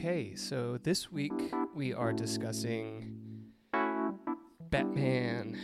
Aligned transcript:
Okay, 0.00 0.34
so 0.34 0.78
this 0.82 1.12
week 1.12 1.52
we 1.74 1.92
are 1.92 2.10
discussing 2.10 3.14
Batman 4.70 5.58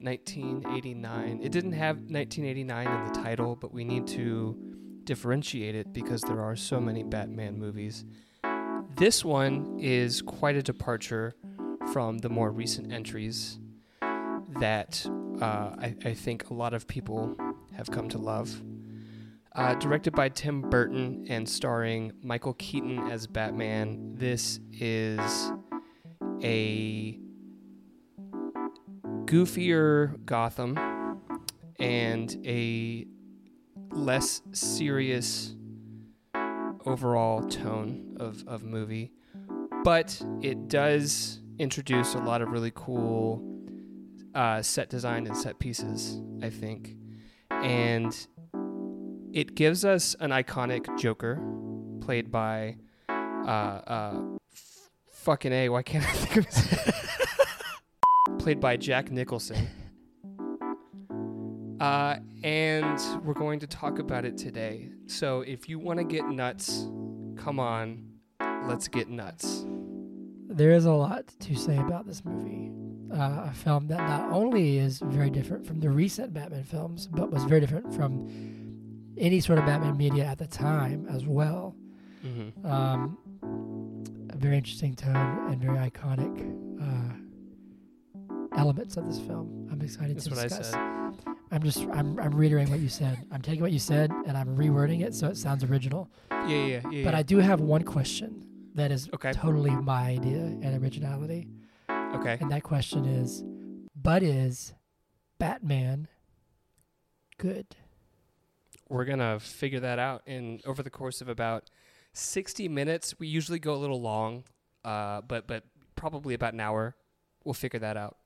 1989. 0.00 1.38
It 1.40 1.52
didn't 1.52 1.74
have 1.74 1.98
1989 1.98 2.88
in 2.88 3.12
the 3.12 3.20
title, 3.20 3.54
but 3.54 3.72
we 3.72 3.84
need 3.84 4.08
to 4.08 4.56
differentiate 5.04 5.76
it 5.76 5.92
because 5.92 6.22
there 6.22 6.40
are 6.40 6.56
so 6.56 6.80
many 6.80 7.04
Batman 7.04 7.56
movies. 7.56 8.04
This 8.96 9.24
one 9.24 9.78
is 9.78 10.20
quite 10.20 10.56
a 10.56 10.62
departure 10.62 11.36
from 11.92 12.18
the 12.18 12.28
more 12.28 12.50
recent 12.50 12.92
entries 12.92 13.60
that 14.58 15.08
uh, 15.40 15.76
I, 15.78 15.94
I 16.04 16.14
think 16.14 16.50
a 16.50 16.54
lot 16.54 16.74
of 16.74 16.88
people 16.88 17.36
have 17.76 17.88
come 17.88 18.08
to 18.08 18.18
love. 18.18 18.60
Uh, 19.56 19.72
directed 19.76 20.12
by 20.12 20.28
Tim 20.28 20.62
Burton 20.62 21.26
and 21.28 21.48
starring 21.48 22.12
Michael 22.24 22.54
Keaton 22.54 22.98
as 23.10 23.28
Batman, 23.28 24.16
this 24.16 24.58
is 24.72 25.52
a 26.42 27.16
goofier 29.26 30.24
Gotham 30.24 30.76
and 31.78 32.36
a 32.44 33.06
less 33.92 34.42
serious 34.50 35.54
overall 36.84 37.42
tone 37.44 38.16
of, 38.18 38.42
of 38.48 38.64
movie. 38.64 39.12
But 39.84 40.20
it 40.42 40.66
does 40.66 41.40
introduce 41.60 42.14
a 42.14 42.18
lot 42.18 42.42
of 42.42 42.48
really 42.48 42.72
cool 42.74 43.40
uh, 44.34 44.62
set 44.62 44.90
design 44.90 45.28
and 45.28 45.36
set 45.36 45.60
pieces, 45.60 46.20
I 46.42 46.50
think. 46.50 46.96
And 47.50 48.26
it 49.34 49.56
gives 49.56 49.84
us 49.84 50.14
an 50.20 50.30
iconic 50.30 50.96
Joker 50.96 51.42
played 52.00 52.30
by 52.30 52.76
uh, 53.08 53.12
uh, 53.12 54.20
f- 54.52 54.90
fucking 55.10 55.52
A. 55.52 55.68
Why 55.70 55.82
can't 55.82 56.04
I 56.04 56.12
think 56.12 56.36
of 56.36 56.44
his 56.46 56.94
Played 58.38 58.60
by 58.60 58.76
Jack 58.76 59.10
Nicholson. 59.10 59.68
Uh, 61.80 62.16
and 62.44 63.00
we're 63.24 63.34
going 63.34 63.58
to 63.58 63.66
talk 63.66 63.98
about 63.98 64.24
it 64.24 64.38
today. 64.38 64.90
So 65.06 65.40
if 65.40 65.68
you 65.68 65.80
want 65.80 65.98
to 65.98 66.04
get 66.04 66.28
nuts, 66.28 66.86
come 67.36 67.58
on, 67.58 68.04
let's 68.68 68.86
get 68.86 69.08
nuts. 69.08 69.66
There 70.46 70.70
is 70.70 70.84
a 70.84 70.92
lot 70.92 71.26
to 71.40 71.56
say 71.56 71.76
about 71.76 72.06
this 72.06 72.24
movie. 72.24 72.70
Uh, 73.12 73.48
a 73.48 73.52
film 73.52 73.88
that 73.88 73.98
not 73.98 74.30
only 74.30 74.78
is 74.78 75.00
very 75.00 75.30
different 75.30 75.66
from 75.66 75.80
the 75.80 75.90
recent 75.90 76.32
Batman 76.32 76.62
films, 76.62 77.08
but 77.08 77.32
was 77.32 77.42
very 77.44 77.60
different 77.60 77.92
from 77.94 78.28
any 79.18 79.40
sort 79.40 79.58
of 79.58 79.66
Batman 79.66 79.96
media 79.96 80.24
at 80.24 80.38
the 80.38 80.46
time 80.46 81.06
as 81.10 81.24
well. 81.26 81.74
Mm-hmm. 82.24 82.66
Um, 82.66 83.18
a 84.30 84.36
very 84.36 84.56
interesting 84.56 84.94
tone 84.94 85.14
and 85.50 85.60
very 85.60 85.76
iconic 85.78 86.34
uh, 86.80 87.14
elements 88.58 88.96
of 88.96 89.06
this 89.06 89.18
film. 89.20 89.68
I'm 89.70 89.80
excited 89.82 90.16
That's 90.16 90.24
to 90.26 90.30
what 90.30 90.38
I 90.40 90.48
discuss. 90.48 90.70
said. 90.70 90.80
I'm 91.50 91.62
just 91.62 91.78
I'm 91.92 92.18
I'm 92.18 92.32
reiterating 92.34 92.70
what 92.72 92.80
you 92.80 92.88
said. 92.88 93.18
I'm 93.30 93.42
taking 93.42 93.62
what 93.62 93.70
you 93.72 93.78
said 93.78 94.10
and 94.26 94.36
I'm 94.36 94.56
rewording 94.56 95.02
it 95.04 95.14
so 95.14 95.28
it 95.28 95.36
sounds 95.36 95.62
original. 95.64 96.10
Yeah, 96.30 96.48
yeah, 96.48 96.80
yeah. 96.90 97.04
But 97.04 97.14
I 97.14 97.22
do 97.22 97.38
have 97.38 97.60
one 97.60 97.82
question 97.82 98.42
that 98.74 98.90
is 98.90 99.08
Okay. 99.14 99.32
totally 99.32 99.70
my 99.70 100.02
idea 100.08 100.40
and 100.40 100.82
originality. 100.82 101.46
Okay. 101.88 102.38
And 102.40 102.50
that 102.50 102.62
question 102.64 103.04
is, 103.04 103.44
but 103.94 104.22
is 104.22 104.74
Batman 105.38 106.08
good? 107.38 107.66
We're 108.88 109.06
gonna 109.06 109.40
figure 109.40 109.80
that 109.80 109.98
out 109.98 110.22
in 110.26 110.60
over 110.66 110.82
the 110.82 110.90
course 110.90 111.22
of 111.22 111.28
about 111.28 111.70
sixty 112.12 112.68
minutes. 112.68 113.18
We 113.18 113.26
usually 113.26 113.58
go 113.58 113.74
a 113.74 113.76
little 113.80 114.00
long, 114.00 114.44
uh, 114.84 115.22
but 115.22 115.46
but 115.46 115.64
probably 115.96 116.34
about 116.34 116.52
an 116.52 116.60
hour. 116.60 116.94
We'll 117.44 117.54
figure 117.54 117.80
that 117.80 117.96
out. 117.96 118.18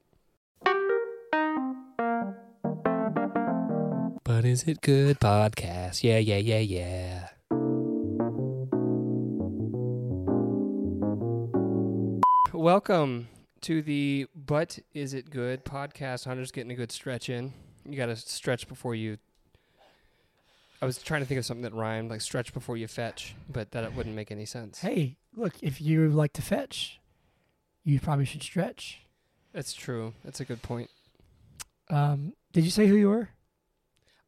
But 4.25 4.45
is 4.45 4.65
it 4.65 4.81
good 4.81 5.21
podcast? 5.21 6.03
Yeah, 6.03 6.19
yeah, 6.19 6.39
yeah, 6.39 6.59
yeah. 6.59 7.29
Welcome 12.53 13.29
to 13.61 13.81
the 13.81 14.27
But 14.35 14.81
Is 14.93 15.15
It 15.15 15.31
Good 15.31 15.65
podcast. 15.65 16.25
Hunter's 16.25 16.51
getting 16.51 16.73
a 16.73 16.75
good 16.75 16.91
stretch 16.91 17.29
in. 17.29 17.55
You 17.89 17.97
got 17.97 18.07
to 18.07 18.17
stretch 18.17 18.67
before 18.69 18.97
you. 18.97 19.19
I 20.81 20.87
was 20.87 20.99
trying 21.03 21.21
to 21.23 21.27
think 21.27 21.39
of 21.39 21.45
something 21.47 21.63
that 21.63 21.75
rhymed, 21.75 22.11
like 22.11 22.21
stretch 22.21 22.53
before 22.55 22.77
you 22.77 22.87
fetch, 22.87 23.35
but 23.51 23.73
that 23.73 23.95
wouldn't 23.95 24.15
make 24.15 24.31
any 24.31 24.45
sense. 24.47 24.79
Hey, 24.81 25.17
look, 25.35 25.55
if 25.61 25.81
you 25.81 26.09
like 26.11 26.33
to 26.35 26.43
fetch, 26.43 27.01
you 27.85 27.99
probably 28.01 28.25
should 28.25 28.43
stretch. 28.43 29.01
That's 29.53 29.73
true. 29.73 30.15
That's 30.25 30.39
a 30.41 30.45
good 30.45 30.63
point. 30.63 30.91
Um, 31.91 32.35
did 32.53 32.65
you 32.65 32.71
say 32.71 32.87
who 32.87 32.95
you 32.97 33.09
were? 33.09 33.31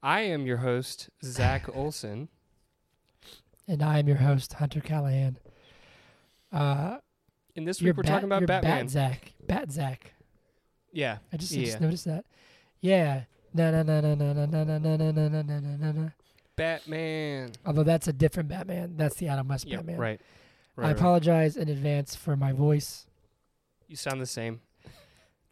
I 0.03 0.23
am 0.23 0.47
your 0.47 0.57
host, 0.59 1.11
Zach 1.23 1.69
Olson. 1.77 2.29
And 3.69 3.83
I 3.83 3.99
am 4.01 4.09
your 4.09 4.17
host, 4.17 4.55
Hunter 4.55 4.81
Callahan. 4.81 5.37
Uh, 6.53 6.99
And 7.55 7.69
this 7.69 7.81
week 7.81 7.97
we're 7.97 8.03
Bat- 8.03 8.11
talking 8.13 8.25
about 8.29 8.47
Batman. 8.47 8.87
Bat 8.87 8.91
Zach. 8.91 9.33
Bat 9.47 9.71
Zach. 9.73 10.13
yeah. 10.93 11.19
I 11.33 11.37
just, 11.37 11.53
I 11.53 11.57
just 11.65 11.81
noticed 11.81 12.07
that. 12.07 12.25
Yeah. 12.81 13.25
Na 13.55 13.71
na 13.71 13.83
na 13.83 14.01
na 14.01 14.15
na 14.15 14.33
na 14.33 14.47
na 14.47 14.65
na 14.65 14.79
na 14.79 14.97
na 14.97 15.13
na 15.13 15.29
na 15.29 15.43
na 15.43 15.77
na 15.77 15.93
na. 15.93 16.11
Batman. 16.61 17.53
Although 17.65 17.85
that's 17.85 18.07
a 18.09 18.13
different 18.13 18.49
Batman. 18.51 18.95
That's 18.97 19.17
the 19.17 19.29
Adam 19.29 19.49
West 19.49 19.69
Batman. 19.69 19.97
right. 19.99 20.21
I 20.77 20.81
Right, 20.81 20.87
right. 20.89 20.97
apologize 20.97 21.57
in 21.57 21.69
advance 21.69 22.15
for 22.15 22.37
my 22.37 22.53
voice. 22.53 23.07
You 23.89 23.97
sound 23.97 24.21
the 24.21 24.27
same. 24.27 24.61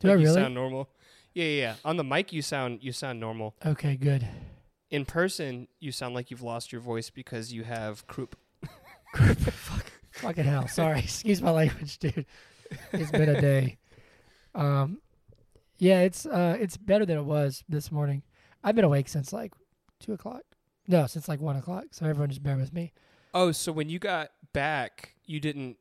Do 0.00 0.08
Like, 0.08 0.16
I 0.16 0.20
You 0.20 0.26
really? 0.26 0.40
sound 0.40 0.54
normal. 0.54 0.88
Yeah, 1.34 1.44
yeah, 1.44 1.60
yeah. 1.60 1.74
On 1.84 1.96
the 1.96 2.04
mic, 2.04 2.32
you 2.32 2.40
sound 2.42 2.82
you 2.82 2.92
sound 2.92 3.20
normal. 3.20 3.54
okay, 3.64 3.96
good. 3.96 4.26
In 4.90 5.04
person, 5.04 5.66
you 5.80 5.92
sound 5.92 6.14
like 6.14 6.30
you've 6.30 6.42
lost 6.42 6.72
your 6.72 6.80
voice 6.80 7.10
because 7.10 7.52
you 7.52 7.64
have 7.64 8.06
croup. 8.06 8.36
croup. 9.14 9.38
Fuck 9.38 9.86
fucking 10.12 10.44
hell. 10.44 10.68
Sorry. 10.68 10.98
Excuse 11.08 11.42
my 11.42 11.50
language, 11.50 11.98
dude. 11.98 12.24
It's 12.92 13.10
been 13.10 13.28
a 13.28 13.40
day. 13.40 13.78
Um, 14.54 15.00
yeah, 15.78 16.00
it's 16.00 16.26
uh, 16.26 16.56
it's 16.60 16.76
better 16.76 17.04
than 17.06 17.18
it 17.18 17.24
was 17.24 17.64
this 17.68 17.90
morning. 17.92 18.22
I've 18.64 18.74
been 18.76 18.84
awake 18.84 19.08
since 19.08 19.32
like 19.32 19.52
two 20.00 20.12
o'clock. 20.12 20.42
No, 20.88 21.06
since 21.06 21.28
like 21.28 21.40
one 21.40 21.56
o'clock. 21.56 21.84
So 21.92 22.06
everyone 22.06 22.30
just 22.30 22.42
bear 22.42 22.56
with 22.56 22.72
me. 22.72 22.92
Oh, 23.34 23.52
so 23.52 23.70
when 23.70 23.88
you 23.90 23.98
got 23.98 24.30
back, 24.52 25.14
you 25.26 25.38
didn't 25.38 25.76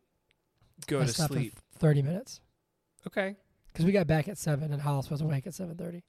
go 0.86 1.00
I 1.02 1.06
to 1.06 1.08
slept 1.14 1.34
for 1.34 1.40
sleep. 1.40 1.60
thirty 1.80 2.02
minutes 2.02 2.42
Okay. 3.08 3.38
because 3.72 3.86
we 3.86 3.92
got 3.94 4.06
back 4.06 4.28
at 4.28 4.38
seven 4.38 4.72
and 4.74 4.82
Hollis 4.82 5.10
was 5.10 5.22
awake 5.22 5.48
at 5.48 5.54
seven 5.54 5.76
thirty. 5.78 6.04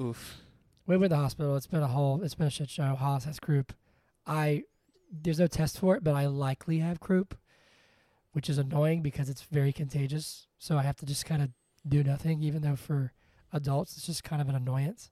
Oof. 0.00 0.38
We 0.86 0.96
went 0.96 1.10
to 1.10 1.16
the 1.16 1.20
hospital. 1.20 1.56
It's 1.56 1.66
been 1.66 1.82
a 1.82 1.88
whole. 1.88 2.22
It's 2.22 2.34
been 2.36 2.46
a 2.46 2.50
shit 2.50 2.70
show. 2.70 2.94
Hollis 2.94 3.24
has 3.24 3.38
croup. 3.40 3.72
I 4.26 4.62
there's 5.10 5.38
no 5.40 5.46
test 5.48 5.78
for 5.80 5.96
it, 5.96 6.04
but 6.04 6.14
I 6.14 6.26
likely 6.26 6.78
have 6.78 7.00
croup, 7.00 7.36
which 8.32 8.48
is 8.48 8.56
annoying 8.58 9.02
because 9.02 9.28
it's 9.28 9.42
very 9.42 9.72
contagious. 9.72 10.46
So 10.58 10.78
I 10.78 10.82
have 10.82 10.96
to 10.96 11.06
just 11.06 11.26
kind 11.26 11.42
of 11.42 11.50
do 11.86 12.04
nothing, 12.04 12.42
even 12.42 12.62
though 12.62 12.76
for 12.76 13.12
adults 13.52 13.96
it's 13.96 14.06
just 14.06 14.22
kind 14.22 14.40
of 14.40 14.48
an 14.48 14.54
annoyance. 14.54 15.10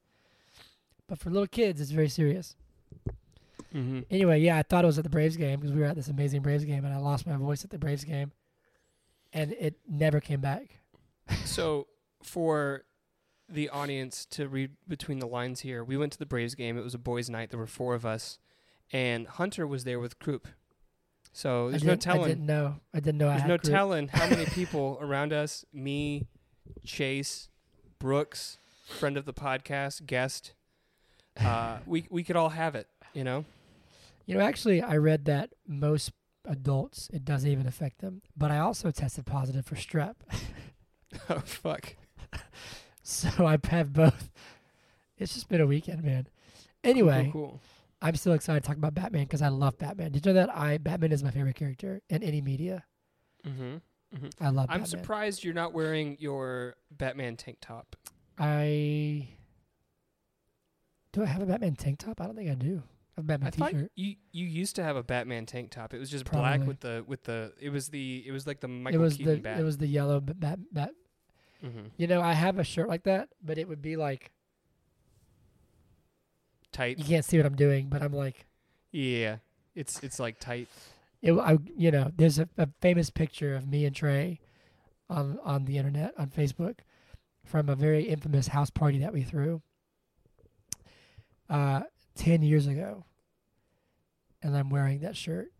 But 1.08 1.18
for 1.18 1.30
little 1.30 1.46
kids, 1.46 1.80
it's 1.80 1.90
very 1.90 2.08
serious. 2.08 2.56
Mm-hmm. 3.74 4.00
Anyway, 4.10 4.40
yeah, 4.40 4.56
I 4.56 4.62
thought 4.62 4.84
it 4.84 4.86
was 4.86 4.98
at 4.98 5.04
the 5.04 5.10
Braves 5.10 5.36
game 5.36 5.60
because 5.60 5.72
we 5.74 5.80
were 5.80 5.86
at 5.86 5.96
this 5.96 6.08
amazing 6.08 6.42
Braves 6.42 6.64
game, 6.64 6.84
and 6.84 6.94
I 6.94 6.98
lost 6.98 7.26
my 7.26 7.36
voice 7.36 7.64
at 7.64 7.70
the 7.70 7.78
Braves 7.78 8.04
game, 8.04 8.32
and 9.32 9.52
it 9.52 9.76
never 9.88 10.20
came 10.20 10.40
back. 10.40 10.80
So 11.44 11.88
for 12.22 12.84
the 13.48 13.68
audience 13.68 14.26
to 14.26 14.48
read 14.48 14.72
between 14.86 15.18
the 15.18 15.26
lines 15.26 15.60
here, 15.60 15.82
we 15.82 15.96
went 15.96 16.12
to 16.12 16.18
the 16.18 16.26
Braves 16.26 16.54
game. 16.54 16.78
It 16.78 16.84
was 16.84 16.94
a 16.94 16.98
boys' 16.98 17.28
night. 17.28 17.50
There 17.50 17.58
were 17.58 17.66
four 17.66 17.94
of 17.94 18.06
us, 18.06 18.38
and 18.92 19.26
Hunter 19.26 19.66
was 19.66 19.84
there 19.84 19.98
with 19.98 20.18
Croup. 20.18 20.48
So 21.32 21.70
there's 21.70 21.84
no 21.84 21.92
didn't, 21.92 22.06
I 22.08 22.12
telling. 22.12 22.28
didn't 22.28 22.46
know. 22.46 22.76
I 22.94 23.00
didn't 23.00 23.18
know 23.18 23.28
I 23.28 23.38
There's 23.38 23.48
no 23.48 23.56
telling 23.58 24.08
how 24.08 24.28
many 24.28 24.46
people 24.54 24.98
around 25.02 25.32
us, 25.32 25.64
me, 25.72 26.28
Chase, 26.84 27.48
Brooks, 27.98 28.58
friend 28.86 29.16
of 29.16 29.24
the 29.26 29.34
podcast, 29.34 30.06
guest, 30.06 30.54
uh, 31.44 31.78
we 31.86 32.06
we 32.10 32.24
could 32.24 32.36
all 32.36 32.50
have 32.50 32.74
it, 32.74 32.88
you 33.12 33.24
know. 33.24 33.44
You 34.26 34.36
know, 34.36 34.44
actually, 34.44 34.82
I 34.82 34.96
read 34.96 35.26
that 35.26 35.50
most 35.66 36.12
adults 36.44 37.08
it 37.12 37.24
doesn't 37.24 37.50
even 37.50 37.66
affect 37.66 38.00
them. 38.00 38.22
But 38.36 38.50
I 38.50 38.58
also 38.58 38.90
tested 38.90 39.26
positive 39.26 39.66
for 39.66 39.76
strep, 39.76 40.14
oh 41.30 41.40
fuck. 41.40 41.96
so 43.02 43.46
I 43.46 43.58
have 43.68 43.92
both. 43.92 44.30
It's 45.18 45.34
just 45.34 45.48
been 45.48 45.60
a 45.60 45.66
weekend, 45.66 46.02
man. 46.02 46.28
Anyway, 46.84 47.30
cool, 47.32 47.48
cool. 47.48 47.60
I'm 48.02 48.16
still 48.16 48.34
excited 48.34 48.62
to 48.62 48.66
talk 48.66 48.76
about 48.76 48.94
Batman 48.94 49.24
because 49.24 49.42
I 49.42 49.48
love 49.48 49.78
Batman. 49.78 50.12
Did 50.12 50.26
you 50.26 50.32
know 50.32 50.40
that 50.40 50.54
I 50.54 50.78
Batman 50.78 51.12
is 51.12 51.22
my 51.22 51.30
favorite 51.30 51.56
character 51.56 52.02
in 52.08 52.22
any 52.22 52.40
media? 52.40 52.84
Mm-hmm. 53.46 53.76
I 54.40 54.48
love. 54.50 54.66
I'm 54.68 54.80
Batman. 54.80 54.86
surprised 54.86 55.44
you're 55.44 55.54
not 55.54 55.72
wearing 55.72 56.16
your 56.20 56.76
Batman 56.90 57.36
tank 57.36 57.58
top. 57.60 57.96
I 58.38 59.28
do. 61.16 61.22
I 61.22 61.26
have 61.26 61.42
a 61.42 61.46
Batman 61.46 61.74
tank 61.76 61.98
top. 61.98 62.20
I 62.20 62.26
don't 62.26 62.36
think 62.36 62.50
I 62.50 62.54
do. 62.54 62.82
A 63.18 63.22
Batman 63.22 63.48
I 63.48 63.50
thought 63.50 63.70
T-shirt. 63.72 63.90
you 63.96 64.16
you 64.32 64.46
used 64.46 64.76
to 64.76 64.82
have 64.82 64.96
a 64.96 65.02
Batman 65.02 65.46
tank 65.46 65.70
top. 65.70 65.94
It 65.94 65.98
was 65.98 66.10
just 66.10 66.30
black 66.30 66.66
with 66.66 66.80
the 66.80 67.02
with 67.06 67.24
the. 67.24 67.52
It 67.60 67.70
was 67.70 67.88
the 67.88 68.22
it 68.26 68.30
was 68.32 68.46
like 68.46 68.60
the 68.60 68.68
Michael 68.68 69.00
it 69.00 69.02
was 69.02 69.16
Keaton 69.16 69.34
the 69.36 69.40
bat. 69.40 69.58
it 69.60 69.62
was 69.64 69.78
the 69.78 69.86
yellow 69.86 70.20
b- 70.20 70.34
bat 70.36 70.58
bat. 70.72 70.90
hmm 71.62 71.86
You 71.96 72.06
know, 72.06 72.20
I 72.20 72.34
have 72.34 72.58
a 72.58 72.64
shirt 72.64 72.88
like 72.88 73.04
that, 73.04 73.28
but 73.42 73.56
it 73.58 73.66
would 73.68 73.80
be 73.80 73.96
like 73.96 74.30
tight. 76.72 76.98
you 76.98 77.04
can't 77.04 77.24
see 77.24 77.36
what 77.38 77.46
I'm 77.46 77.56
doing, 77.56 77.88
but 77.88 78.02
I'm 78.02 78.12
like 78.12 78.46
Yeah, 78.92 79.36
it's 79.74 79.98
it's 80.02 80.18
like 80.20 80.38
tight. 80.38 80.68
it. 81.22 81.32
I 81.32 81.58
you 81.76 81.90
know, 81.90 82.10
there's 82.16 82.38
a, 82.38 82.48
a 82.58 82.68
famous 82.80 83.10
picture 83.10 83.54
of 83.54 83.66
me 83.66 83.84
and 83.86 83.94
Trey 83.96 84.40
on 85.08 85.38
on 85.42 85.64
the 85.64 85.78
internet 85.78 86.12
on 86.18 86.28
Facebook 86.28 86.80
from 87.44 87.68
a 87.68 87.76
very 87.76 88.04
infamous 88.04 88.48
house 88.48 88.70
party 88.70 88.98
that 88.98 89.12
we 89.12 89.22
threw 89.22 89.62
uh 91.50 91.82
10 92.16 92.42
years 92.42 92.66
ago. 92.66 93.04
And 94.42 94.56
I'm 94.56 94.70
wearing 94.70 95.00
that 95.00 95.16
shirt. 95.16 95.52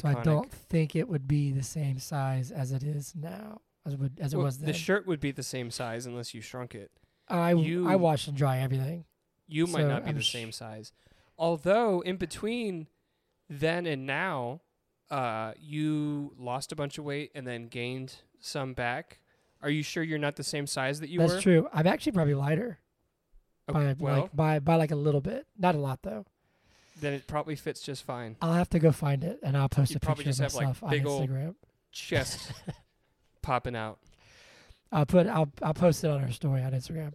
So 0.00 0.08
I 0.08 0.22
don't 0.22 0.50
think 0.50 0.96
it 0.96 1.08
would 1.08 1.28
be 1.28 1.52
the 1.52 1.62
same 1.62 1.98
size 1.98 2.50
as 2.50 2.72
it 2.72 2.82
is 2.82 3.14
now, 3.14 3.60
as 3.86 3.92
it 3.94 3.98
would 4.00 4.18
as 4.20 4.32
it 4.34 4.36
Well, 4.36 4.46
was 4.46 4.58
then. 4.58 4.66
the 4.66 4.72
shirt 4.72 5.06
would 5.06 5.20
be 5.20 5.30
the 5.30 5.42
same 5.42 5.70
size 5.70 6.04
unless 6.06 6.34
you 6.34 6.40
shrunk 6.40 6.74
it. 6.74 6.90
I 7.28 7.52
you- 7.52 7.88
I 7.88 7.94
wash 7.96 8.26
and 8.26 8.36
dry 8.36 8.58
everything. 8.58 9.04
You 9.46 9.66
might 9.66 9.82
So 9.82 9.88
not 9.88 10.04
be 10.04 10.10
I'm 10.10 10.16
the 10.16 10.22
sh- 10.22 10.32
same 10.32 10.50
size. 10.52 10.92
Although 11.38 12.00
in 12.00 12.16
between 12.16 12.88
then 13.48 13.86
and 13.86 14.04
now, 14.06 14.62
uh, 15.10 15.52
you 15.58 16.34
lost 16.38 16.72
a 16.72 16.76
bunch 16.76 16.98
of 16.98 17.04
weight 17.04 17.30
and 17.34 17.46
then 17.46 17.68
gained 17.68 18.16
some 18.40 18.74
back. 18.74 19.20
Are 19.62 19.70
you 19.70 19.82
sure 19.82 20.02
you're 20.02 20.18
not 20.18 20.36
the 20.36 20.42
same 20.44 20.66
size 20.66 20.98
that 21.00 21.08
you 21.08 21.18
That's 21.20 21.28
were? 21.30 21.34
That's 21.36 21.42
true. 21.42 21.68
I'm 21.72 21.86
actually 21.86 22.12
probably 22.12 22.34
lighter 22.34 22.78
Oh, 23.68 23.72
by 23.72 23.94
well, 23.98 24.20
like 24.22 24.36
by 24.36 24.58
by 24.58 24.76
like 24.76 24.90
a 24.90 24.96
little 24.96 25.20
bit, 25.20 25.46
not 25.58 25.74
a 25.74 25.78
lot 25.78 26.00
though. 26.02 26.26
then 27.00 27.12
it 27.14 27.26
probably 27.26 27.56
fits 27.56 27.80
just 27.80 28.04
fine. 28.04 28.36
I'll 28.42 28.52
have 28.52 28.68
to 28.70 28.78
go 28.78 28.92
find 28.92 29.24
it 29.24 29.40
and 29.42 29.56
I'll 29.56 29.68
post 29.68 29.92
You 29.92 29.96
a 29.96 30.00
picture 30.00 30.30
of 30.30 30.36
have, 30.38 30.54
like, 30.54 30.66
myself 30.66 30.82
on 30.82 30.92
Instagram. 30.92 31.54
Chest 31.92 32.52
popping 33.42 33.76
out. 33.76 33.98
I'll 34.92 35.06
put 35.06 35.26
I'll 35.26 35.50
I'll 35.62 35.74
post 35.74 36.04
it 36.04 36.10
on 36.10 36.22
our 36.22 36.30
story 36.30 36.62
on 36.62 36.72
Instagram. 36.72 37.12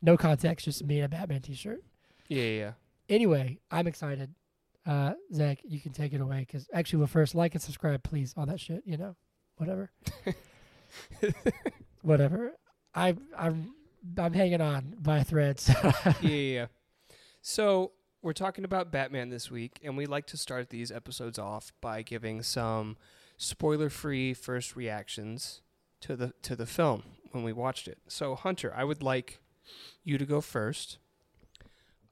No 0.00 0.16
context, 0.16 0.64
just 0.64 0.84
me 0.84 0.98
in 0.98 1.04
a 1.04 1.08
Batman 1.08 1.42
T-shirt. 1.42 1.82
Yeah, 2.28 2.42
yeah. 2.42 2.58
yeah. 2.58 2.72
Anyway, 3.08 3.58
I'm 3.70 3.86
excited. 3.86 4.34
Uh, 4.86 5.12
Zach, 5.34 5.58
you 5.64 5.80
can 5.80 5.92
take 5.92 6.12
it 6.12 6.20
away 6.20 6.40
because 6.40 6.68
actually, 6.72 7.00
well, 7.00 7.08
first 7.08 7.34
like 7.34 7.54
and 7.54 7.62
subscribe, 7.62 8.02
please. 8.02 8.32
All 8.36 8.46
that 8.46 8.60
shit, 8.60 8.82
you 8.86 8.96
know, 8.96 9.16
whatever, 9.56 9.90
whatever. 12.02 12.52
I 12.94 13.14
I'm 13.36 13.74
I'm 14.16 14.32
hanging 14.32 14.60
on 14.60 14.94
by 15.00 15.18
a 15.18 15.24
thread. 15.24 15.60
So 15.60 15.74
yeah, 16.20 16.30
yeah. 16.30 16.66
So 17.40 17.92
we're 18.22 18.32
talking 18.32 18.64
about 18.64 18.90
Batman 18.90 19.30
this 19.30 19.50
week, 19.50 19.80
and 19.82 19.96
we 19.96 20.06
like 20.06 20.26
to 20.26 20.36
start 20.36 20.70
these 20.70 20.90
episodes 20.90 21.38
off 21.38 21.72
by 21.80 22.02
giving 22.02 22.42
some 22.42 22.96
spoiler-free 23.36 24.34
first 24.34 24.74
reactions 24.76 25.62
to 26.00 26.16
the 26.16 26.32
to 26.42 26.56
the 26.56 26.66
film 26.66 27.02
when 27.32 27.44
we 27.44 27.52
watched 27.52 27.88
it. 27.88 27.98
So 28.08 28.34
Hunter, 28.34 28.72
I 28.76 28.84
would 28.84 29.02
like 29.02 29.40
you 30.04 30.18
to 30.18 30.26
go 30.26 30.40
first. 30.40 30.98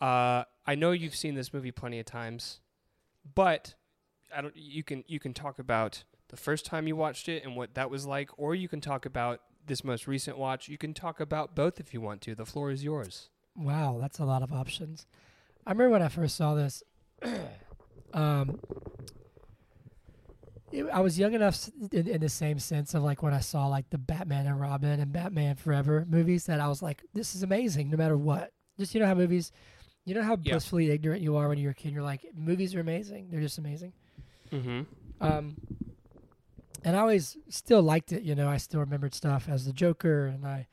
Uh, 0.00 0.44
I 0.67 0.75
know 0.75 0.93
you've 0.93 1.17
seen 1.17 1.35
this 1.35 1.53
movie 1.53 1.71
plenty 1.71 1.99
of 1.99 2.06
times, 2.06 2.61
but 3.35 3.75
I 4.35 4.43
don't. 4.43 4.56
You 4.56 4.83
can 4.83 5.05
you 5.06 5.19
can 5.19 5.35
talk 5.35 5.59
about 5.59 6.05
the 6.29 6.37
first 6.37 6.67
time 6.67 6.87
you 6.87 6.97
watched 6.97 7.29
it 7.29 7.44
and 7.44 7.56
what 7.56 7.75
that 7.75 7.91
was 7.91 8.06
like, 8.06 8.31
or 8.37 8.55
you 8.55 8.69
can 8.69 8.81
talk 8.81 9.06
about 9.06 9.41
this 9.66 9.84
most 9.84 10.06
recent 10.06 10.38
watch. 10.38 10.68
You 10.68 10.78
can 10.78 10.94
talk 10.94 11.20
about 11.20 11.54
both 11.54 11.80
if 11.80 11.92
you 11.94 12.00
want 12.00 12.20
to. 12.22 12.34
The 12.34 12.46
floor 12.46 12.70
is 12.70 12.82
yours. 12.84 13.28
Wow, 13.56 13.98
that's 14.00 14.18
a 14.18 14.24
lot 14.24 14.42
of 14.42 14.52
options. 14.52 15.06
I 15.66 15.70
remember 15.72 15.90
when 15.90 16.02
I 16.02 16.08
first 16.08 16.36
saw 16.36 16.54
this. 16.54 16.82
um, 18.14 18.60
it, 20.72 20.84
I 20.92 21.00
was 21.00 21.18
young 21.18 21.34
enough 21.34 21.68
in, 21.92 22.06
in 22.08 22.20
the 22.20 22.28
same 22.28 22.58
sense 22.58 22.94
of 22.94 23.02
like 23.02 23.22
when 23.22 23.32
I 23.34 23.40
saw 23.40 23.66
like 23.66 23.88
the 23.90 23.98
Batman 23.98 24.46
and 24.46 24.60
Robin 24.60 25.00
and 25.00 25.12
Batman 25.12 25.56
Forever 25.56 26.04
movies 26.08 26.46
that 26.46 26.60
I 26.60 26.68
was 26.68 26.82
like, 26.82 27.02
this 27.14 27.34
is 27.34 27.42
amazing 27.42 27.90
no 27.90 27.96
matter 27.96 28.16
what. 28.16 28.52
Just 28.78 28.94
you 28.94 29.00
know 29.00 29.06
how 29.06 29.14
movies, 29.14 29.52
you 30.04 30.14
know 30.14 30.22
how 30.22 30.36
Yeah. 30.42 30.52
blissfully 30.54 30.90
ignorant 30.90 31.22
you 31.22 31.36
are 31.36 31.48
when 31.48 31.58
you're 31.58 31.70
a 31.70 31.74
kid. 31.74 31.92
You're 31.92 32.02
like, 32.02 32.26
movies 32.36 32.74
are 32.74 32.80
amazing. 32.80 33.28
They're 33.30 33.40
just 33.40 33.58
amazing. 33.58 33.92
Mm-hmm. 34.52 34.82
Um, 35.20 35.56
and 36.87 36.97
I 36.97 37.00
always 37.00 37.37
still 37.49 37.83
liked 37.83 38.12
it. 38.12 38.23
You 38.23 38.37
know, 38.37 38.49
I 38.49 38.59
still 38.59 38.79
remembered 38.81 39.12
stuff 39.12 39.49
as 39.49 39.67
the 39.67 39.73
Joker, 39.73 40.27
and 40.27 40.47
I. 40.47 40.69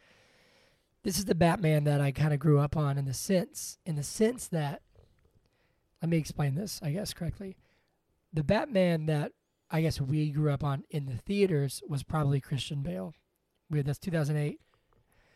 This 1.02 1.18
is 1.18 1.26
the 1.26 1.36
Batman 1.36 1.84
that 1.84 2.00
I 2.00 2.12
kind 2.14 2.34
of 2.34 2.40
grew 2.40 2.60
up 2.60 2.78
on 2.78 2.98
in 2.98 3.04
the 3.04 3.14
sense, 3.14 3.78
in 3.86 3.96
the 3.98 4.04
sense 4.04 4.48
that. 4.48 4.82
Let 6.02 6.10
me 6.10 6.18
explain 6.18 6.56
this, 6.56 6.80
I 6.84 6.92
guess 6.92 7.14
correctly. 7.14 7.56
The 8.32 8.44
Batman 8.44 9.06
that 9.08 9.32
I 9.72 9.82
guess 9.82 10.00
we 10.00 10.30
grew 10.32 10.52
up 10.52 10.64
on 10.64 10.84
in 10.92 11.06
the 11.08 11.18
theaters 11.18 11.82
was 11.88 12.04
probably 12.04 12.40
Christian 12.40 12.84
Bale. 12.84 13.14
We 13.70 13.82
that's 13.82 14.00
2008. 14.00 14.60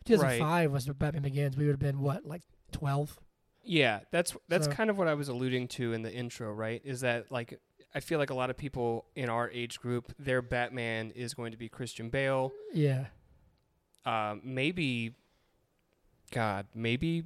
2005 0.05 0.71
was 0.71 0.85
the 0.85 0.93
Batman 0.93 1.23
Begins. 1.23 1.57
We 1.57 1.65
would 1.65 1.71
have 1.73 1.79
been 1.79 2.01
what, 2.01 2.25
like 2.25 2.43
12? 2.71 3.19
Yeah, 3.63 4.01
that's 4.11 4.35
that's 4.47 4.65
So- 4.65 4.71
kind 4.71 4.89
of 4.89 4.97
what 4.97 5.07
I 5.07 5.15
was 5.15 5.27
alluding 5.27 5.69
to 5.69 5.93
in 5.93 6.01
the 6.03 6.13
intro, 6.13 6.53
right? 6.53 6.81
Is 6.85 7.01
that 7.01 7.31
like 7.31 7.59
I 7.95 7.99
feel 7.99 8.19
like 8.19 8.29
a 8.29 8.33
lot 8.35 8.49
of 8.49 8.57
people 8.57 9.05
in 9.15 9.29
our 9.29 9.49
age 9.49 9.79
group, 9.79 10.13
their 10.19 10.41
Batman 10.41 11.11
is 11.15 11.33
going 11.33 11.51
to 11.51 11.57
be 11.57 11.69
Christian 11.69 12.09
Bale, 12.09 12.51
Yeah. 12.73 13.05
um, 14.05 14.41
maybe, 14.43 15.13
God, 16.31 16.67
maybe 16.75 17.23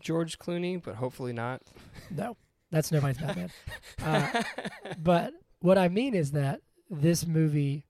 George 0.00 0.38
Clooney, 0.38 0.82
but 0.82 0.96
hopefully 0.96 1.32
not. 1.32 1.62
No, 2.10 2.36
that's 2.70 2.90
nobody's 2.92 3.18
Batman. 3.18 3.50
Uh, 4.02 4.42
but 5.02 5.32
what 5.60 5.78
I 5.78 5.88
mean 5.88 6.14
is 6.14 6.32
that 6.32 6.60
this 6.90 7.26
movie 7.26 7.86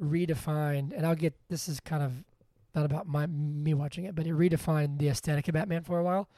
redefined, 0.00 0.92
and 0.96 1.06
I'll 1.06 1.14
get 1.14 1.34
this 1.48 1.68
is 1.68 1.80
kind 1.80 2.02
of 2.02 2.12
not 2.74 2.84
about 2.84 3.06
my 3.06 3.26
me 3.26 3.74
watching 3.74 4.04
it, 4.04 4.14
but 4.14 4.26
it 4.26 4.32
redefined 4.34 4.98
the 4.98 5.08
aesthetic 5.08 5.48
of 5.48 5.54
Batman 5.54 5.82
for 5.82 5.98
a 5.98 6.04
while. 6.04 6.28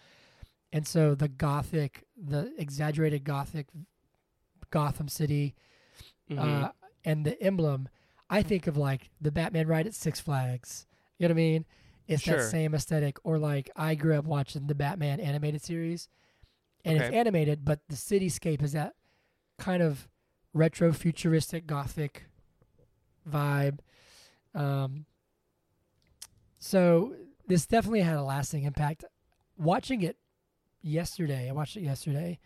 And 0.73 0.87
so 0.87 1.15
the 1.15 1.29
gothic, 1.29 2.05
the 2.17 2.53
exaggerated 2.59 3.25
gothic 3.25 3.67
Gotham 4.73 5.07
City, 5.07 5.55
Mhm. 6.29 6.39
uh, 6.65 6.73
and 7.05 7.25
the 7.25 7.41
emblem, 7.41 7.89
I 8.29 8.43
think 8.43 8.67
of 8.67 8.77
like 8.77 9.11
the 9.21 9.31
Batman 9.31 9.69
ride 9.69 9.87
at 9.87 9.95
Six 9.95 10.19
Flags. 10.19 10.87
You 11.19 11.29
know 11.29 11.35
what 11.35 11.41
I 11.41 11.45
mean? 11.45 11.67
It's 12.09 12.23
Sure. 12.25 12.39
that 12.39 12.51
same 12.51 12.75
aesthetic. 12.75 13.19
Or 13.25 13.39
like 13.39 13.71
I 13.77 13.95
grew 13.95 14.17
up 14.19 14.25
watching 14.25 14.67
the 14.67 14.75
Batman 14.75 15.21
animated 15.21 15.63
series, 15.63 16.09
and 16.85 16.99
it's 16.99 17.15
animated, 17.15 17.65
but 17.65 17.87
the 17.89 17.95
cityscape 17.95 18.61
is 18.63 18.73
that 18.73 18.97
kind 19.59 19.83
of 19.83 20.09
retro 20.53 20.93
futuristic 20.93 21.67
gothic 21.67 22.25
vibe. 23.29 23.79
Um, 24.55 25.07
so 26.59 27.15
this 27.47 27.67
definitely 27.67 28.01
had 28.01 28.17
a 28.17 28.23
lasting 28.23 28.65
impact. 28.65 29.05
Watching 29.57 30.03
it 30.03 30.19
yesterday, 30.81 31.49
I 31.49 31.53
watched 31.53 31.77
it 31.77 31.83
yesterday. 31.83 32.39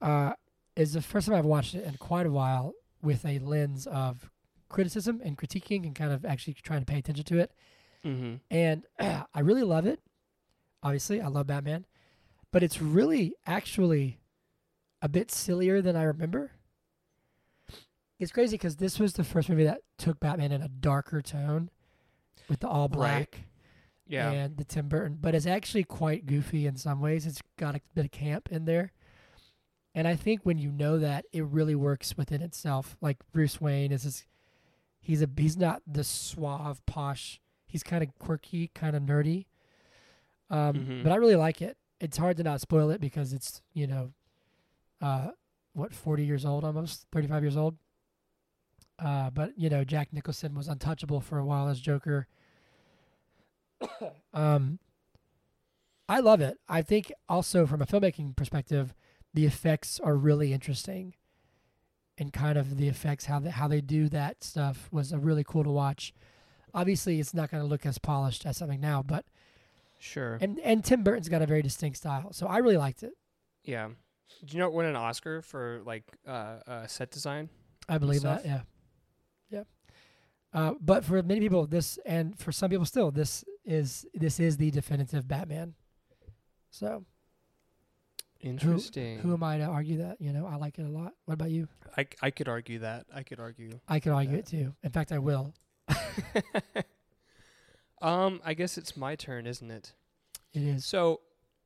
Uh, 0.00 0.32
is 0.76 0.92
the 0.94 1.02
first 1.02 1.26
time 1.26 1.36
I've 1.36 1.44
watched 1.44 1.74
it 1.74 1.84
in 1.84 1.94
quite 1.96 2.26
a 2.26 2.30
while 2.30 2.74
with 3.02 3.24
a 3.24 3.38
lens 3.40 3.86
of 3.86 4.30
criticism 4.68 5.20
and 5.24 5.36
critiquing 5.36 5.84
and 5.84 5.94
kind 5.94 6.12
of 6.12 6.24
actually 6.24 6.54
trying 6.54 6.80
to 6.80 6.86
pay 6.86 6.98
attention 6.98 7.24
to 7.24 7.38
it. 7.38 7.52
Mhm. 8.04 8.40
And 8.50 8.84
I 8.98 9.40
really 9.40 9.62
love 9.64 9.86
it. 9.86 10.00
Obviously, 10.82 11.20
I 11.20 11.28
love 11.28 11.46
Batman, 11.46 11.86
but 12.50 12.62
it's 12.62 12.80
really 12.82 13.34
actually 13.46 14.18
a 15.00 15.08
bit 15.08 15.30
sillier 15.30 15.80
than 15.82 15.94
I 15.96 16.02
remember. 16.04 16.52
It's 18.18 18.32
crazy 18.32 18.56
because 18.56 18.76
this 18.76 18.98
was 19.00 19.14
the 19.14 19.24
first 19.24 19.48
movie 19.48 19.64
that 19.64 19.80
took 19.98 20.20
Batman 20.20 20.52
in 20.52 20.62
a 20.62 20.68
darker 20.68 21.20
tone 21.22 21.70
with 22.48 22.60
the 22.60 22.68
all 22.68 22.88
black 22.88 23.46
Yeah. 24.06 24.30
and 24.30 24.56
the 24.56 24.64
Tim 24.64 24.88
Burton, 24.88 25.18
but 25.20 25.34
it's 25.34 25.46
actually 25.46 25.84
quite 25.84 26.26
goofy 26.26 26.66
in 26.66 26.76
some 26.76 27.00
ways. 27.00 27.26
It's 27.26 27.42
got 27.58 27.74
a 27.74 27.80
bit 27.94 28.04
of 28.04 28.10
camp 28.12 28.50
in 28.52 28.64
there. 28.64 28.92
And 29.94 30.08
I 30.08 30.16
think 30.16 30.40
when 30.44 30.58
you 30.58 30.72
know 30.72 30.98
that, 30.98 31.26
it 31.32 31.44
really 31.44 31.74
works 31.74 32.16
within 32.16 32.40
itself. 32.40 32.96
Like 33.00 33.18
Bruce 33.32 33.60
Wayne 33.60 33.92
is 33.92 34.04
this, 34.04 34.24
he's 35.00 35.22
a 35.22 35.28
he's 35.36 35.56
not 35.56 35.82
the 35.86 36.02
suave 36.04 36.84
posh. 36.86 37.40
He's 37.66 37.82
kind 37.82 38.02
of 38.02 38.14
quirky, 38.18 38.68
kind 38.74 38.96
of 38.96 39.02
nerdy. 39.02 39.46
Um, 40.50 40.74
Mhm. 40.74 41.02
But 41.02 41.12
I 41.12 41.16
really 41.16 41.36
like 41.36 41.60
it. 41.62 41.76
It's 42.00 42.16
hard 42.16 42.36
to 42.38 42.42
not 42.42 42.60
spoil 42.60 42.90
it 42.90 43.00
because 43.00 43.32
it's 43.32 43.62
you 43.74 43.86
know, 43.86 44.12
uh, 45.00 45.30
what 45.74 45.92
forty 45.94 46.24
years 46.24 46.44
old 46.44 46.64
almost, 46.64 47.06
thirty 47.12 47.26
five 47.28 47.42
years 47.42 47.56
old. 47.56 47.76
Uh, 48.98 49.30
but 49.30 49.52
you 49.58 49.68
know, 49.68 49.84
Jack 49.84 50.12
Nicholson 50.12 50.54
was 50.54 50.68
untouchable 50.68 51.20
for 51.20 51.38
a 51.38 51.44
while 51.44 51.68
as 51.68 51.80
Joker. 51.80 52.26
um, 54.32 54.78
I 56.08 56.20
love 56.20 56.40
it. 56.40 56.58
I 56.68 56.82
think 56.82 57.12
also 57.28 57.66
from 57.66 57.80
a 57.82 57.86
filmmaking 57.86 58.36
perspective, 58.36 58.94
the 59.34 59.46
effects 59.46 59.98
are 60.00 60.16
really 60.16 60.52
interesting, 60.52 61.14
and 62.18 62.32
kind 62.32 62.58
of 62.58 62.76
the 62.76 62.88
effects 62.88 63.24
how 63.26 63.38
they 63.40 63.50
how 63.50 63.68
they 63.68 63.80
do 63.80 64.08
that 64.08 64.42
stuff 64.44 64.88
was 64.92 65.12
uh, 65.12 65.18
really 65.18 65.44
cool 65.44 65.64
to 65.64 65.70
watch. 65.70 66.12
Obviously, 66.74 67.20
it's 67.20 67.34
not 67.34 67.50
going 67.50 67.62
to 67.62 67.66
look 67.68 67.84
as 67.84 67.98
polished 67.98 68.46
as 68.46 68.56
something 68.56 68.80
now, 68.80 69.02
but 69.02 69.24
Sure. 69.98 70.38
and 70.40 70.58
and 70.60 70.84
Tim 70.84 71.02
Burton's 71.02 71.28
got 71.28 71.42
a 71.42 71.46
very 71.46 71.62
distinct 71.62 71.96
style, 71.98 72.32
so 72.32 72.46
I 72.46 72.58
really 72.58 72.76
liked 72.76 73.02
it. 73.02 73.12
Yeah. 73.64 73.88
Do 74.44 74.56
you 74.56 74.58
know 74.58 74.66
it 74.66 74.72
won 74.72 74.86
an 74.86 74.96
Oscar 74.96 75.42
for 75.42 75.80
like 75.84 76.04
uh, 76.26 76.58
uh, 76.66 76.86
set 76.86 77.10
design? 77.10 77.48
I 77.88 77.98
believe 77.98 78.20
stuff. 78.20 78.42
that. 78.42 78.48
Yeah. 78.48 78.60
Yeah. 79.50 79.64
Uh, 80.52 80.74
but 80.80 81.04
for 81.04 81.22
many 81.22 81.40
people, 81.40 81.66
this 81.66 81.98
and 82.04 82.38
for 82.38 82.50
some 82.52 82.70
people 82.70 82.86
still, 82.86 83.10
this 83.10 83.44
is 83.64 84.06
this 84.14 84.40
is 84.40 84.56
the 84.56 84.70
definitive 84.70 85.28
Batman. 85.28 85.74
So 86.70 87.04
Interesting. 88.42 89.18
who 89.20 89.32
am 89.32 89.42
I 89.42 89.58
to 89.58 89.64
argue 89.64 89.98
that? 89.98 90.20
You 90.20 90.32
know, 90.32 90.46
I 90.46 90.56
like 90.56 90.78
it 90.78 90.82
a 90.84 90.88
lot. 90.88 91.12
What 91.26 91.34
about 91.34 91.50
you? 91.50 91.68
I, 91.96 92.06
I 92.20 92.30
could 92.30 92.48
argue 92.48 92.80
that. 92.80 93.06
I 93.14 93.22
could 93.22 93.38
argue. 93.40 93.78
I 93.88 94.00
could 94.00 94.12
argue 94.12 94.32
Yeah. 94.32 94.38
it 94.38 94.46
too. 94.46 94.74
In 94.82 94.90
fact, 94.90 95.12
I 95.12 95.18
will. 95.18 95.54
um, 98.02 98.40
I 98.44 98.54
guess 98.54 98.76
it's 98.78 98.96
my 98.96 99.14
turn, 99.16 99.46
isn't 99.46 99.70
it? 99.70 99.92
It 100.52 100.62
is. 100.62 100.84
So, 100.84 101.20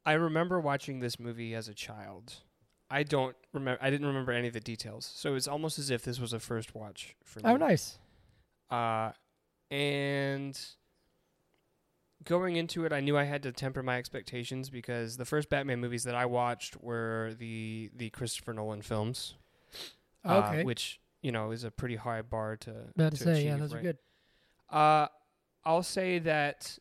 I 0.04 0.12
remember 0.12 0.61
watching 0.61 1.00
this 1.00 1.18
movie 1.18 1.54
as 1.54 1.68
a 1.68 1.75
child. 1.75 2.35
I 2.90 3.02
don't 3.02 3.35
remember. 3.52 3.83
I 3.83 3.90
didn't 3.90 4.06
remember 4.06 4.30
any 4.33 4.47
of 4.47 4.54
the 4.54 4.61
details. 4.61 5.11
So 5.16 5.35
it's 5.35 5.49
almost 5.49 5.78
as 5.78 5.90
if 5.90 6.04
this 6.04 6.21
was 6.21 6.33
a 6.33 6.38
first 6.38 6.75
watch 6.75 7.16
for 7.25 7.40
me. 7.40 7.47
Oh, 7.47 7.56
nice. 7.56 7.99
Uh, 8.71 9.11
and 9.71 10.56
going 12.25 12.56
into 12.56 12.85
it, 12.85 12.92
I 12.92 13.00
knew 13.00 13.16
I 13.16 13.25
had 13.25 13.42
to 13.44 13.52
temper 13.52 13.82
my 13.82 13.99
expectations 13.99 14.70
because 14.70 15.16
the 15.16 15.25
first 15.25 15.49
Batman 15.49 15.80
movies 15.80 16.04
that 16.04 16.14
I 16.14 16.26
watched 16.26 16.80
were 16.82 17.35
the 17.38 17.90
the 17.94 18.11
Christopher 18.11 18.52
Nolan 18.52 18.82
films. 18.82 19.35
uh, 20.25 20.42
Okay. 20.49 20.64
which 20.64 21.00
you 21.23 21.30
know 21.32 21.50
is 21.52 21.64
a 21.64 21.70
pretty 21.70 21.96
high 21.96 22.23
bar 22.23 22.56
to. 22.56 22.70
About 22.94 23.12
to 23.12 23.18
to 23.18 23.25
say, 23.25 23.44
yeah, 23.44 23.50
achieve, 23.54 23.61
those 23.61 23.75
are 23.75 23.82
good. 23.82 23.99
Uh, 24.70 25.06
I'll 25.64 25.82
say 25.82 26.18
that 26.20 26.78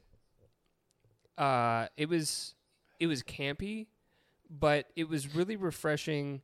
uh, 1.38 1.88
it 1.98 2.10
was 2.10 2.56
it 3.00 3.08
was 3.08 3.24
campy, 3.24 3.88
but 4.50 4.88
it 4.96 5.10
was 5.10 5.36
really 5.36 5.56
refreshing. 5.56 6.42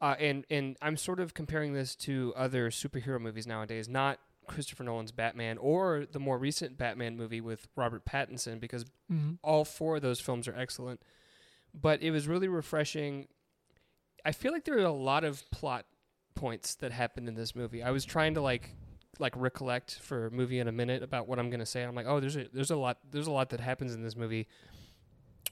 Uh, 0.00 0.16
and 0.18 0.44
and 0.50 0.76
I'm 0.82 0.96
sort 0.96 1.20
of 1.20 1.32
comparing 1.34 1.74
this 1.74 1.94
to 1.96 2.32
other 2.36 2.70
superhero 2.70 3.20
movies 3.20 3.46
nowadays, 3.46 3.88
not 3.88 4.18
Christopher 4.46 4.84
Nolan's 4.84 5.12
Batman 5.12 5.58
or 5.58 6.06
the 6.10 6.18
more 6.18 6.38
recent 6.38 6.76
Batman 6.76 7.16
movie 7.16 7.40
with 7.40 7.68
Robert 7.76 8.04
Pattinson, 8.04 8.60
because 8.60 8.84
hmm 9.08 9.32
all 9.42 9.64
four 9.64 9.96
of 9.96 10.02
those 10.02 10.20
films 10.20 10.46
are 10.48 10.54
excellent. 10.56 11.00
But 11.74 12.02
it 12.02 12.10
was 12.10 12.28
really 12.28 12.48
refreshing. 12.48 13.28
I 14.24 14.32
feel 14.32 14.52
like 14.52 14.64
there 14.64 14.76
are 14.76 14.84
a 14.84 14.92
lot 14.92 15.24
of 15.24 15.42
plot 15.50 15.86
points 16.34 16.74
that 16.76 16.92
happened 16.92 17.28
in 17.28 17.34
this 17.34 17.54
movie. 17.54 17.82
I 17.82 17.90
was 17.90 18.04
trying 18.04 18.34
to 18.34 18.40
like 18.40 18.74
like 19.18 19.34
recollect 19.36 19.98
for 20.00 20.26
a 20.26 20.30
movie 20.30 20.58
in 20.58 20.68
a 20.68 20.72
minute 20.72 21.02
about 21.02 21.28
what 21.28 21.38
I'm 21.38 21.50
gonna 21.50 21.66
say. 21.66 21.82
I'm 21.82 21.94
like, 21.94 22.06
oh, 22.06 22.20
there's 22.20 22.36
a 22.36 22.46
there's 22.52 22.70
a 22.70 22.76
lot 22.76 22.98
there's 23.10 23.26
a 23.26 23.32
lot 23.32 23.50
that 23.50 23.60
happens 23.60 23.94
in 23.94 24.02
this 24.02 24.16
movie. 24.16 24.46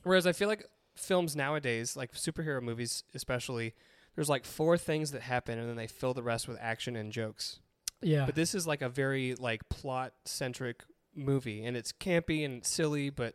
Whereas 0.02 0.26
I 0.26 0.32
feel 0.32 0.48
like 0.48 0.64
films 0.96 1.36
nowadays, 1.36 1.96
like 1.96 2.12
superhero 2.12 2.62
movies 2.62 3.04
especially, 3.14 3.74
there's 4.14 4.28
like 4.28 4.44
four 4.44 4.76
things 4.78 5.12
that 5.12 5.22
happen 5.22 5.58
and 5.58 5.68
then 5.68 5.76
they 5.76 5.86
fill 5.86 6.14
the 6.14 6.22
rest 6.22 6.48
with 6.48 6.58
action 6.60 6.96
and 6.96 7.12
jokes. 7.12 7.60
Yeah. 8.02 8.26
But 8.26 8.34
this 8.34 8.54
is 8.54 8.66
like 8.66 8.82
a 8.82 8.88
very 8.88 9.34
like 9.34 9.68
plot 9.68 10.14
centric 10.24 10.84
movie, 11.14 11.64
and 11.64 11.76
it's 11.76 11.92
campy 11.92 12.44
and 12.44 12.64
silly, 12.64 13.10
but 13.10 13.34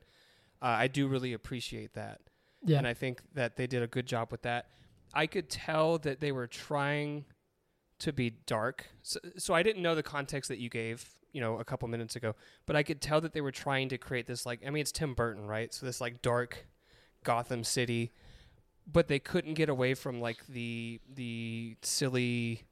uh, 0.62 0.66
I 0.66 0.88
do 0.88 1.08
really 1.08 1.34
appreciate 1.34 1.94
that, 1.94 2.22
yeah. 2.64 2.78
and 2.78 2.88
I 2.88 2.94
think 2.94 3.22
that 3.34 3.58
they 3.58 3.68
did 3.68 3.84
a 3.84 3.88
good 3.88 4.08
job 4.08 4.32
with 4.32 4.42
that. 4.44 4.68
I 5.14 5.28
could 5.28 5.50
tell 5.50 5.98
that 6.00 6.20
they 6.20 6.32
were 6.32 6.48
trying 6.48 7.26
to 8.00 8.12
be 8.12 8.32
dark, 8.46 8.88
so, 9.04 9.20
so 9.38 9.54
I 9.54 9.64
didn't 9.64 9.82
know 9.82 9.96
the 9.96 10.04
context 10.04 10.50
that 10.50 10.58
you 10.58 10.70
gave, 10.70 11.10
you 11.32 11.42
know, 11.42 11.60
a 11.60 11.66
couple 11.66 11.88
minutes 11.88 12.16
ago, 12.16 12.36
but 12.66 12.76
I 12.76 12.84
could 12.84 13.02
tell 13.02 13.22
that 13.22 13.34
they 13.34 13.42
were 13.42 13.52
trying 13.52 13.90
to 13.90 13.98
create 13.98 14.28
this 14.28 14.46
like 14.46 14.62
I 14.66 14.70
mean, 14.70 14.82
it's 14.82 14.92
Tim 14.92 15.14
Burton, 15.14 15.48
right? 15.48 15.74
So 15.74 15.86
this 15.86 16.02
like 16.02 16.22
dark 16.22 16.66
Gotham 17.24 17.64
City, 17.64 18.14
but 18.92 19.08
they 19.08 19.20
couldn't 19.20 19.54
get 19.54 19.70
away 19.70 19.94
from 19.94 20.20
like 20.20 20.46
the 20.48 21.00
the 21.14 21.78
silly 21.82 22.64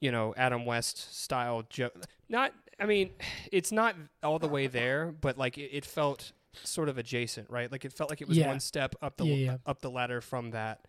you 0.00 0.10
know 0.10 0.34
Adam 0.36 0.64
West 0.66 1.14
style 1.18 1.62
joke. 1.68 1.94
Not, 2.28 2.52
I 2.78 2.86
mean, 2.86 3.10
it's 3.52 3.72
not 3.72 3.94
all 4.22 4.38
the 4.38 4.48
way 4.48 4.66
there, 4.66 5.12
but 5.20 5.36
like 5.38 5.58
it, 5.58 5.70
it 5.72 5.84
felt 5.84 6.32
sort 6.64 6.88
of 6.88 6.98
adjacent, 6.98 7.48
right? 7.50 7.70
Like 7.70 7.84
it 7.84 7.92
felt 7.92 8.10
like 8.10 8.20
it 8.20 8.28
was 8.28 8.36
Yeah. 8.38 8.48
one 8.48 8.60
step 8.60 8.94
up 9.02 9.16
the 9.16 9.26
Yeah, 9.26 9.34
yeah. 9.34 9.56
up 9.66 9.80
the 9.80 9.90
ladder 9.90 10.20
from 10.20 10.50
that. 10.52 10.86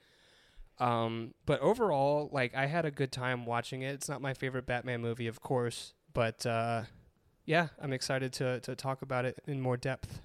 Um, 0.79 1.33
but 1.45 1.59
overall, 1.59 2.29
like 2.31 2.55
I 2.55 2.65
had 2.65 2.85
a 2.85 2.91
good 2.91 3.11
time 3.11 3.45
watching 3.45 3.81
it. 3.83 3.93
It's 3.93 4.09
not 4.09 4.21
my 4.21 4.33
favorite 4.33 4.65
Batman 4.65 5.01
movie, 5.01 5.27
of 5.27 5.39
course, 5.41 5.93
but 6.13 6.43
uh, 6.45 6.83
yeah, 7.45 7.67
I'm 7.79 7.93
excited 7.93 8.33
to 8.33 8.59
to 8.61 8.75
talk 8.75 9.01
about 9.03 9.25
it 9.25 9.37
in 9.45 9.61
more 9.61 9.77
depth. 9.77 10.21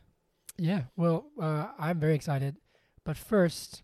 Yeah, 0.56 0.82
well, 0.96 1.26
uh, 1.40 1.68
I'm 1.78 2.00
very 2.00 2.14
excited. 2.14 2.56
But 3.04 3.18
first, 3.18 3.82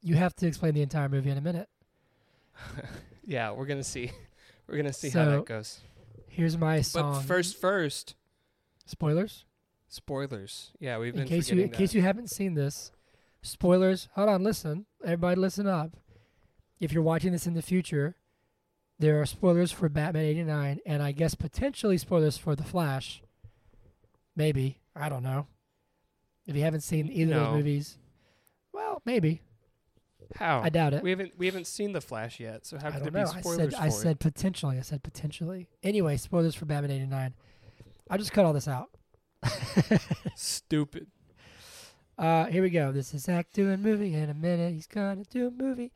you 0.00 0.14
have 0.14 0.34
to 0.36 0.46
explain 0.46 0.72
the 0.74 0.80
entire 0.82 1.08
movie 1.10 1.28
in 1.30 1.36
a 1.36 1.42
minute. 1.42 1.68
yeah, 3.24 3.50
we're 3.50 3.66
gonna 3.66 3.84
see. 3.84 4.10
We're 4.66 4.76
gonna 4.76 4.92
see 4.92 5.08
how 5.08 5.24
So, 5.24 5.30
that 5.30 5.46
goes. 5.46 5.80
Here's 6.28 6.56
my 6.58 6.80
song. 6.80 7.14
But 7.14 7.20
first, 7.22 7.56
first, 7.60 8.14
spoilers. 8.86 9.44
spoilers. 9.88 10.72
Yeah, 10.80 10.98
we've 10.98 11.14
In 11.14 11.20
been 11.20 11.28
case 11.28 11.48
you 11.50 11.56
in 11.58 11.68
forgetting 11.68 11.78
case 11.86 11.94
you 11.94 12.02
haven't 12.02 12.30
seen 12.30 12.54
this, 12.54 12.90
spoilers. 13.42 14.08
Hold 14.14 14.28
on, 14.28 14.42
listen. 14.42 14.86
Everybody, 15.04 15.40
listen 15.40 15.66
up. 15.66 15.96
If 16.80 16.92
you're 16.92 17.02
watching 17.02 17.32
this 17.32 17.46
in 17.46 17.54
the 17.54 17.62
future, 17.62 18.16
there 18.98 19.20
are 19.20 19.26
spoilers 19.26 19.70
for 19.70 19.88
Batman 19.88 20.24
'89, 20.24 20.80
and 20.86 21.02
I 21.02 21.12
guess 21.12 21.34
potentially 21.34 21.98
spoilers 21.98 22.36
for 22.36 22.56
The 22.56 22.64
Flash. 22.64 23.22
Maybe 24.34 24.80
I 24.96 25.08
don't 25.08 25.22
know. 25.22 25.46
If 26.46 26.56
you 26.56 26.62
haven't 26.62 26.80
seen 26.82 27.10
either 27.10 27.34
of 27.34 27.38
No. 27.40 27.44
those 27.46 27.56
movies, 27.56 27.98
well, 28.72 29.00
maybe. 29.04 29.40
How? 30.36 30.60
I 30.60 30.68
doubt 30.68 30.94
it. 30.94 31.02
We 31.02 31.10
haven't 31.10 31.32
we 31.38 31.46
haven't 31.46 31.66
seen 31.66 31.92
the 31.92 32.00
Flash 32.00 32.40
yet, 32.40 32.66
so 32.66 32.76
how 32.78 32.88
I 32.88 32.90
could 32.92 33.04
there 33.04 33.24
know. 33.24 33.32
be 33.32 33.38
I 33.38 33.40
said 33.40 33.74
I 33.74 33.88
said 33.88 34.20
potentially. 34.20 34.78
I 34.78 34.82
said 34.82 35.02
potentially. 35.02 35.68
Anyway, 35.82 36.16
spoilers 36.16 36.54
for 36.54 36.64
Batman 36.64 36.90
'89. 36.90 37.34
I'll 38.10 38.18
just 38.18 38.32
cut 38.32 38.44
all 38.44 38.52
this 38.52 38.68
out. 38.68 38.90
Stupid. 40.36 41.06
Uh, 42.18 42.46
here 42.46 42.62
we 42.62 42.70
go. 42.70 42.92
This 42.92 43.12
is 43.14 43.22
Zach 43.24 43.52
doing 43.52 43.74
a 43.74 43.76
movie 43.78 44.14
in 44.14 44.30
a 44.30 44.34
minute. 44.34 44.72
He's 44.72 44.86
gonna 44.86 45.24
do 45.30 45.48
a 45.48 45.50
movie 45.50 45.92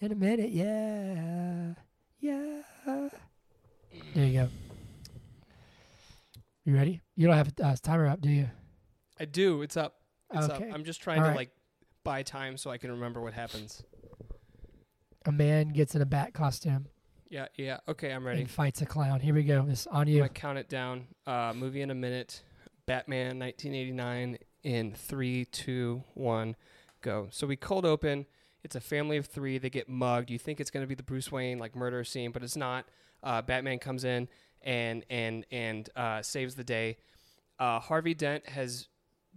in 0.00 0.12
a 0.12 0.14
minute. 0.14 0.50
Yeah, 0.50 1.74
yeah. 2.20 2.60
There 4.14 4.24
you 4.26 4.32
go. 4.40 4.48
You 6.64 6.74
ready? 6.74 7.00
You 7.14 7.26
don't 7.26 7.36
have 7.36 7.52
a 7.60 7.64
uh, 7.64 7.76
timer 7.82 8.06
up, 8.08 8.20
do 8.20 8.28
you? 8.28 8.48
I 9.20 9.24
do. 9.24 9.62
It's 9.62 9.76
up. 9.76 9.94
It's 10.34 10.48
Okay. 10.48 10.68
up. 10.68 10.74
I'm 10.74 10.84
just 10.84 11.00
trying 11.00 11.18
All 11.18 11.24
to 11.24 11.28
right. 11.30 11.36
like 11.36 11.50
buy 12.06 12.22
time 12.22 12.56
so 12.56 12.70
I 12.70 12.78
can 12.78 12.90
remember 12.90 13.20
what 13.20 13.34
happens. 13.34 13.82
A 15.26 15.32
man 15.32 15.68
gets 15.70 15.94
in 15.94 16.02
a 16.02 16.06
bat 16.06 16.32
costume 16.32 16.86
Yeah, 17.28 17.46
yeah. 17.56 17.78
Okay, 17.88 18.12
I'm 18.12 18.24
ready. 18.24 18.42
and 18.42 18.50
fights 18.50 18.80
a 18.80 18.86
clown. 18.86 19.18
Here 19.20 19.34
we 19.34 19.42
go. 19.42 19.62
This 19.66 19.86
on 19.88 20.02
I'm 20.02 20.08
you. 20.08 20.18
gonna 20.18 20.28
count 20.28 20.58
it 20.58 20.68
down. 20.68 21.08
Uh, 21.26 21.52
movie 21.54 21.82
in 21.82 21.90
a 21.90 21.94
minute. 21.94 22.42
Batman, 22.86 23.38
1989. 23.40 24.38
In 24.62 24.92
three, 24.94 25.44
two, 25.44 26.02
one, 26.14 26.56
go. 27.00 27.28
So 27.30 27.46
we 27.46 27.54
cold 27.56 27.84
open. 27.84 28.26
It's 28.64 28.74
a 28.74 28.80
family 28.80 29.16
of 29.16 29.26
three. 29.26 29.58
They 29.58 29.70
get 29.70 29.88
mugged. 29.88 30.28
You 30.30 30.38
think 30.40 30.60
it's 30.60 30.70
gonna 30.70 30.86
be 30.88 30.94
the 30.96 31.02
Bruce 31.04 31.30
Wayne 31.30 31.58
like 31.58 31.76
murder 31.76 32.02
scene, 32.04 32.30
but 32.32 32.42
it's 32.42 32.56
not. 32.56 32.84
Uh, 33.22 33.42
Batman 33.42 33.78
comes 33.78 34.04
in 34.04 34.28
and 34.62 35.04
and 35.10 35.44
and 35.52 35.88
uh, 35.96 36.22
saves 36.22 36.54
the 36.56 36.64
day. 36.64 36.96
Uh, 37.60 37.78
Harvey 37.80 38.12
Dent 38.14 38.48
has 38.48 38.88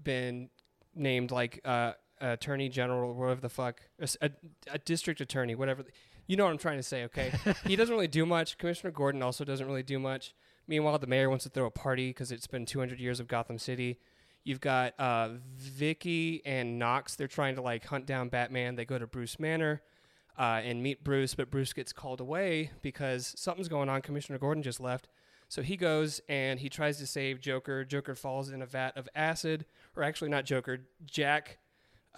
been 0.04 0.50
named 0.96 1.30
like 1.32 1.62
uh, 1.64 1.94
attorney 2.22 2.70
general, 2.70 3.14
whatever 3.14 3.42
the 3.42 3.50
fuck, 3.50 3.82
a 4.20 4.80
district 4.86 5.22
attorney, 5.22 5.56
whatever. 5.56 5.84
You 6.28 6.38
know 6.38 6.46
what 6.46 6.52
I'm 6.52 6.58
trying 6.58 6.78
to 6.78 6.84
say, 6.84 7.04
okay? 7.06 7.32
he 7.66 7.76
doesn't 7.76 7.94
really 7.94 8.08
do 8.08 8.26
much. 8.26 8.58
Commissioner 8.58 8.92
Gordon 8.92 9.24
also 9.24 9.44
doesn't 9.44 9.66
really 9.66 9.84
do 9.84 10.00
much. 10.00 10.34
Meanwhile, 10.68 11.00
the 11.00 11.08
mayor 11.08 11.30
wants 11.30 11.44
to 11.46 11.50
throw 11.50 11.66
a 11.66 11.72
party 11.72 12.10
because 12.10 12.32
it's 12.32 12.46
been 12.46 12.66
200 12.66 13.00
years 13.00 13.20
of 13.20 13.28
Gotham 13.28 13.58
City. 13.58 13.98
You've 14.44 14.62
got 14.62 14.94
uh, 15.00 15.30
Vicki 15.56 16.42
and 16.46 16.78
Knox. 16.78 17.16
They're 17.16 17.28
trying 17.28 17.56
to 17.56 17.62
like 17.62 17.86
hunt 17.86 18.06
down 18.06 18.30
Batman. 18.30 18.76
They 18.76 18.86
go 18.86 19.00
to 19.00 19.08
Bruce 19.08 19.40
Manor 19.40 19.82
uh, 20.38 20.62
and 20.64 20.82
meet 20.82 21.04
Bruce, 21.04 21.36
but 21.36 21.52
Bruce 21.52 21.74
gets 21.74 21.92
called 21.92 22.22
away 22.22 22.72
because 22.82 23.34
something's 23.38 23.68
going 23.68 23.90
on. 23.90 24.02
Commissioner 24.02 24.38
Gordon 24.40 24.64
just 24.64 24.80
left. 24.80 25.10
So 25.50 25.64
he 25.64 25.76
goes 25.76 26.22
and 26.30 26.60
he 26.60 26.70
tries 26.70 27.00
to 27.00 27.08
save 27.08 27.42
Joker. 27.42 27.84
Joker 27.84 28.14
falls 28.14 28.50
in 28.50 28.62
a 28.62 28.66
vat 28.68 28.96
of 28.96 29.10
acid, 29.16 29.66
or 29.96 30.04
actually 30.04 30.30
not 30.30 30.46
Joker, 30.46 30.86
Jack 31.06 31.58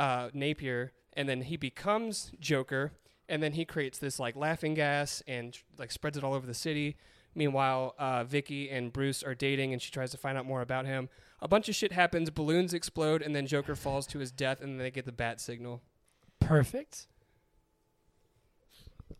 uh, 0.02 0.30
Napier, 0.34 0.92
and 1.14 1.30
then 1.30 1.44
he 1.44 1.58
becomes 1.58 2.32
Joker, 2.40 2.94
and 3.30 3.44
then 3.44 3.54
he 3.54 3.66
creates 3.66 4.00
this 4.00 4.20
like 4.20 4.36
laughing 4.36 4.74
gas 4.74 5.22
and 5.28 5.56
like 5.78 5.92
spreads 5.92 6.18
it 6.18 6.24
all 6.24 6.34
over 6.34 6.48
the 6.48 6.56
city. 6.56 6.98
Meanwhile, 7.36 7.94
uh, 8.00 8.24
Vicki 8.24 8.70
and 8.70 8.92
Bruce 8.92 9.22
are 9.22 9.36
dating, 9.36 9.74
and 9.74 9.82
she 9.82 9.92
tries 9.92 10.10
to 10.12 10.18
find 10.18 10.40
out 10.40 10.46
more 10.46 10.62
about 10.62 10.88
him. 10.88 11.08
A 11.40 11.48
bunch 11.48 11.70
of 11.70 11.76
shit 11.76 11.92
happens. 11.92 12.32
Balloons 12.32 12.74
explode, 12.74 13.22
and 13.22 13.36
then 13.36 13.46
Joker 13.46 13.76
falls 13.76 14.08
to 14.08 14.18
his 14.20 14.32
death, 14.32 14.60
and 14.60 14.72
then 14.72 14.78
they 14.80 14.92
get 14.92 15.06
the 15.06 15.12
bat 15.12 15.40
signal. 15.40 15.82
Perfect. 16.40 17.06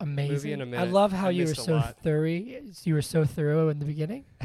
Amazing. 0.00 0.74
I 0.74 0.84
love 0.84 1.12
how 1.12 1.28
I 1.28 1.30
you 1.30 1.46
were 1.46 1.54
so 1.54 1.74
lot. 1.76 1.98
thorough. 2.02 2.26
You 2.26 2.94
were 2.94 3.02
so 3.02 3.24
thorough 3.24 3.68
in 3.68 3.78
the 3.78 3.84
beginning. 3.84 4.24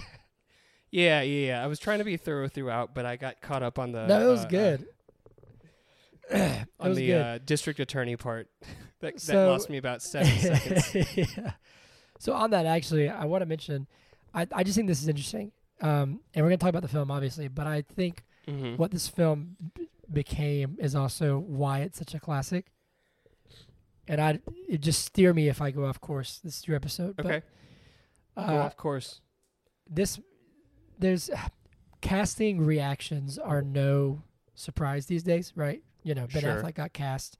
Yeah, 0.89 1.21
yeah, 1.21 1.47
yeah. 1.47 1.63
I 1.63 1.67
was 1.67 1.79
trying 1.79 1.99
to 1.99 2.05
be 2.05 2.15
thorough 2.15 2.47
throughout, 2.47 2.93
but 2.95 3.05
I 3.05 3.17
got 3.17 3.41
caught 3.41 3.61
up 3.61 3.77
on 3.77 3.91
the. 3.91 4.07
no, 4.07 4.25
it 4.25 4.31
was 4.31 4.41
uh, 4.41 4.43
uh, 4.43 4.49
good. 4.49 4.87
on 6.79 6.93
the 6.93 7.13
uh, 7.13 7.37
district 7.45 7.79
attorney 7.79 8.15
part. 8.15 8.49
that, 8.99 9.13
that 9.15 9.21
So- 9.21 9.49
lost 9.49 9.69
me 9.69 9.77
about 9.77 10.01
seven 10.13 10.31
seconds. 10.37 11.15
yeah. 11.17 11.51
So 12.19 12.33
on 12.33 12.49
that, 12.49 12.65
actually, 12.65 13.09
I 13.09 13.25
want 13.25 13.43
to 13.43 13.45
mention, 13.45 13.85
I, 14.33 14.47
I 14.51 14.63
just 14.63 14.75
think 14.75 14.87
this 14.87 15.03
is 15.03 15.07
interesting. 15.07 15.51
Um, 15.81 16.21
and 16.33 16.43
we're 16.43 16.49
gonna 16.49 16.57
talk 16.57 16.69
about 16.69 16.81
the 16.81 16.87
film, 16.87 17.11
obviously, 17.11 17.47
but 17.47 17.67
I 17.67 17.83
think 17.83 18.23
hmm 18.47 18.75
what 18.75 18.89
this 18.89 19.07
film 19.07 19.55
b- 19.75 19.87
became 20.11 20.77
is 20.79 20.95
also 20.95 21.37
why 21.37 21.81
it's 21.81 21.99
such 21.99 22.15
a 22.15 22.19
classic. 22.19 22.71
And 24.07 24.19
I, 24.19 24.39
it 24.67 24.81
just 24.81 25.05
steer 25.05 25.31
me 25.33 25.47
if 25.49 25.61
I 25.61 25.69
go 25.69 25.85
off 25.85 25.99
course. 26.01 26.39
This 26.43 26.57
is 26.59 26.67
your 26.67 26.75
episode. 26.75 27.17
but, 27.17 27.25
Okay, 27.27 27.41
uh, 28.35 28.47
go 28.47 28.57
off 28.61 28.77
course. 28.77 29.21
this 29.87 30.19
there's 30.97 31.29
casting 32.01 32.65
reactions 32.65 33.37
are 33.37 33.61
no 33.61 34.23
surprise 34.55 35.05
these 35.05 35.21
days, 35.23 35.53
right? 35.55 35.83
You 36.07 36.15
know, 36.15 36.25
Ben 36.31 36.41
Sure. 36.41 36.61
Affleck 36.63 36.75
got 36.75 36.93
cast. 36.93 37.37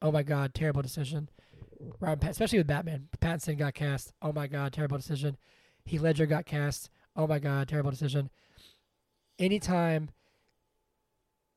Oh 0.00 0.12
my 0.12 0.22
God, 0.22 0.54
terrible 0.54 0.82
decision. 0.82 1.28
Robert 1.98 2.20
Pat- 2.20 2.30
especially 2.30 2.58
with 2.58 2.68
Batman, 2.68 3.08
Pattinson 3.20 3.58
got 3.58 3.74
cast. 3.74 4.12
Oh 4.22 4.32
my 4.32 4.46
God, 4.46 4.72
terrible 4.72 4.96
decision. 4.98 5.36
Heath 5.84 6.00
Ledger 6.00 6.24
got 6.26 6.46
cast. 6.46 6.90
Oh 7.16 7.26
my 7.26 7.40
God, 7.40 7.66
terrible 7.66 7.90
decision. 7.90 8.30
Anytime, 9.36 10.10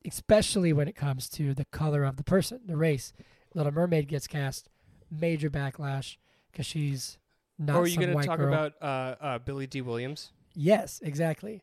especially 0.03 0.74
when 0.74 0.88
it 0.88 0.95
comes 0.95 1.29
to 1.29 1.53
the 1.53 1.65
color 1.65 2.03
of 2.03 2.17
the 2.17 2.24
person, 2.24 2.62
the 2.65 2.75
race, 2.77 3.13
Little 3.53 3.71
Mermaid 3.71 4.07
gets 4.07 4.25
cast. 4.25 4.67
Major 5.12 5.51
backlash 5.51 6.17
because 6.51 6.65
she's 6.65 7.19
not. 7.60 7.75
or 7.75 7.83
are 7.83 7.88
you 7.88 7.98
going 7.98 8.17
to 8.17 8.24
talk 8.25 8.39
girl. 8.39 8.48
about 8.48 8.74
uh, 8.81 9.15
uh, 9.24 9.38
Billy 9.39 9.67
Dee 9.67 9.81
Williams? 9.81 10.31
Yes, 10.55 11.01
exactly. 11.03 11.62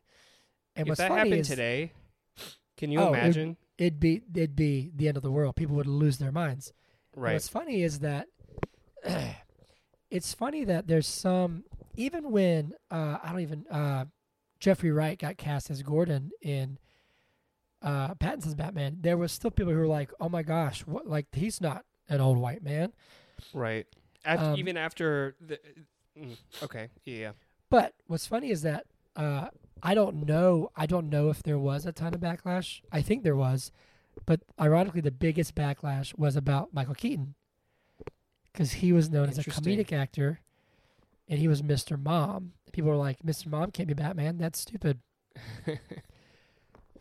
And 0.77 0.87
if 0.87 0.91
what's 0.91 0.99
that 0.99 1.09
funny 1.09 1.19
happened 1.31 1.41
is 1.41 1.47
today, 1.49 1.91
can 2.77 2.91
you 2.91 2.99
Oh, 3.01 3.09
imagine? 3.09 3.57
It'd 3.79 3.99
be 3.99 4.21
it'd 4.35 4.55
be 4.55 4.91
the 4.95 5.07
end 5.07 5.17
of 5.17 5.23
the 5.23 5.31
world. 5.31 5.55
People 5.55 5.75
would 5.77 5.87
lose 5.87 6.19
their 6.19 6.31
minds. 6.31 6.71
And 7.13 7.23
Right. 7.23 7.33
What's 7.33 7.47
funny 7.49 7.81
is 7.81 7.99
that 7.99 8.27
it's 10.11 10.33
funny 10.33 10.63
that 10.65 10.87
there's 10.87 11.07
some 11.07 11.63
even 11.95 12.31
when 12.31 12.73
uh, 12.91 13.17
I 13.23 13.31
don't 13.31 13.41
even 13.41 13.65
uh, 13.69 14.05
Jeffrey 14.59 14.91
Wright 14.91 15.17
got 15.17 15.37
cast 15.37 15.69
as 15.69 15.81
Gordon 15.83 16.31
in 16.41 16.77
uh, 17.81 18.13
Pattinson's 18.15 18.55
Batman, 18.55 18.97
there 19.01 19.17
was 19.17 19.31
still 19.31 19.51
people 19.51 19.71
who 19.73 19.79
were 19.79 19.87
like, 19.87 20.11
"Oh 20.19 20.27
my 20.29 20.43
gosh, 20.43 20.81
what? 20.85 21.07
Like 21.07 21.27
he's 21.33 21.61
not 21.61 21.85
an 22.09 22.19
old 22.21 22.37
white 22.37 22.61
man." 22.63 22.91
Right. 23.53 23.87
Af- 24.25 24.39
Um, 24.39 24.57
even 24.57 24.75
after 24.77 25.35
the. 25.39 25.59
mm, 26.17 26.35
okay. 26.61 26.89
Yeah. 27.05 27.31
But 27.69 27.93
what's 28.07 28.27
funny 28.27 28.49
is 28.49 28.63
that 28.63 28.85
uh, 29.15 29.47
I 29.81 29.93
don't 29.93 30.25
know. 30.25 30.71
I 30.75 30.85
don't 30.85 31.09
know 31.09 31.29
if 31.29 31.43
there 31.43 31.59
was 31.59 31.85
a 31.85 31.91
ton 31.91 32.13
of 32.13 32.19
backlash. 32.19 32.81
I 32.91 33.01
think 33.01 33.23
there 33.23 33.35
was, 33.35 33.71
but 34.25 34.41
ironically, 34.59 35.01
the 35.01 35.11
biggest 35.11 35.55
backlash 35.55 36.17
was 36.17 36.35
about 36.35 36.73
Michael 36.73 36.95
Keaton 36.95 37.35
because 38.51 38.73
he 38.73 38.91
was 38.91 39.09
known 39.09 39.29
as 39.29 39.37
a 39.37 39.43
comedic 39.43 39.93
actor, 39.93 40.41
and 41.27 41.39
he 41.39 41.47
was 41.47 41.61
Mr. 41.61 42.01
Mom. 42.01 42.53
People 42.71 42.91
were 42.91 42.97
like, 42.97 43.19
"Mr. 43.23 43.47
Mom 43.47 43.71
can't 43.71 43.87
be 43.87 43.93
Batman. 43.93 44.37
That's 44.37 44.59
stupid." 44.59 44.99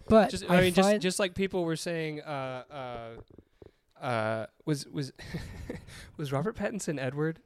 But 0.08 0.30
just 0.30 0.44
I, 0.49 0.56
I, 0.56 0.61
mean, 0.62 0.75
just 0.75 1.00
just 1.00 1.18
like 1.18 1.35
people 1.35 1.64
were 1.64 1.76
saying, 1.76 2.23
uh, 2.23 2.62
uh, 4.00 4.04
uh, 4.04 4.47
was 4.64 4.87
was 4.87 5.12
was 6.16 6.32
Robert 6.32 6.56
Pattinson 6.56 6.99
Edward? 6.99 7.40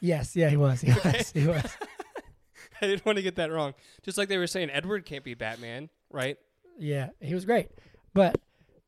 yes, 0.00 0.34
yeah, 0.34 0.50
he 0.50 0.56
was. 0.56 0.80
He 0.80 0.92
was. 1.04 1.30
He 1.32 1.46
was. 1.46 1.76
I 2.86 2.86
didn't 2.86 3.06
want 3.06 3.16
to 3.16 3.22
get 3.22 3.36
that 3.36 3.50
wrong. 3.50 3.74
Just 4.02 4.18
like 4.18 4.28
they 4.28 4.38
were 4.38 4.46
saying, 4.46 4.70
Edward 4.70 5.04
can't 5.04 5.24
be 5.24 5.34
Batman, 5.34 5.88
right? 6.10 6.36
Yeah, 6.78 7.10
he 7.20 7.34
was 7.34 7.44
great. 7.44 7.70
But 8.12 8.38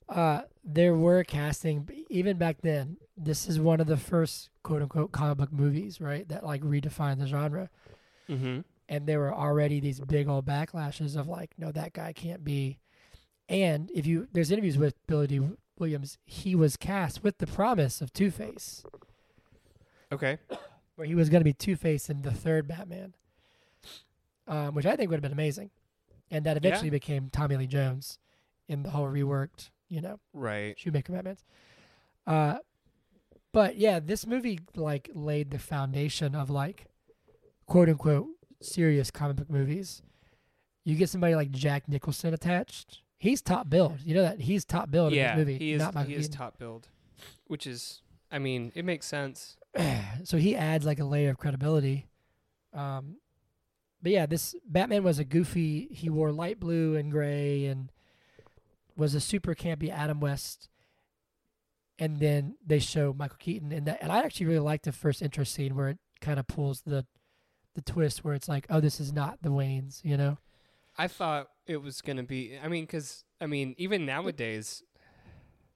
uh, 0.08 0.42
there 0.64 0.94
were 0.94 1.24
casting 1.24 1.88
even 2.10 2.36
back 2.36 2.58
then. 2.62 2.96
This 3.16 3.48
is 3.48 3.60
one 3.60 3.80
of 3.80 3.86
the 3.86 3.96
first 3.96 4.50
quote 4.64 4.82
unquote 4.82 5.12
comic 5.12 5.38
book 5.38 5.52
movies, 5.52 6.00
right? 6.00 6.28
That 6.28 6.44
like 6.44 6.62
redefined 6.62 7.20
the 7.20 7.26
genre. 7.26 7.70
Mm-hmm. 8.28 8.60
And 8.88 9.06
there 9.06 9.20
were 9.20 9.32
already 9.34 9.80
these 9.80 10.00
big 10.00 10.28
old 10.28 10.44
backlashes 10.44 11.16
of 11.16 11.28
like, 11.28 11.52
no, 11.56 11.70
that 11.72 11.92
guy 11.92 12.12
can't 12.12 12.44
be. 12.44 12.78
And 13.48 13.90
if 13.94 14.06
you 14.06 14.26
there's 14.32 14.50
interviews 14.50 14.76
with 14.76 14.94
Billy 15.06 15.26
Dee 15.26 15.40
Williams, 15.78 16.18
he 16.24 16.54
was 16.54 16.76
cast 16.76 17.22
with 17.22 17.38
the 17.38 17.46
promise 17.46 18.00
of 18.00 18.12
Two 18.12 18.30
Face, 18.30 18.84
Okay. 20.12 20.38
where 20.96 21.06
he 21.06 21.14
was 21.14 21.28
going 21.28 21.40
to 21.40 21.44
be 21.44 21.52
Two 21.52 21.76
Face 21.76 22.08
in 22.08 22.22
the 22.22 22.30
third 22.30 22.66
Batman, 22.66 23.14
um, 24.46 24.74
which 24.74 24.86
I 24.86 24.96
think 24.96 25.10
would 25.10 25.16
have 25.16 25.22
been 25.22 25.32
amazing. 25.32 25.70
And 26.30 26.44
that 26.46 26.56
eventually 26.56 26.90
became 26.90 27.28
Tommy 27.30 27.56
Lee 27.56 27.66
Jones 27.66 28.18
in 28.68 28.82
the 28.82 28.90
whole 28.90 29.06
reworked, 29.06 29.70
you 29.88 30.00
know, 30.00 30.18
Right. 30.32 30.78
Schumacher 30.78 31.12
Batman's. 31.12 31.44
Uh, 32.26 32.56
but 33.52 33.76
yeah, 33.76 34.00
this 34.00 34.26
movie 34.26 34.58
like 34.74 35.10
laid 35.14 35.50
the 35.50 35.58
foundation 35.58 36.34
of 36.34 36.50
like 36.50 36.86
quote 37.66 37.88
unquote 37.88 38.26
serious 38.60 39.10
comic 39.10 39.36
book 39.36 39.50
movies. 39.50 40.02
You 40.84 40.96
get 40.96 41.08
somebody 41.08 41.34
like 41.34 41.50
Jack 41.50 41.88
Nicholson 41.88 42.34
attached. 42.34 43.02
He's 43.16 43.40
top 43.40 43.70
billed. 43.70 43.98
You 44.04 44.16
know 44.16 44.22
that 44.22 44.40
he's 44.40 44.64
top 44.64 44.90
billed 44.90 45.12
yeah. 45.12 45.32
in 45.32 45.38
this 45.38 45.46
movie. 45.46 45.58
he 45.58 45.72
is. 45.72 45.80
not 45.80 45.94
Michael 45.94 46.10
He 46.10 46.16
is 46.16 46.28
top 46.28 46.58
build, 46.58 46.88
which 47.46 47.66
is. 47.66 48.02
I 48.30 48.38
mean, 48.38 48.72
it 48.74 48.84
makes 48.84 49.06
sense. 49.06 49.56
so 50.24 50.36
he 50.36 50.56
adds 50.56 50.84
like 50.84 50.98
a 50.98 51.04
layer 51.04 51.30
of 51.30 51.38
credibility. 51.38 52.06
Um, 52.72 53.18
but 54.04 54.12
yeah, 54.12 54.26
this 54.26 54.54
Batman 54.68 55.02
was 55.02 55.18
a 55.18 55.24
goofy. 55.24 55.88
He 55.90 56.08
wore 56.08 56.30
light 56.30 56.60
blue 56.60 56.94
and 56.94 57.10
gray 57.10 57.64
and 57.66 57.90
was 58.96 59.14
a 59.14 59.20
super 59.20 59.54
campy 59.56 59.90
Adam 59.90 60.20
West. 60.20 60.68
And 61.98 62.18
then 62.20 62.56
they 62.64 62.78
show 62.80 63.12
Michael 63.16 63.38
Keaton 63.38 63.72
in 63.72 63.84
that, 63.84 63.98
and 64.02 64.12
I 64.12 64.18
actually 64.18 64.46
really 64.46 64.58
liked 64.60 64.84
the 64.84 64.92
first 64.92 65.22
intro 65.22 65.44
scene 65.44 65.74
where 65.74 65.88
it 65.88 65.98
kind 66.20 66.38
of 66.38 66.46
pulls 66.46 66.82
the 66.82 67.06
the 67.74 67.82
twist 67.82 68.22
where 68.24 68.34
it's 68.34 68.48
like, 68.48 68.66
oh, 68.70 68.78
this 68.80 69.00
is 69.00 69.12
not 69.12 69.38
the 69.42 69.48
Waynes, 69.48 70.00
you 70.04 70.16
know? 70.16 70.38
I 70.96 71.08
thought 71.08 71.48
it 71.66 71.78
was 71.78 72.02
gonna 72.02 72.22
be. 72.22 72.56
I 72.62 72.68
mean, 72.68 72.84
because 72.84 73.24
I 73.40 73.46
mean, 73.46 73.74
even 73.78 74.06
nowadays, 74.06 74.82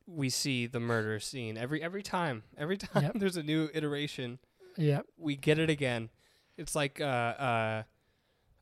we 0.06 0.28
see 0.28 0.66
the 0.66 0.78
murder 0.80 1.18
scene 1.20 1.56
every 1.56 1.82
every 1.82 2.02
time. 2.02 2.42
Every 2.56 2.76
time 2.78 3.02
Yep. 3.04 3.12
there's 3.16 3.36
a 3.36 3.42
new 3.42 3.68
iteration, 3.74 4.38
Yeah, 4.76 5.00
we 5.16 5.34
get 5.36 5.58
it 5.58 5.70
again. 5.70 6.10
It's 6.56 6.74
like 6.74 7.00
uh 7.00 7.04
uh 7.04 7.82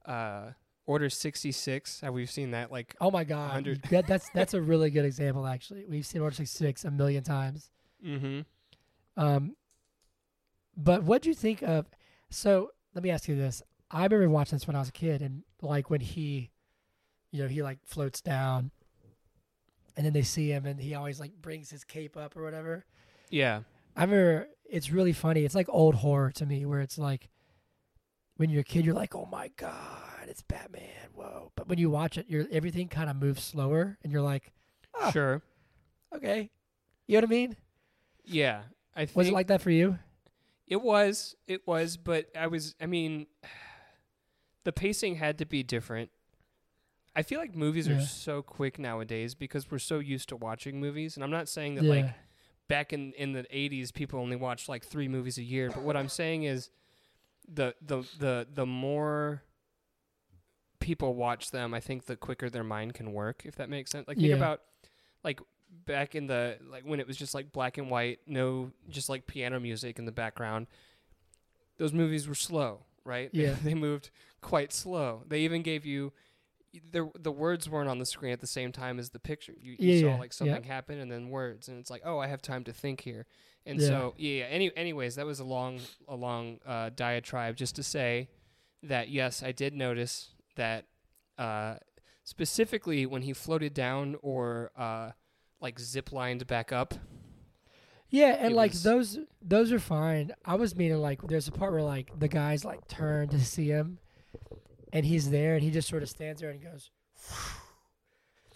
uh 0.06 0.52
Order 0.88 1.10
sixty 1.10 1.50
six. 1.50 2.00
Have 2.00 2.14
we 2.14 2.26
seen 2.26 2.52
that? 2.52 2.70
Like 2.70 2.94
Oh 3.00 3.10
my 3.10 3.24
God, 3.24 3.46
100. 3.46 3.82
that, 3.90 4.06
that's 4.06 4.30
that's 4.30 4.54
a 4.54 4.62
really 4.62 4.88
good 4.90 5.04
example. 5.04 5.44
Actually, 5.44 5.84
we've 5.88 6.06
seen 6.06 6.22
Order 6.22 6.36
sixty 6.36 6.64
six 6.64 6.84
a 6.84 6.90
million 6.92 7.24
times. 7.24 7.70
mm-hmm. 8.04 8.40
Um, 9.16 9.56
but 10.76 11.02
what 11.02 11.22
do 11.22 11.28
you 11.28 11.34
think 11.34 11.62
of? 11.62 11.88
So 12.30 12.70
let 12.94 13.02
me 13.02 13.10
ask 13.10 13.26
you 13.28 13.34
this: 13.34 13.62
I 13.90 14.04
remember 14.04 14.28
watching 14.30 14.56
this 14.56 14.66
when 14.66 14.76
I 14.76 14.78
was 14.78 14.88
a 14.88 14.92
kid, 14.92 15.22
and 15.22 15.42
like 15.60 15.90
when 15.90 16.00
he, 16.00 16.50
you 17.32 17.42
know, 17.42 17.48
he 17.48 17.62
like 17.62 17.78
floats 17.84 18.20
down, 18.20 18.70
and 19.96 20.06
then 20.06 20.12
they 20.12 20.22
see 20.22 20.50
him, 20.50 20.66
and 20.66 20.80
he 20.80 20.94
always 20.94 21.18
like 21.18 21.32
brings 21.40 21.70
his 21.70 21.82
cape 21.82 22.16
up 22.16 22.36
or 22.36 22.42
whatever. 22.42 22.84
Yeah. 23.30 23.62
I 23.96 24.04
remember 24.04 24.48
it's 24.68 24.90
really 24.90 25.12
funny. 25.12 25.44
It's 25.44 25.54
like 25.54 25.68
old 25.70 25.96
horror 25.96 26.30
to 26.32 26.46
me, 26.46 26.64
where 26.66 26.80
it's 26.80 26.98
like 26.98 27.28
when 28.36 28.50
you're 28.50 28.60
a 28.60 28.64
kid, 28.64 28.84
you're 28.84 28.94
like, 28.94 29.14
"Oh 29.14 29.26
my 29.30 29.50
god, 29.56 30.28
it's 30.28 30.42
Batman!" 30.42 31.10
Whoa! 31.14 31.52
But 31.56 31.68
when 31.68 31.78
you 31.78 31.90
watch 31.90 32.18
it, 32.18 32.26
you're 32.28 32.46
everything 32.50 32.88
kind 32.88 33.08
of 33.10 33.16
moves 33.16 33.42
slower, 33.42 33.98
and 34.02 34.12
you're 34.12 34.22
like, 34.22 34.52
Ah. 34.98 35.10
Sure. 35.10 35.42
"Okay," 36.14 36.50
you 37.06 37.14
know 37.16 37.20
what 37.20 37.28
I 37.28 37.30
mean? 37.30 37.56
Yeah. 38.24 38.62
I 38.94 39.04
think 39.04 39.16
Was 39.16 39.28
it 39.28 39.34
like 39.34 39.48
that 39.48 39.60
for 39.60 39.70
you? 39.70 39.98
It 40.66 40.82
was, 40.82 41.36
it 41.46 41.66
was, 41.66 41.96
but 41.96 42.26
I 42.36 42.46
was, 42.46 42.74
I 42.80 42.86
mean, 42.86 43.26
the 44.64 44.72
pacing 44.72 45.16
had 45.16 45.38
to 45.38 45.46
be 45.46 45.62
different. 45.62 46.10
I 47.14 47.22
feel 47.22 47.38
like 47.38 47.54
movies 47.54 47.88
are 47.88 48.00
so 48.00 48.42
quick 48.42 48.78
nowadays 48.78 49.34
because 49.34 49.70
we're 49.70 49.78
so 49.78 50.00
used 50.00 50.28
to 50.30 50.36
watching 50.36 50.80
movies. 50.80 51.14
And 51.14 51.22
I'm 51.22 51.30
not 51.30 51.48
saying 51.48 51.76
that, 51.76 51.84
yeah. 51.84 51.94
like, 51.94 52.14
back 52.68 52.92
in, 52.92 53.12
in 53.12 53.32
the 53.32 53.44
80s, 53.44 53.92
people 53.94 54.18
only 54.18 54.36
watched 54.36 54.68
like 54.68 54.84
three 54.84 55.08
movies 55.08 55.38
a 55.38 55.42
year. 55.42 55.70
But 55.70 55.82
what 55.82 55.96
I'm 55.96 56.08
saying 56.08 56.42
is 56.42 56.70
the, 57.52 57.74
the, 57.80 58.02
the, 58.18 58.46
the 58.52 58.66
more 58.66 59.42
people 60.80 61.14
watch 61.14 61.50
them, 61.50 61.74
I 61.74 61.80
think 61.80 62.06
the 62.06 62.16
quicker 62.16 62.48
their 62.50 62.64
mind 62.64 62.94
can 62.94 63.12
work, 63.12 63.42
if 63.44 63.56
that 63.56 63.68
makes 63.68 63.90
sense. 63.90 64.06
Like, 64.08 64.18
think 64.18 64.28
Yeah. 64.30 64.36
about, 64.36 64.62
like, 65.24 65.40
back 65.84 66.14
in 66.14 66.28
the 66.28 66.56
like 66.70 66.84
when 66.84 67.00
it 67.00 67.06
was 67.08 67.16
just 67.16 67.34
like 67.34 67.50
black 67.52 67.76
and 67.76 67.90
white, 67.90 68.20
no 68.26 68.70
just 68.88 69.08
like 69.08 69.26
piano 69.26 69.58
music 69.58 69.98
in 69.98 70.04
the 70.04 70.12
background. 70.12 70.68
Those 71.76 71.92
movies 71.92 72.28
were 72.28 72.36
slow, 72.36 72.84
right? 73.04 73.30
They- 73.32 73.40
Yeah. 73.46 73.56
They, 73.62 73.74
moved 73.74 74.10
quite 74.40 74.72
slow. 74.72 75.22
They 75.26 75.40
even 75.40 75.62
gave 75.62 75.84
you 75.84 76.12
the 76.90 77.10
the 77.18 77.32
words 77.32 77.68
weren't 77.68 77.88
on 77.88 77.98
the 77.98 78.06
screen 78.06 78.32
at 78.32 78.40
the 78.40 78.46
same 78.46 78.72
time 78.72 78.98
as 78.98 79.10
the 79.10 79.18
picture. 79.18 79.52
You, 79.60 79.72
you 79.72 79.78
Yeah, 79.92 80.00
saw 80.00 80.06
yeah, 80.08 80.16
like 80.16 80.32
yeah. 80.32 80.32
something 80.32 80.62
happen 80.64 80.98
and 81.00 81.10
then 81.10 81.28
words 81.30 81.68
and 81.68 81.78
it's 81.78 81.90
like, 81.90 82.02
"Oh, 82.04 82.18
I 82.18 82.26
have 82.26 82.42
time 82.42 82.64
to 82.64 82.72
think 82.72 83.00
here." 83.02 83.26
And 83.64 83.80
Yeah. 83.80 83.88
so, 83.88 84.14
yeah, 84.16 84.44
any 84.44 84.74
anyways, 84.76 85.16
that 85.16 85.26
was 85.26 85.40
a 85.40 85.44
long 85.44 85.80
a 86.08 86.14
long 86.14 86.58
uh, 86.66 86.90
diatribe 86.94 87.56
just 87.56 87.76
to 87.76 87.82
say 87.82 88.28
that 88.82 89.08
yes, 89.08 89.42
I 89.42 89.52
did 89.52 89.74
notice 89.74 90.30
that 90.56 90.84
uh, 91.38 91.76
specifically 92.24 93.06
when 93.06 93.22
he 93.22 93.32
floated 93.32 93.74
down 93.74 94.16
or 94.22 94.70
uh, 94.76 95.10
like 95.60 95.78
zip 95.78 96.12
lined 96.12 96.46
back 96.46 96.72
up. 96.72 96.94
Yeah, 98.08 98.36
and 98.38 98.54
like 98.54 98.72
those 98.72 99.18
those 99.42 99.72
are 99.72 99.80
fine. 99.80 100.32
I 100.44 100.54
was 100.54 100.76
meaning 100.76 100.98
like 100.98 101.22
there's 101.22 101.48
a 101.48 101.52
part 101.52 101.72
where 101.72 101.82
like 101.82 102.16
the 102.18 102.28
guys 102.28 102.64
like 102.64 102.86
turn 102.86 103.28
to 103.30 103.44
see 103.44 103.66
him, 103.68 103.98
and 104.96 105.04
he's 105.04 105.30
there, 105.30 105.54
and 105.54 105.62
he 105.62 105.70
just 105.70 105.88
sort 105.88 106.02
of 106.02 106.08
stands 106.08 106.40
there 106.40 106.50
and 106.50 106.62
goes 106.62 106.90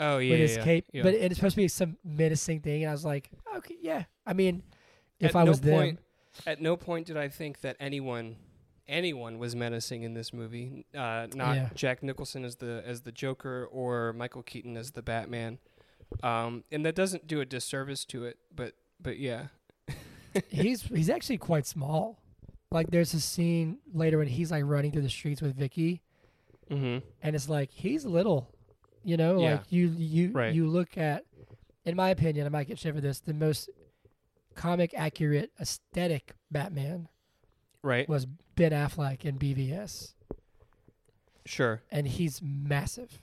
Oh 0.00 0.16
yeah, 0.16 0.31
with 0.31 0.40
his 0.40 0.57
yeah, 0.57 0.64
cape, 0.64 0.87
yeah. 0.94 1.03
but 1.03 1.12
it's 1.12 1.35
supposed 1.35 1.57
to 1.57 1.61
be 1.61 1.68
some 1.68 1.98
menacing 2.03 2.61
thing, 2.61 2.85
and 2.85 2.90
I 2.90 2.92
was 2.92 3.05
like, 3.05 3.31
okay, 3.57 3.76
yeah. 3.83 4.05
I 4.26 4.33
mean, 4.33 4.62
if 5.18 5.37
At 5.37 5.37
I 5.37 5.44
no 5.44 5.50
was 5.50 5.61
them, 5.61 5.98
at 6.46 6.62
no 6.62 6.76
point 6.79 7.07
did 7.07 7.18
I 7.18 7.29
think 7.29 7.61
that 7.61 7.76
anyone 7.79 8.37
anyone 8.88 9.38
was 9.38 9.55
menacing 9.55 10.03
in 10.03 10.14
this 10.14 10.33
movie. 10.33 10.87
Uh, 10.94 11.26
not 11.35 11.55
Yeah. 11.55 11.68
Jack 11.74 12.03
Nicholson 12.03 12.46
as 12.46 12.57
the 12.57 12.83
as 12.87 13.03
the 13.03 13.12
Joker 13.12 13.68
or 13.70 14.14
Michael 14.14 14.42
Keaton 14.42 14.76
as 14.76 14.92
the 14.92 15.03
Batman. 15.03 15.59
Um, 16.22 16.64
and 16.72 16.85
that 16.87 16.94
doesn't 16.94 17.26
do 17.26 17.40
a 17.40 17.44
disservice 17.44 18.07
to 18.07 18.24
it, 18.24 18.38
but 18.55 18.74
but 19.00 19.18
yeah. 19.18 19.48
he's 20.48 20.83
he's 20.83 21.11
actually 21.11 21.38
quite 21.38 21.66
small. 21.66 22.22
Like 22.72 22.90
there's 22.90 23.12
a 23.14 23.20
scene 23.20 23.79
later 23.92 24.18
when 24.18 24.29
he's 24.29 24.50
like 24.50 24.64
running 24.64 24.92
through 24.92 25.03
the 25.03 25.11
streets 25.11 25.42
with 25.42 25.57
Vicki, 25.57 26.03
Mm-hmm. 26.70 27.04
and 27.22 27.37
it's 27.37 27.48
like 27.48 27.70
he's 27.72 28.04
little, 28.04 28.54
you 29.04 29.16
know. 29.16 29.40
Yeah. 29.40 29.52
Like 29.52 29.72
you 29.72 29.88
you 29.88 30.30
Right. 30.33 30.54
you 30.54 30.66
look 30.68 30.96
at, 30.96 31.24
in 31.85 31.96
my 31.96 32.11
opinion, 32.11 32.46
I 32.46 32.48
might 32.50 32.68
get 32.68 32.78
shit 32.78 32.94
for 32.94 33.00
this. 33.00 33.20
The 33.20 33.35
most 33.35 33.68
comic 34.54 34.92
accurate 34.96 35.50
aesthetic 35.61 36.33
Batman 36.50 37.09
Right. 37.83 38.09
was 38.09 38.26
Ben 38.26 38.72
Affleck 38.72 39.24
in 39.24 39.38
BVS, 39.38 40.14
Sure. 41.46 41.83
and 41.90 42.06
he's 42.06 42.40
massive. 42.42 43.20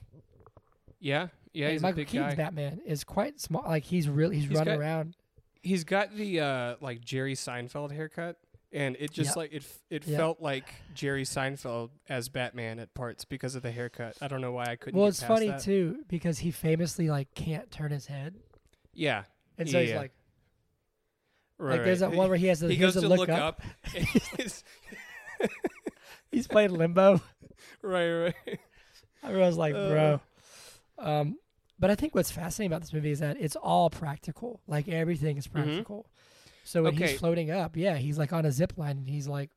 Yeah. 1.00 1.28
Yeah. 1.52 1.66
And 1.66 1.72
He's 1.74 1.82
Michael 1.82 1.94
a 1.94 2.02
big 2.02 2.08
Keaton's 2.08 2.32
guy. 2.34 2.36
Batman 2.44 2.80
is 2.84 3.04
quite 3.04 3.40
small. 3.40 3.62
Like 3.62 3.84
he's 3.84 4.08
really 4.08 4.36
he's, 4.36 4.48
He's 4.48 4.58
running 4.58 4.74
got- 4.74 4.80
around. 4.80 5.16
He's 5.62 5.84
got 5.84 6.14
the 6.14 6.40
uh, 6.40 6.76
like 6.80 7.04
Jerry 7.04 7.34
Seinfeld 7.34 7.92
haircut, 7.92 8.36
and 8.72 8.96
it 9.00 9.10
just 9.12 9.30
Yeah. 9.36 9.40
like 9.40 9.52
it 9.52 9.64
it 9.90 10.06
Yeah. 10.06 10.16
felt 10.18 10.40
like 10.40 10.72
Jerry 10.94 11.24
Seinfeld 11.24 11.90
as 12.08 12.28
Batman 12.28 12.78
at 12.78 12.92
parts 12.94 13.24
because 13.24 13.54
of 13.54 13.62
the 13.62 13.70
haircut. 13.70 14.16
I 14.20 14.28
don't 14.28 14.40
know 14.40 14.52
why 14.52 14.66
I 14.66 14.76
couldn't. 14.76 14.98
Well, 14.98 15.08
it's 15.08 15.22
funny 15.22 15.48
that. 15.48 15.60
too 15.62 16.04
because 16.08 16.38
he 16.40 16.50
famously 16.50 17.08
like 17.08 17.34
can't 17.34 17.70
turn 17.70 17.90
his 17.90 18.06
head, 18.06 18.34
Yeah. 18.94 19.24
and 19.56 19.68
so 19.68 19.80
he's 19.80 19.90
Yeah. 19.90 19.98
like 19.98 20.12
Right. 21.60 21.76
like 21.76 21.84
there's 21.84 22.00
that 22.00 22.12
one 22.12 22.28
where 22.28 22.36
he 22.38 22.46
has 22.46 22.60
to 22.60 22.68
he 22.68 22.74
he 22.74 22.80
goes 22.80 22.94
to 22.94 23.00
look, 23.08 23.18
look 23.20 23.28
up. 23.30 23.60
up. 23.60 23.62
he's- 23.94 24.62
He's 26.30 26.46
playing 26.46 26.72
limbo. 26.72 27.20
right. 27.82 28.34
Right. 28.46 28.58
I 29.22 29.32
was 29.32 29.56
like, 29.56 29.74
Uh. 29.74 29.88
bro. 29.88 30.20
Um, 30.98 31.38
but 31.78 31.90
I 31.90 31.94
think 31.94 32.14
what's 32.14 32.30
fascinating 32.30 32.70
about 32.72 32.82
this 32.82 32.92
movie 32.92 33.10
is 33.10 33.20
that 33.20 33.36
it's 33.40 33.56
all 33.56 33.88
practical. 33.88 34.60
Like 34.66 34.88
everything 34.88 35.36
is 35.38 35.46
practical. 35.46 36.06
So 36.68 36.82
when. 36.82 36.94
Okay. 36.94 37.12
he's 37.12 37.18
floating 37.18 37.50
up, 37.50 37.76
yeah, 37.78 37.96
he's 37.96 38.18
like 38.18 38.32
on 38.32 38.44
a 38.44 38.52
zip 38.52 38.74
line 38.76 38.98
and 38.98 39.08
he's 39.08 39.26
like, 39.26 39.48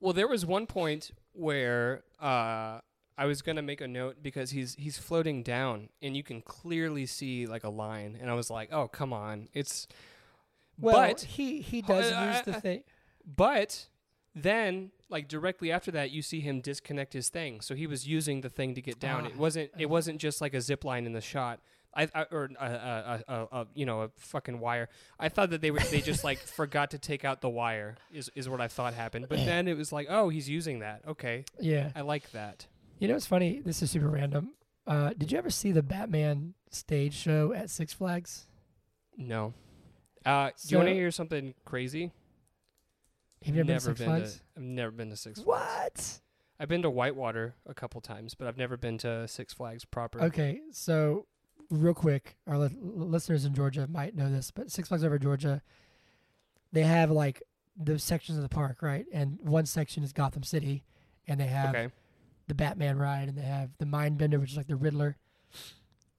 Well, 0.00 0.12
there 0.12 0.26
was 0.26 0.44
one 0.44 0.66
point 0.66 1.12
where 1.32 2.02
uh, 2.20 2.80
I 3.16 3.26
was 3.26 3.42
gonna 3.42 3.62
make 3.62 3.80
a 3.80 3.86
note 3.86 4.16
because 4.22 4.50
he's 4.50 4.74
he's 4.74 4.98
floating 4.98 5.44
down, 5.44 5.88
and 6.02 6.16
you 6.16 6.24
can 6.24 6.42
clearly 6.42 7.06
see 7.06 7.46
like 7.46 7.62
a 7.62 7.68
line, 7.70 8.18
and 8.20 8.28
I 8.28 8.34
was 8.34 8.50
like, 8.50 8.72
"Oh, 8.72 8.88
come 8.88 9.12
on!" 9.12 9.48
It's 9.54 9.86
well, 10.80 10.96
but 10.96 11.20
he 11.20 11.60
he 11.60 11.80
does 11.80 12.10
Uh, 12.12 12.32
use 12.34 12.42
the 12.44 12.56
uh, 12.56 12.60
thing. 12.60 12.82
but 13.24 13.86
then 14.34 14.90
like 15.08 15.28
directly 15.28 15.70
after 15.70 15.92
that, 15.92 16.10
you 16.10 16.22
see 16.22 16.40
him 16.40 16.60
disconnect 16.60 17.12
his 17.12 17.28
thing, 17.28 17.60
so 17.60 17.74
he 17.76 17.86
was 17.86 18.06
using 18.06 18.40
the 18.40 18.50
thing 18.50 18.74
to 18.74 18.82
get 18.82 18.98
down. 18.98 19.24
Ah, 19.24 19.28
it 19.28 19.36
wasn't 19.36 19.70
it 19.78 19.86
wasn't 19.86 20.20
just 20.20 20.40
like 20.40 20.54
a 20.54 20.60
zip 20.60 20.84
line 20.84 21.06
in 21.06 21.12
the 21.12 21.20
shot. 21.20 21.60
I, 21.98 22.08
I 22.14 22.22
or 22.30 22.48
a, 22.58 22.64
a, 22.64 23.24
a, 23.28 23.48
a, 23.60 23.66
you 23.74 23.84
know 23.84 24.02
a 24.02 24.10
fucking 24.18 24.60
wire. 24.60 24.88
I 25.18 25.28
thought 25.28 25.50
that 25.50 25.60
they 25.60 25.70
were 25.70 25.80
they 25.80 26.00
just 26.00 26.22
like 26.24 26.38
forgot 26.58 26.92
to 26.92 26.98
take 26.98 27.24
out 27.24 27.40
the 27.40 27.50
wire 27.50 27.96
is 28.12 28.30
is 28.34 28.48
what 28.48 28.60
I 28.60 28.68
thought 28.68 28.94
happened. 28.94 29.26
But 29.28 29.38
then 29.44 29.66
it 29.68 29.76
was 29.76 29.92
like, 29.92 30.06
oh, 30.08 30.28
he's 30.28 30.48
using 30.48 30.78
that. 30.78 31.02
Okay, 31.08 31.44
Yeah. 31.60 31.90
I 31.96 32.02
like 32.02 32.30
that. 32.32 32.66
You 33.00 33.08
know 33.08 33.14
what's 33.14 33.26
funny? 33.26 33.60
This 33.64 33.82
is 33.82 33.90
super 33.90 34.08
random. 34.08 34.52
Uh, 34.86 35.12
did 35.18 35.30
you 35.32 35.38
ever 35.38 35.50
see 35.50 35.70
the 35.72 35.82
Batman 35.82 36.54
stage 36.70 37.14
show 37.14 37.52
at 37.52 37.68
Six 37.70 37.92
Flags? 37.92 38.46
No. 39.16 39.52
Uh, 40.24 40.50
do 40.66 40.68
you 40.72 40.76
want 40.78 40.88
to 40.88 40.92
So- 40.92 40.96
hear 40.98 41.10
something 41.10 41.54
crazy? 41.64 42.12
Have 43.44 43.54
you 43.54 43.60
ever 43.60 43.66
been 43.66 43.76
to 43.76 43.80
Six 43.84 43.98
been 43.98 44.06
Flags? 44.08 44.34
to. 44.36 44.40
I've 44.56 44.62
never 44.62 44.90
been 44.90 45.10
to 45.10 45.16
Six 45.16 45.40
Flags. 45.40 45.46
What? 45.46 46.20
I've 46.60 46.68
been 46.68 46.82
to 46.82 46.90
Whitewater 46.90 47.54
a 47.66 47.74
couple 47.74 48.00
times, 48.00 48.34
but 48.34 48.48
I've 48.48 48.56
never 48.56 48.76
been 48.76 48.98
to 48.98 49.28
Six 49.28 49.52
Flags 49.54 49.84
proper. 49.84 50.22
Okay, 50.22 50.60
so 50.72 51.26
real 51.70 51.94
quick, 51.94 52.36
our 52.46 52.58
li- 52.58 52.76
listeners 52.80 53.44
in 53.44 53.54
Georgia 53.54 53.86
might 53.88 54.14
know 54.16 54.30
this, 54.30 54.50
but 54.50 54.70
Six 54.70 54.88
Flags 54.88 55.04
Over 55.04 55.18
Georgia, 55.18 55.62
they 56.72 56.82
have 56.82 57.10
like 57.10 57.42
the 57.76 57.98
sections 57.98 58.36
of 58.38 58.42
the 58.42 58.48
park, 58.48 58.82
right? 58.82 59.06
And 59.12 59.38
one 59.42 59.66
section 59.66 60.02
is 60.02 60.12
Gotham 60.12 60.42
City, 60.42 60.84
and 61.26 61.38
they 61.40 61.46
have 61.46 61.74
Okay. 61.74 61.88
the 62.46 62.54
Batman 62.54 62.98
ride, 62.98 63.28
and 63.28 63.36
they 63.38 63.42
have 63.42 63.70
the 63.78 63.86
Mind 63.86 64.18
Bender, 64.18 64.38
which 64.40 64.50
is 64.52 64.56
like 64.56 64.66
the 64.66 64.76
Riddler, 64.76 65.16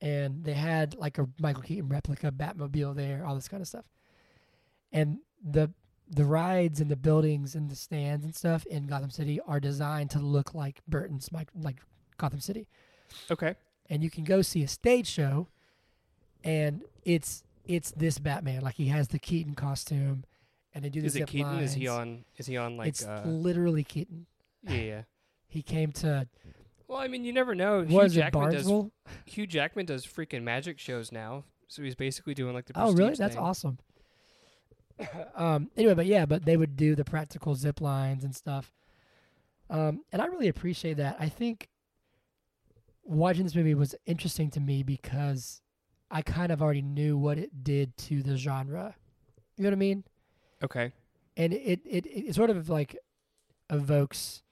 and 0.02 0.44
they 0.44 0.54
had 0.54 0.96
like 0.96 1.18
a 1.18 1.28
Michael 1.40 1.64
Keaton 1.64 1.90
replica 1.90 2.32
Batmobile 2.32 2.96
there, 2.96 3.26
all 3.26 3.36
this 3.36 3.48
kind 3.48 3.62
of 3.62 3.68
stuff, 3.68 3.86
and 4.92 5.20
the 5.44 5.72
the 6.12 6.26
rides 6.26 6.82
and 6.82 6.90
the 6.90 6.96
buildings 6.96 7.54
and 7.54 7.70
the 7.70 7.76
stands 7.76 8.26
and 8.26 8.36
stuff 8.36 8.66
in 8.66 8.88
Gotham 8.88 9.12
City 9.12 9.40
are 9.42 9.60
designed 9.60 10.10
to 10.12 10.20
look 10.20 10.56
like 10.56 10.82
Burton's 10.88 11.30
like 11.32 11.82
Gotham 12.18 12.40
City 12.40 12.68
Okay. 13.30 13.54
And 13.90 14.04
you 14.04 14.10
can 14.10 14.24
go 14.24 14.42
see 14.42 14.64
a 14.64 14.68
stage 14.68 15.08
show 15.08 15.48
and 16.44 16.84
it's 17.04 17.44
it's 17.66 17.92
this 17.92 18.20
Batman 18.20 18.62
like 18.62 18.76
he 18.76 18.88
has 18.88 19.10
the 19.10 19.20
Keaton 19.20 19.56
costume 19.56 20.24
and 20.74 20.84
they 20.84 20.90
do 20.90 21.02
the 21.02 21.08
Is 21.08 21.16
it 21.16 21.28
Keaton? 21.28 21.60
Is 21.60 21.74
he 21.74 21.88
on? 21.88 22.26
Is 22.38 22.46
he 22.46 22.58
on 22.58 22.78
like? 22.78 22.88
it's 22.88 23.06
uh, 23.06 23.24
literally 23.26 23.84
Keaton 23.84 24.26
yeah, 24.68 24.76
yeah. 24.76 25.02
he 25.48 25.62
came 25.62 25.92
to 25.94 26.28
Well, 26.88 27.00
I 27.00 27.08
mean, 27.08 27.24
you 27.24 27.34
never 27.34 27.56
know. 27.56 27.82
Hugh 27.82 27.96
what 27.96 28.06
is 28.08 28.18
it 28.18 28.22
Jackman 28.22 28.52
does. 28.52 28.72
Hugh 29.26 29.48
Jackman 29.48 29.86
does 29.86 30.06
freaking 30.06 30.44
magic 30.44 30.80
shows 30.80 31.12
now, 31.12 31.44
so 31.68 31.82
he's 31.82 31.96
basically 31.96 32.34
doing 32.34 32.54
like 32.54 32.66
the. 32.66 32.74
oh 32.76 32.92
really 32.94 33.16
that's 33.16 33.36
thing. 33.36 33.44
awesome 33.44 33.78
um 35.36 35.70
anyway 35.78 35.94
but 35.94 36.06
yeah 36.06 36.26
but 36.26 36.46
they 36.46 36.58
would 36.58 36.76
do 36.76 36.96
the 36.96 37.06
practical 37.06 37.56
zip 37.56 37.80
lines 37.80 38.24
and 38.24 38.36
stuff 38.36 38.74
um 39.70 40.02
and 40.12 40.22
I 40.22 40.26
really 40.26 40.50
appreciate 40.50 40.98
that 40.98 41.16
I 41.20 41.30
think 41.30 41.70
watching 43.10 43.44
this 43.44 43.56
movie 43.56 43.74
was 43.74 43.96
interesting 44.06 44.50
to 44.52 44.60
me 44.60 44.84
because 44.84 45.62
I 46.12 46.22
kind 46.22 46.52
of 46.52 46.62
already 46.62 46.82
knew 46.82 47.18
what 47.18 47.38
it 47.38 47.64
did 47.64 47.98
to 47.98 48.22
the 48.24 48.38
genre. 48.38 48.96
You 49.58 49.64
know 49.64 49.70
what 49.70 49.74
I 49.74 49.78
mean? 49.78 50.04
Okay. 50.64 50.92
and 51.38 51.54
it, 51.54 51.80
it 51.86 52.06
it 52.06 52.36
sort 52.36 52.50
of 52.50 52.70
like 52.70 52.96
evokes 53.70 54.44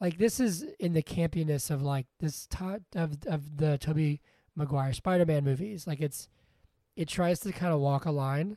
like 0.00 0.16
this 0.18 0.40
is 0.40 0.64
in 0.78 0.92
the 0.94 1.02
campiness 1.02 1.70
of 1.70 1.82
like 1.82 2.06
this 2.20 2.46
type 2.46 2.82
of 2.94 3.18
of 3.26 3.56
the 3.58 3.76
Tobey 3.78 4.20
Maguire 4.56 4.92
Spider-Man 4.92 5.44
movies. 5.44 5.86
Like 5.86 6.00
it's 6.00 6.28
it 6.96 7.08
tries 7.08 7.40
to 7.40 7.52
kind 7.52 7.72
of 7.72 7.80
walk 7.80 8.04
a 8.06 8.10
line. 8.10 8.56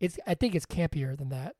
It's 0.00 0.18
I 0.26 0.34
think 0.34 0.54
it's 0.54 0.66
campier 0.66 1.16
than 1.16 1.30
that. 1.30 1.56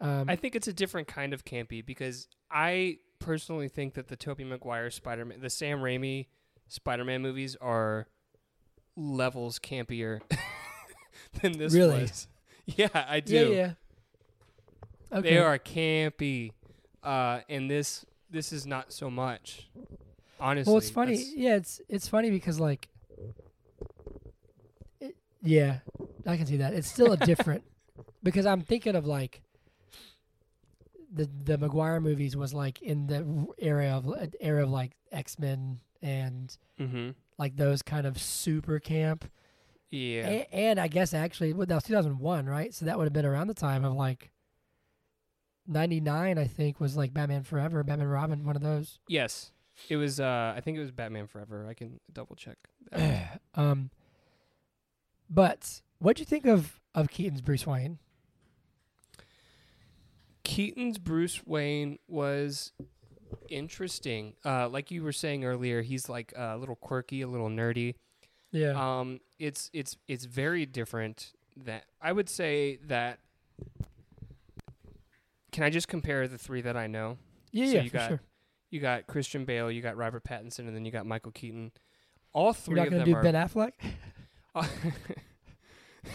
Um 0.00 0.28
I 0.28 0.36
think 0.36 0.54
it's 0.54 0.68
a 0.68 0.72
different 0.72 1.06
kind 1.08 1.32
of 1.34 1.44
campy 1.44 1.84
because 1.84 2.28
I 2.50 2.98
personally 3.24 3.68
think 3.68 3.94
that 3.94 4.08
the 4.08 4.16
Tobey 4.16 4.44
Maguire 4.44 4.90
Spider-Man, 4.90 5.40
the 5.40 5.50
Sam 5.50 5.78
Raimi 5.80 6.26
Spider-Man 6.68 7.22
movies 7.22 7.56
are 7.60 8.06
levels 8.96 9.58
campier 9.58 10.20
than 11.42 11.58
this 11.58 11.72
Really? 11.74 12.02
was. 12.02 12.28
Yeah, 12.66 12.88
I 12.94 13.20
do. 13.20 13.34
yeah 13.34 13.42
yeah 13.56 15.18
okay 15.18 15.30
They 15.30 15.38
are 15.38 15.58
campy, 15.58 16.52
uh, 17.02 17.40
and 17.48 17.70
this 17.70 18.06
this 18.30 18.52
is 18.52 18.66
not 18.66 18.90
so 18.90 19.10
much. 19.10 19.68
Honestly, 20.40 20.70
well 20.72 20.78
it's 20.78 20.90
funny 20.90 21.22
yeah 21.36 21.56
it's 21.56 21.82
it's 21.90 22.08
funny 22.08 22.30
because 22.30 22.58
like 22.58 22.88
it, 25.00 25.14
yeah 25.42 25.80
I 26.26 26.36
can 26.38 26.46
see 26.46 26.56
that 26.56 26.72
it's 26.72 26.88
still 26.88 27.12
a 27.12 27.16
different 27.32 27.64
because 28.22 28.46
I'm 28.46 28.62
thinking 28.62 28.96
of 28.96 29.06
like 29.06 29.42
the 31.14 31.30
the 31.44 31.56
Maguire 31.56 32.00
movies 32.00 32.36
was 32.36 32.52
like 32.52 32.82
in 32.82 33.06
the 33.06 33.46
era 33.58 33.90
of 33.96 34.12
era 34.40 34.64
of 34.64 34.70
like 34.70 34.96
X 35.12 35.38
Men 35.38 35.80
and 36.02 36.56
Mhm. 36.78 37.14
like 37.38 37.56
those 37.56 37.82
kind 37.82 38.06
of 38.06 38.20
super 38.20 38.80
camp. 38.80 39.24
Yeah. 39.90 40.28
A- 40.28 40.48
and 40.54 40.80
I 40.80 40.88
guess 40.88 41.14
actually, 41.14 41.52
well, 41.52 41.66
that 41.66 41.74
was 41.74 41.84
2001, 41.84 42.46
right? 42.46 42.74
So 42.74 42.84
that 42.86 42.98
would 42.98 43.04
have 43.04 43.12
been 43.12 43.24
around 43.24 43.46
the 43.46 43.54
time 43.54 43.84
of 43.84 43.92
like 43.94 44.32
99, 45.66 46.36
I 46.38 46.44
think, 46.46 46.80
was 46.80 46.96
like 46.96 47.14
Batman 47.14 47.42
Forever, 47.44 47.82
Batman 47.84 48.08
Robin, 48.08 48.44
one 48.44 48.56
of 48.56 48.62
those. 48.62 48.98
yes. 49.08 49.50
It 49.88 49.96
was. 49.96 50.20
Uh, 50.20 50.52
I 50.56 50.60
think 50.60 50.76
it 50.76 50.80
was 50.80 50.92
Batman 50.92 51.26
Forever. 51.26 51.66
I 51.68 51.74
can 51.74 51.98
double 52.12 52.36
check. 52.36 52.58
that. 52.92 53.40
um, 53.56 53.90
but 55.28 55.80
what 55.98 56.16
do 56.16 56.20
you 56.20 56.26
think 56.26 56.46
of 56.46 56.80
of 56.94 57.08
Keaton's 57.10 57.40
Bruce 57.40 57.66
Wayne? 57.66 57.98
Keaton's 60.44 60.98
Bruce 60.98 61.44
Wayne 61.46 61.98
was 62.06 62.72
interesting. 63.48 64.34
Uh, 64.44 64.68
like 64.68 64.90
you 64.90 65.02
were 65.02 65.12
saying 65.12 65.44
earlier, 65.44 65.82
he's 65.82 66.08
like 66.08 66.32
a 66.36 66.56
little 66.56 66.76
quirky, 66.76 67.22
a 67.22 67.26
little 67.28 67.48
nerdy. 67.48 67.94
Yeah. 68.52 68.70
Um, 69.00 69.20
it's 69.38 69.70
it's 69.72 69.96
it's 70.06 70.24
very 70.26 70.66
different. 70.66 71.32
That 71.56 71.84
I 72.00 72.12
would 72.12 72.28
say 72.28 72.78
that. 72.86 73.18
Can 75.52 75.62
I 75.62 75.70
just 75.70 75.86
compare 75.86 76.26
the 76.26 76.38
three 76.38 76.62
that 76.62 76.76
I 76.76 76.86
know? 76.88 77.16
yeah, 77.52 77.66
so 77.66 77.72
yeah, 77.72 77.82
you 77.82 77.90
for 77.90 77.96
got 77.96 78.08
sure. 78.08 78.20
You 78.70 78.80
got 78.80 79.06
Christian 79.06 79.44
Bale, 79.44 79.70
you 79.70 79.80
got 79.80 79.96
Robert 79.96 80.24
Pattinson, 80.24 80.60
and 80.60 80.74
then 80.74 80.84
you 80.84 80.90
got 80.90 81.06
Michael 81.06 81.30
Keaton. 81.30 81.70
All 82.32 82.52
three 82.52 82.74
You're 82.74 82.86
three 82.86 82.96
not 82.98 83.02
of 83.02 83.04
gonna 83.04 83.04
them 83.04 83.12
do 83.12 83.18
are. 83.18 83.22
Ben 83.22 83.34
Affleck? 83.34 83.72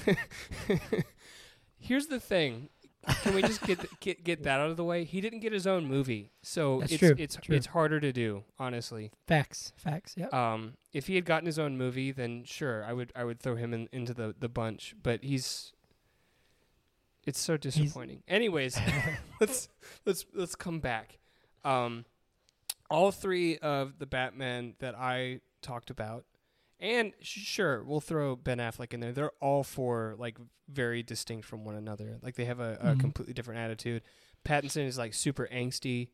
Here's 1.80 2.08
the 2.08 2.20
thing. 2.20 2.68
Can 3.22 3.34
we 3.34 3.42
just 3.42 3.62
get, 3.66 3.80
th- 3.80 4.00
get 4.00 4.24
get 4.24 4.44
that 4.44 4.60
out 4.60 4.70
of 4.70 4.78
the 4.78 4.84
way? 4.84 5.04
He 5.04 5.22
didn't 5.22 5.40
get 5.40 5.54
his 5.54 5.66
own 5.66 5.86
movie, 5.86 6.32
so 6.42 6.80
That's 6.80 6.92
it's 6.94 7.00
true, 7.00 7.16
it's 7.18 7.36
true. 7.38 7.56
it's 7.56 7.68
harder 7.68 8.00
to 8.00 8.12
do, 8.12 8.44
honestly. 8.58 9.12
Facts. 9.28 9.74
Facts. 9.78 10.16
Yeah. 10.18 10.28
Um, 10.28 10.74
if 10.94 11.08
he 11.08 11.16
had 11.16 11.26
gotten 11.26 11.46
his 11.46 11.58
own 11.60 11.78
movie, 11.78 12.12
then 12.12 12.44
sure, 12.46 12.84
I 12.84 12.94
would 12.94 13.12
I 13.16 13.24
would 13.24 13.40
throw 13.40 13.56
him 13.56 13.74
in, 13.74 13.88
into 13.92 14.14
the 14.14 14.36
the 14.38 14.50
bunch. 14.50 14.96
But 15.02 15.24
he's 15.24 15.72
it's 17.26 17.40
so 17.40 17.58
disappointing. 17.58 18.24
Anyways, 18.28 18.78
let's 19.42 19.70
let's 20.06 20.26
let's 20.34 20.56
come 20.56 20.80
back. 20.80 21.20
Um, 21.64 22.06
all 22.90 23.12
three 23.12 23.58
of 23.58 24.00
the 24.00 24.06
Batman 24.06 24.74
that 24.80 24.96
I 24.96 25.42
talked 25.62 25.90
about, 25.90 26.26
and 26.80 27.14
sure, 27.22 27.84
we'll 27.84 28.00
throw 28.02 28.36
Ben 28.36 28.58
Affleck 28.60 28.94
in 28.94 29.00
there. 29.00 29.12
They're 29.12 29.32
all 29.42 29.64
four 29.64 30.16
like 30.18 30.38
very 30.70 31.04
distinct 31.04 31.46
from 31.46 31.66
one 31.66 31.76
another. 31.76 32.18
Like 32.22 32.36
they 32.36 32.46
have 32.46 32.60
a, 32.60 32.78
a 32.82 32.96
Mhm. 32.96 33.00
completely 33.00 33.34
different 33.34 33.60
attitude. 33.60 34.04
Pattinson 34.46 34.86
is 34.86 34.98
like 34.98 35.14
super 35.14 35.48
angsty 35.52 36.10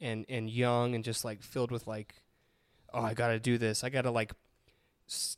and 0.00 0.24
and 0.28 0.50
young 0.50 0.94
and 0.94 1.02
just 1.04 1.24
like 1.24 1.42
filled 1.42 1.70
with 1.70 1.86
like, 1.86 2.14
oh, 2.92 3.02
I 3.02 3.14
gotta 3.14 3.38
do 3.40 3.56
this. 3.58 3.82
I 3.84 3.88
gotta 3.90 4.10
like. 4.10 4.32
S- 5.08 5.36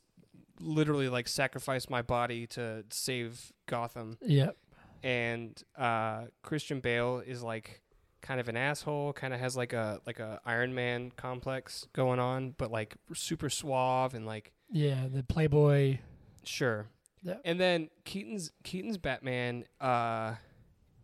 literally 0.59 1.09
like 1.09 1.27
sacrifice 1.27 1.89
my 1.89 2.01
body 2.01 2.45
to 2.45 2.85
save 2.91 3.51
Gotham 3.65 4.17
Yep. 4.21 4.55
and 5.01 5.61
uh, 5.75 6.25
Christian 6.43 6.79
Bale 6.79 7.23
is 7.25 7.41
like 7.41 7.81
kind 8.21 8.39
of 8.39 8.47
an 8.47 8.55
asshole, 8.55 9.13
kind 9.13 9.33
of 9.33 9.39
has 9.39 9.57
like 9.57 9.73
a 9.73 9.99
like 10.05 10.19
a 10.19 10.39
Iron 10.45 10.73
Man 10.75 11.11
complex 11.17 11.87
going 11.93 12.19
on, 12.19 12.53
but 12.57 12.71
like 12.71 12.95
super 13.13 13.49
suave 13.49 14.13
and 14.13 14.25
like 14.25 14.53
Yeah. 14.73 15.05
The 15.07 15.23
Playboy. 15.23 15.99
sure. 16.43 16.87
Yeah. 17.21 17.35
And 17.45 17.59
then 17.59 17.89
Keaton's 18.03 18.51
Keaton's 18.63 18.97
Batman 18.97 19.65
uh, 19.79 20.35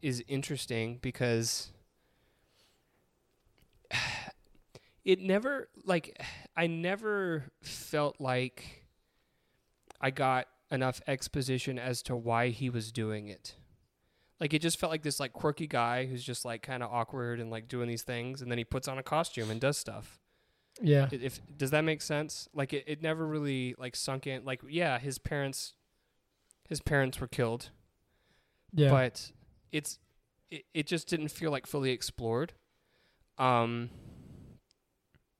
is 0.01 0.23
interesting 0.27 0.97
because 1.01 1.71
it 5.05 5.21
never 5.21 5.69
like 5.85 6.21
I 6.57 6.67
never 6.67 7.45
felt 7.61 8.19
like 8.19 8.85
I 10.01 10.11
got 10.11 10.47
enough 10.71 11.01
exposition 11.07 11.79
as 11.79 12.01
to 12.03 12.15
why 12.15 12.49
he 12.49 12.69
was 12.69 12.91
doing 12.91 13.27
it. 13.27 13.55
Like 14.39 14.53
it 14.53 14.61
just 14.61 14.79
felt 14.79 14.91
like 14.91 15.03
this 15.03 15.19
like 15.19 15.31
quirky 15.31 15.67
guy 15.67 16.05
who's 16.05 16.23
just 16.23 16.43
like 16.43 16.63
kind 16.63 16.81
of 16.81 16.91
awkward 16.91 17.39
and 17.39 17.51
like 17.51 17.67
doing 17.67 17.87
these 17.87 18.03
things, 18.03 18.41
and 18.41 18.49
then 18.49 18.57
he 18.57 18.63
puts 18.63 18.87
on 18.87 18.97
a 18.97 19.03
costume 19.03 19.51
and 19.51 19.61
does 19.61 19.77
stuff. 19.77 20.19
Yeah. 20.81 21.07
If 21.11 21.39
does 21.57 21.71
that 21.71 21.83
make 21.83 22.01
sense? 22.01 22.47
Like 22.53 22.73
it, 22.73 22.83
it 22.87 23.01
never 23.01 23.25
really 23.25 23.75
like 23.77 23.95
sunk 23.95 24.27
in. 24.27 24.45
Like 24.45 24.61
yeah, 24.67 24.97
his 24.99 25.17
parents, 25.19 25.73
his 26.67 26.79
parents 26.81 27.19
were 27.19 27.27
killed, 27.27 27.69
Yeah. 28.73 28.89
but 28.89 29.31
it's 29.71 29.99
it, 30.49 30.65
it 30.73 30.87
just 30.87 31.07
didn't 31.07 31.29
feel 31.29 31.51
like 31.51 31.67
fully 31.67 31.91
explored. 31.91 32.53
Um. 33.37 33.89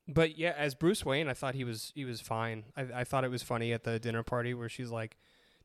But 0.08 0.38
yeah, 0.40 0.54
as 0.58 0.74
Bruce 0.74 1.06
Wayne, 1.06 1.28
I 1.28 1.34
thought 1.34 1.54
he 1.54 1.64
was 1.64 1.92
he 1.94 2.04
was 2.04 2.20
fine. 2.20 2.66
I 2.76 2.88
I 2.96 3.04
thought 3.04 3.24
it 3.24 3.30
was 3.32 3.44
funny 3.44 3.72
at 3.74 3.84
the 3.84 4.00
dinner 4.00 4.24
party 4.24 4.54
where 4.56 4.68
she's 4.68 4.90
like, 4.90 5.18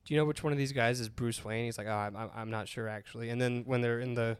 "Do 0.04 0.12
you 0.12 0.20
know 0.20 0.26
which 0.26 0.42
one 0.42 0.52
of 0.52 0.58
these 0.58 0.72
guys 0.72 1.00
is 1.00 1.08
Bruce 1.08 1.42
Wayne?" 1.44 1.64
He's 1.64 1.78
like, 1.78 1.86
"Oh, 1.86 1.92
I'm 1.96 2.14
I'm, 2.14 2.30
I'm 2.34 2.50
not 2.50 2.68
sure 2.68 2.86
actually." 2.86 3.30
And 3.30 3.40
then 3.40 3.62
when 3.64 3.80
they're 3.80 4.00
in 4.00 4.12
the 4.14 4.36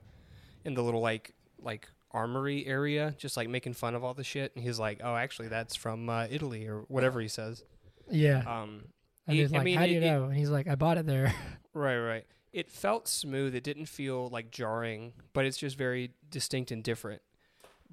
in 0.64 0.74
the 0.74 0.82
little 0.82 1.00
like 1.00 1.32
like 1.58 1.88
armory 2.14 2.64
area, 2.64 3.14
just 3.18 3.36
like 3.36 3.48
making 3.50 3.74
fun 3.74 3.94
of 3.94 4.02
all 4.02 4.14
the 4.14 4.24
shit, 4.24 4.52
and 4.54 4.64
he's 4.64 4.78
like, 4.78 5.00
"Oh, 5.04 5.14
actually, 5.16 5.48
that's 5.48 5.74
from 5.76 6.08
uh, 6.08 6.26
Italy 6.30 6.66
or 6.66 6.84
whatever 6.88 7.20
he 7.20 7.28
says." 7.28 7.62
yeah. 8.10 8.38
Um, 8.46 8.84
and 9.26 9.36
he's 9.36 9.52
I 9.52 9.56
like, 9.56 9.64
mean, 9.64 9.76
"How 9.78 9.84
do 9.86 9.92
you 9.92 9.98
it- 9.98 10.06
know?" 10.06 10.24
and 10.24 10.36
he's 10.36 10.48
like, 10.50 10.66
"I 10.68 10.74
bought 10.76 10.96
it 10.98 11.06
there." 11.06 11.34
Right, 11.76 11.98
right. 11.98 12.24
It 12.52 12.70
felt 12.70 13.08
smooth. 13.08 13.52
It 13.56 13.64
didn't 13.64 13.86
feel 13.86 14.28
like 14.28 14.52
jarring, 14.52 15.12
but 15.32 15.44
it's 15.44 15.56
just 15.58 15.76
very 15.76 16.12
distinct 16.30 16.70
and 16.70 16.84
different. 16.84 17.20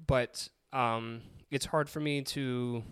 But 0.06 0.48
um, 0.72 1.22
it's 1.50 1.66
hard 1.66 1.90
for 1.90 1.98
me 1.98 2.22
to. 2.22 2.84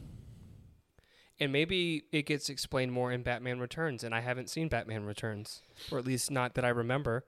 And 1.38 1.52
maybe 1.52 2.02
it 2.12 2.26
gets 2.26 2.50
explained 2.50 2.90
more 2.92 3.12
in 3.12 3.22
Batman 3.22 3.60
Returns, 3.60 4.02
and 4.04 4.12
I 4.14 4.18
haven't 4.20 4.50
seen 4.50 4.66
Batman 4.68 5.04
Returns, 5.04 5.62
or 5.92 5.98
at 5.98 6.04
least 6.04 6.30
not 6.30 6.54
that 6.54 6.64
I 6.64 6.68
remember. 6.70 7.24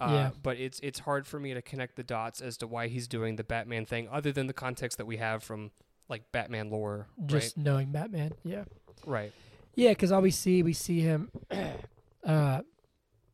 Uh, 0.00 0.08
Yeah. 0.10 0.30
But 0.42 0.58
it's 0.58 0.80
it's 0.80 1.00
hard 1.00 1.26
for 1.26 1.38
me 1.38 1.54
to 1.54 1.62
connect 1.62 1.96
the 1.96 2.02
dots 2.02 2.40
as 2.40 2.56
to 2.58 2.66
why 2.66 2.88
he's 2.88 3.08
doing 3.08 3.36
the 3.36 3.44
Batman 3.44 3.86
thing, 3.86 4.08
other 4.10 4.32
than 4.32 4.46
the 4.46 4.52
context 4.52 4.98
that 4.98 5.06
we 5.06 5.16
have 5.18 5.42
from 5.42 5.70
like 6.08 6.30
Batman 6.32 6.70
lore. 6.70 7.06
Just 7.26 7.56
knowing 7.56 7.90
Batman. 7.92 8.32
Yeah. 8.44 8.64
right, 9.06 9.22
right. 9.22 9.32
Yeah, 9.74 9.90
because 9.90 10.12
all 10.12 10.22
we 10.22 10.30
see, 10.30 10.62
we 10.62 10.72
see 10.72 11.00
him. 11.00 11.30
uh, 12.24 12.60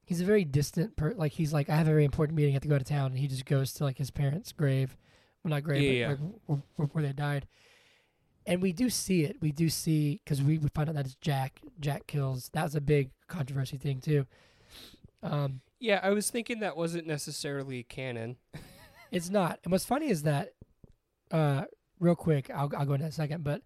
he's 0.07 0.21
a 0.21 0.25
very 0.25 0.45
distant 0.45 0.97
per. 0.97 1.13
Like 1.13 1.33
he's 1.33 1.53
like, 1.53 1.69
I 1.69 1.77
have 1.77 1.87
a 1.87 1.91
very 1.91 2.05
important 2.05 2.37
meeting. 2.37 2.53
I 2.53 2.55
have 2.55 2.63
to 2.63 2.69
go 2.69 2.79
to 2.79 2.85
town, 2.85 3.11
and 3.11 3.19
he 3.19 3.29
just 3.29 3.45
goes 3.45 3.73
to 3.75 3.85
like 3.85 3.99
his 3.99 4.11
parents' 4.11 4.53
grave. 4.53 4.97
Well, 5.43 5.51
not 5.51 5.63
grave, 5.65 5.83
Yeah, 5.83 6.09
but 6.09 6.21
like, 6.21 6.33
where, 6.47 6.59
where, 6.77 6.89
where 6.89 7.05
they 7.05 7.13
died. 7.13 7.47
And 8.47 8.63
we 8.63 8.73
do 8.73 8.89
see 8.91 9.25
it. 9.25 9.37
We 9.41 9.53
do 9.53 9.69
see 9.69 10.21
because 10.25 10.43
we, 10.43 10.59
we 10.59 10.69
find 10.75 10.89
out 10.89 10.95
that 10.95 11.07
it's 11.07 11.15
Jack. 11.17 11.61
Jack 11.79 12.07
kills. 12.07 12.51
That 12.53 12.65
was 12.65 12.75
a 12.75 12.81
big 12.81 13.11
controversy 13.29 13.77
thing 13.77 14.01
too. 14.01 14.27
Um, 15.23 15.61
Yeah, 15.81 15.99
I 16.03 16.11
was 16.11 16.31
thinking 16.31 16.61
that 16.61 16.77
wasn't 16.77 17.07
necessarily 17.07 17.83
canon. 17.83 18.37
it's 19.11 19.31
not. 19.31 19.59
And 19.65 19.73
what's 19.73 19.85
funny 19.87 20.09
is 20.11 20.23
that, 20.23 20.51
uh, 21.31 21.65
real 21.99 22.15
quick, 22.15 22.51
I'll 22.51 22.71
I'll 22.77 22.87
go 22.87 22.93
into 22.95 23.07
in 23.07 23.09
a 23.09 23.13
second, 23.13 23.43
but 23.45 23.63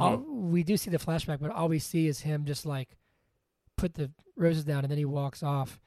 all, 0.00 0.18
Mhm. 0.18 0.50
we 0.50 0.62
do 0.62 0.76
see 0.76 0.90
the 0.90 0.98
flashback, 0.98 1.40
but 1.40 1.50
all 1.50 1.68
we 1.68 1.78
see 1.78 2.06
is 2.08 2.20
him 2.20 2.44
just 2.44 2.66
like 2.66 2.96
put 3.76 3.94
the 3.94 4.10
roses 4.36 4.64
down 4.64 4.84
and 4.84 4.90
then 4.90 4.98
he 4.98 5.04
walks 5.04 5.42
off. 5.42 5.80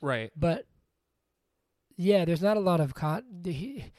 Right. 0.00 0.30
But 0.36 0.66
yeah, 1.96 2.24
there's 2.24 2.42
not 2.42 2.56
a 2.56 2.60
lot 2.60 2.80
of 2.80 2.94
con. 2.94 3.24
He 3.44 3.92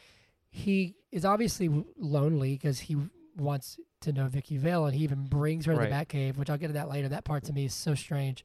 he 0.50 0.96
is 1.12 1.24
obviously 1.24 1.70
lonely 1.98 2.54
because 2.54 2.82
he 2.82 2.98
wants 3.38 3.80
to 4.02 4.12
know 4.12 4.28
Vicki 4.28 4.58
Vale, 4.58 4.88
and 4.88 4.96
he 4.96 5.04
even 5.04 5.26
brings 5.28 5.66
her 5.66 5.74
to 5.74 5.78
Right. 5.80 5.90
the 5.90 6.18
Batcave, 6.18 6.36
which 6.38 6.50
I'll 6.50 6.58
get 6.58 6.68
to 6.68 6.74
that 6.74 6.90
later. 6.90 7.08
That 7.08 7.24
part 7.24 7.44
to 7.46 7.54
me 7.54 7.66
is 7.66 7.74
so 7.74 7.94
strange. 7.96 8.44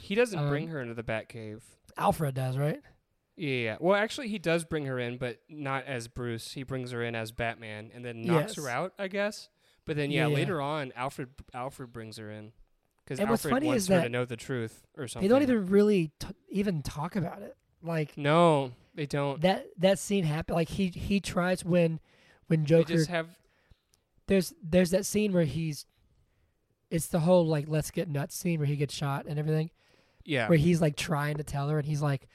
He 0.00 0.14
doesn't 0.14 0.38
Um, 0.38 0.48
bring 0.48 0.68
her 0.68 0.80
into 0.80 0.94
the 0.94 1.02
Batcave. 1.02 1.60
Alfred 1.96 2.34
does, 2.34 2.56
right? 2.56 2.80
Yeah. 3.36 3.76
Well, 3.80 3.96
actually, 3.96 4.28
he 4.28 4.38
does 4.38 4.64
bring 4.64 4.86
her 4.86 4.98
in, 4.98 5.18
but 5.18 5.40
not 5.48 5.84
as 5.86 6.06
Bruce. 6.08 6.52
He 6.52 6.62
brings 6.62 6.92
her 6.92 7.02
in 7.02 7.14
as 7.14 7.32
Batman, 7.32 7.90
and 7.94 8.04
then 8.04 8.22
knocks 8.22 8.54
her 8.56 8.68
out, 8.68 8.92
I 8.98 9.08
guess. 9.08 9.48
But 9.84 9.96
then, 9.96 10.10
yeah, 10.10 10.28
Yeah. 10.28 10.34
later 10.34 10.60
on, 10.60 10.92
Alfred 10.96 11.30
Alfred 11.52 11.92
brings 11.92 12.16
her 12.18 12.30
in 12.30 12.52
because 13.04 13.18
Alfred 13.20 13.50
funny 13.52 13.66
wants 13.66 13.84
is 13.84 13.88
her 13.88 14.02
to 14.02 14.08
know 14.08 14.24
the 14.24 14.36
truth 14.36 14.86
or 14.96 15.08
something. 15.08 15.28
They 15.28 15.32
don't 15.34 15.42
even 15.42 15.66
really 15.68 16.12
t- 16.18 16.28
even 16.48 16.82
talk 16.82 17.16
about 17.16 17.42
it. 17.42 17.56
Like 17.82 18.16
No, 18.16 18.72
they 18.94 19.04
don't. 19.06 19.40
that 19.42 19.66
that 19.78 19.98
scene 19.98 20.24
happened. 20.24 20.54
Like 20.56 20.68
he 20.70 20.88
he 20.88 21.20
tries 21.20 21.64
when 21.64 22.00
when 22.46 22.60
They 22.60 22.66
Joker 22.66 22.94
just 22.94 23.10
have. 23.10 23.28
there's 24.26 24.54
there's 24.62 24.90
that 24.90 25.04
scene 25.04 25.32
where 25.32 25.44
he's 25.44 25.84
it's 26.90 27.08
the 27.08 27.20
whole 27.20 27.46
like 27.46 27.66
let's 27.68 27.90
get 27.90 28.08
nuts 28.08 28.36
scene 28.36 28.58
where 28.60 28.66
he 28.66 28.76
gets 28.76 28.94
shot 28.94 29.26
and 29.26 29.38
everything 29.38 29.70
Yeah. 30.24 30.48
where 30.48 30.58
he's 30.58 30.80
like 30.80 30.96
trying 30.96 31.36
to 31.36 31.44
tell 31.44 31.68
her 31.68 31.78
and 31.78 31.86
he's 31.86 32.02
like 32.02 32.28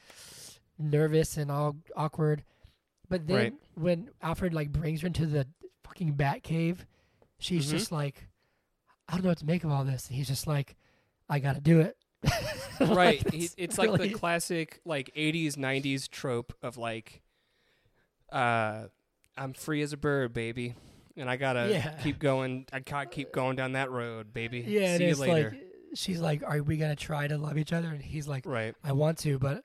nervous 0.78 1.36
and 1.36 1.50
all 1.50 1.76
awkward 1.96 2.42
but 3.08 3.26
then 3.26 3.36
Right. 3.36 3.54
when 3.74 4.10
alfred 4.22 4.54
like 4.54 4.70
brings 4.72 5.00
her 5.02 5.08
into 5.08 5.26
the 5.26 5.46
fucking 5.84 6.12
bat 6.12 6.42
cave 6.42 6.86
she's 7.38 7.66
Mhm. 7.66 7.70
just 7.70 7.92
like 7.92 8.28
i 9.08 9.12
don't 9.14 9.22
know 9.24 9.28
what 9.30 9.38
to 9.38 9.46
make 9.46 9.64
of 9.64 9.70
all 9.70 9.84
this 9.84 10.06
and 10.06 10.16
he's 10.16 10.28
just 10.28 10.46
like 10.46 10.76
i 11.28 11.38
gotta 11.38 11.60
do 11.60 11.80
it 11.80 11.96
Like, 12.80 12.96
right. 12.96 13.30
He, 13.34 13.40
that's 13.40 13.54
it's 13.58 13.78
like 13.78 13.92
the 14.00 14.08
classic 14.10 14.80
like 14.86 15.10
80s 15.14 15.56
90s 15.56 16.08
trope 16.08 16.54
of 16.62 16.78
like 16.78 17.20
uh 18.32 18.84
I'm 19.36 19.52
free 19.52 19.80
as 19.82 19.92
a 19.92 19.96
bird, 19.96 20.32
baby. 20.34 20.74
And 21.16 21.28
I 21.30 21.36
got 21.36 21.54
to 21.54 21.68
Yeah. 21.70 21.92
keep 22.02 22.18
going. 22.18 22.66
I 22.72 22.80
got 22.80 23.04
to 23.04 23.06
keep 23.08 23.32
going 23.32 23.56
down 23.56 23.72
that 23.72 23.90
road, 23.90 24.32
baby. 24.32 24.64
yeah 24.66 24.96
See 24.98 25.08
you 25.08 25.14
later. 25.14 25.50
like 25.50 25.62
she's 25.94 26.20
like 26.20 26.42
are 26.46 26.62
we 26.62 26.76
gonna 26.76 26.96
try 26.96 27.26
to 27.26 27.36
love 27.38 27.58
each 27.58 27.72
other 27.72 27.88
and 27.88 28.02
he's 28.02 28.28
like 28.28 28.44
right. 28.46 28.74
i 28.84 28.92
want 28.92 29.18
to 29.18 29.38
but 29.38 29.64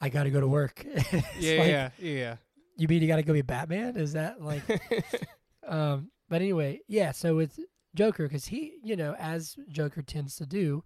i 0.00 0.08
gotta 0.08 0.30
go 0.30 0.40
to 0.40 0.46
work 0.48 0.84
Yeah, 1.38 1.58
like, 1.58 1.68
yeah, 1.68 1.90
yeah. 1.98 2.36
you 2.76 2.86
mean 2.88 3.02
you 3.02 3.08
gotta 3.08 3.22
go 3.22 3.32
be 3.32 3.42
batman 3.42 3.96
is 3.96 4.12
that 4.14 4.40
like 4.42 4.62
Um, 5.66 6.10
but 6.28 6.42
anyway, 6.42 6.80
yeah. 6.88 7.12
So 7.12 7.36
with 7.36 7.58
Joker, 7.94 8.24
because 8.28 8.44
he, 8.44 8.74
you 8.82 8.96
know, 8.96 9.14
as 9.18 9.56
Joker 9.70 10.02
tends 10.02 10.36
to 10.36 10.44
do, 10.44 10.84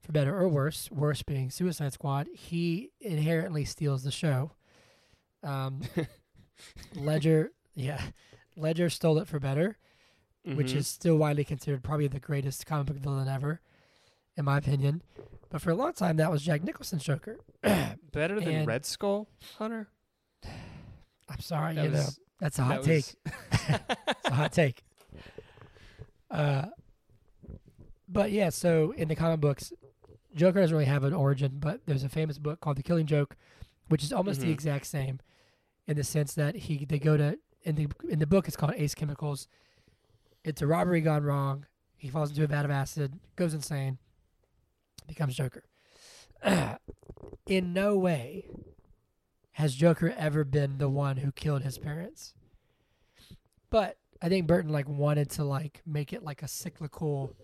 for 0.00 0.12
better 0.12 0.38
or 0.38 0.46
worse, 0.48 0.88
worse 0.92 1.24
being 1.24 1.50
Suicide 1.50 1.92
Squad, 1.94 2.28
he 2.32 2.92
inherently 3.00 3.64
steals 3.64 4.04
the 4.04 4.12
show. 4.12 4.52
Um, 5.42 5.82
Ledger, 6.94 7.50
yeah, 7.74 8.00
Ledger 8.56 8.90
stole 8.90 9.18
it 9.18 9.28
for 9.28 9.38
better, 9.40 9.78
which 10.44 10.72
Mhm. 10.72 10.76
is 10.76 10.86
still 10.86 11.16
widely 11.16 11.44
considered 11.44 11.82
probably 11.82 12.06
the 12.08 12.20
greatest 12.20 12.66
comic 12.66 12.86
book 12.86 12.96
villain 12.98 13.28
ever. 13.28 13.60
In 14.38 14.44
my 14.46 14.56
opinion. 14.56 15.02
But 15.50 15.60
for 15.60 15.70
a 15.70 15.74
long 15.74 15.92
time, 15.92 16.16
that 16.16 16.30
was 16.30 16.42
Jack 16.42 16.62
Nicholson's 16.64 17.04
Joker. 17.04 17.38
Better 17.62 18.40
than 18.40 18.48
And- 18.48 18.66
Red 18.66 18.86
Skull 18.86 19.28
Hunter. 19.58 19.88
I'm 21.28 21.40
sorry, 21.40 21.74
That 21.74 21.84
you 21.84 21.90
know 21.90 22.06
that's 22.40 22.58
a 22.58 22.62
hot 22.62 22.82
that 22.82 22.84
take. 22.84 23.04
was- 23.04 23.16
It's 24.08 24.28
a 24.28 24.34
hot 24.34 24.52
take. 24.52 24.82
Uh, 26.30 26.66
but 28.08 28.30
yeah, 28.30 28.50
so 28.50 28.92
in 28.92 29.08
the 29.08 29.14
comic 29.16 29.40
books, 29.40 29.72
Joker 30.34 30.60
doesn't 30.60 30.74
really 30.74 30.86
have 30.86 31.04
an 31.04 31.12
origin, 31.14 31.52
but 31.58 31.80
there's 31.86 32.04
a 32.04 32.08
famous 32.08 32.38
book 32.38 32.60
called 32.60 32.76
The 32.76 32.82
Killing 32.82 33.06
Joke, 33.06 33.36
which 33.88 34.02
is 34.02 34.12
almost 34.12 34.40
the 34.40 34.46
Mhm. 34.46 34.52
exact 34.52 34.86
same, 34.86 35.20
in 35.86 35.96
the 35.96 36.04
sense 36.04 36.34
that 36.34 36.54
he 36.54 36.84
they 36.84 36.98
go 36.98 37.16
to 37.16 37.38
in 37.64 37.74
the 37.74 37.88
in 38.08 38.18
the 38.18 38.26
book 38.26 38.46
it's 38.46 38.56
called 38.56 38.74
Ace 38.76 38.94
Chemicals. 38.94 39.48
It's 40.44 40.62
a 40.62 40.66
robbery 40.66 41.00
gone 41.00 41.24
wrong. 41.24 41.66
He 41.96 42.08
falls 42.08 42.30
into 42.30 42.44
a 42.44 42.46
vat 42.46 42.64
of 42.64 42.70
acid, 42.70 43.18
goes 43.36 43.52
insane, 43.54 43.98
becomes 45.08 45.36
Joker. 45.36 45.64
in 47.46 47.72
no 47.72 47.96
way 47.96 48.46
has 49.52 49.74
Joker 49.74 50.14
ever 50.16 50.44
been 50.44 50.78
the 50.78 50.88
one 50.88 51.16
who 51.16 51.32
killed 51.32 51.62
his 51.62 51.78
parents. 51.78 52.34
But 53.70 53.96
I 54.22 54.28
think 54.28 54.46
Burton 54.46 54.70
like 54.70 54.88
wanted 54.88 55.30
to 55.30 55.44
like 55.44 55.82
make 55.84 56.12
it 56.12 56.22
like 56.22 56.42
a 56.42 56.48
cyclical 56.48 57.34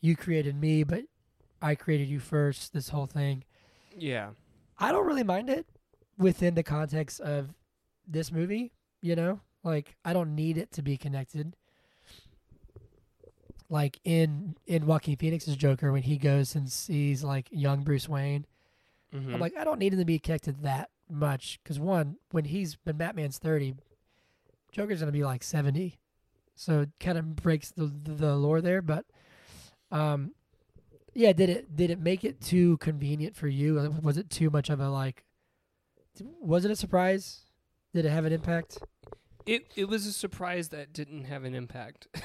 you 0.00 0.16
created 0.16 0.56
me, 0.56 0.82
but 0.82 1.02
I 1.62 1.74
created 1.74 2.08
you 2.08 2.20
first, 2.20 2.72
this 2.72 2.88
whole 2.88 3.06
thing. 3.06 3.44
yeah. 3.96 4.30
I 4.82 4.92
don't 4.92 5.06
really 5.06 5.24
mind 5.24 5.50
it 5.50 5.66
within 6.16 6.54
the 6.54 6.62
context 6.62 7.20
of 7.20 7.52
this 8.08 8.32
movie, 8.32 8.72
you 9.02 9.14
know? 9.14 9.40
Like 9.62 9.94
I 10.06 10.14
don't 10.14 10.34
need 10.34 10.56
it 10.56 10.72
to 10.72 10.82
be 10.82 10.96
connected. 10.96 11.54
Like 13.70 14.00
in 14.04 14.56
in 14.66 14.84
Joaquin 14.84 15.16
Phoenix's 15.16 15.56
Joker 15.56 15.92
when 15.92 16.02
he 16.02 16.18
goes 16.18 16.54
and 16.56 16.70
sees 16.70 17.22
like 17.24 17.46
young 17.52 17.82
Bruce 17.84 18.08
Wayne, 18.08 18.44
Mhm. 19.14 19.34
I'm 19.34 19.40
like 19.40 19.56
I 19.56 19.64
don't 19.64 19.78
need 19.78 19.92
him 19.92 20.00
to 20.00 20.04
be 20.04 20.18
connected 20.18 20.62
that 20.62 20.90
much 21.08 21.60
cuz 21.64 21.78
one, 21.78 22.16
when 22.32 22.44
he's 22.46 22.76
when 22.84 22.96
Batman's 22.96 23.38
30, 23.38 23.74
Joker's 24.72 24.98
going 25.00 25.06
to 25.12 25.12
be 25.16 25.24
like 25.24 25.42
70. 25.44 25.98
So 26.56 26.80
it 26.82 26.90
kind 27.00 27.16
of 27.16 27.36
breaks 27.36 27.70
the, 27.70 27.86
the 27.86 28.12
the 28.14 28.36
lore 28.36 28.60
there, 28.60 28.82
but 28.82 29.06
um 29.92 30.34
yeah, 31.14 31.32
did 31.32 31.48
it 31.48 31.76
did 31.76 31.90
it 31.90 32.00
make 32.00 32.24
it 32.24 32.40
too 32.40 32.76
convenient 32.78 33.36
for 33.36 33.48
you? 33.48 33.96
Was 34.02 34.16
it 34.16 34.30
too 34.30 34.50
much 34.50 34.68
of 34.68 34.80
a 34.80 34.88
like 34.90 35.24
was 36.40 36.64
it 36.64 36.70
a 36.72 36.76
surprise? 36.76 37.42
Did 37.94 38.04
it 38.04 38.10
have 38.10 38.24
an 38.24 38.32
impact? 38.32 38.78
it 39.46 39.66
it 39.76 39.86
was 39.86 40.06
a 40.06 40.12
surprise 40.12 40.68
that 40.70 40.92
didn't 40.92 41.24
have 41.24 41.44
an 41.44 41.54
impact. 41.54 42.08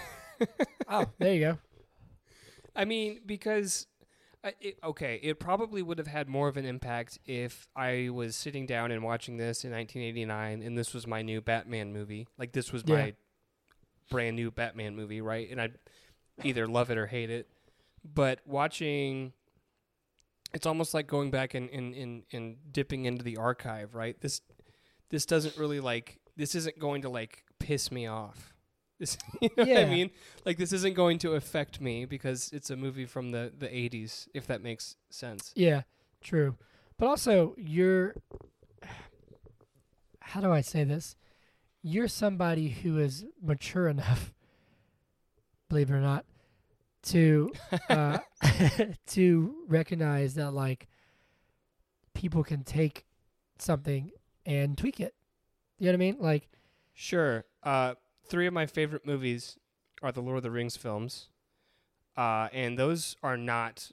Oh, 0.90 1.06
there 1.20 1.34
you 1.34 1.40
go. 1.40 1.58
I 2.76 2.86
mean, 2.86 3.22
because 3.26 3.88
I, 4.44 4.54
it, 4.62 4.78
okay, 4.84 5.20
it 5.24 5.40
probably 5.40 5.82
would 5.82 5.98
have 5.98 6.08
had 6.08 6.28
more 6.28 6.48
of 6.48 6.58
an 6.58 6.66
impact 6.66 7.20
if 7.26 7.68
I 7.76 8.10
was 8.12 8.36
sitting 8.36 8.66
down 8.66 8.92
and 8.92 9.02
watching 9.04 9.38
this 9.38 9.64
in 9.64 9.72
1989, 9.72 10.62
and 10.62 10.78
this 10.78 10.94
was 10.94 11.08
my 11.08 11.22
new 11.22 11.42
Batman 11.42 11.94
movie. 11.94 12.28
Like 12.38 12.52
this 12.52 12.72
was 12.72 12.84
Yeah. 12.86 12.96
my 12.96 13.14
brand 14.12 14.36
new 14.36 14.52
Batman 14.52 14.96
movie, 14.96 15.22
right? 15.22 15.50
And 15.50 15.60
I'd 15.60 15.80
either 16.44 16.68
love 16.68 16.92
it 16.92 16.98
or 16.98 17.08
hate 17.08 17.30
it. 17.30 17.48
But 18.04 18.42
watching, 18.46 19.34
it's 20.54 20.68
almost 20.68 20.94
like 20.94 21.08
going 21.08 21.32
back 21.32 21.54
and 21.56 21.70
and, 21.72 21.96
and, 21.96 22.24
and 22.32 22.58
dipping 22.72 23.06
into 23.06 23.24
the 23.24 23.38
archive, 23.38 23.96
right? 23.96 24.20
This 24.22 24.42
this 25.10 25.26
doesn't 25.26 25.58
really 25.58 25.80
like 25.80 26.20
this 26.38 26.54
isn't 26.56 26.78
going 26.78 27.02
to 27.04 27.10
like 27.10 27.44
piss 27.60 27.92
me 27.92 28.06
off. 28.06 28.54
You 29.42 29.50
know 29.50 29.64
what 29.64 29.68
Yeah. 29.68 29.80
I 29.82 29.86
mean? 29.86 30.10
Like 30.46 30.58
this 30.58 30.72
isn't 30.74 30.94
going 30.96 31.20
to 31.20 31.34
affect 31.34 31.82
me 31.82 32.06
because 32.06 32.50
it's 32.54 32.70
a 32.70 32.76
movie 32.76 33.06
from 33.06 33.32
the 33.32 33.52
the 33.58 33.68
80s, 33.68 34.28
if 34.34 34.48
that 34.48 34.62
makes 34.62 34.96
sense. 35.10 35.52
Yeah, 35.56 35.82
true. 36.22 36.56
But 36.98 37.08
also, 37.08 37.56
you're. 37.58 38.16
How 40.22 40.42
do 40.42 40.52
I 40.52 40.62
say 40.62 40.84
this? 40.84 41.16
You're 41.82 42.08
somebody 42.08 42.70
who 42.70 42.98
is 43.00 43.26
mature 43.42 43.88
enough, 43.96 44.34
believe 45.70 45.90
it 45.90 45.94
or 45.94 46.02
not, 46.02 46.26
to 47.04 47.52
uh, 47.90 48.20
to 49.08 49.56
recognize 49.68 50.34
that 50.36 50.52
like 50.52 50.88
people 52.14 52.44
can 52.44 52.64
take 52.64 53.06
something 53.60 54.12
and 54.46 54.78
tweak 54.78 55.00
it. 55.00 55.14
You 55.80 55.88
know 55.88 55.92
what 55.92 55.96
I 55.96 55.98
mean? 55.98 56.18
Like, 56.20 56.48
Sure. 56.94 57.44
Uh, 57.62 57.96
three 58.28 58.48
of 58.48 58.54
my 58.54 58.66
favorite 58.66 59.06
movies 59.06 59.58
are 60.02 60.12
the 60.12 60.22
Lord 60.22 60.38
of 60.38 60.44
the 60.44 60.52
Rings 60.52 60.76
films, 60.76 61.30
uh, 62.18 62.50
and 62.54 62.78
those 62.78 63.16
are 63.24 63.38
not 63.38 63.92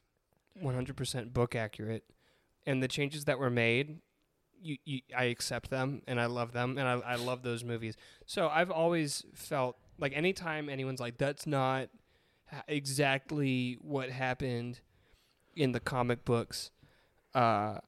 100% 0.63 1.33
book 1.33 1.55
accurate. 1.55 2.05
And 2.67 2.83
the 2.83 2.89
changes 2.89 3.25
that 3.25 3.39
were 3.39 3.51
made, 3.51 3.99
you, 4.61 4.77
you, 4.85 5.01
I 5.17 5.25
accept 5.25 5.71
them 5.71 6.03
and 6.07 6.21
I 6.21 6.27
love 6.27 6.53
them, 6.53 6.79
and 6.79 6.87
I, 6.87 6.93
I 7.01 7.15
love 7.17 7.43
those 7.43 7.65
movies. 7.65 7.97
So 8.27 8.49
I've 8.49 8.71
always 8.71 9.25
felt 9.35 9.77
like 9.99 10.17
anytime 10.17 10.69
anyone's 10.69 11.01
like, 11.01 11.19
"That's 11.19 11.47
not 11.47 11.89
exactly 12.69 13.79
what 13.81 14.11
happened 14.11 14.81
in 15.57 15.73
the 15.73 15.81
comic 15.81 16.25
books," 16.25 16.71
uh, 17.35 17.79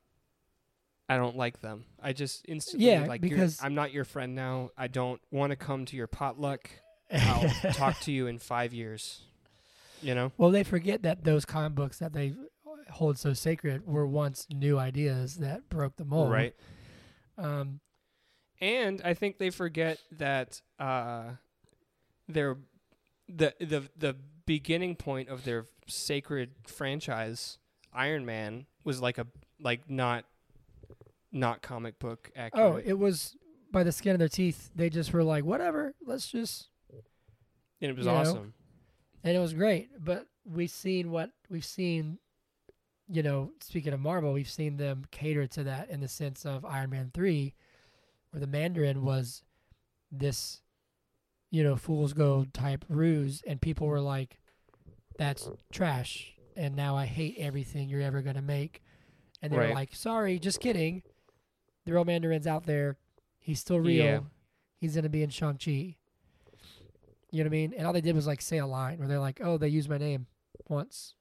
I 1.09 1.17
don't 1.19 1.37
like 1.37 1.61
them. 1.61 1.85
I 2.03 2.13
just 2.13 2.45
instantly 2.49 2.87
Yeah, 2.89 3.05
like 3.07 3.23
you're- 3.23 3.31
because- 3.37 3.59
I'm 3.63 3.75
not 3.75 3.93
your 3.93 4.05
friend 4.05 4.35
now. 4.35 4.71
I 4.77 4.89
don't 4.89 5.21
want 5.31 5.51
to 5.51 5.57
come 5.57 5.85
to 5.87 5.97
your 5.97 6.07
potluck. 6.07 6.71
I'll 7.13 7.49
talk 7.73 8.01
to 8.01 8.13
you 8.13 8.27
in 8.27 8.39
five 8.39 8.73
years. 8.73 9.23
You 10.03 10.15
know? 10.15 10.33
well, 10.37 10.51
they 10.51 10.65
forget 10.65 11.03
that 11.03 11.25
those 11.25 11.45
comic 11.47 11.75
books 11.75 11.99
that 11.99 12.13
they 12.13 12.35
hold 12.91 13.19
so 13.19 13.33
sacred 13.33 13.87
were 13.87 14.07
once 14.07 14.47
new 14.51 14.79
ideas 14.79 15.37
that 15.37 15.69
broke 15.71 15.97
the 15.97 16.05
mold. 16.05 16.31
Right. 16.31 16.55
Um, 17.39 17.81
And 18.61 19.01
I 19.03 19.15
think 19.15 19.39
they 19.39 19.49
forget 19.51 19.99
that 20.13 20.61
uh, 20.79 21.33
their 22.29 22.57
the 23.29 23.55
the 23.61 23.89
the 23.97 24.17
beginning 24.47 24.95
point 24.97 25.29
of 25.31 25.45
their 25.45 25.67
sacred 25.87 26.51
franchise, 26.67 27.59
Iron 27.93 28.25
Man, 28.27 28.67
was 28.85 29.01
like 29.01 29.17
a 29.19 29.27
like 29.59 29.89
not 29.89 30.25
not 31.35 31.61
comic 31.61 31.99
book 31.99 32.31
oh, 32.35 32.41
accurate. 32.41 32.65
Oh, 32.65 32.81
it 32.83 32.99
was 32.99 33.37
by 33.71 33.83
the 33.83 33.93
skin 33.93 34.13
of 34.13 34.19
their 34.21 34.29
teeth. 34.29 34.71
They 34.75 34.89
just 34.89 35.13
were 35.13 35.25
like, 35.25 35.45
whatever, 35.45 35.95
let's 36.07 36.31
just, 36.31 36.69
and 37.83 37.91
it 37.91 37.97
was 37.97 38.07
you 38.07 38.13
know, 38.13 38.19
awesome. 38.19 38.55
and 39.23 39.37
it 39.37 39.41
was 39.41 39.53
great. 39.53 39.91
But 40.03 40.27
we've 40.47 40.71
seen 40.71 41.11
what 41.11 41.31
we've 41.51 41.65
seen. 41.65 42.19
You 43.07 43.23
know, 43.23 43.51
speaking 43.61 43.93
of 43.93 44.01
Marvel, 44.01 44.33
we've 44.33 44.49
seen 44.49 44.79
them 44.79 45.05
cater 45.11 45.47
to 45.49 45.65
that 45.65 45.91
in 45.91 46.01
the 46.01 46.09
sense 46.09 46.47
of 46.47 46.65
Iron 46.65 46.89
Man 46.89 47.11
three, 47.13 47.53
where 48.31 48.41
the 48.41 48.47
Mandarin 48.47 49.05
was 49.05 49.43
this, 50.11 50.63
you 51.51 51.63
know, 51.63 51.77
fool's 51.77 52.15
gold 52.15 52.55
type 52.55 52.83
ruse, 52.89 53.43
and 53.47 53.61
people 53.61 53.89
were 53.89 54.01
like, 54.01 54.39
"That's 55.19 55.51
trash," 55.71 56.33
and 56.57 56.75
now 56.75 56.97
I 56.97 57.05
hate 57.05 57.37
everything 57.39 57.91
you're 57.91 58.01
ever 58.01 58.23
gonna 58.23 58.41
make. 58.41 58.83
And 59.43 59.53
they 59.53 59.59
were 59.59 59.65
Right. 59.65 59.75
like, 59.75 59.95
"Sorry, 59.95 60.39
just 60.39 60.61
kidding. 60.61 61.03
The 61.85 61.93
real 61.93 62.05
Mandarin's 62.05 62.47
out 62.47 62.65
there. 62.67 62.97
He's 63.39 63.61
still 63.61 63.79
real. 63.81 64.05
Yeah. 64.05 64.21
He's 64.79 64.95
gonna 64.95 65.09
be 65.09 65.23
in 65.23 65.31
Shang 65.31 65.59
Chi." 65.59 65.97
You 67.31 67.43
know 67.43 67.45
what 67.45 67.47
I 67.47 67.49
mean? 67.51 67.75
And 67.77 67.87
all 67.87 67.93
they 67.93 68.01
did 68.01 68.15
was 68.15 68.27
like 68.27 68.41
say 68.41 68.59
a 68.59 68.67
line 68.67 68.99
where 68.99 69.09
they're 69.09 69.19
like, 69.19 69.41
"Oh, 69.43 69.59
they 69.59 69.69
used 69.69 69.89
my 69.89 69.99
name 69.99 70.27
once." 70.69 71.15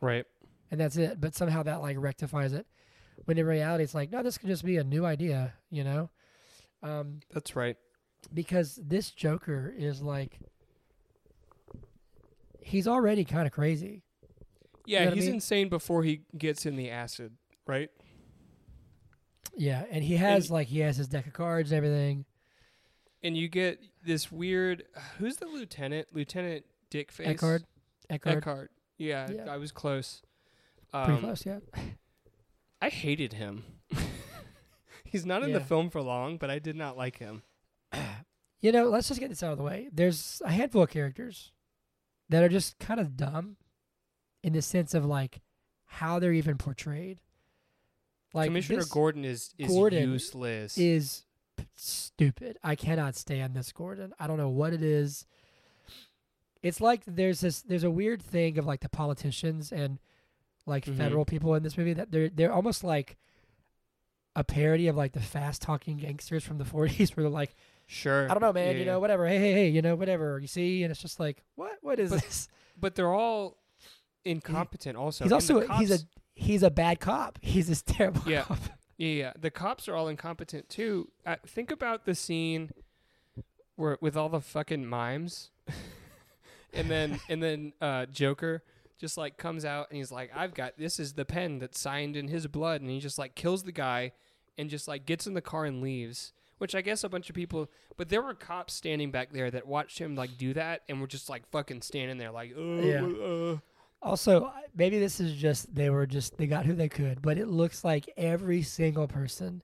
Right. 0.00 0.24
and 0.70 0.80
that's 0.80 0.96
it. 0.96 1.20
But 1.20 1.34
somehow 1.34 1.62
that 1.64 1.80
like 1.80 1.96
rectifies 1.98 2.52
it. 2.52 2.66
When 3.24 3.38
in 3.38 3.46
reality, 3.46 3.82
it's 3.84 3.94
like, 3.94 4.10
no, 4.12 4.22
this 4.22 4.36
could 4.36 4.48
just 4.48 4.64
be 4.64 4.76
a 4.76 4.84
new 4.84 5.06
idea, 5.06 5.54
you 5.70 5.82
know? 5.84 6.10
Um, 6.82 7.20
That's 7.32 7.56
right. 7.56 7.76
because 8.34 8.78
this 8.82 9.10
Joker 9.10 9.72
is 9.76 10.02
like, 10.02 10.38
he's 12.60 12.86
already 12.86 13.24
kind 13.24 13.46
of 13.46 13.52
crazy. 13.52 14.02
Yeah, 14.84 15.00
know 15.00 15.04
what 15.06 15.12
I 15.12 15.14
he's 15.16 15.24
mean? 15.26 15.34
insane 15.34 15.68
before 15.68 16.02
he 16.04 16.22
gets 16.36 16.66
in 16.66 16.76
the 16.76 16.90
acid, 16.90 17.32
right? 17.66 17.90
Yeah, 19.54 19.84
and 19.90 20.02
he 20.04 20.16
has 20.16 20.44
And- 20.46 20.50
like 20.52 20.68
he 20.68 20.80
has 20.80 20.96
his 20.96 21.08
deck 21.08 21.26
of 21.26 21.32
cards 21.32 21.70
and 21.72 21.76
everything. 21.76 22.24
And 23.22 23.36
you 23.36 23.48
get 23.48 23.80
this 24.04 24.30
weird. 24.30 24.84
Who's 25.18 25.36
the 25.36 25.46
lieutenant? 25.46 26.08
Lieutenant 26.12 26.64
Dickface. 26.90 27.26
Eckhardt, 27.26 27.64
Eckhardt, 28.08 28.36
Eckhardt. 28.38 28.70
Yeah, 28.98 29.28
Yeah. 29.30 29.50
I 29.52 29.56
was 29.56 29.72
close. 29.72 30.22
pretty 30.92 31.12
Um, 31.14 31.20
close, 31.20 31.44
yeah. 31.44 31.58
I 32.80 32.88
hated 32.88 33.32
him. 33.34 33.64
He's 35.04 35.24
not 35.26 35.42
in 35.42 35.52
the 35.52 35.60
film 35.60 35.90
for 35.90 36.02
long, 36.02 36.36
but 36.36 36.50
I 36.50 36.58
did 36.58 36.76
not 36.76 36.96
like 36.96 37.18
him. 37.18 37.42
You 38.62 38.72
know, 38.72 38.88
let's 38.88 39.06
just 39.06 39.20
get 39.20 39.28
this 39.28 39.42
out 39.42 39.52
of 39.52 39.58
the 39.58 39.64
way. 39.64 39.90
There's 39.92 40.40
a 40.44 40.50
handful 40.50 40.82
of 40.82 40.90
characters 40.90 41.52
that 42.30 42.42
are 42.42 42.48
just 42.48 42.78
kind 42.78 42.98
of 42.98 43.16
dumb 43.16 43.58
in 44.42 44.54
the 44.54 44.62
sense 44.62 44.94
of 44.94 45.04
like 45.04 45.40
how 45.84 46.18
they're 46.18 46.32
even 46.32 46.56
portrayed. 46.56 47.20
Like 48.34 48.48
Commissioner 48.48 48.82
Gordon 48.90 49.24
is 49.24 49.54
is 49.58 49.68
Gordon 49.68 50.10
useless. 50.12 50.76
is 50.76 51.22
stupid. 51.74 52.58
I 52.62 52.74
cannot 52.74 53.14
stand 53.16 53.54
this 53.54 53.72
Gordon. 53.72 54.12
I 54.18 54.26
don't 54.26 54.36
know 54.38 54.48
what 54.50 54.72
it 54.72 54.82
is. 54.82 55.26
it's 56.62 56.80
like 56.80 57.02
there's 57.06 57.40
this 57.40 57.62
there's 57.62 57.84
a 57.84 57.90
weird 57.90 58.20
thing 58.20 58.58
of 58.58 58.66
like 58.66 58.80
the 58.80 58.88
politicians 58.88 59.70
and 59.72 59.98
like 60.66 60.84
Mhm. 60.86 60.96
federal 60.96 61.24
people 61.24 61.54
in 61.54 61.62
this 61.62 61.78
movie 61.78 61.92
that 61.92 62.10
they're 62.10 62.28
they're 62.28 62.52
almost 62.52 62.82
like 62.82 63.16
a 64.34 64.42
parody 64.42 64.88
of 64.88 64.96
like 64.96 65.12
the 65.12 65.20
fast 65.20 65.62
talking 65.62 65.96
gangsters 65.96 66.42
from 66.44 66.58
the 66.58 66.64
40s 66.74 67.16
where 67.16 67.22
they're 67.24 67.30
like 67.30 67.54
Sure. 67.86 68.24
I 68.28 68.34
don't 68.34 68.40
know 68.42 68.52
man 68.52 68.66
Yeah, 68.66 68.72
you 68.72 68.78
yeah. 68.80 68.84
know 68.86 69.00
whatever 69.00 69.26
hey 69.28 69.38
hey 69.38 69.52
hey 69.52 69.68
you 69.68 69.80
know 69.80 69.94
whatever 69.94 70.38
you 70.40 70.48
see 70.48 70.82
and 70.82 70.90
it's 70.90 71.00
just 71.00 71.20
like 71.20 71.44
what 71.54 71.72
what 71.82 72.00
is 72.00 72.10
But 72.10 72.22
this 72.22 72.48
But 72.78 72.94
they're 72.96 73.12
all 73.14 73.56
incompetent. 74.24 74.96
Also, 74.96 75.24
he's 75.24 75.30
And 75.30 75.34
also 75.34 75.60
a, 75.60 75.78
he's 75.78 75.90
a 75.92 75.98
cops- 75.98 76.06
he's 76.36 76.62
a 76.62 76.70
bad 76.70 77.00
cop 77.00 77.38
he's 77.42 77.66
this 77.66 77.82
terrible 77.82 78.22
Yeah. 78.30 78.42
cop 78.42 78.58
Yeah, 78.98 79.08
yeah. 79.08 79.32
The 79.38 79.50
cops 79.50 79.88
are 79.88 79.94
all 79.96 80.06
incompetent 80.08 80.68
too. 80.70 81.10
Uh, 81.26 81.36
think 81.46 81.70
about 81.72 82.04
the 82.06 82.14
scene 82.14 82.70
where 83.74 83.98
with 84.00 84.16
all 84.16 84.28
the 84.30 84.40
fucking 84.40 84.86
mimes, 84.86 85.50
and 86.72 86.90
then 86.90 87.20
and 87.28 87.42
then 87.42 87.72
uh, 87.80 88.06
Joker 88.06 88.62
just 88.98 89.18
like 89.18 89.36
comes 89.36 89.64
out 89.66 89.88
and 89.90 89.98
he's 89.98 90.10
like, 90.12 90.30
"I've 90.34 90.54
got 90.54 90.78
this 90.78 90.98
is 90.98 91.12
the 91.12 91.24
pen 91.26 91.58
that's 91.58 91.78
signed 91.78 92.16
in 92.16 92.28
his 92.28 92.46
blood," 92.46 92.80
and 92.80 92.88
he 92.90 92.98
just 93.00 93.18
like 93.18 93.34
kills 93.34 93.64
the 93.64 93.72
guy 93.72 94.12
and 94.56 94.70
just 94.70 94.88
like 94.88 95.04
gets 95.04 95.26
in 95.26 95.34
the 95.34 95.42
car 95.42 95.64
and 95.66 95.82
leaves. 95.82 96.32
Which 96.58 96.74
I 96.74 96.80
guess 96.80 97.04
a 97.04 97.10
bunch 97.10 97.28
of 97.28 97.34
people, 97.36 97.70
but 97.98 98.08
there 98.08 98.22
were 98.22 98.32
cops 98.32 98.72
standing 98.72 99.10
back 99.10 99.30
there 99.30 99.50
that 99.50 99.66
watched 99.66 99.98
him 99.98 100.16
like 100.16 100.38
do 100.38 100.54
that 100.54 100.84
and 100.88 101.02
were 101.02 101.06
just 101.06 101.28
like 101.28 101.46
fucking 101.50 101.82
standing 101.82 102.16
there 102.16 102.30
like, 102.30 102.54
uh, 102.56 102.62
Yeah. 102.62 103.04
uh. 103.04 103.56
Also, 104.06 104.52
maybe 104.76 104.98
this 105.00 105.18
is 105.20 105.34
just 105.34 105.74
they 105.74 105.90
were 105.90 106.06
just 106.06 106.36
they 106.38 106.46
got 106.46 106.64
who 106.64 106.74
they 106.74 106.88
could, 106.88 107.20
but 107.22 107.38
it 107.38 107.48
looks 107.48 107.82
like 107.84 108.08
every 108.16 108.62
single 108.62 109.08
person 109.08 109.62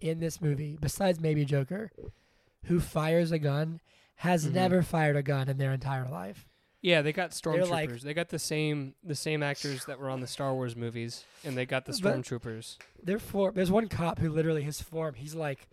in 0.00 0.18
this 0.18 0.40
movie, 0.40 0.76
besides 0.80 1.20
maybe 1.20 1.44
Joker, 1.44 1.90
who 2.64 2.80
fires 2.80 3.30
a 3.30 3.38
gun, 3.38 3.80
has 4.16 4.46
Mhm. 4.48 4.52
never 4.54 4.82
fired 4.82 5.14
a 5.16 5.22
gun 5.22 5.48
in 5.48 5.58
their 5.58 5.72
entire 5.72 6.08
life. 6.08 6.48
Yeah, 6.82 7.02
they 7.02 7.12
got 7.12 7.30
stormtroopers. 7.30 7.70
like- 7.70 8.00
they 8.00 8.14
got 8.14 8.28
the 8.30 8.38
same 8.38 8.94
the 9.04 9.14
same 9.14 9.42
actors 9.44 9.84
that 9.84 9.98
were 10.00 10.10
on 10.10 10.20
the 10.20 10.26
Star 10.26 10.52
Wars 10.54 10.74
movies, 10.74 11.24
and 11.44 11.56
they 11.56 11.64
got 11.66 11.84
the 11.86 11.92
stormtroopers. 11.92 12.78
Their 13.02 13.18
form. 13.20 13.54
There's 13.54 13.70
one 13.70 13.88
cop 13.88 14.18
who 14.18 14.28
literally 14.30 14.62
his 14.64 14.80
form. 14.82 15.14
He's 15.14 15.34
like 15.36 15.68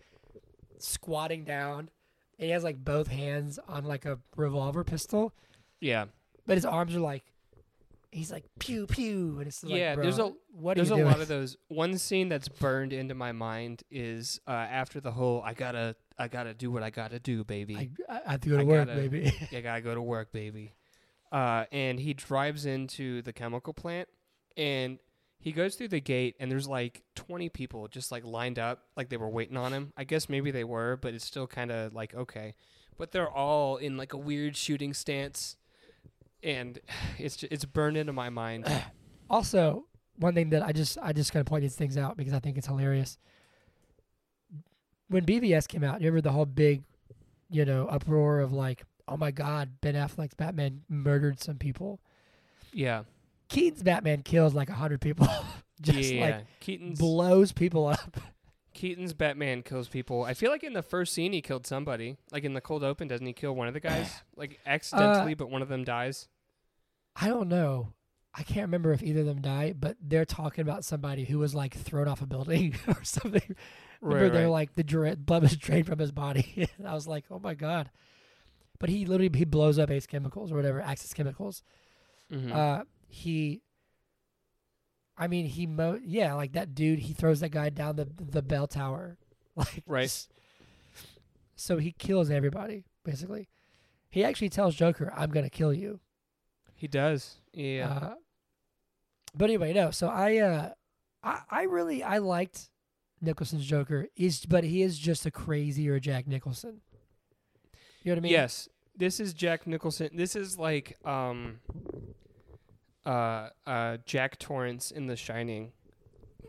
squatting 0.78 1.44
down, 1.44 1.90
and 2.38 2.46
he 2.46 2.50
has 2.50 2.62
like 2.62 2.84
both 2.84 3.08
hands 3.08 3.58
on 3.66 3.84
like 3.84 4.04
a 4.04 4.18
revolver 4.36 4.84
pistol, 4.84 5.32
Yeah, 5.80 6.06
but 6.46 6.56
his 6.56 6.64
arms 6.64 6.94
are 6.94 7.00
like. 7.00 7.32
He's 8.16 8.32
like 8.32 8.44
pew 8.58 8.86
pew, 8.86 9.36
and 9.38 9.46
it's 9.46 9.62
like, 9.62 9.74
Yeah, 9.74 9.94
there's 9.94 10.18
a- 10.18 10.32
what 10.52 10.76
there's 10.76 10.90
a 10.90 10.94
doing? 10.94 11.06
lot 11.06 11.20
of 11.20 11.28
those. 11.28 11.56
One 11.68 11.98
scene 11.98 12.28
that's 12.30 12.48
burned 12.48 12.92
into 12.94 13.14
my 13.14 13.32
mind 13.32 13.82
is 13.90 14.40
uh, 14.46 14.52
after 14.52 15.00
the 15.00 15.12
whole 15.12 15.42
"I 15.44 15.52
gotta 15.52 15.96
I 16.18 16.28
gotta 16.28 16.54
do 16.54 16.70
what 16.70 16.82
I 16.82 16.88
gotta 16.90 17.18
do, 17.18 17.44
baby." 17.44 17.76
I, 17.76 17.90
I, 18.14 18.20
I 18.26 18.30
have 18.32 18.40
to 18.40 18.48
go 18.48 18.56
to 18.56 18.62
I 18.62 18.64
work, 18.64 18.86
gotta- 18.88 19.00
baby. 19.00 19.32
I 19.52 19.60
gotta 19.60 19.82
go 19.82 19.94
to 19.94 20.00
work, 20.02 20.32
baby. 20.32 20.72
Uh, 21.30 21.64
and 21.72 22.00
he 22.00 22.14
drives 22.14 22.64
into 22.64 23.20
the 23.22 23.32
chemical 23.34 23.74
plant, 23.74 24.08
and 24.56 24.98
he 25.38 25.52
goes 25.52 25.74
through 25.74 25.88
the 25.88 26.00
gate, 26.00 26.36
and 26.40 26.50
there's 26.50 26.66
like 26.68 27.02
20 27.16 27.50
people 27.50 27.86
just 27.88 28.10
like 28.10 28.24
lined 28.24 28.58
up, 28.58 28.84
like 28.96 29.10
they 29.10 29.16
were 29.18 29.28
waiting 29.28 29.56
on 29.58 29.72
him. 29.74 29.92
I 29.96 30.04
guess 30.04 30.28
maybe 30.30 30.50
they 30.50 30.64
were, 30.64 30.96
but 30.96 31.12
it's 31.12 31.26
still 31.26 31.46
kind 31.46 31.70
of 31.70 31.92
like 31.92 32.14
okay. 32.14 32.54
But 32.96 33.12
they're 33.12 33.28
all 33.30 33.76
in 33.76 33.98
like 33.98 34.14
a 34.14 34.16
weird 34.16 34.56
shooting 34.56 34.94
stance, 34.94 35.56
and 36.46 36.78
it's 37.18 37.36
ju- 37.36 37.48
it's 37.50 37.64
burned 37.66 37.98
into 37.98 38.12
my 38.12 38.30
mind. 38.30 38.66
Also, 39.28 39.86
one 40.20 40.36
thing 40.36 40.50
that 40.50 40.62
I 40.62 40.70
just 40.70 40.98
I 41.02 41.12
just 41.12 41.32
gotta 41.32 41.44
point 41.44 41.62
these 41.62 41.74
things 41.74 41.98
out 41.98 42.16
because 42.16 42.32
I 42.32 42.38
think 42.38 42.56
it's 42.56 42.68
hilarious. 42.68 43.18
When 45.08 45.26
BVS 45.26 45.66
came 45.66 45.82
out, 45.82 46.00
you 46.00 46.06
remember 46.06 46.20
the 46.20 46.30
whole 46.30 46.46
big, 46.46 46.84
you 47.50 47.64
know, 47.64 47.88
uproar 47.88 48.38
of 48.38 48.52
like, 48.52 48.84
oh 49.08 49.16
my 49.16 49.32
God, 49.32 49.80
Ben 49.80 49.94
Affleck's 49.94 50.34
Batman 50.34 50.82
murdered 50.88 51.40
some 51.40 51.56
people. 51.56 51.98
yeah, 52.72 53.02
Keaton's 53.48 53.82
Batman 53.82 54.22
kills 54.22 54.54
like 54.54 54.70
a 54.70 54.74
hundred 54.74 55.00
people, 55.00 55.26
just 55.80 56.12
yeah. 56.12 56.26
like 56.26 56.46
Keaton's 56.60 57.00
blows 57.00 57.50
people 57.50 57.88
up. 57.88 58.16
Keaton's 58.74 59.12
Batman 59.12 59.62
kills 59.62 59.88
people. 59.88 60.22
I 60.22 60.34
feel 60.34 60.52
like 60.52 60.62
in 60.62 60.74
the 60.74 60.82
first 60.82 61.14
scene 61.14 61.32
he 61.32 61.40
killed 61.42 61.66
somebody. 61.66 62.16
Like 62.30 62.44
in 62.44 62.52
the 62.52 62.60
cold 62.60 62.84
open, 62.84 63.08
doesn't 63.08 63.26
he 63.26 63.32
kill 63.32 63.56
one 63.56 63.66
of 63.66 63.74
the 63.74 63.80
guys? 63.80 64.22
like 64.36 64.60
accidentally, 64.64 65.32
uh, 65.32 65.36
but 65.36 65.50
one 65.50 65.62
of 65.62 65.68
them 65.68 65.82
dies. 65.82 66.28
I 67.20 67.28
don't 67.28 67.48
know. 67.48 67.92
I 68.34 68.42
can't 68.42 68.66
remember 68.66 68.92
if 68.92 69.02
either 69.02 69.20
of 69.20 69.26
them 69.26 69.40
died, 69.40 69.76
but 69.80 69.96
they're 70.00 70.26
talking 70.26 70.60
about 70.62 70.84
somebody 70.84 71.24
who 71.24 71.38
was 71.38 71.54
like 71.54 71.74
thrown 71.74 72.06
off 72.08 72.20
a 72.20 72.26
building 72.26 72.76
or 72.88 73.02
something. 73.02 73.56
Remember, 74.02 74.24
Right, 74.24 74.32
they're 74.32 74.42
right. 74.44 74.50
like 74.50 74.74
the 74.74 74.84
dra- 74.84 75.16
blood 75.16 75.42
was 75.42 75.56
drained 75.56 75.86
from 75.86 75.98
his 75.98 76.12
body. 76.12 76.68
and 76.78 76.86
I 76.86 76.92
was 76.94 77.08
like, 77.08 77.24
oh 77.30 77.38
my 77.38 77.54
god. 77.54 77.90
But 78.78 78.90
he 78.90 79.06
literally 79.06 79.30
he 79.38 79.46
blows 79.46 79.78
up 79.78 79.90
Ace 79.90 80.06
Chemicals 80.06 80.52
or 80.52 80.56
whatever 80.56 80.82
Axis 80.82 81.14
Chemicals. 81.14 81.62
Mhm. 82.30 82.52
Uh, 82.54 82.84
he. 83.08 83.62
I 85.16 85.28
mean, 85.28 85.46
he 85.46 85.66
mo 85.66 85.98
yeah, 86.04 86.34
like 86.34 86.52
that 86.52 86.74
dude. 86.74 86.98
He 86.98 87.14
throws 87.14 87.40
that 87.40 87.48
guy 87.52 87.70
down 87.70 87.96
the 87.96 88.06
the 88.20 88.42
bell 88.42 88.66
tower, 88.66 89.16
like 89.56 89.82
Right. 89.86 90.26
so 91.54 91.78
he 91.78 91.92
kills 91.92 92.30
everybody 92.30 92.84
basically. 93.02 93.48
He 94.10 94.22
actually 94.24 94.50
tells 94.50 94.74
Joker, 94.74 95.10
"I'm 95.16 95.30
gonna 95.30 95.48
kill 95.48 95.72
you." 95.72 96.00
He 96.76 96.86
does. 96.86 97.36
Yeah. 97.52 97.88
Uh, 97.88 98.14
but 99.34 99.46
anyway, 99.50 99.72
no. 99.72 99.90
So 99.90 100.08
I, 100.08 100.36
uh, 100.38 100.70
I, 101.22 101.40
I 101.50 101.62
really 101.62 102.02
I 102.02 102.18
liked 102.18 102.68
Nicholson's 103.20 103.66
Joker. 103.66 104.08
Is 104.16 104.46
but 104.46 104.64
he 104.64 104.82
is 104.82 104.98
just 104.98 105.26
a 105.26 105.30
crazier 105.30 105.98
Jack 105.98 106.26
Nicholson. 106.26 106.80
You 108.02 108.10
know 108.10 108.12
what 108.12 108.18
I 108.18 108.22
mean? 108.22 108.32
yes. 108.32 108.68
This 108.98 109.20
is 109.20 109.34
Jack 109.34 109.66
Nicholson. 109.66 110.10
This 110.14 110.36
is 110.36 110.58
like 110.58 110.96
um 111.04 111.58
uh 113.04 113.48
uh 113.66 113.98
Jack 114.06 114.38
Torrance 114.38 114.90
in 114.90 115.06
The 115.06 115.16
Shining 115.16 115.72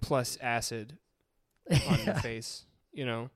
plus 0.01 0.37
acid 0.41 0.97
on 1.69 2.05
the 2.05 2.13
face, 2.21 2.65
you 2.91 3.05
know. 3.05 3.29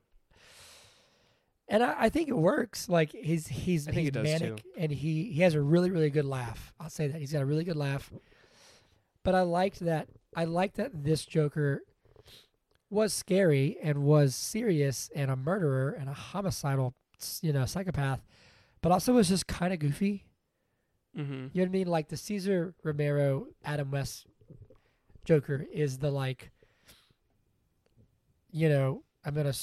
And 1.68 1.82
I, 1.82 1.94
I 1.98 2.08
think 2.08 2.28
it 2.28 2.36
works. 2.36 2.88
Like 2.88 3.12
he's 3.12 3.46
he's 3.46 3.86
he's 3.86 4.12
manic 4.12 4.56
too. 4.56 4.68
and 4.76 4.92
he 4.92 5.24
he 5.32 5.40
has 5.42 5.54
a 5.54 5.60
really 5.62 5.90
really 5.90 6.10
good 6.10 6.24
laugh. 6.26 6.72
I'll 6.80 6.90
say 6.90 7.06
that 7.06 7.18
he's 7.18 7.32
got 7.32 7.42
a 7.42 7.46
really 7.46 7.64
good 7.64 7.76
laugh. 7.76 8.12
But 9.22 9.34
I 9.34 9.42
liked 9.42 9.80
that. 9.80 10.08
I 10.36 10.44
liked 10.44 10.76
that 10.76 11.04
this 11.04 11.24
Joker 11.24 11.82
was 12.90 13.14
scary 13.14 13.78
and 13.82 14.02
was 14.02 14.34
serious 14.34 15.10
and 15.14 15.30
a 15.30 15.36
murderer 15.36 15.92
and 15.92 16.08
a 16.10 16.12
homicidal, 16.12 16.94
you 17.40 17.52
know, 17.52 17.64
psychopath, 17.64 18.20
but 18.82 18.92
also 18.92 19.14
was 19.14 19.28
just 19.28 19.46
kind 19.46 19.72
of 19.72 19.78
goofy. 19.78 20.26
Mhm. 21.16 21.30
You 21.30 21.34
know 21.36 21.50
what 21.62 21.66
I 21.66 21.68
mean? 21.68 21.86
Like 21.86 22.08
the 22.08 22.16
Cesar 22.16 22.74
Romero, 22.82 23.46
Adam 23.64 23.90
West 23.90 24.26
Joker 25.24 25.64
is 25.72 25.98
the 25.98 26.10
like, 26.10 26.50
you 28.50 28.68
know, 28.68 29.02
I'm 29.24 29.34
gonna 29.34 29.54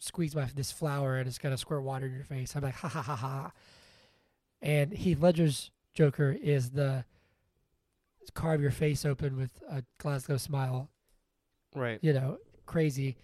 squeeze 0.00 0.34
my 0.34 0.46
this 0.54 0.72
flower 0.72 1.18
and 1.18 1.28
it's 1.28 1.38
gonna 1.38 1.56
squirt 1.56 1.82
water 1.82 2.06
in 2.06 2.14
your 2.14 2.24
face. 2.24 2.56
I'm 2.56 2.62
like 2.62 2.74
ha 2.74 2.88
ha 2.88 3.02
ha 3.02 3.14
ha. 3.14 3.52
And 4.60 4.92
Heath 4.92 5.20
Ledger's 5.20 5.70
Joker 5.94 6.36
is 6.42 6.70
the 6.70 7.04
carve 8.34 8.60
your 8.60 8.70
face 8.70 9.04
open 9.04 9.36
with 9.36 9.62
a 9.68 9.84
Glasgow 9.98 10.36
smile. 10.36 10.90
Right. 11.74 11.98
You 12.02 12.12
know, 12.12 12.38
crazy. 12.66 13.16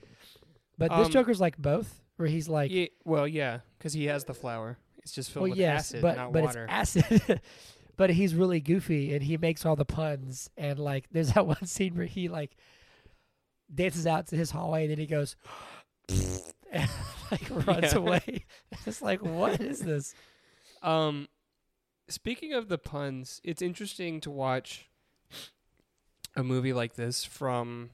But 0.78 0.90
this 0.90 1.06
Um, 1.06 1.12
Joker's 1.12 1.40
like 1.40 1.56
both, 1.58 2.02
where 2.16 2.28
he's 2.28 2.48
like, 2.48 2.70
yeah, 2.70 2.86
well, 3.04 3.26
yeah, 3.26 3.60
cuz 3.80 3.92
he 3.94 4.04
has 4.06 4.24
the 4.24 4.34
flower. 4.34 4.78
It's 4.98 5.12
just 5.12 5.30
filled 5.30 5.44
well, 5.44 5.50
with 5.50 5.58
yes, 5.58 5.90
acid, 5.92 6.02
but 6.02 6.16
not 6.16 6.32
but 6.32 6.44
water. 6.44 6.66
it's 6.70 6.96
acid. 6.96 7.40
but 7.96 8.10
he's 8.10 8.34
really 8.34 8.60
goofy 8.60 9.14
and 9.14 9.22
he 9.22 9.36
makes 9.38 9.64
all 9.64 9.76
the 9.76 9.84
puns. 9.86 10.50
And 10.56 10.78
like, 10.78 11.06
there's 11.10 11.32
that 11.34 11.46
one 11.46 11.64
scene 11.64 11.94
where 11.96 12.06
he 12.06 12.28
like 12.28 12.56
dances 13.74 14.06
out 14.06 14.26
to 14.28 14.36
his 14.36 14.50
hallway 14.50 14.82
and 14.82 14.90
then 14.90 14.98
he 14.98 15.06
goes 15.06 15.36
and 16.72 16.88
like 17.30 17.46
runs 17.66 17.92
Yeah. 17.92 17.98
away. 17.98 18.44
it's 18.86 19.02
like, 19.02 19.22
what 19.22 19.60
is 19.60 19.80
this? 19.80 20.14
Um, 20.82 21.28
speaking 22.08 22.52
of 22.52 22.68
the 22.68 22.78
puns, 22.78 23.40
it's 23.44 23.62
interesting 23.62 24.20
to 24.20 24.30
watch 24.30 24.88
a 26.36 26.42
movie 26.44 26.72
like 26.72 26.94
this 26.94 27.24
from 27.24 27.90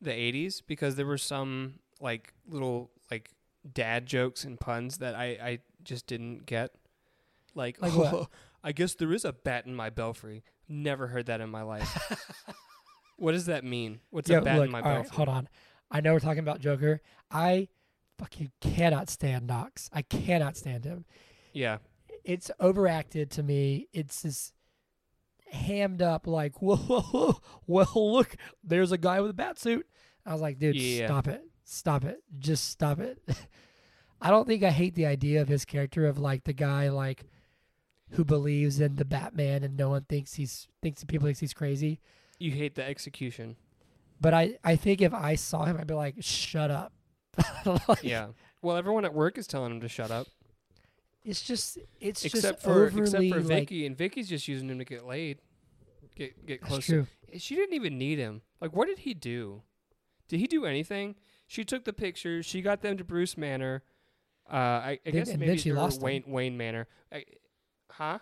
the 0.00 0.10
80s 0.10 0.62
because 0.66 0.96
there 0.96 1.06
were 1.06 1.16
some 1.18 1.78
like 2.00 2.34
little 2.48 2.90
like 3.10 3.30
dad 3.72 4.06
jokes 4.06 4.44
and 4.44 4.60
puns 4.60 4.98
that 4.98 5.14
I 5.14 5.24
I 5.42 5.58
just 5.82 6.06
didn't 6.06 6.44
get. 6.46 6.72
Like, 7.54 7.80
Like 7.80 7.92
"Oh, 7.94 8.26
I 8.62 8.72
guess 8.72 8.94
there 8.94 9.12
is 9.14 9.24
a 9.24 9.32
bat 9.32 9.64
in 9.64 9.74
my 9.74 9.88
belfry. 9.88 10.42
Never 10.68 11.06
heard 11.06 11.26
that 11.26 11.40
in 11.40 11.48
my 11.48 11.62
life. 11.62 11.88
what 13.16 13.32
does 13.32 13.46
that 13.46 13.64
mean? 13.64 14.00
What's 14.10 14.28
Yo, 14.28 14.38
a 14.38 14.42
bat 14.42 14.56
look, 14.58 14.66
in 14.66 14.72
my 14.72 14.82
all 14.82 14.88
right, 14.90 14.96
belfry? 15.04 15.16
hold 15.16 15.28
on. 15.30 15.48
I 15.90 16.00
know 16.00 16.12
we're 16.12 16.20
talking 16.20 16.40
about 16.40 16.60
Joker. 16.60 17.00
I 17.30 17.68
fucking 18.18 18.50
cannot 18.60 19.08
stand 19.10 19.46
Knox. 19.46 19.88
I 19.92 20.02
cannot 20.02 20.56
stand 20.56 20.84
him. 20.84 21.04
Yeah. 21.52 21.78
it's 22.24 22.50
overacted 22.60 23.30
to 23.32 23.42
me. 23.42 23.86
It's 23.92 24.22
this 24.22 24.52
hammed 25.50 26.02
up, 26.02 26.26
like, 26.26 26.60
whoa, 26.60 26.76
whoa, 26.76 27.00
whoa, 27.02 27.40
well, 27.66 28.12
look, 28.12 28.36
there's 28.64 28.92
a 28.92 28.98
guy 28.98 29.20
with 29.20 29.30
a 29.30 29.34
bat 29.34 29.58
suit. 29.58 29.86
I 30.24 30.32
was 30.32 30.42
like, 30.42 30.58
dude, 30.58 30.76
Yeah. 30.76 31.06
stop 31.06 31.28
it. 31.28 31.42
Stop 31.64 32.04
it. 32.04 32.22
Just 32.38 32.68
stop 32.68 32.98
it. 33.00 33.18
I 34.20 34.30
don't 34.30 34.46
think 34.46 34.62
I 34.62 34.70
hate 34.70 34.94
the 34.94 35.06
idea 35.06 35.40
of 35.42 35.48
his 35.48 35.64
character 35.64 36.06
of 36.06 36.18
like 36.18 36.44
the 36.44 36.52
guy, 36.52 36.88
like, 36.88 37.24
who 38.10 38.24
believes 38.24 38.80
in 38.80 38.96
the 38.96 39.04
Batman 39.04 39.62
and 39.64 39.76
no 39.76 39.88
one 39.90 40.04
thinks 40.08 40.34
he's 40.34 40.68
thinks 40.82 41.02
people 41.04 41.26
thinks 41.26 41.40
he's 41.40 41.52
crazy. 41.54 42.00
You 42.38 42.50
hate 42.52 42.74
the 42.76 42.84
execution. 42.84 43.56
But 44.20 44.34
I 44.34 44.58
I 44.64 44.76
think 44.76 45.00
if 45.02 45.12
I 45.14 45.34
saw 45.34 45.64
him, 45.64 45.76
I'd 45.78 45.86
be 45.86 45.94
like, 45.94 46.16
shut 46.20 46.70
up. 46.70 46.92
Like, 47.88 48.02
Yeah. 48.02 48.28
Well, 48.62 48.76
everyone 48.76 49.04
at 49.04 49.12
work 49.14 49.36
is 49.38 49.46
telling 49.46 49.70
him 49.72 49.80
to 49.80 49.88
shut 49.88 50.10
up, 50.10 50.26
It's 51.24 51.42
just 51.42 51.78
it's 52.00 52.24
except 52.24 52.62
just 52.62 52.64
for 52.64 52.86
except 52.86 53.12
for 53.12 53.40
like, 53.40 53.44
Vicki, 53.44 53.86
and 53.86 53.96
Vicki's 53.96 54.28
just 54.28 54.48
using 54.48 54.68
him 54.70 54.78
to 54.78 54.84
get 54.84 55.04
laid, 55.04 55.38
get 56.16 56.46
get 56.46 56.60
That's 56.62 56.68
close. 56.70 56.86
true. 56.86 57.06
She 57.38 57.54
didn't 57.54 57.74
even 57.74 57.98
need 57.98 58.18
him. 58.18 58.42
Like, 58.60 58.74
what 58.74 58.86
did 58.88 59.00
he 59.00 59.12
do? 59.14 59.62
Did 60.28 60.40
he 60.40 60.46
do 60.46 60.64
anything? 60.64 61.16
She 61.46 61.64
took 61.64 61.84
the 61.84 61.92
pictures. 61.92 62.46
She 62.46 62.62
got 62.62 62.80
them 62.80 62.96
to 62.96 63.04
Bruce 63.04 63.36
Manor. 63.36 63.82
Uh, 64.50 64.56
I, 64.56 64.90
I 64.90 64.98
Then- 65.04 65.12
guess 65.14 65.36
maybe 65.36 65.58
she 65.58 65.72
lost. 65.72 66.00
Wayne 66.00 66.24
Wayne 66.26 66.56
Manor. 66.56 66.86
I, 67.12 67.24
huh? 67.90 68.18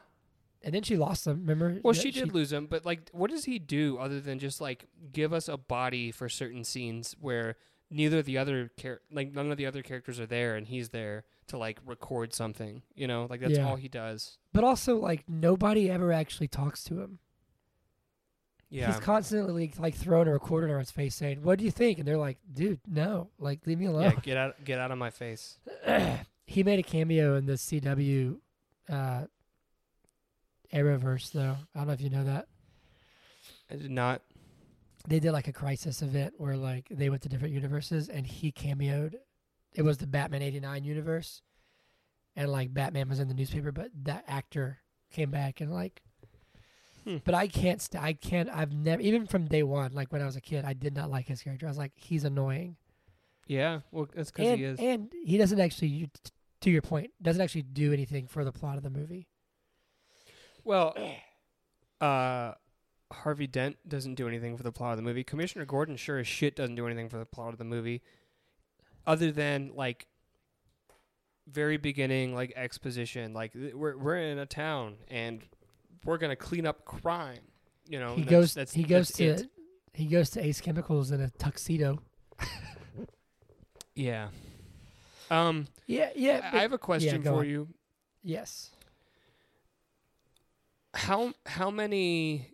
And 0.65 0.75
then 0.75 0.83
she 0.83 0.97
lost 0.97 1.25
them. 1.27 1.41
Remember? 1.47 1.79
Well, 1.85 1.95
Yeah, 1.95 2.01
she 2.01 2.11
did 2.11 2.33
lose 2.35 2.53
him, 2.53 2.67
but 2.67 2.85
like, 2.87 3.11
what 3.13 3.31
does 3.31 3.45
he 3.45 3.59
do 3.59 3.99
other 3.99 4.19
than 4.21 4.39
just 4.39 4.61
like 4.61 4.87
give 5.13 5.33
us 5.33 5.47
a 5.49 5.57
body 5.59 6.11
for 6.11 6.29
certain 6.29 6.65
scenes 6.65 7.15
where 7.21 7.57
neither 7.91 8.19
of 8.21 8.25
the 8.25 8.39
other 8.39 8.71
char- 8.81 9.03
like 9.13 9.33
none 9.33 9.51
of 9.51 9.59
the 9.59 9.67
other 9.67 9.83
characters 9.83 10.19
are 10.19 10.27
there, 10.27 10.57
and 10.57 10.67
he's 10.67 10.89
there 10.89 11.25
to 11.49 11.59
like 11.59 11.79
record 11.85 12.33
something. 12.33 12.81
You 12.95 13.07
know, 13.07 13.27
like 13.29 13.41
that's 13.41 13.53
Yeah. 13.59 13.69
all 13.69 13.77
he 13.77 13.89
does. 13.89 14.39
But 14.55 14.65
also, 14.65 14.97
like 14.97 15.29
nobody 15.29 15.91
ever 15.91 16.13
actually 16.13 16.49
talks 16.49 16.83
to 16.85 17.01
him. 17.01 17.19
Yeah, 18.71 18.87
He's 18.91 19.01
constantly 19.01 19.73
like 19.79 19.95
throwing 19.95 20.27
a 20.27 20.33
recorder 20.33 20.67
in 20.73 20.79
his 20.81 20.91
face, 20.91 21.15
saying, 21.15 21.43
"What 21.43 21.59
do 21.59 21.65
you 21.65 21.71
think?" 21.71 21.99
And 21.99 22.09
they're 22.09 22.17
like, 22.19 22.39
"Dude, 22.53 22.81
no, 22.89 23.29
like 23.39 23.67
leave 23.67 23.79
me 23.79 23.85
yeah. 23.85 23.91
alone." 23.93 24.19
Get 24.23 24.37
out, 24.37 24.65
get 24.65 24.79
out 24.81 24.91
of 24.91 24.99
my 24.99 25.11
face. 25.11 25.59
he 26.47 26.63
made 26.65 26.79
a 26.81 26.83
cameo 26.83 27.37
in 27.37 27.47
the 27.47 27.53
CW 27.53 28.39
uh, 28.89 29.25
Arrowverse, 30.73 31.33
though. 31.33 31.57
I 31.75 31.79
don't 31.79 31.87
know 31.89 31.93
if 31.93 32.01
you 32.01 32.11
know 32.11 32.25
that. 32.25 32.47
I 33.71 33.77
did 33.77 33.91
not. 33.91 34.23
They 35.07 35.21
did 35.21 35.33
like 35.33 35.49
a 35.49 35.53
crisis 35.53 36.01
event 36.03 36.35
where 36.39 36.57
like 36.57 36.87
they 36.91 37.11
went 37.11 37.23
to 37.23 37.29
different 37.29 37.55
universes, 37.55 38.09
and 38.09 38.27
he 38.27 38.51
cameoed. 38.53 39.15
It 39.75 39.83
was 39.83 39.99
the 39.99 40.07
Batman 40.07 40.43
'89 40.43 40.85
universe, 40.85 41.43
and 42.37 42.51
like 42.51 42.73
Batman 42.73 43.09
was 43.09 43.21
in 43.21 43.29
the 43.29 43.35
newspaper, 43.35 43.73
but 43.73 43.91
that 44.05 44.25
actor 44.27 44.79
came 45.11 45.31
back 45.31 45.61
and 45.61 45.73
like. 45.73 46.03
Hmm. 47.05 47.19
But 47.23 47.35
I 47.35 47.49
can't. 47.49 47.83
St- 47.83 48.03
I 48.03 48.15
can't. 48.15 48.49
I've 48.49 48.73
never 48.73 49.03
even 49.03 49.27
from 49.27 49.45
day 49.45 49.63
one. 49.63 49.93
Like 49.93 50.11
when 50.11 50.23
I 50.23 50.27
was 50.27 50.37
a 50.37 50.41
kid, 50.41 50.65
I 50.65 50.73
did 50.73 50.95
not 50.95 51.11
like 51.11 51.27
his 51.29 51.43
character. 51.43 51.67
I 51.67 51.69
was 51.71 51.77
like, 51.77 51.93
he's 51.97 52.25
annoying. 52.25 52.77
Yeah, 53.47 53.81
well, 53.93 54.09
that's 54.15 54.31
because 54.31 54.57
he 54.59 54.65
is. 54.65 54.81
and 54.81 55.13
he 55.23 55.37
doesn't 55.37 55.61
actually 55.61 55.89
you- 55.89 56.07
t- 56.07 56.31
to 56.63 56.71
your 56.71 56.81
point 56.81 57.11
doesn't 57.21 57.43
actually 57.43 57.61
do 57.61 57.93
anything 57.93 58.27
for 58.27 58.43
the 58.43 58.53
plot 58.53 58.79
of 58.79 58.83
the 58.83 58.89
movie 58.89 59.29
Well, 60.65 60.97
uh, 62.01 62.53
Harvey 63.13 63.47
Dent 63.47 63.77
doesn't 63.89 64.15
do 64.15 64.27
anything 64.29 64.57
for 64.57 64.63
the 64.63 64.73
plot 64.73 64.93
of 64.93 64.97
the 64.97 65.03
movie. 65.03 65.23
Commissioner 65.25 65.65
Gordon 65.65 65.97
sure 65.97 66.19
as 66.19 66.27
shit 66.27 66.57
doesn't 66.57 66.75
do 66.75 66.87
anything 66.87 67.09
for 67.09 67.19
the 67.19 67.27
plot 67.27 67.53
of 67.53 67.59
the 67.59 67.65
movie, 67.65 68.03
other 69.07 69.31
than 69.31 69.73
like 69.75 70.07
very 71.47 71.77
beginning 71.77 72.35
like 72.35 72.53
exposition. 72.57 73.35
Like 73.35 73.53
th- 73.53 73.75
we're 73.75 73.97
we're 73.97 74.17
in 74.17 74.39
a 74.39 74.47
town 74.47 74.95
and 75.09 75.43
we're 76.05 76.19
gonna 76.19 76.37
clean 76.37 76.67
up 76.67 76.85
crime. 76.85 77.41
You 77.87 78.01
know, 78.01 78.15
he 78.15 78.23
and 78.23 78.31
goes 78.31 78.55
That's, 78.55 78.73
that's, 78.73 78.73
he 78.73 78.83
goes 78.85 79.09
that's 79.09 79.19
to 79.19 79.25
it. 79.45 79.51
he 79.93 80.07
goes 80.07 80.31
to 80.31 80.43
ace 80.45 80.61
chemicals 80.63 81.11
in 81.11 81.21
a 81.21 81.29
tuxedo 81.29 82.01
yeah. 83.95 84.29
Um, 85.31 85.67
yeah 85.87 86.11
yeah 86.17 86.51
I- 86.53 86.59
I 86.59 86.61
have 86.63 86.73
a 86.73 86.79
question 86.79 87.23
go 87.23 87.33
for 87.35 87.41
on. 87.41 87.49
you. 87.49 87.69
yes 88.23 88.71
how 90.95 91.33
how 91.47 91.71
many 91.71 92.51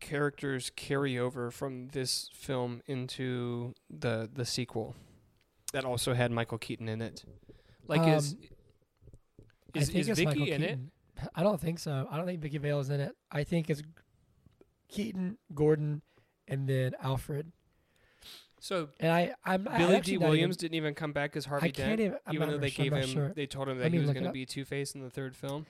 characters 0.00 0.70
carry 0.76 1.18
over 1.18 1.50
from 1.50 1.88
this 1.88 2.30
film 2.34 2.82
into 2.86 3.74
the 3.88 4.28
the 4.32 4.44
sequel 4.44 4.94
that 5.72 5.84
also 5.84 6.14
had 6.14 6.30
Michael 6.30 6.58
Keaton 6.58 6.88
in 6.88 7.00
it? 7.00 7.24
Like 7.86 8.06
is 8.06 8.32
Um, 8.34 8.38
is, 9.74 9.88
I 9.88 9.92
think 9.92 10.08
is 10.08 10.18
Vicki 10.18 10.24
Michael 10.24 10.42
in 10.42 10.62
it? 10.62 10.66
Keaton. 10.68 10.90
I 11.34 11.42
don't 11.42 11.60
think 11.60 11.78
so 11.78 12.08
I 12.10 12.16
don't 12.16 12.26
think 12.26 12.40
Vicki 12.40 12.58
Vale 12.58 12.80
is 12.80 12.90
in 12.90 13.00
it 13.00 13.14
I 13.30 13.44
think 13.44 13.68
it's 13.70 13.82
Keaton 14.88 15.36
Gordon 15.54 16.02
and 16.48 16.66
then 16.68 16.92
Alfred 17.02 17.52
So 18.58 18.88
and 18.98 19.12
I 19.12 19.34
I'm 19.44 19.64
Billy 19.64 19.94
actually 19.96 20.14
D. 20.14 20.18
not 20.18 20.24
even- 20.24 20.28
Williams 20.30 20.56
didn't 20.56 20.74
even 20.74 20.94
come 20.94 21.12
back 21.12 21.36
as 21.36 21.44
Harvey 21.44 21.68
I 21.68 21.70
can't 21.70 21.98
Dent, 21.98 22.00
even 22.00 22.18
even 22.32 22.48
though 22.50 22.58
they 22.58 22.70
sure, 22.70 22.84
gave 22.84 22.92
him 22.94 23.08
sure. 23.08 23.32
they 23.34 23.46
told 23.46 23.68
him 23.68 23.78
that 23.78 23.92
he 23.92 23.98
was 23.98 24.10
going 24.10 24.24
to 24.24 24.32
be 24.32 24.46
Two 24.46 24.64
Face 24.64 24.94
in 24.94 25.02
the 25.02 25.10
third 25.10 25.36
film. 25.36 25.66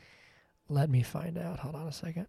Let 0.71 0.89
me 0.89 1.03
find 1.03 1.37
out 1.37 1.59
hold 1.59 1.75
on 1.75 1.87
a 1.87 1.93
second 1.93 2.27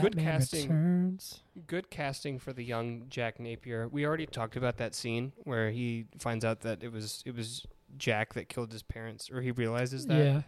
Batman 0.00 0.24
casting. 0.24 0.62
Returns. 0.62 1.40
Good 1.66 1.90
casting 1.90 2.38
for 2.38 2.52
the 2.54 2.64
young 2.64 3.04
Jack 3.08 3.38
Napier. 3.38 3.88
We 3.88 4.06
already 4.06 4.26
talked 4.26 4.56
about 4.56 4.78
that 4.78 4.94
scene 4.94 5.32
where 5.44 5.70
he 5.70 6.06
finds 6.18 6.44
out 6.44 6.60
that 6.60 6.82
it 6.82 6.90
was 6.90 7.22
it 7.26 7.34
was 7.34 7.66
Jack 7.98 8.32
that 8.34 8.48
killed 8.48 8.72
his 8.72 8.82
parents, 8.82 9.30
or 9.30 9.42
he 9.42 9.50
realizes 9.50 10.06
that. 10.06 10.24
Yeah. 10.24 10.42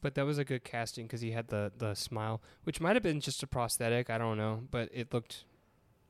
But 0.00 0.16
that 0.16 0.26
was 0.26 0.38
a 0.38 0.44
good 0.44 0.64
casting 0.64 1.06
because 1.06 1.20
he 1.20 1.30
had 1.30 1.48
the 1.48 1.70
the 1.76 1.94
smile, 1.94 2.42
which 2.64 2.80
might 2.80 2.96
have 2.96 3.02
been 3.02 3.20
just 3.20 3.42
a 3.42 3.46
prosthetic. 3.46 4.10
I 4.10 4.18
don't 4.18 4.36
know, 4.36 4.62
but 4.70 4.88
it 4.92 5.14
looked 5.14 5.44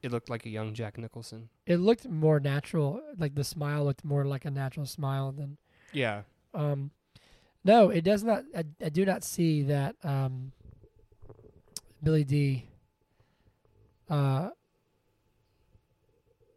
it 0.04 0.12
looked 0.12 0.28
like 0.28 0.44
a 0.44 0.50
young 0.50 0.74
Jack 0.74 0.98
Nicholson. 0.98 1.48
It 1.66 1.78
looked 1.78 2.06
more 2.08 2.38
natural. 2.38 3.00
Like 3.18 3.34
the 3.34 3.42
smile 3.42 3.84
looked 3.84 4.04
more 4.04 4.24
like 4.26 4.44
a 4.44 4.50
natural 4.50 4.84
smile 4.86 5.32
than. 5.32 5.56
Yeah, 5.92 6.22
Um, 6.52 6.90
no, 7.64 7.88
it 7.88 8.02
does 8.04 8.22
not. 8.22 8.44
I, 8.54 8.64
I 8.84 8.88
do 8.90 9.04
not 9.06 9.24
see 9.24 9.62
that. 9.62 9.96
Um, 10.04 10.52
Billy 12.02 12.24
Dee. 12.24 12.68
Uh, 14.10 14.50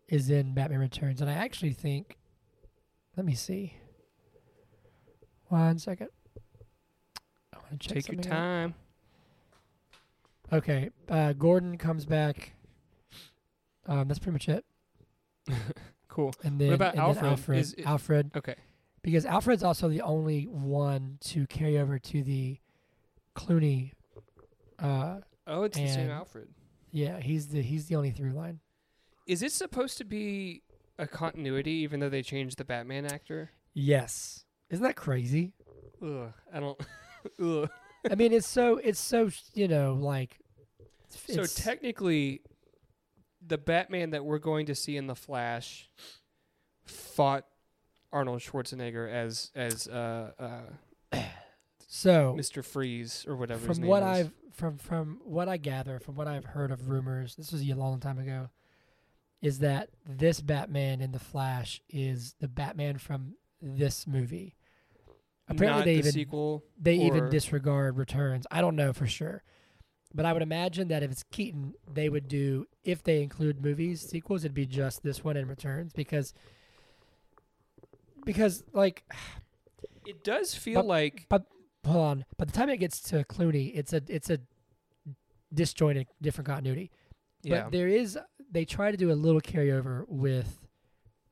is 0.10 0.30
in 0.30 0.54
Batman 0.54 0.80
Returns, 0.80 1.22
and 1.22 1.30
I 1.30 1.34
actually 1.34 1.74
think. 1.74 2.18
Let 3.16 3.26
me 3.26 3.34
see. 3.36 3.74
One 5.48 5.80
second. 5.80 6.10
I 7.54 7.58
want 7.58 7.80
to 7.82 7.88
check 7.88 7.96
take 7.96 8.08
your 8.08 8.16
something 8.16 8.32
out. 8.32 8.36
time. 8.36 8.74
Okay, 10.52 10.90
uh, 11.10 11.34
Gordon 11.34 11.78
comes 11.78 12.06
back. 12.06 12.54
Um, 13.88 14.08
that's 14.08 14.20
pretty 14.20 14.34
much 14.34 14.50
it. 14.50 14.66
Cool. 16.10 16.34
And 16.44 16.60
then, 16.60 16.70
what 16.70 16.76
about 16.76 16.96
and 16.96 16.98
then 17.00 17.06
Alfred? 17.26 17.26
Alfred, 17.32 17.60
Is 17.60 17.74
it- 17.74 17.86
Alfred, 17.86 18.32
Okay. 18.36 18.56
because 19.04 19.24
Alfred's 19.24 19.62
also 19.62 19.88
the 19.88 20.02
only 20.02 20.46
one 20.46 21.18
to 21.26 21.46
carry 21.46 21.78
over 21.78 22.00
to 22.00 22.24
the 22.24 22.58
Clooney. 23.36 23.92
Uh, 24.80 25.18
Oh, 25.46 25.62
it's 25.64 25.78
the 25.78 25.88
same 25.88 26.10
Alfred. 26.10 26.48
yeah, 26.92 27.20
he's 27.20 27.50
the 27.50 27.62
he's 27.62 27.86
the 27.86 27.96
only 27.98 28.10
through 28.12 28.32
line. 28.32 28.62
Is 29.28 29.44
it 29.44 29.52
supposed 29.52 29.98
to 30.00 30.06
be 30.06 30.64
a 30.98 31.06
continuity, 31.06 31.72
even 31.72 32.00
though 32.00 32.10
they 32.10 32.24
changed 32.24 32.58
the 32.58 32.66
Batman 32.66 33.06
actor? 33.06 33.52
Yes, 33.76 34.44
isn't 34.72 34.84
that 34.84 34.96
crazy? 34.96 35.54
Ugh, 36.02 36.34
I 36.52 36.60
don't. 36.60 36.80
Ugh. 37.44 37.70
I 38.10 38.16
mean, 38.16 38.34
it's 38.34 38.48
so 38.48 38.78
it's 38.78 39.00
so 39.00 39.30
you 39.54 39.68
know 39.68 39.94
like. 39.94 40.40
So 41.10 41.46
technically, 41.46 42.42
the 43.48 43.58
Batman 43.58 44.12
that 44.12 44.26
we're 44.26 44.40
going 44.40 44.66
to 44.68 44.76
see 44.76 44.98
in 44.98 45.08
the 45.08 45.16
Flash 45.16 45.90
fought 46.86 47.46
Arnold 48.12 48.42
Schwarzenegger 48.42 49.10
as 49.12 49.52
as 49.56 49.88
uh, 49.88 50.32
uh, 51.12 51.22
so 51.88 52.36
Mr. 52.38 52.64
Freeze 52.64 53.26
or 53.28 53.36
whatever. 53.36 53.68
his 53.68 53.78
from 53.78 53.88
what 53.88 54.04
is. 54.04 54.10
I've 54.10 54.32
from 54.52 54.78
from 54.78 55.20
what 55.24 55.48
I 55.48 55.58
gather, 55.58 56.00
from 56.00 56.16
what 56.16 56.28
I've 56.28 56.46
heard 56.46 56.72
of 56.72 56.90
rumors, 56.90 57.36
this 57.36 57.52
was 57.52 57.68
a 57.68 57.74
long 57.76 58.00
time 58.00 58.18
ago, 58.20 58.50
is 59.42 59.60
that 59.60 59.90
this 60.06 60.42
Batman 60.42 61.02
in 61.02 61.12
the 61.12 61.20
Flash 61.20 61.82
is 61.90 62.36
the 62.40 62.48
Batman 62.48 62.98
from 62.98 63.36
this 63.62 64.08
movie. 64.08 64.56
Apparently, 65.50 65.80
Not 65.80 65.86
they 65.86 65.94
the 65.94 66.00
even 66.00 66.12
sequel. 66.12 66.64
they 66.80 66.96
even 66.96 67.30
disregard 67.30 67.98
returns. 67.98 68.46
I 68.52 68.62
don't 68.62 68.76
know 68.76 68.92
for 68.94 69.08
sure, 69.08 69.44
but 70.14 70.26
I 70.26 70.34
would 70.34 70.42
imagine 70.42 70.88
that 70.90 71.04
if 71.04 71.12
it's 71.12 71.24
Keaton, 71.32 71.74
they 71.92 72.10
would 72.10 72.28
do 72.28 72.66
if 72.84 73.04
they 73.04 73.22
include 73.22 73.64
movies 73.64 74.02
sequels, 74.02 74.44
it'd 74.46 74.54
be 74.54 74.66
just 74.66 75.04
this 75.04 75.24
one 75.24 75.38
and 75.38 75.50
returns 75.50 75.94
because 75.94 76.34
because 78.26 78.64
like 78.74 79.04
It 80.06 80.24
does 80.24 80.56
feel 80.56 80.82
But- 80.82 80.88
like 80.88 81.28
hold 81.86 81.98
on. 82.06 82.26
By 82.38 82.46
the 82.46 82.52
time 82.52 82.70
it 82.70 82.78
gets 82.78 83.02
to 83.10 83.24
Clooney, 83.26 83.72
it's 83.76 83.94
a 83.94 84.02
it's 84.08 84.30
a 84.30 84.40
disjointed 85.54 86.08
different 86.22 86.48
continuity. 86.48 86.92
yeah, 87.44 87.64
But 87.64 87.72
there 87.72 87.88
is 87.88 88.18
they 88.52 88.66
try 88.66 88.92
to 88.92 88.98
do 88.98 89.12
a 89.12 89.14
little 89.16 89.42
carryover 89.42 90.06
with 90.08 90.60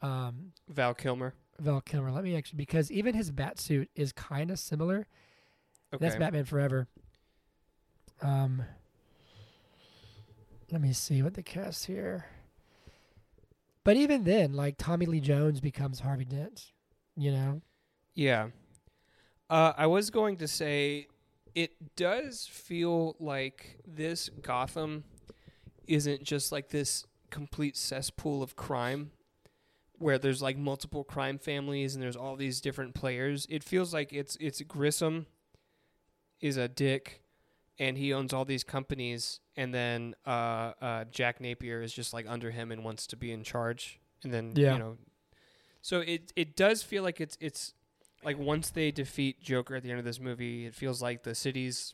um 0.01 0.51
Val 0.69 0.93
Kilmer. 0.93 1.33
Val 1.59 1.81
Kilmer. 1.81 2.11
Let 2.11 2.23
me 2.23 2.35
actually 2.35 2.57
because 2.57 2.91
even 2.91 3.15
his 3.15 3.31
bat 3.31 3.59
suit 3.59 3.89
is 3.95 4.11
kind 4.11 4.51
of 4.51 4.59
similar. 4.59 5.07
Okay. 5.93 6.03
That's 6.05 6.15
Batman 6.17 6.45
Forever. 6.45 6.87
Um 8.21 8.63
let 10.71 10.81
me 10.81 10.93
see 10.93 11.21
what 11.21 11.35
the 11.35 11.43
cast 11.43 11.85
here. 11.85 12.25
But 13.83 13.97
even 13.97 14.23
then, 14.23 14.53
like 14.53 14.75
Tommy 14.77 15.05
Lee 15.05 15.19
Jones 15.19 15.59
becomes 15.59 15.99
Harvey 15.99 16.25
Dent. 16.25 16.71
You 17.15 17.31
know. 17.31 17.61
Yeah. 18.13 18.47
Uh, 19.49 19.73
I 19.77 19.85
was 19.85 20.09
going 20.09 20.37
to 20.37 20.47
say 20.47 21.07
it 21.53 21.95
does 21.95 22.47
feel 22.51 23.15
like 23.19 23.77
this 23.85 24.29
Gotham 24.41 25.03
isn't 25.87 26.23
just 26.23 26.51
like 26.51 26.69
this 26.69 27.05
complete 27.29 27.77
cesspool 27.77 28.41
of 28.41 28.55
crime 28.55 29.11
where 29.97 30.17
there's 30.17 30.41
like 30.41 30.57
multiple 30.57 31.03
crime 31.03 31.37
families 31.37 31.93
and 31.93 32.03
there's 32.03 32.15
all 32.15 32.35
these 32.35 32.59
different 32.59 32.95
players. 32.95 33.45
It 33.49 33.63
feels 33.63 33.93
like 33.93 34.11
it's 34.11 34.35
it's 34.39 34.61
Grissom 34.61 35.27
is 36.41 36.57
a 36.57 36.67
dick 36.67 37.21
and 37.79 37.97
he 37.97 38.13
owns 38.13 38.33
all 38.33 38.45
these 38.45 38.63
companies 38.63 39.39
and 39.57 39.73
then 39.73 40.15
uh, 40.25 40.71
uh, 40.81 41.03
Jack 41.11 41.39
Napier 41.41 41.81
is 41.81 41.93
just 41.93 42.13
like 42.13 42.25
under 42.27 42.51
him 42.51 42.71
and 42.71 42.83
wants 42.83 43.07
to 43.07 43.15
be 43.17 43.31
in 43.31 43.43
charge 43.43 43.99
and 44.23 44.33
then 44.33 44.53
Yeah. 44.55 44.73
you 44.73 44.79
know 44.79 44.97
so 45.81 45.99
it 45.99 46.31
it 46.35 46.55
does 46.55 46.81
feel 46.83 47.03
like 47.03 47.19
it's 47.21 47.37
it's 47.39 47.73
like 48.23 48.39
once 48.39 48.71
they 48.71 48.89
defeat 48.91 49.39
Joker 49.39 49.75
at 49.75 49.83
the 49.83 49.91
end 49.91 49.99
of 49.99 50.05
this 50.05 50.19
movie, 50.19 50.65
it 50.65 50.73
feels 50.73 50.99
like 50.99 51.21
the 51.21 51.35
city's 51.35 51.93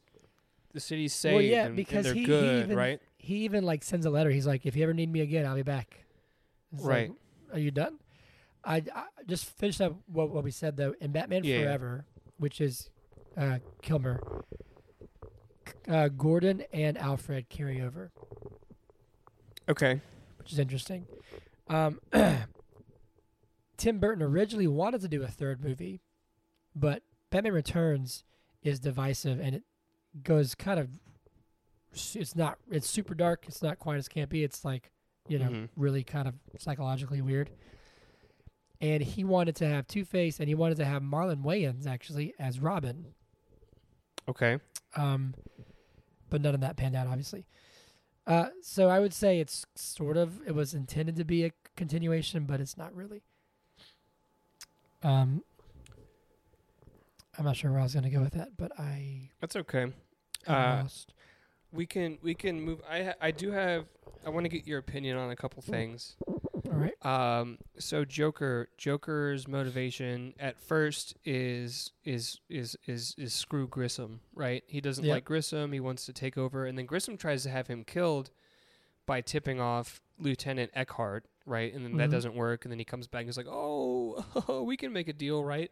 the 0.71 0.79
city's 0.79 1.13
saved 1.13 1.33
Well, 1.35 1.41
yeah, 1.43 1.65
and, 1.65 1.75
because 1.75 2.05
and 2.05 2.25
they're 2.25 2.39
he- 2.39 2.47
he 2.47 2.59
even- 2.61 2.77
right? 2.77 3.01
He 3.17 3.35
even 3.43 3.65
like 3.65 3.83
sends 3.83 4.05
a 4.05 4.09
letter. 4.09 4.29
He's 4.31 4.47
like, 4.47 4.65
if 4.65 4.75
you 4.77 4.83
ever 4.83 4.93
need 4.93 5.11
me 5.11 5.19
again, 5.19 5.45
I'll 5.45 5.55
be 5.55 5.61
back. 5.63 6.05
It's 6.73 6.83
like, 6.83 6.89
Right. 6.89 7.11
Are 7.51 7.59
you 7.59 7.69
done? 7.71 7.99
I, 8.63 8.77
I 8.95 9.05
just 9.27 9.45
finished 9.57 9.81
up 9.81 9.97
what, 10.07 10.29
what 10.29 10.43
we 10.45 10.51
said 10.51 10.77
though 10.77 10.95
in 11.01 11.11
Batman 11.11 11.43
Yeah, 11.43 11.55
yeah. 11.57 11.63
Forever, 11.65 12.05
which 12.37 12.61
is 12.61 12.89
uh, 13.35 13.59
Kilmer. 13.81 14.21
Uh, 15.87 16.07
Gordon 16.09 16.63
and 16.71 16.97
Alfred 16.97 17.49
carry 17.49 17.81
over, 17.81 18.11
Okay. 19.67 19.99
which 20.37 20.51
is 20.53 20.59
interesting. 20.59 21.05
Um, 21.67 21.99
Tim 23.77 23.99
Burton 23.99 24.21
originally 24.23 24.67
wanted 24.67 25.01
to 25.01 25.07
do 25.07 25.23
a 25.23 25.27
third 25.27 25.63
movie, 25.63 26.01
but 26.75 27.01
Batman 27.31 27.53
Returns 27.53 28.23
is 28.61 28.79
divisive 28.79 29.39
and 29.39 29.55
it 29.55 29.63
goes 30.23 30.53
kind 30.55 30.79
of. 30.79 30.89
It's 31.93 32.35
not. 32.35 32.57
It's 32.69 32.87
super 32.87 33.13
dark. 33.15 33.45
It's 33.47 33.61
not 33.61 33.79
quite 33.79 33.97
as 33.97 34.07
campy. 34.07 34.43
It's 34.45 34.63
like, 34.63 34.91
you 35.27 35.37
know, 35.39 35.49
Mhm. 35.49 35.69
really 35.75 36.03
kind 36.03 36.27
of 36.27 36.35
psychologically 36.57 37.21
weird. 37.21 37.49
And 38.79 39.03
he 39.03 39.23
wanted 39.23 39.55
to 39.57 39.67
have 39.67 39.87
Two 39.87 40.05
Face, 40.05 40.39
and 40.39 40.47
he 40.47 40.55
wanted 40.55 40.77
to 40.77 40.85
have 40.85 41.01
Marlon 41.01 41.43
Wayans 41.43 41.85
actually 41.87 42.33
as 42.39 42.59
Robin. 42.59 43.13
Okay. 44.29 44.59
Um, 44.95 45.33
but 46.31 46.41
none 46.41 46.55
of 46.55 46.61
that 46.61 46.75
panned 46.75 46.95
out, 46.95 47.05
obviously. 47.05 47.45
Uh, 48.25 48.47
so 48.63 48.87
I 48.87 48.99
would 48.99 49.13
say 49.13 49.39
it's 49.39 49.65
sort 49.75 50.17
of 50.17 50.41
it 50.47 50.55
was 50.55 50.73
intended 50.73 51.15
to 51.17 51.23
be 51.23 51.45
a 51.45 51.51
continuation, 51.75 52.45
but 52.45 52.59
it's 52.59 52.77
not 52.77 52.95
really. 52.95 53.21
Um, 55.03 55.43
I'm 57.37 57.45
not 57.45 57.55
sure 57.55 57.71
where 57.71 57.79
I 57.79 57.83
was 57.83 57.93
going 57.93 58.03
to 58.03 58.09
go 58.09 58.21
with 58.21 58.33
that, 58.33 58.49
but 58.57 58.71
I 58.79 59.29
That's 59.39 59.55
okay. 59.55 59.91
Uh. 60.47 60.85
We 61.73 61.85
can 61.85 62.17
we 62.21 62.33
can 62.33 62.59
move. 62.59 62.81
I 62.89 63.03
ha- 63.03 63.13
I 63.21 63.31
do 63.31 63.51
have. 63.51 63.85
I 64.25 64.29
want 64.29 64.43
to 64.43 64.49
get 64.49 64.67
your 64.67 64.77
opinion 64.79 65.17
on 65.17 65.31
a 65.31 65.35
couple 65.37 65.61
things. 65.61 66.17
All 66.71 66.77
right. 66.77 67.05
Um. 67.05 67.57
So 67.79 68.05
Joker 68.05 68.69
Joker's 68.77 69.47
motivation 69.47 70.33
at 70.39 70.59
first 70.61 71.15
is 71.25 71.91
is 72.05 72.39
is 72.49 72.77
is 72.87 73.13
is 73.17 73.33
screw 73.33 73.67
Grissom, 73.67 74.21
right? 74.33 74.63
He 74.67 74.79
doesn't 74.79 75.03
Yep. 75.03 75.13
like 75.13 75.25
Grissom. 75.25 75.73
He 75.73 75.79
wants 75.79 76.05
to 76.05 76.13
take 76.13 76.37
over, 76.37 76.65
and 76.65 76.77
then 76.77 76.85
Grissom 76.85 77.17
tries 77.17 77.43
to 77.43 77.49
have 77.49 77.67
him 77.67 77.83
killed 77.83 78.31
by 79.05 79.19
tipping 79.21 79.59
off 79.59 80.01
Lieutenant 80.19 80.71
Eckhardt, 80.73 81.25
right? 81.45 81.73
And 81.73 81.83
then 81.83 81.97
that 81.97 82.07
Mhm. 82.09 82.11
doesn't 82.11 82.35
work. 82.35 82.63
And 82.63 82.71
then 82.71 82.79
he 82.79 82.85
comes 82.85 83.07
back 83.07 83.21
and 83.21 83.27
he's 83.27 83.37
like, 83.37 83.47
"Oh, 83.49 84.63
we 84.65 84.77
can 84.77 84.93
make 84.93 85.07
a 85.07 85.13
deal, 85.13 85.43
right?" 85.43 85.71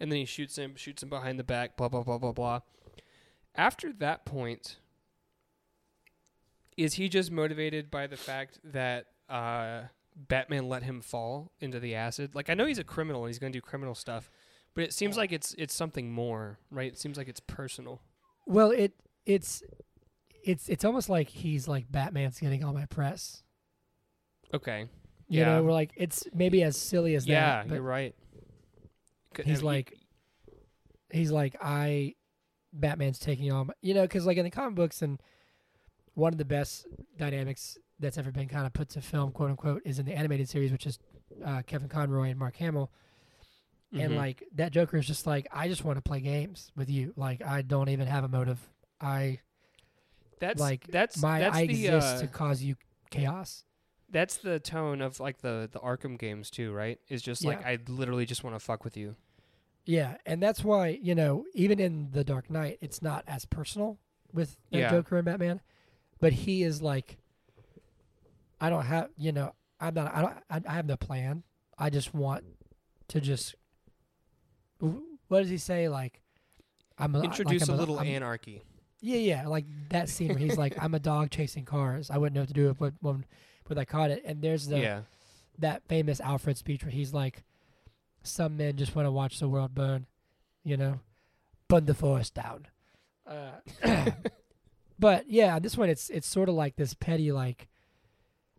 And 0.00 0.10
then 0.10 0.18
he 0.18 0.24
shoots 0.24 0.56
him, 0.56 0.74
shoots 0.76 1.02
him 1.02 1.10
behind 1.10 1.38
the 1.38 1.44
back, 1.44 1.76
blah 1.76 1.88
blah 1.88 2.02
blah 2.02 2.18
blah 2.18 2.32
blah. 2.32 2.60
After 3.54 3.92
that 3.94 4.24
point, 4.24 4.78
is 6.76 6.94
he 6.94 7.08
just 7.08 7.30
motivated 7.30 7.90
by 7.90 8.06
the 8.06 8.16
fact 8.16 8.58
that 8.64 9.06
uh, 9.28 9.82
Batman 10.16 10.68
let 10.68 10.82
him 10.82 11.00
fall 11.00 11.52
into 11.60 11.80
the 11.80 11.94
acid? 11.94 12.34
Like 12.34 12.50
I 12.50 12.54
know 12.54 12.66
he's 12.66 12.78
a 12.78 12.84
criminal 12.84 13.22
and 13.24 13.28
he's 13.30 13.38
going 13.38 13.52
to 13.52 13.56
do 13.56 13.62
criminal 13.62 13.94
stuff, 13.94 14.30
but 14.74 14.84
it 14.84 14.92
seems 14.92 15.16
like 15.16 15.32
it's 15.32 15.54
it's 15.58 15.74
something 15.74 16.10
more, 16.12 16.58
right? 16.70 16.92
It 16.92 16.98
seems 16.98 17.16
like 17.16 17.28
it's 17.28 17.40
personal. 17.40 18.02
Well, 18.46 18.70
it 18.70 18.92
it's 19.26 19.62
it's 20.44 20.68
it's 20.68 20.84
almost 20.84 21.08
like 21.08 21.28
he's 21.28 21.68
like 21.68 21.90
Batman's 21.90 22.38
getting 22.40 22.64
all 22.64 22.72
my 22.72 22.86
press. 22.86 23.42
Okay. 24.54 24.88
You 25.28 25.40
Yeah. 25.40 25.44
know, 25.56 25.62
we're 25.64 25.72
like 25.72 25.92
it's 25.96 26.26
maybe 26.34 26.62
as 26.62 26.76
silly 26.76 27.14
as 27.14 27.26
yeah, 27.26 27.58
that. 27.62 27.68
but 27.68 27.74
you're 27.74 27.82
right. 27.82 28.14
He's 29.44 29.62
like- 29.62 29.94
he's 31.12 31.30
like 31.30 31.56
I 31.60 32.14
Batman's 32.72 33.18
taking 33.18 33.50
all 33.52 33.64
my 33.66 33.74
you 33.82 33.94
know 33.94 34.02
because 34.02 34.26
like 34.26 34.36
in 34.36 34.44
the 34.44 34.50
comic 34.50 34.74
books 34.76 35.02
and 35.02 35.20
one 36.14 36.32
of 36.32 36.38
the 36.38 36.44
best 36.44 36.86
dynamics 37.16 37.78
that's 38.00 38.18
ever 38.18 38.32
been 38.32 38.48
kind 38.48 38.66
of 38.66 38.72
put 38.72 38.88
to 38.90 39.00
film 39.00 39.30
quote 39.30 39.50
unquote 39.50 39.82
is 39.84 39.98
in 39.98 40.06
the 40.06 40.12
animated 40.14 40.48
series 40.48 40.72
which 40.72 40.86
is 40.86 40.98
uh, 41.44 41.62
Kevin 41.66 41.88
Conroy 41.88 42.30
and 42.30 42.38
Mark 42.38 42.56
Hamill 42.56 42.90
and 43.92 44.12
mhm. 44.12 44.16
like 44.16 44.42
that 44.54 44.72
Joker 44.72 44.96
is 44.96 45.06
just 45.06 45.26
like 45.26 45.46
I 45.52 45.68
just 45.68 45.84
want 45.84 45.96
to 45.98 46.02
play 46.02 46.20
games 46.20 46.70
with 46.76 46.88
you 46.90 47.12
like 47.16 47.42
I 47.44 47.62
don't 47.62 47.88
even 47.88 48.06
have 48.06 48.24
a 48.24 48.28
motive 48.28 48.58
I 49.00 49.40
that's 50.38 50.60
like, 50.60 50.86
that's 50.86 51.20
my 51.20 51.40
that's 51.40 51.56
I 51.56 51.66
the 51.66 51.72
exist 51.86 52.16
uh, 52.16 52.20
to 52.20 52.26
cause 52.26 52.62
you 52.62 52.76
chaos 53.10 53.64
that's 54.12 54.38
the 54.38 54.58
tone 54.58 55.00
of 55.02 55.20
like 55.20 55.38
the 55.42 55.68
the 55.70 55.78
Arkham 55.78 56.18
games 56.18 56.50
too, 56.50 56.72
right? 56.72 56.98
Is 57.08 57.22
just 57.22 57.44
like 57.44 57.64
I 57.64 57.78
literally 57.86 58.26
just 58.26 58.42
want 58.42 58.56
to 58.56 58.60
fuck 58.60 58.82
with 58.84 58.96
you. 58.96 59.14
yeah 59.84 60.16
and 60.26 60.42
that's 60.42 60.64
why 60.64 60.98
you 61.00 61.14
know 61.14 61.44
even 61.54 61.78
in 61.78 62.08
the 62.12 62.24
Dark 62.24 62.50
Knight 62.50 62.78
it's 62.80 63.02
not 63.02 63.22
as 63.28 63.44
personal 63.44 63.98
with 64.32 64.56
that 64.72 64.78
Yeah. 64.78 64.90
Joker 64.90 65.16
and 65.16 65.24
Batman 65.24 65.60
but 66.20 66.32
he 66.32 66.62
is 66.62 66.82
like 66.82 67.18
I 68.60 68.70
don't 68.70 68.84
have 68.84 69.08
you 69.16 69.32
know 69.32 69.54
I'm 69.80 69.94
not 69.94 70.14
I 70.14 70.20
don't 70.20 70.34
I, 70.50 70.60
I 70.68 70.74
have 70.74 70.86
no 70.86 70.96
plan 70.96 71.42
I 71.78 71.90
just 71.90 72.14
want 72.14 72.44
to 73.08 73.20
just 73.20 73.54
what 74.78 75.40
does 75.40 75.50
he 75.50 75.58
say 75.58 75.88
like 75.88 76.20
I'm 77.00 77.14
a, 77.14 77.22
Introduce 77.22 77.62
like 77.62 77.70
I'm 77.70 77.74
a 77.74 77.78
little 77.78 77.98
I'm- 77.98 78.06
anarchy. 78.06 78.62
Yeah, 79.02 79.16
yeah, 79.16 79.48
like 79.48 79.64
that 79.88 80.10
scene 80.10 80.28
where 80.28 80.38
he's 80.38 80.58
like, 80.58 80.74
"I'm 80.78 80.94
a 80.94 80.98
dog 80.98 81.30
chasing 81.30 81.64
cars. 81.64 82.10
I 82.10 82.18
wouldn't 82.18 82.34
know 82.34 82.42
what 82.42 82.48
to 82.48 82.54
do 82.54 82.68
if 82.68 82.78
when 82.78 82.92
when, 83.00 83.24
I 83.78 83.86
caught 83.86 84.10
it." 84.10 84.22
And 84.26 84.42
there's 84.42 84.66
the 84.66 84.78
yeah. 84.78 85.00
that 85.58 85.82
famous 85.88 86.20
Alfred 86.20 86.58
speech 86.58 86.84
where 86.84 86.90
he's 86.90 87.14
like, 87.14 87.42
"Some 88.22 88.58
men 88.58 88.76
just 88.76 88.94
want 88.94 89.06
to 89.06 89.10
watch 89.10 89.40
the 89.40 89.48
world 89.48 89.74
burn," 89.74 90.04
you 90.64 90.76
know, 90.76 91.00
burn 91.66 91.86
the 91.86 91.94
forest 91.94 92.34
down. 92.34 92.66
Uh, 93.26 93.52
but 94.98 95.30
yeah, 95.30 95.58
this 95.58 95.78
one 95.78 95.88
it's 95.88 96.10
it's 96.10 96.28
sort 96.28 96.50
of 96.50 96.54
like 96.54 96.76
this 96.76 96.92
petty 96.92 97.32
like. 97.32 97.68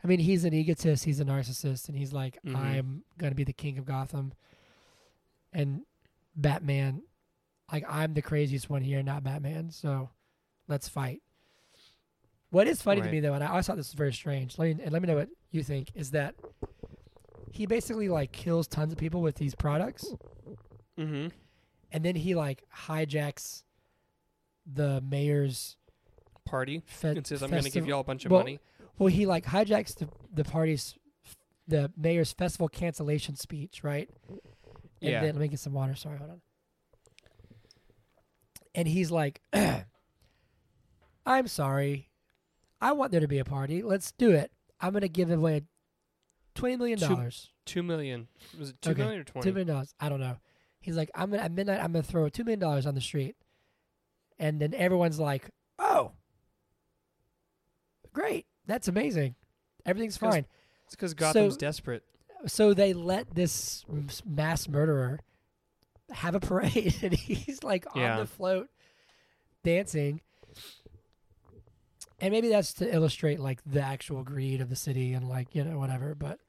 I 0.04 0.08
mean, 0.08 0.20
he's 0.20 0.46
an 0.46 0.54
egotist. 0.54 1.04
He's 1.06 1.20
a 1.20 1.26
narcissist, 1.26 1.88
and 1.90 1.98
he's 1.98 2.12
like, 2.14 2.40
Mhm. 2.44 2.56
"I'm 2.56 3.04
gonna 3.18 3.36
be 3.36 3.44
the 3.44 3.54
king 3.54 3.78
of 3.78 3.86
Gotham," 3.86 4.34
and 5.54 5.82
Batman, 6.36 7.04
like, 7.72 7.84
I'm 7.88 8.14
the 8.14 8.22
craziest 8.22 8.70
one 8.70 8.82
here, 8.82 9.04
not 9.04 9.24
Batman. 9.24 9.70
So, 9.72 10.10
let's 10.68 10.88
fight. 10.90 11.22
What 12.50 12.68
is 12.68 12.82
funny 12.82 13.02
to 13.02 13.10
me 13.10 13.20
though, 13.22 13.34
and 13.34 13.44
I 13.44 13.48
always 13.48 13.68
thought 13.68 13.78
this 13.78 13.90
was 13.90 13.94
very 13.94 14.12
strange. 14.14 14.58
Let 14.58 14.76
me 14.78 14.84
and 14.84 14.92
let 14.92 15.02
me 15.02 15.08
know 15.08 15.16
what 15.16 15.30
you 15.52 15.64
think. 15.64 15.90
Is 15.96 16.12
that 16.12 16.36
he 17.52 17.66
basically 17.66 18.10
like 18.10 18.32
kills 18.34 18.68
tons 18.68 18.92
of 18.92 18.98
people 18.98 19.22
with 19.22 19.36
these 19.36 19.56
products, 19.56 20.06
Mm-hmm. 20.98 21.30
and 21.92 22.06
then 22.06 22.16
he 22.16 22.36
like 22.36 22.64
hijacks 22.76 23.64
the 24.66 25.00
mayor's 25.02 25.78
Party 26.46 26.82
fe- 26.86 27.12
and 27.16 27.26
says, 27.26 27.42
"I'm 27.44 27.50
going 27.52 27.64
to 27.64 27.70
give 27.70 27.88
you 27.88 27.94
all 27.94 28.02
a 28.02 28.04
bunch 28.04 28.26
of 28.26 28.32
well, 28.32 28.42
money." 28.42 28.60
Well, 29.02 29.08
he 29.08 29.26
like 29.26 29.46
hijacks 29.46 29.96
the 29.96 30.08
the 30.32 30.44
party's 30.44 30.94
the 31.68 31.92
mayor's 31.98 32.34
festival 32.34 32.68
cancellation 32.68 33.36
speech, 33.36 33.84
right? 33.84 34.08
And 34.30 34.40
Yeah. 35.02 35.22
then 35.22 35.34
let 35.34 35.42
me 35.42 35.48
get 35.48 35.60
some 35.60 35.74
water. 35.74 35.96
Sorry, 35.96 36.20
hold 36.20 36.30
on. 36.30 36.42
And 38.76 38.88
he's 38.88 39.10
like, 39.10 39.42
"I'm 41.26 41.48
sorry, 41.48 42.12
I 42.80 42.92
want 42.92 43.12
there 43.12 43.22
to 43.22 43.28
be 43.28 43.40
a 43.40 43.44
party. 43.44 43.82
Let's 43.82 44.12
do 44.12 44.30
it. 44.30 44.52
I'm 44.80 44.94
gonna 44.94 45.08
give 45.08 45.32
away 45.32 45.64
twenty 46.54 46.78
million 46.78 47.00
dollars. 47.00 47.50
Two 47.66 47.82
million. 47.82 48.28
Was 48.60 48.70
it 48.70 48.82
two 48.84 48.92
Okay. 48.92 49.02
million 49.02 49.22
or 49.22 49.24
twenty? 49.24 49.50
Two 49.50 49.54
million 49.54 49.68
dollars. 49.68 49.96
I 50.00 50.10
don't 50.10 50.20
know." 50.20 50.38
He's 50.80 50.96
like, 50.96 51.10
"I'm 51.16 51.32
gonna 51.32 51.42
at 51.42 51.52
midnight. 51.52 51.80
I'm 51.84 51.92
gonna 51.92 52.04
throw 52.04 52.30
two 52.30 52.44
million 52.44 52.60
dollars 52.60 52.86
on 52.86 52.94
the 52.94 53.02
street," 53.02 53.36
and 54.38 54.62
then 54.62 54.76
everyone's 54.76 55.20
like, 55.20 55.50
"Oh, 55.80 56.12
great! 58.14 58.46
That's 58.72 58.88
amazing. 58.88 59.36
Everything's 59.86 60.18
'Cause 60.18 60.34
fine." 60.34 60.46
It's 60.86 60.96
because 60.96 61.14
Gotham's 61.14 61.56
So- 61.56 61.60
desperate. 61.60 62.04
so 62.48 62.74
they 62.74 62.94
let 62.94 63.36
this 63.36 63.84
mass 64.26 64.70
murderer 64.70 65.20
have 66.12 66.36
a 66.36 66.40
parade 66.40 66.96
and 67.04 67.14
he's 67.14 67.64
like 67.64 67.86
Yeah. 67.94 68.14
on 68.14 68.20
the 68.20 68.26
float 68.26 68.70
dancing 69.64 70.22
and 72.22 72.32
maybe 72.32 72.48
that's 72.48 72.74
to 72.76 72.94
illustrate 72.94 73.40
like 73.42 73.62
the 73.66 73.82
actual 73.82 74.24
greed 74.24 74.62
of 74.62 74.70
the 74.70 74.76
city 74.78 75.14
and 75.14 75.28
like 75.28 75.54
you 75.54 75.64
know 75.66 75.78
whatever 75.78 76.16
but 76.16 76.40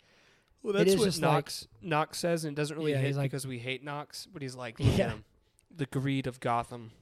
Well, 0.62 0.72
that's 0.74 0.90
is 0.92 0.96
what 0.98 1.04
just 1.06 1.20
like- 1.20 1.32
Knox 1.32 1.68
Knox 1.82 2.18
says, 2.20 2.44
and 2.44 2.56
it 2.56 2.60
doesn't 2.60 2.76
really 2.76 2.92
Yeah, 2.92 2.98
hit 2.98 3.16
like- 3.16 3.30
because 3.32 3.46
we 3.48 3.58
hate 3.58 3.82
Knox. 3.82 4.26
But 4.32 4.42
he's 4.42 4.54
like, 4.54 4.76
Yeah. 4.78 5.10
him, 5.10 5.24
the 5.76 5.86
greed 5.86 6.28
of 6.28 6.38
Gotham. 6.38 6.92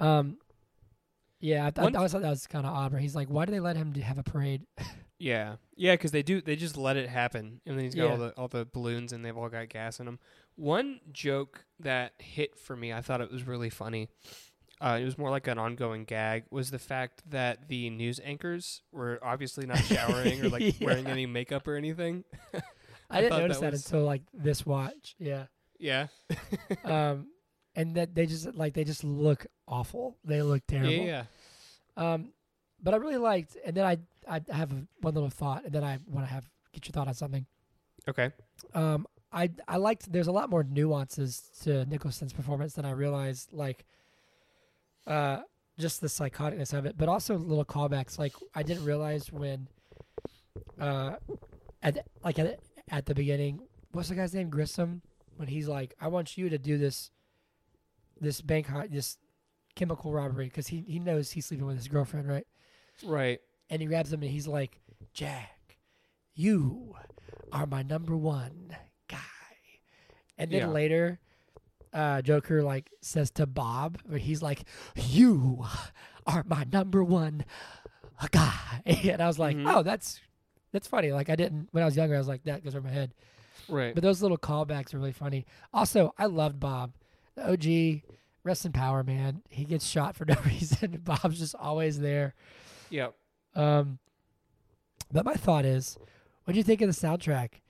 Um, 0.00 0.38
yeah, 1.44 1.70
I, 1.76 1.82
One- 1.82 1.94
I 1.94 1.98
always 1.98 2.12
thought 2.12 2.22
that 2.22 2.30
was 2.30 2.46
kind 2.46 2.64
of 2.66 2.72
odd. 2.72 2.92
Where 2.92 3.00
he's 3.00 3.14
like, 3.14 3.28
"Why 3.28 3.44
do 3.44 3.52
they 3.52 3.60
let 3.60 3.76
him 3.76 3.92
do- 3.92 4.00
have 4.00 4.18
a 4.18 4.22
parade?" 4.22 4.62
Yeah, 5.16 5.56
yeah, 5.76 5.94
because 5.94 6.10
they 6.10 6.24
do. 6.24 6.40
They 6.42 6.56
just 6.56 6.76
let 6.76 6.96
it 6.96 7.08
happen, 7.08 7.60
and 7.64 7.78
then 7.78 7.84
he's 7.84 7.94
got 7.94 8.06
all 8.10 8.10
Yeah. 8.10 8.16
the 8.16 8.30
all 8.36 8.48
the 8.48 8.66
balloons, 8.66 9.12
and 9.12 9.24
they've 9.24 9.36
all 9.36 9.48
got 9.48 9.68
gas 9.68 10.00
in 10.00 10.06
them. 10.06 10.18
One 10.56 11.00
joke 11.12 11.64
that 11.78 12.14
hit 12.18 12.58
for 12.58 12.76
me, 12.76 12.92
I 12.92 13.00
thought 13.00 13.20
it 13.20 13.30
was 13.30 13.46
really 13.46 13.70
funny. 13.70 14.08
Uh, 14.80 14.98
it 15.00 15.04
was 15.04 15.16
more 15.16 15.30
like 15.30 15.46
an 15.46 15.56
ongoing 15.56 16.04
gag. 16.04 16.44
Was 16.50 16.72
the 16.72 16.80
fact 16.80 17.22
that 17.30 17.68
the 17.68 17.90
news 17.90 18.20
anchors 18.24 18.82
were 18.92 19.20
obviously 19.22 19.66
not 19.66 19.78
showering 19.78 20.44
or 20.44 20.48
like 20.48 20.62
Yeah. 20.80 20.86
wearing 20.86 21.06
any 21.06 21.26
makeup 21.26 21.68
or 21.68 21.76
anything. 21.76 22.24
I, 23.08 23.20
didn't 23.20 23.30
thought 23.30 23.40
notice 23.42 23.56
that 23.58 23.62
that, 23.66 23.72
was- 23.72 23.86
until 23.86 24.04
like 24.04 24.22
this 24.34 24.66
watch. 24.66 25.14
Yeah. 25.20 25.44
Yeah, 25.78 26.06
um, 26.84 27.28
and 27.76 27.94
that 27.96 28.14
they 28.14 28.26
just 28.26 28.52
like 28.54 28.74
they 28.74 28.84
just 28.84 29.04
look 29.04 29.46
awful. 29.68 30.16
They 30.24 30.42
look 30.42 30.66
terrible. 30.66 30.92
yeah, 30.92 31.02
yeah. 31.04 31.24
Um, 31.96 32.32
but 32.82 32.94
I 32.94 32.98
really 32.98 33.16
liked, 33.16 33.56
and 33.64 33.76
then 33.76 33.84
I 33.84 33.98
I 34.28 34.40
have 34.54 34.70
one 35.00 35.14
little 35.14 35.30
thought, 35.30 35.64
and 35.64 35.72
then 35.72 35.84
I 35.84 35.98
want 36.06 36.26
to 36.26 36.32
have 36.32 36.48
get 36.72 36.86
your 36.86 36.92
thought 36.92 37.08
on 37.08 37.14
something. 37.14 37.46
Okay. 38.08 38.30
Um, 38.74 39.06
I 39.32 39.50
I 39.66 39.76
liked. 39.76 40.12
There's 40.12 40.26
a 40.26 40.32
lot 40.32 40.50
more 40.50 40.64
nuances 40.64 41.42
to 41.62 41.84
Nicholson's 41.86 42.32
performance 42.32 42.74
than 42.74 42.84
I 42.84 42.90
realized. 42.90 43.52
Like, 43.52 43.84
uh, 45.06 45.40
just 45.78 46.00
the 46.00 46.06
psychoticness 46.08 46.72
of 46.76 46.86
it, 46.86 46.96
but 46.96 47.08
also 47.08 47.36
little 47.36 47.64
callbacks. 47.64 48.18
Like 48.18 48.34
I 48.54 48.62
didn't 48.62 48.84
realize 48.84 49.32
when, 49.32 49.68
uh, 50.80 51.16
at 51.82 51.94
the- 51.94 52.04
like 52.22 52.38
at 52.38 52.60
at 52.88 53.06
the 53.06 53.14
beginning, 53.14 53.60
what's 53.92 54.08
the 54.08 54.14
guy's 54.14 54.34
name? 54.34 54.50
Grissom. 54.50 55.02
When 55.36 55.48
he's 55.48 55.66
like, 55.66 55.94
I 56.00 56.06
want 56.06 56.36
you 56.38 56.48
to 56.50 56.58
do 56.58 56.78
this, 56.78 57.10
this 58.20 58.40
bank 58.40 58.68
hot 58.68 58.92
this 58.92 59.18
chemical 59.74 60.12
robbery 60.12 60.46
because 60.46 60.68
he 60.68 60.80
he 60.86 60.98
knows 60.98 61.30
he's 61.32 61.46
sleeping 61.46 61.66
with 61.66 61.76
his 61.76 61.88
girlfriend, 61.88 62.28
right? 62.28 62.46
Right. 63.04 63.40
and 63.70 63.82
he 63.82 63.88
grabs 63.88 64.12
him 64.12 64.22
and 64.22 64.30
he's 64.30 64.46
like, 64.46 64.80
Jack, 65.12 65.78
you 66.34 66.94
are 67.52 67.66
my 67.66 67.82
number 67.82 68.16
one 68.16 68.76
guy. 69.08 69.18
And 70.38 70.50
then 70.50 70.60
Yeah. 70.60 70.66
later, 70.68 71.18
uh, 71.92 72.22
Joker 72.22 72.62
like 72.62 72.90
says 73.00 73.30
to 73.32 73.46
Bob, 73.46 73.98
but 74.06 74.20
he's 74.20 74.42
like, 74.42 74.64
you 74.96 75.64
are 76.26 76.44
my 76.46 76.64
number 76.72 77.02
one 77.02 77.44
guy. 78.30 78.82
And 78.86 79.20
I 79.22 79.26
was 79.26 79.38
like, 79.38 79.56
Mhm. 79.56 79.72
oh, 79.72 79.82
that's 79.82 80.20
that's 80.72 80.86
funny. 80.88 81.12
Like 81.12 81.30
I 81.30 81.36
didn't 81.36 81.68
when 81.72 81.82
I 81.82 81.86
was 81.86 81.96
younger, 81.96 82.14
I 82.14 82.18
was 82.18 82.28
like, 82.28 82.44
that 82.44 82.62
goes 82.64 82.74
over 82.74 82.86
my 82.86 82.92
head. 82.94 83.14
Right. 83.68 83.94
But 83.94 84.02
those 84.02 84.20
little 84.22 84.36
callbacks 84.38 84.92
are 84.92 84.98
really 84.98 85.12
funny. 85.12 85.46
Also, 85.72 86.12
I 86.18 86.26
loved 86.26 86.60
Bob. 86.60 86.92
The 87.36 87.50
OG, 87.50 88.02
rest 88.44 88.64
in 88.66 88.72
power, 88.72 89.02
man. 89.02 89.42
He 89.48 89.64
gets 89.64 89.86
shot 89.86 90.14
for 90.16 90.24
no 90.28 90.36
reason. 90.44 91.00
Bob's 91.02 91.38
just 91.38 91.54
always 91.56 91.98
there. 91.98 92.34
yep. 92.90 93.14
Um, 93.56 93.98
but 95.12 95.24
my 95.24 95.34
thought 95.34 95.64
is, 95.64 95.96
what 96.44 96.52
do 96.52 96.58
you 96.58 96.64
think 96.64 96.80
of 96.82 96.88
the 96.88 97.06
soundtrack? 97.06 97.60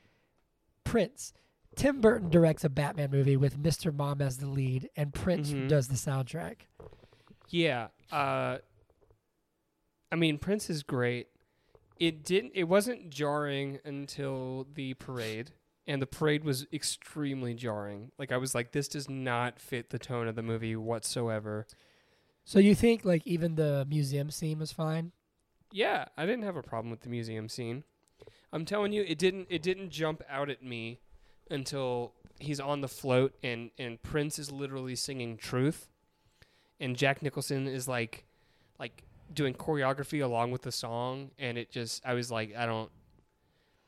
Prince. 0.84 1.32
Tim 1.76 2.00
Burton 2.00 2.30
directs 2.30 2.64
a 2.64 2.68
Batman 2.68 3.10
movie 3.10 3.36
with 3.36 3.60
Mr. 3.60 3.94
Mom 3.94 4.22
as 4.22 4.38
the 4.38 4.46
lead, 4.46 4.88
and 4.96 5.12
Prince 5.12 5.50
Mhm. 5.50 5.68
does 5.68 5.88
the 5.88 5.94
soundtrack. 5.96 6.58
Yeah. 7.50 7.88
Uh 8.12 8.58
I 10.12 10.16
mean 10.16 10.38
Prince 10.38 10.70
is 10.70 10.82
great. 10.82 11.28
It 11.98 12.22
didn't 12.24 12.52
it 12.54 12.64
wasn't 12.64 13.10
jarring 13.10 13.78
until 13.84 14.66
the 14.72 14.94
parade. 14.94 15.50
And 15.86 16.00
the 16.00 16.06
parade 16.06 16.44
was 16.44 16.66
extremely 16.72 17.54
jarring. 17.54 18.10
Like 18.18 18.32
I 18.32 18.38
was 18.38 18.54
like, 18.54 18.72
this 18.72 18.88
does 18.88 19.08
not 19.08 19.60
fit 19.60 19.90
the 19.90 19.98
tone 19.98 20.28
of 20.28 20.34
the 20.34 20.42
movie 20.42 20.76
whatsoever. 20.76 21.66
So 22.44 22.58
you 22.58 22.74
think 22.74 23.04
like 23.04 23.26
even 23.26 23.56
the 23.56 23.86
museum 23.88 24.30
scene 24.30 24.58
was 24.58 24.72
fine? 24.72 25.12
Yeah, 25.72 26.06
I 26.16 26.26
didn't 26.26 26.44
have 26.44 26.56
a 26.56 26.62
problem 26.62 26.90
with 26.90 27.00
the 27.00 27.08
museum 27.08 27.48
scene. 27.48 27.84
I'm 28.52 28.64
telling 28.64 28.92
you, 28.92 29.04
it 29.06 29.18
didn't 29.18 29.48
it 29.50 29.62
didn't 29.62 29.90
jump 29.90 30.22
out 30.30 30.48
at 30.48 30.62
me 30.62 31.00
until 31.50 32.12
he's 32.38 32.60
on 32.60 32.80
the 32.80 32.88
float 32.88 33.34
and 33.42 33.70
and 33.78 34.02
Prince 34.02 34.38
is 34.38 34.52
literally 34.52 34.94
singing 34.94 35.36
"Truth," 35.36 35.88
and 36.78 36.96
Jack 36.96 37.22
Nicholson 37.22 37.66
is 37.66 37.88
like 37.88 38.24
like 38.78 39.02
doing 39.32 39.54
choreography 39.54 40.22
along 40.22 40.50
with 40.50 40.62
the 40.62 40.72
song, 40.72 41.30
and 41.38 41.58
it 41.58 41.70
just 41.70 42.04
I 42.04 42.14
was 42.14 42.30
like, 42.30 42.54
I 42.56 42.66
don't. 42.66 42.90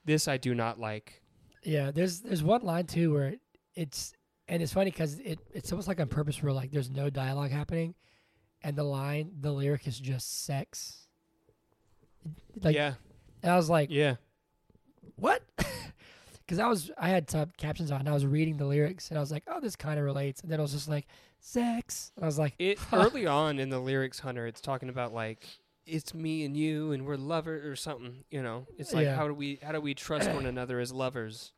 This 0.05 0.29
I 0.29 0.37
do 0.37 0.55
not 0.55 0.79
like. 0.79 1.23
Yeah, 1.67 1.91
there's 1.91 2.21
there's 2.21 2.43
one 2.45 2.63
line 2.63 2.87
too 2.87 3.13
where 3.13 3.25
it, 3.27 3.41
it's 3.75 4.13
and 4.49 4.63
it's 4.63 4.73
funny 4.73 4.91
because 4.91 5.19
it 5.19 5.41
it's 5.53 5.73
almost 5.73 5.89
like 5.89 6.01
on 6.01 6.07
purpose 6.09 6.43
where 6.43 6.53
like 6.53 6.71
there's 6.71 6.91
no 6.91 7.11
dialogue 7.11 7.51
happening, 7.51 7.95
and 8.63 8.77
the 8.77 8.85
line 8.85 9.33
the 9.41 9.53
lyric 9.53 9.87
is 9.87 9.99
just 9.99 10.45
sex. 10.45 11.09
Like, 12.63 12.75
yeah, 12.75 12.95
and 13.43 13.53
I 13.53 13.57
was 13.57 13.69
like, 13.69 13.91
yeah, 13.91 14.15
what? 15.17 15.43
Because 16.47 16.61
I 16.61 16.69
was 16.69 16.93
I 16.97 17.09
had 17.09 17.29
sub 17.29 17.57
captions 17.57 17.91
on 17.91 17.99
and 17.99 18.09
I 18.09 18.13
was 18.13 18.25
reading 18.25 18.57
the 18.57 18.67
lyrics 18.67 19.09
and 19.09 19.19
I 19.19 19.21
was 19.21 19.33
like, 19.33 19.43
oh, 19.49 19.59
this 19.59 19.75
kind 19.75 19.99
of 19.99 20.05
relates. 20.05 20.43
And 20.43 20.53
then 20.53 20.61
I 20.61 20.63
was 20.63 20.71
just 20.71 20.89
like, 20.89 21.09
sex. 21.41 22.13
And 22.15 22.23
I 22.23 22.27
was 22.27 22.39
like, 22.39 22.55
it 22.61 22.79
early 22.93 23.27
on 23.27 23.59
in 23.59 23.69
the 23.69 23.81
lyrics, 23.81 24.21
Hunter. 24.21 24.47
It's 24.47 24.61
talking 24.61 24.89
about 24.89 25.13
like 25.13 25.45
it's 25.87 26.15
me 26.15 26.45
and 26.45 26.57
you 26.57 26.93
and 26.93 27.05
we're 27.05 27.17
lovers 27.17 27.65
or 27.67 27.75
something. 27.75 28.23
You 28.31 28.45
know, 28.45 28.65
it's 28.79 28.95
like 28.95 29.07
Yeah. 29.07 29.17
how 29.17 29.27
do 29.27 29.35
we 29.35 29.59
how 29.61 29.73
do 29.73 29.81
we 29.81 29.93
trust 29.93 30.31
one 30.31 30.47
another 30.55 30.79
as 30.79 30.93
lovers? 30.93 31.51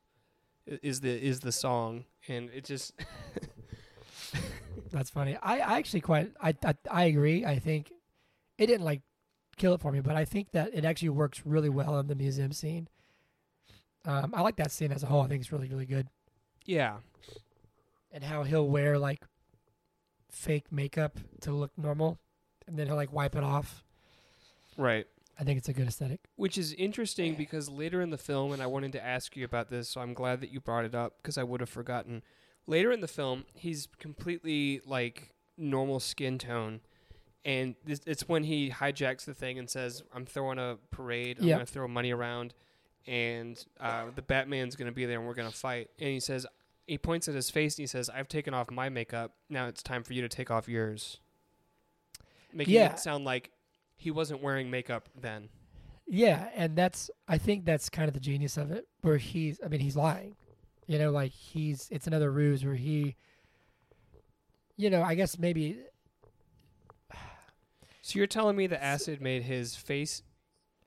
Is 0.82 1.00
the 1.00 1.10
is 1.10 1.40
the 1.40 1.52
song 1.52 2.04
and 2.28 2.50
it 2.50 2.64
just 2.64 2.92
that's 4.92 5.10
funny. 5.10 5.36
I, 5.42 5.58
I 5.58 5.78
actually 5.78 6.00
quite 6.02 6.32
I, 6.40 6.54
I 6.64 6.74
I 6.90 7.04
agree. 7.04 7.44
I 7.44 7.58
think 7.58 7.92
it 8.58 8.66
didn't 8.66 8.84
like 8.84 9.02
kill 9.56 9.74
it 9.74 9.80
for 9.80 9.92
me, 9.92 10.00
but 10.00 10.16
I 10.16 10.24
think 10.24 10.52
that 10.52 10.70
it 10.74 10.84
actually 10.84 11.10
works 11.10 11.42
really 11.44 11.68
well 11.68 11.98
in 11.98 12.06
the 12.06 12.14
museum 12.14 12.52
scene. 12.52 12.88
Um, 14.04 14.32
I 14.34 14.42
like 14.42 14.56
that 14.56 14.70
scene 14.70 14.92
as 14.92 15.02
a 15.02 15.06
whole. 15.06 15.22
I 15.22 15.28
think 15.28 15.40
it's 15.40 15.52
really 15.52 15.68
really 15.68 15.86
good, 15.86 16.08
yeah 16.64 16.98
and 18.12 18.24
how 18.24 18.42
he'll 18.42 18.68
wear 18.68 18.98
like 18.98 19.24
fake 20.30 20.70
makeup 20.70 21.18
to 21.40 21.52
look 21.52 21.70
normal, 21.76 22.18
and 22.66 22.78
then 22.78 22.86
he'll 22.86 22.96
like 22.96 23.12
wipe 23.12 23.36
it 23.36 23.44
off. 23.44 23.84
right. 24.76 25.06
I 25.38 25.44
think 25.44 25.58
it's 25.58 25.68
a 25.68 25.72
good 25.72 25.86
aesthetic. 25.86 26.20
Which 26.36 26.58
is 26.58 26.72
interesting 26.72 27.34
because 27.36 27.68
later 27.68 28.00
in 28.02 28.10
the 28.10 28.18
film, 28.18 28.52
and 28.52 28.60
I 28.60 28.66
wanted 28.66 28.92
to 28.92 29.04
ask 29.04 29.36
you 29.36 29.44
about 29.44 29.68
this, 29.68 29.88
so 29.88 30.00
I'm 30.00 30.12
glad 30.12 30.40
that 30.40 30.50
you 30.50 30.60
brought 30.60 30.84
it 30.84 30.94
up 30.94 31.18
because 31.18 31.38
I 31.38 31.44
would 31.44 31.60
have 31.60 31.68
forgotten. 31.70 32.22
Later 32.66 32.90
in 32.90 33.00
the 33.00 33.08
film, 33.08 33.44
he's 33.54 33.86
completely 33.98 34.80
like 34.84 35.32
normal 35.56 36.00
skin 36.00 36.38
tone, 36.38 36.80
and 37.44 37.76
this, 37.84 38.00
it's 38.04 38.28
when 38.28 38.44
he 38.44 38.70
hijacks 38.70 39.24
the 39.24 39.32
thing 39.34 39.58
and 39.58 39.70
says, 39.70 40.02
"I'm 40.12 40.26
throwing 40.26 40.58
a 40.58 40.76
parade. 40.90 41.38
I'm 41.38 41.46
Yeah. 41.46 41.54
gonna 41.54 41.66
throw 41.66 41.86
money 41.86 42.10
around, 42.12 42.52
and 43.06 43.64
uh, 43.80 44.06
the 44.14 44.22
Batman's 44.22 44.74
gonna 44.76 44.92
be 44.92 45.06
there, 45.06 45.18
and 45.18 45.26
we're 45.26 45.34
gonna 45.34 45.50
fight." 45.52 45.88
And 46.00 46.08
he 46.10 46.20
says, 46.20 46.46
he 46.86 46.98
points 46.98 47.28
at 47.28 47.34
his 47.34 47.48
face 47.50 47.76
and 47.76 47.82
he 47.84 47.86
says, 47.86 48.10
"I've 48.10 48.28
taken 48.28 48.54
off 48.54 48.70
my 48.70 48.88
makeup. 48.88 49.34
Now 49.48 49.66
it's 49.68 49.82
time 49.82 50.02
for 50.02 50.14
you 50.14 50.22
to 50.22 50.28
take 50.28 50.50
off 50.50 50.68
yours." 50.68 51.20
Making 52.52 52.74
Yeah. 52.74 52.92
it 52.92 52.98
sound 52.98 53.24
like 53.24 53.50
he 53.98 54.10
wasn't 54.10 54.42
wearing 54.42 54.70
makeup 54.70 55.08
then. 55.20 55.50
Yeah, 56.06 56.48
and 56.54 56.74
that's 56.74 57.10
I 57.28 57.36
think 57.36 57.66
that's 57.66 57.90
kind 57.90 58.08
of 58.08 58.14
the 58.14 58.20
genius 58.20 58.56
of 58.56 58.70
it, 58.70 58.86
where 59.02 59.18
he's 59.18 59.60
I 59.62 59.68
mean 59.68 59.80
he's 59.80 59.96
lying, 59.96 60.36
you 60.86 60.98
know, 60.98 61.10
like 61.10 61.32
he's 61.32 61.86
it's 61.90 62.06
another 62.06 62.30
ruse 62.30 62.64
where 62.64 62.76
he, 62.76 63.14
you 64.76 64.88
know, 64.88 65.02
I 65.02 65.14
guess 65.14 65.38
maybe 65.38 65.76
So 68.00 68.18
you're 68.18 68.26
telling 68.26 68.56
me 68.56 68.66
the 68.66 68.82
acid 68.82 69.20
made 69.20 69.42
his 69.42 69.76
face 69.76 70.22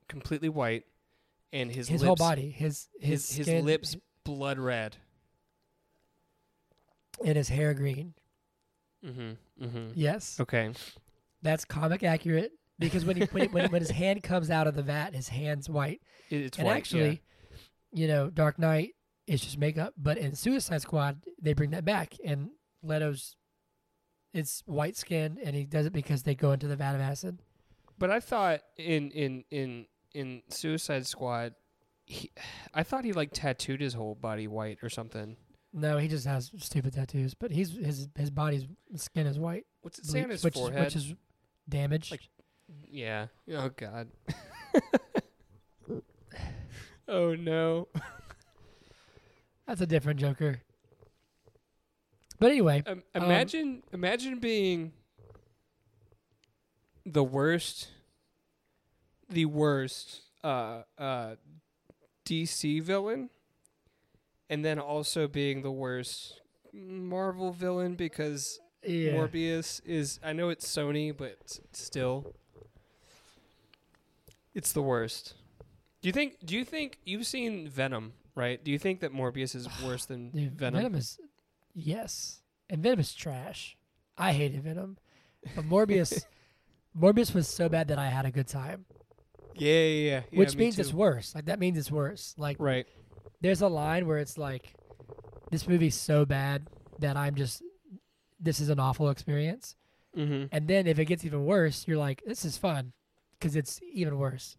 completely 0.08 0.48
white 0.48 0.86
and 1.52 1.70
his 1.70 1.86
his, 1.88 2.00
lips, 2.00 2.08
whole 2.08 2.16
body, 2.16 2.50
his 2.50 2.88
his 2.98 3.28
his, 3.28 3.36
his 3.36 3.46
skin, 3.46 3.64
lips 3.64 3.96
blood 4.24 4.58
red. 4.58 4.96
and 7.24 7.36
his 7.36 7.48
hair 7.50 7.74
green. 7.74 8.14
Mm-hmm. 9.06 9.64
Mm-hmm. 9.64 9.86
Yes, 9.94 10.38
Okay. 10.40 10.72
that's 11.42 11.64
comic 11.64 12.02
accurate 12.02 12.52
because 12.82 13.04
when 13.04 13.16
he 13.16 13.24
when, 13.26 13.50
when 13.52 13.70
when 13.70 13.80
his 13.82 13.90
hand 14.02 14.22
comes 14.22 14.50
out 14.50 14.66
of 14.66 14.74
the 14.74 14.82
vat, 14.82 15.14
his 15.14 15.28
hand's 15.28 15.68
white. 15.68 16.00
It- 16.30 16.42
it's 16.42 16.58
and 16.58 16.66
white, 16.66 16.76
actually, 16.76 17.22
you 17.92 18.06
know, 18.08 18.30
Dark 18.30 18.58
Knight 18.58 18.90
is 19.26 19.40
just 19.40 19.58
makeup, 19.58 19.94
but 19.96 20.18
in 20.18 20.34
Suicide 20.34 20.82
Squad 20.82 21.22
they 21.40 21.52
bring 21.52 21.70
that 21.70 21.84
back, 21.84 22.14
and 22.24 22.50
Leto's 22.82 23.36
it's 24.34 24.62
white 24.66 24.96
skin, 24.96 25.38
and 25.44 25.54
he 25.54 25.64
does 25.64 25.86
it 25.86 25.92
because 25.92 26.22
they 26.22 26.34
go 26.34 26.52
into 26.52 26.66
the 26.66 26.76
vat 26.76 26.94
of 26.94 27.00
acid. 27.00 27.38
But 27.98 28.10
I 28.10 28.20
thought 28.20 28.60
in 28.78 29.10
in 29.10 29.44
in 29.50 29.86
in 30.14 30.42
Suicide 30.48 31.06
Squad, 31.06 31.54
he, 32.06 32.30
I 32.74 32.82
thought 32.82 33.04
he 33.04 33.12
like 33.12 33.30
tattooed 33.32 33.80
his 33.80 33.94
whole 33.94 34.14
body 34.14 34.46
white 34.48 34.78
or 34.82 34.88
something. 34.88 35.36
No, 35.74 35.96
he 35.98 36.06
just 36.08 36.26
has 36.26 36.50
stupid 36.58 36.92
tattoos, 36.94 37.34
but 37.34 37.50
he's 37.50 37.72
his 37.72 38.08
his 38.16 38.30
body's 38.30 38.66
skin 38.96 39.26
is 39.26 39.38
white, 39.38 39.64
What's 39.82 39.98
it 39.98 40.06
say 40.06 40.22
on 40.22 40.30
his 40.30 40.44
which 40.44 40.54
forehead? 40.54 40.86
is 40.88 40.94
which 40.94 41.04
is 41.04 41.14
damaged. 41.68 42.10
Like- 42.10 42.28
yeah. 42.90 43.26
Oh 43.50 43.70
God. 43.70 44.08
Oh 47.08 47.34
no. 47.34 47.88
That's 49.66 49.80
a 49.80 49.86
different 49.86 50.18
Joker. 50.18 50.62
But 52.38 52.52
anyway, 52.52 52.82
Um, 52.86 53.02
imagine 53.14 53.82
imagine 53.92 54.38
being 54.38 54.92
the 57.04 57.22
worst 57.22 57.88
the 59.28 59.44
worst 59.44 60.22
uh 60.42 60.82
uh 60.98 61.34
DC 62.24 62.82
villain 62.82 63.30
and 64.48 64.64
then 64.64 64.78
also 64.78 65.28
being 65.28 65.62
the 65.62 65.70
worst 65.70 66.40
Marvel 66.72 67.52
villain 67.52 67.94
because 67.94 68.58
yeah. 68.84 69.12
Morbius 69.12 69.80
is 69.84 70.18
I 70.24 70.32
know 70.32 70.48
it's 70.48 70.66
Sony 70.66 71.16
but 71.16 71.58
still 71.72 72.34
it's 74.54 74.72
the 74.72 74.82
worst. 74.82 75.34
Do 76.00 76.08
you 76.08 76.12
think 76.12 76.44
do 76.44 76.56
you 76.56 76.64
think 76.64 76.98
you've 77.04 77.26
seen 77.26 77.68
Venom, 77.68 78.12
right? 78.34 78.62
Do 78.62 78.70
you 78.70 78.78
think 78.78 79.00
that 79.00 79.12
Morbius 79.12 79.54
is 79.54 79.68
worse 79.84 80.06
than 80.06 80.30
Dude, 80.30 80.58
Venom? 80.58 80.80
Venom 80.80 80.94
is 80.94 81.18
yes, 81.74 82.40
and 82.68 82.82
Venom 82.82 83.00
is 83.00 83.14
trash. 83.14 83.76
I 84.18 84.32
hated 84.32 84.62
Venom, 84.62 84.98
but 85.54 85.64
Morbius, 85.64 86.24
Morbius 86.98 87.34
was 87.34 87.48
so 87.48 87.68
bad 87.68 87.88
that 87.88 87.98
I 87.98 88.08
had 88.08 88.26
a 88.26 88.30
good 88.30 88.46
time, 88.46 88.84
Yeah, 89.54 89.70
yeah, 89.70 89.84
yeah. 89.84 90.22
yeah 90.30 90.38
which 90.38 90.54
me 90.54 90.64
means 90.64 90.78
it's 90.78 90.92
worse. 90.92 91.34
Like 91.34 91.46
that 91.46 91.58
means 91.58 91.78
it's 91.78 91.90
worse. 91.90 92.34
Like 92.36 92.56
right. 92.60 92.86
there's 93.40 93.62
a 93.62 93.68
line 93.68 94.06
where 94.06 94.18
it's 94.18 94.36
like, 94.36 94.74
this 95.50 95.66
movie's 95.66 95.94
so 95.94 96.24
bad 96.24 96.68
that 96.98 97.16
I'm 97.16 97.34
just, 97.34 97.62
this 98.38 98.60
is 98.60 98.68
an 98.68 98.78
awful 98.78 99.10
experience. 99.10 99.76
Mm-hmm. 100.16 100.46
And 100.52 100.68
then 100.68 100.86
if 100.86 100.98
it 100.98 101.06
gets 101.06 101.24
even 101.24 101.46
worse, 101.46 101.86
you're 101.88 101.96
like, 101.98 102.22
this 102.26 102.44
is 102.44 102.58
fun, 102.58 102.92
because 103.42 103.56
it's 103.56 103.80
even 103.92 104.16
worse. 104.18 104.56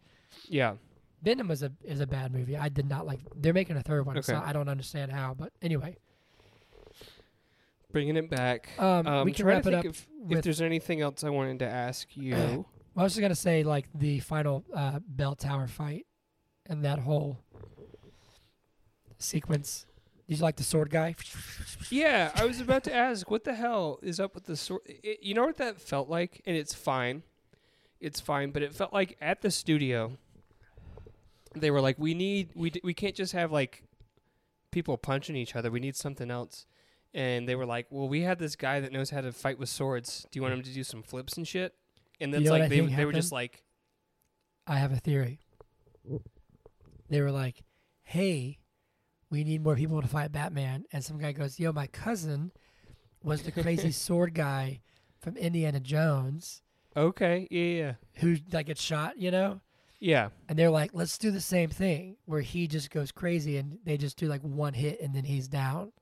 Yeah. 0.48 0.74
Venom 1.22 1.48
was 1.48 1.62
a 1.62 1.72
is 1.82 2.00
a 2.00 2.06
bad 2.06 2.34
movie. 2.34 2.54
I 2.56 2.68
did 2.68 2.86
not 2.86 3.06
like. 3.06 3.20
They're 3.34 3.54
making 3.54 3.76
a 3.78 3.82
third 3.82 4.04
one, 4.04 4.22
so 4.22 4.34
Okay. 4.36 4.44
I 4.44 4.52
don't 4.52 4.68
understand 4.68 5.10
how. 5.10 5.32
But 5.34 5.52
anyway, 5.62 5.96
Bringing 7.92 8.16
it 8.16 8.28
back. 8.28 8.68
um, 8.78 9.06
Um, 9.06 9.24
we 9.24 9.32
can 9.32 9.46
wrap 9.46 9.64
it 9.66 9.72
up 9.72 9.84
if, 9.84 10.06
if 10.28 10.42
there's 10.42 10.60
anything 10.60 11.00
else 11.00 11.24
I 11.24 11.30
wanted 11.30 11.60
to 11.60 11.66
ask 11.66 12.14
you. 12.16 12.66
Well, 12.96 13.02
I 13.02 13.06
was 13.06 13.14
just 13.14 13.22
gonna 13.22 13.34
say 13.34 13.64
like 13.64 13.86
the 13.92 14.20
final 14.20 14.64
uh, 14.72 15.00
bell 15.04 15.34
tower 15.34 15.66
fight 15.66 16.06
and 16.66 16.84
that 16.84 17.00
whole 17.00 17.38
sequence. 19.18 19.84
Did 20.28 20.38
you 20.38 20.42
like 20.44 20.54
the 20.54 20.62
sword 20.62 20.90
guy? 20.90 21.16
yeah, 21.90 22.30
I 22.36 22.44
was 22.46 22.60
about 22.60 22.84
to 22.84 22.94
ask, 22.94 23.28
what 23.28 23.42
the 23.42 23.54
hell 23.54 23.98
is 24.00 24.20
up 24.20 24.34
with 24.36 24.44
the 24.44 24.56
sword? 24.56 24.82
It, 24.86 25.24
you 25.24 25.34
know 25.34 25.44
what 25.44 25.56
that 25.56 25.80
felt 25.80 26.08
like, 26.08 26.40
and 26.46 26.56
it's 26.56 26.72
fine. 26.72 27.24
It's 28.04 28.20
fine, 28.20 28.50
but 28.50 28.62
it 28.62 28.74
felt 28.74 28.92
like 28.92 29.16
at 29.22 29.40
the 29.40 29.50
studio, 29.50 30.18
they 31.54 31.70
were 31.70 31.80
like, 31.80 31.98
"We 31.98 32.12
need, 32.12 32.50
we 32.54 32.68
d- 32.68 32.82
we 32.84 32.92
can't 32.92 33.14
just 33.14 33.32
have 33.32 33.50
like 33.50 33.82
people 34.70 34.98
punching 34.98 35.34
each 35.36 35.56
other. 35.56 35.70
We 35.70 35.80
need 35.80 35.96
something 35.96 36.30
else." 36.30 36.66
And 37.14 37.48
they 37.48 37.54
were 37.54 37.64
like, 37.64 37.86
"Well, 37.90 38.06
we 38.06 38.20
have 38.20 38.38
this 38.38 38.56
guy 38.56 38.80
that 38.80 38.92
knows 38.92 39.08
how 39.08 39.22
to 39.22 39.32
fight 39.32 39.58
with 39.58 39.70
swords. 39.70 40.26
Do 40.30 40.36
you 40.38 40.42
want 40.42 40.52
him 40.52 40.62
to 40.62 40.70
do 40.74 40.84
some 40.84 41.02
flips 41.02 41.38
and 41.38 41.48
shit?" 41.48 41.74
And 42.20 42.30
You 42.32 42.40
know 42.40 42.50
what 42.52 42.60
like 42.60 42.68
they 42.68 42.80
think 42.80 42.94
they 42.94 43.06
were 43.06 43.12
just 43.12 43.28
happened? 43.30 43.36
like, 43.36 43.62
I 44.66 44.76
have 44.76 44.92
a 44.92 44.96
theory. 44.96 45.40
They 47.08 47.22
were 47.22 47.32
like, 47.32 47.62
"Hey, 48.02 48.58
we 49.30 49.44
need 49.44 49.62
more 49.62 49.76
people 49.76 50.02
to 50.02 50.08
fight 50.08 50.30
Batman," 50.30 50.84
and 50.92 51.02
some 51.02 51.16
guy 51.18 51.32
goes, 51.32 51.58
"Yo, 51.58 51.72
my 51.72 51.86
cousin 51.86 52.52
was 53.22 53.44
the 53.44 53.52
crazy 53.52 53.92
sword 54.04 54.34
guy 54.34 54.82
from 55.20 55.38
Indiana 55.38 55.80
Jones 55.80 56.60
"Okay, 56.96 57.46
yeah, 57.50 57.62
yeah, 57.62 57.94
who 58.16 58.36
like 58.52 58.66
gets 58.66 58.82
shot," 58.82 59.18
you 59.18 59.30
know." 59.30 59.60
yeah." 60.00 60.28
And 60.48 60.58
they're 60.58 60.70
like, 60.70 60.90
"Let's 60.92 61.18
do 61.18 61.30
the 61.30 61.40
same 61.40 61.70
thing 61.70 62.16
where 62.26 62.40
he 62.40 62.66
just 62.66 62.90
goes 62.90 63.12
crazy 63.12 63.56
and 63.56 63.78
they 63.84 63.96
just 63.96 64.16
do 64.16 64.26
like 64.28 64.42
one 64.42 64.74
hit 64.74 65.00
and 65.00 65.14
then 65.14 65.24
he's 65.24 65.48
down." 65.48 65.92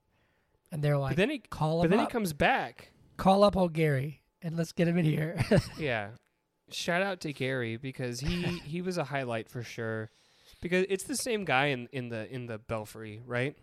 And 0.71 0.83
they're 0.83 0.97
like, 0.97 1.11
but 1.11 1.17
then 1.17 1.29
he, 1.29 1.39
"Call 1.39 1.81
but 1.81 1.89
then 1.91 1.99
up." 1.99 2.09
he 2.09 2.11
comes 2.11 2.33
back. 2.33 2.91
call 3.17 3.43
up 3.43 3.55
old 3.55 3.73
Gary 3.73 4.21
and 4.41 4.57
let's 4.57 4.71
get 4.71 4.87
him 4.87 4.97
in 4.97 5.05
here. 5.05 5.43
Yeah. 5.77 6.09
Shout 6.71 7.03
out 7.03 7.19
to 7.21 7.33
Gary 7.33 7.77
because 7.77 8.19
he 8.19 8.41
he 8.65 8.81
was 8.81 8.97
a 8.97 9.03
highlight 9.03 9.49
for 9.49 9.61
sure. 9.63 10.09
Because 10.61 10.85
it's 10.89 11.03
the 11.03 11.15
same 11.15 11.45
guy 11.45 11.67
in, 11.67 11.87
in 11.91 12.09
the 12.09 12.33
in 12.33 12.47
the 12.47 12.57
belfry, 12.57 13.21
right? 13.25 13.55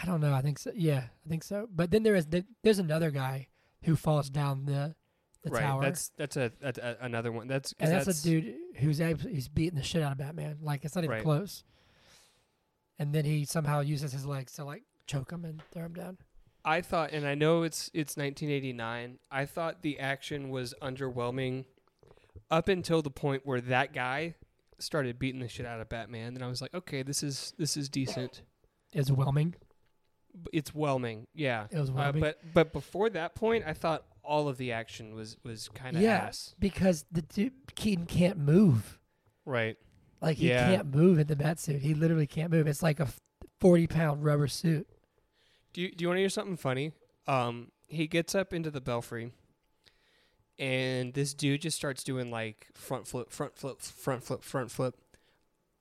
I 0.00 0.06
don't 0.06 0.20
know. 0.20 0.32
I 0.32 0.42
think 0.42 0.58
so. 0.58 0.70
Yeah, 0.74 1.04
I 1.26 1.28
think 1.28 1.42
so. 1.42 1.68
But 1.74 1.90
then 1.90 2.02
there 2.04 2.14
is 2.14 2.26
th- 2.26 2.44
there's 2.62 2.78
another 2.78 3.10
guy 3.10 3.48
who 3.82 3.96
falls 3.96 4.30
down 4.30 4.66
the 4.66 4.94
the 5.42 5.50
right. 5.50 5.62
tower, 5.62 5.82
That's 5.82 6.10
that's 6.16 6.36
a, 6.36 6.52
that's 6.60 6.78
a 6.78 6.98
another 7.00 7.32
one. 7.32 7.48
That's 7.48 7.74
and 7.78 7.90
that's, 7.90 8.20
a 8.20 8.22
dude 8.22 8.54
who's 8.76 8.98
he's 8.98 9.48
beating 9.48 9.78
the 9.78 9.84
shit 9.84 10.02
out 10.02 10.12
of 10.12 10.18
Batman. 10.18 10.58
Like 10.60 10.84
it's 10.84 10.94
not 10.94 11.04
even 11.04 11.16
Right. 11.16 11.22
close. 11.22 11.64
And 12.98 13.14
then 13.14 13.24
he 13.24 13.46
somehow 13.46 13.80
uses 13.80 14.12
his 14.12 14.26
legs 14.26 14.52
to 14.54 14.64
like 14.64 14.82
choke 15.06 15.30
him 15.32 15.44
and 15.44 15.62
throw 15.72 15.86
him 15.86 15.94
down. 15.94 16.18
I 16.64 16.82
thought, 16.82 17.12
and 17.12 17.26
I 17.26 17.34
know 17.34 17.62
it's 17.62 17.90
it's 17.94 18.16
1989. 18.16 19.18
I 19.30 19.46
thought 19.46 19.82
the 19.82 19.98
action 19.98 20.50
was 20.50 20.74
underwhelming 20.82 21.64
up 22.50 22.68
until 22.68 23.00
the 23.00 23.10
point 23.10 23.42
where 23.46 23.60
that 23.62 23.94
guy 23.94 24.34
started 24.78 25.18
beating 25.18 25.40
the 25.40 25.48
shit 25.48 25.64
out 25.64 25.80
of 25.80 25.88
Batman. 25.88 26.34
Then 26.34 26.42
I 26.42 26.48
was 26.48 26.60
like, 26.60 26.74
okay, 26.74 27.02
this 27.02 27.22
is 27.22 27.54
this 27.56 27.76
is 27.76 27.88
decent. 27.88 28.42
It's 28.92 29.10
whelming. 29.10 29.54
It's 30.52 30.70
whelming, 30.74 31.26
yeah. 31.34 31.66
It 31.70 31.78
was 31.78 31.90
Uh, 31.90 31.94
whelming. 31.94 32.20
but 32.20 32.38
but 32.54 32.72
before 32.72 33.10
that 33.10 33.34
point, 33.34 33.64
I 33.66 33.72
thought 33.74 34.04
all 34.22 34.48
of 34.48 34.56
the 34.58 34.72
action 34.72 35.14
was 35.14 35.36
was 35.44 35.68
kind 35.70 35.96
of 35.96 36.02
Yeah. 36.02 36.18
ass. 36.18 36.54
because 36.58 37.04
the 37.10 37.22
dude 37.22 37.74
Keaton 37.74 38.06
can't 38.06 38.38
move. 38.38 38.98
Right. 39.44 39.76
Like 40.20 40.36
he 40.36 40.48
Yeah. 40.50 40.66
can't 40.76 40.94
move 40.94 41.18
in 41.18 41.26
the 41.26 41.36
bat 41.36 41.58
suit. 41.58 41.82
He 41.82 41.94
literally 41.94 42.26
can't 42.26 42.50
move. 42.50 42.66
It's 42.66 42.82
like 42.82 43.00
a 43.00 43.08
forty 43.58 43.86
pound 43.86 44.24
rubber 44.24 44.48
suit. 44.48 44.86
Do 45.72 45.80
you 45.80 45.90
do 45.94 46.02
you 46.02 46.08
want 46.08 46.16
to 46.18 46.22
hear 46.22 46.28
something 46.28 46.56
funny? 46.56 46.92
Um, 47.26 47.70
he 47.86 48.06
gets 48.06 48.34
up 48.34 48.52
into 48.52 48.70
the 48.70 48.80
belfry, 48.80 49.32
and 50.58 51.14
this 51.14 51.32
dude 51.34 51.62
just 51.62 51.76
starts 51.76 52.04
doing 52.04 52.30
like 52.30 52.66
front 52.74 53.06
flip, 53.06 53.30
front 53.30 53.56
flip, 53.56 53.80
front 53.80 54.22
flip, 54.24 54.42
front 54.42 54.70
flip. 54.70 54.94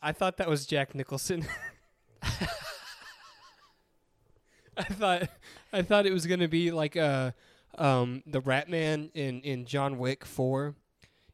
I 0.02 0.12
thought 0.14 0.38
that 0.38 0.48
was 0.50 0.66
Jack 0.66 0.96
Nicholson. 0.96 1.46
I 4.80 4.84
thought 4.84 5.30
I 5.74 5.82
thought 5.84 6.06
it 6.06 6.14
was 6.14 6.26
gonna 6.26 6.48
be 6.48 6.72
like 6.72 6.96
uh 6.98 7.32
um 7.78 8.24
the 8.26 8.42
Rat 8.42 8.70
Man 8.70 9.12
in 9.14 9.42
in 9.42 9.66
John 9.66 9.98
Wick 10.00 10.26
Four, 10.26 10.76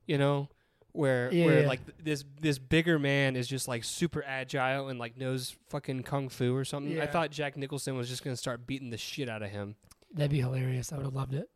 you 0.08 0.18
know, 0.18 0.50
where 0.92 1.30
where 1.30 1.62
Yeah. 1.62 1.68
like 1.68 1.82
this 2.04 2.24
this 2.42 2.58
bigger 2.60 3.00
man 3.00 3.36
is 3.36 3.48
just 3.48 3.68
like 3.68 3.84
super 3.84 4.24
agile 4.26 4.90
and 4.90 5.00
like 5.00 5.16
knows 5.18 5.56
fucking 5.70 6.04
kung 6.04 6.30
fu 6.30 6.56
or 6.56 6.66
something. 6.66 7.00
I 7.00 7.06
thought 7.08 7.32
Jack 7.32 7.56
Nicholson 7.56 7.96
was 7.96 8.10
just 8.10 8.24
gonna 8.24 8.36
start 8.36 8.66
beating 8.68 8.90
the 8.90 8.98
shit 8.98 9.30
out 9.30 9.42
of 9.44 9.52
him. 9.52 9.76
That'd 10.14 10.32
be 10.32 10.40
hilarious. 10.42 10.92
I 10.92 10.98
would 10.98 11.06
have 11.06 11.14
loved 11.16 11.34
it. 11.36 11.50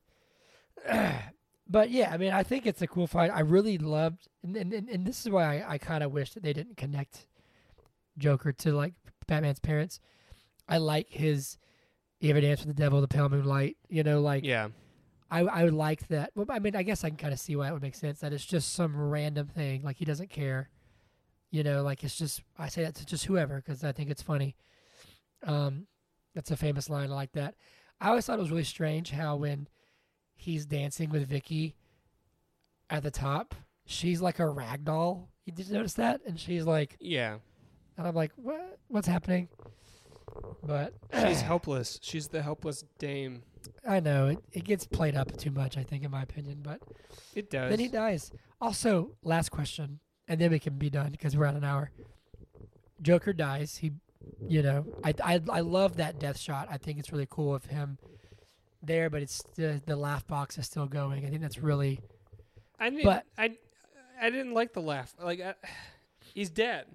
but 1.68 1.90
yeah, 1.92 2.12
I 2.12 2.18
mean, 2.18 2.32
I 2.32 2.44
think 2.44 2.66
it's 2.66 2.82
a 2.82 2.88
cool 2.88 3.08
fight. 3.08 3.32
I 3.34 3.42
really 3.42 3.78
loved, 3.78 4.28
and 4.44 4.56
and, 4.56 4.74
and, 4.74 4.90
and 4.90 5.06
this 5.06 5.22
is 5.26 5.30
why 5.32 5.60
I, 5.62 5.74
I 5.74 5.78
kind 5.78 6.04
of 6.04 6.12
wish 6.12 6.32
that 6.34 6.44
they 6.44 6.54
didn't 6.54 6.78
connect 6.78 7.28
Joker 8.18 8.52
to 8.54 8.74
like 8.74 8.94
Batman's 9.28 9.60
parents. 9.60 10.00
I 10.68 10.78
like 10.78 11.10
his 11.10 11.58
"You 12.20 12.30
Ever 12.32 12.42
Dance 12.42 12.66
with 12.66 12.76
the 12.76 12.82
Devil?" 12.82 13.02
The 13.02 13.08
Pale 13.08 13.30
Moonlight. 13.30 13.78
You 13.90 14.04
know, 14.04 14.22
like 14.22 14.44
Yeah, 14.46 14.70
I 15.32 15.42
I 15.42 15.64
would 15.64 15.74
like 15.74 16.08
that. 16.10 16.32
Well, 16.36 16.46
I 16.50 16.60
mean, 16.60 16.76
I 16.76 16.84
guess 16.84 17.04
I 17.04 17.10
can 17.10 17.18
kind 17.18 17.34
of 17.34 17.40
see 17.40 17.56
why 17.56 17.70
it 17.70 17.74
would 17.74 17.82
make 17.82 17.96
sense. 17.96 18.20
That 18.20 18.34
it's 18.34 18.46
just 18.46 18.74
some 18.74 18.96
random 18.96 19.48
thing. 19.48 19.84
Like 19.84 19.98
he 19.98 20.06
doesn't 20.06 20.30
care. 20.30 20.70
You 21.52 21.64
know, 21.64 21.84
like 21.84 22.04
it's 22.04 22.18
just 22.18 22.42
I 22.58 22.70
say 22.70 22.84
that 22.84 22.96
to 22.96 23.06
just 23.06 23.26
whoever 23.26 23.56
because 23.56 23.84
I 23.84 23.92
think 23.92 24.10
it's 24.10 24.22
funny. 24.22 24.56
Um, 25.44 25.88
that's 26.36 26.52
a 26.52 26.58
famous 26.58 26.90
line. 26.90 27.12
I 27.12 27.16
like 27.16 27.32
that. 27.34 27.56
I 28.02 28.10
always 28.10 28.26
thought 28.26 28.38
it 28.40 28.42
was 28.42 28.52
really 28.52 28.64
strange 28.64 29.12
how 29.12 29.36
when 29.36 29.68
he's 30.36 30.66
dancing 30.66 31.10
with 31.10 31.28
Vicki 31.28 31.76
at 32.90 33.04
the 33.04 33.12
top, 33.12 33.56
she's 33.86 34.22
like 34.22 34.40
a 34.40 34.48
rag 34.48 34.86
doll. 34.86 35.30
You 35.46 35.54
did 35.54 35.68
you 35.68 35.74
notice 35.74 35.94
that? 35.96 36.22
And 36.26 36.40
she's 36.40 36.66
like, 36.66 36.98
yeah. 37.00 37.38
and 37.98 38.08
I'm 38.08 38.16
like, 38.16 38.32
what? 38.36 38.78
What's 38.88 39.08
happening? 39.08 39.50
But 40.64 40.94
She's 41.28 41.42
helpless. 41.52 42.00
She's 42.02 42.28
the 42.28 42.42
helpless 42.42 42.84
dame. 42.98 43.44
I 43.88 44.00
know 44.00 44.28
it, 44.28 44.40
it 44.54 44.64
gets 44.64 44.86
played 44.86 45.16
up 45.16 45.36
too 45.38 45.52
much. 45.52 45.78
I 45.78 45.84
think, 45.84 46.04
in 46.04 46.12
my 46.12 46.22
opinion, 46.24 46.60
but. 46.64 46.80
It 47.36 47.50
does. 47.50 47.70
Then 47.70 47.80
he 47.80 47.88
dies. 47.88 48.32
Also, 48.62 49.12
last 49.24 49.50
question, 49.50 50.00
and 50.28 50.40
then 50.40 50.52
we 50.52 50.60
can 50.60 50.78
be 50.78 50.90
done 50.90 51.12
because 51.12 51.36
we're 51.36 51.46
at 51.46 51.56
an 51.56 51.64
hour. 51.64 51.92
Joker 53.02 53.32
dies. 53.34 53.78
He, 53.78 53.92
you 54.48 54.62
know, 54.62 54.86
I 55.04 55.14
I 55.24 55.42
I 55.50 55.60
love 55.62 55.98
that 55.98 56.20
death 56.20 56.38
shot. 56.38 56.68
I 56.70 56.78
think 56.78 57.00
it's 57.00 57.12
really 57.12 57.28
cool 57.30 57.54
of 57.56 57.66
him 57.66 57.98
there, 58.84 59.10
but 59.10 59.22
it's 59.22 59.42
the 59.56 59.82
the 59.86 59.96
laugh 59.96 60.28
box 60.28 60.58
is 60.58 60.66
still 60.66 60.88
going. 60.88 61.26
I 61.26 61.30
think 61.30 61.42
that's 61.42 61.60
really 61.60 62.02
I 62.80 62.90
didn't. 62.90 63.06
but- 63.06 63.26
I 63.38 63.58
I 64.22 64.30
didn't 64.30 64.54
like 64.54 64.74
the 64.74 64.82
laugh. 64.82 65.14
Like 65.22 65.40
I, 65.40 65.54
he's 66.34 66.50
dead. 66.50 66.86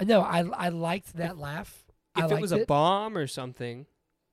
no. 0.00 0.20
I 0.20 0.40
I 0.54 0.68
liked 0.68 1.16
that 1.16 1.36
laugh. 1.38 1.81
I 2.14 2.24
If 2.26 2.32
it 2.32 2.40
was 2.40 2.52
a 2.52 2.64
bomb 2.66 3.16
or 3.16 3.26
something, 3.26 3.86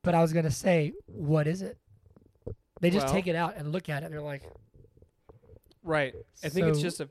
but 0.04 0.14
I 0.16 0.22
was 0.22 0.34
gonna 0.34 0.52
say, 0.52 0.94
what 1.08 1.48
is 1.48 1.62
it? 1.62 1.78
They 2.82 2.90
just 2.90 3.06
Well- 3.08 3.14
take 3.14 3.28
it 3.28 3.36
out 3.36 3.56
and 3.58 3.72
look 3.72 3.90
at 3.90 4.04
it. 4.04 4.08
and 4.08 4.14
They're 4.14 4.22
like, 4.22 4.44
right? 5.84 6.14
I 6.44 6.50
think 6.50 6.68
it's 6.68 6.82
just 6.82 7.00
a. 7.00 7.10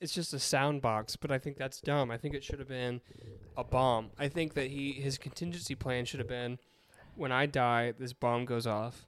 it's 0.00 0.12
just 0.14 0.32
a 0.34 0.38
sound 0.38 0.82
box, 0.82 1.16
but 1.16 1.30
I 1.30 1.38
think 1.38 1.56
that's 1.56 1.80
dumb. 1.80 2.10
I 2.10 2.16
think 2.18 2.34
it 2.34 2.44
should 2.44 2.58
have 2.58 2.68
been 2.68 3.00
a 3.56 3.64
bomb. 3.64 4.10
I 4.18 4.28
think 4.28 4.54
that 4.54 4.68
he 4.70 4.92
his 4.92 5.16
contingency 5.18 5.74
plan 5.74 6.04
should 6.04 6.20
have 6.20 6.28
been 6.28 6.58
when 7.14 7.32
I 7.32 7.46
die, 7.46 7.92
this 7.98 8.12
bomb 8.12 8.44
goes 8.44 8.66
off. 8.66 9.06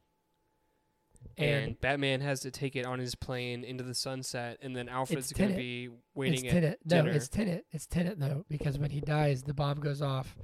And, 1.39 1.65
And- 1.71 1.81
Batman 1.81 2.21
has 2.21 2.41
to 2.41 2.51
take 2.51 2.77
it 2.77 2.87
on 2.87 2.99
his 2.99 3.15
plane 3.15 3.65
into 3.65 3.83
the 3.85 3.95
sunset, 3.95 4.59
and 4.63 4.75
then 4.77 4.89
Alfred's 4.89 5.31
It's 5.33 5.39
going 5.39 5.51
to 5.51 5.57
be 5.57 5.85
It's 5.87 5.93
waiting 6.15 6.47
at 6.47 6.53
Tenet. 6.53 6.79
No, 6.85 6.97
dinner. 7.03 7.11
it's 7.11 7.29
Tenet. 7.29 7.67
It's 7.73 7.87
Tenet 7.87 8.19
though, 8.21 8.45
because 8.49 8.79
when 8.79 8.91
he 8.91 9.01
dies, 9.01 9.43
the 9.43 9.53
bomb 9.53 9.81
goes 9.81 10.01
off 10.01 10.37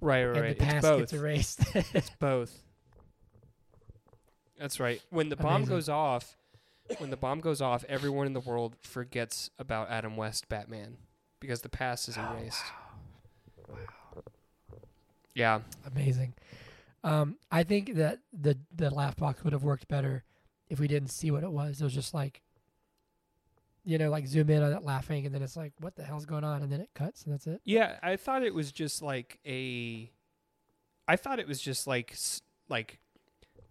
right, 0.00 0.24
right, 0.24 0.36
and 0.36 0.40
right. 0.44 0.58
the 0.58 0.64
It's 0.64 0.72
past 0.72 0.82
both. 0.82 0.98
gets 1.00 1.12
erased. 1.12 1.60
It's 1.94 2.10
both. 2.18 2.62
That's 4.58 4.78
right. 4.80 5.00
When 5.10 5.28
the 5.28 5.36
bomb 5.36 5.56
Amazing. 5.56 5.74
goes 5.74 5.88
off, 5.88 6.36
when 6.98 7.10
the 7.10 7.16
bomb 7.16 7.40
goes 7.40 7.60
off, 7.60 7.84
everyone 7.88 8.26
in 8.26 8.32
the 8.34 8.40
world 8.40 8.76
forgets 8.82 9.50
about 9.58 9.90
Adam 9.90 10.16
West 10.16 10.48
Batman 10.48 10.96
because 11.40 11.62
the 11.62 11.68
past 11.68 12.08
is 12.08 12.16
erased. 12.16 12.62
Wow. 13.68 13.76
Yeah. 15.34 15.60
Amazing. 15.86 16.34
Um, 17.02 17.36
I 17.50 17.64
think 17.64 17.94
that 17.96 18.20
the 18.32 18.56
the 18.74 18.90
laugh 18.90 19.16
box 19.16 19.42
would 19.44 19.52
have 19.52 19.64
worked 19.64 19.88
better 19.88 20.24
if 20.68 20.78
we 20.80 20.88
didn't 20.88 21.10
see 21.10 21.30
what 21.30 21.42
it 21.42 21.50
was. 21.52 21.80
It 21.80 21.84
was 21.84 21.92
just 21.92 22.14
like, 22.14 22.40
you 23.84 23.98
know, 23.98 24.10
like 24.10 24.26
zoom 24.26 24.50
in 24.50 24.62
on 24.62 24.72
it 24.72 24.82
laughing, 24.82 25.26
and 25.26 25.34
then 25.34 25.42
it's 25.42 25.56
like, 25.56 25.72
what 25.80 25.96
the 25.96 26.02
hell's 26.02 26.26
going 26.26 26.44
on? 26.44 26.62
And 26.62 26.72
then 26.72 26.80
it 26.80 26.90
cuts, 26.94 27.24
and 27.24 27.32
that's 27.32 27.46
it. 27.46 27.60
Yeah, 27.64 27.98
I 28.02 28.16
thought 28.16 28.42
it 28.42 28.54
was 28.54 28.72
just 28.72 29.02
like 29.02 29.38
a 29.46 30.10
I 31.06 31.16
thought 31.16 31.38
it 31.38 31.46
was 31.46 31.60
just 31.60 31.86
like 31.86 32.16
like 32.68 32.98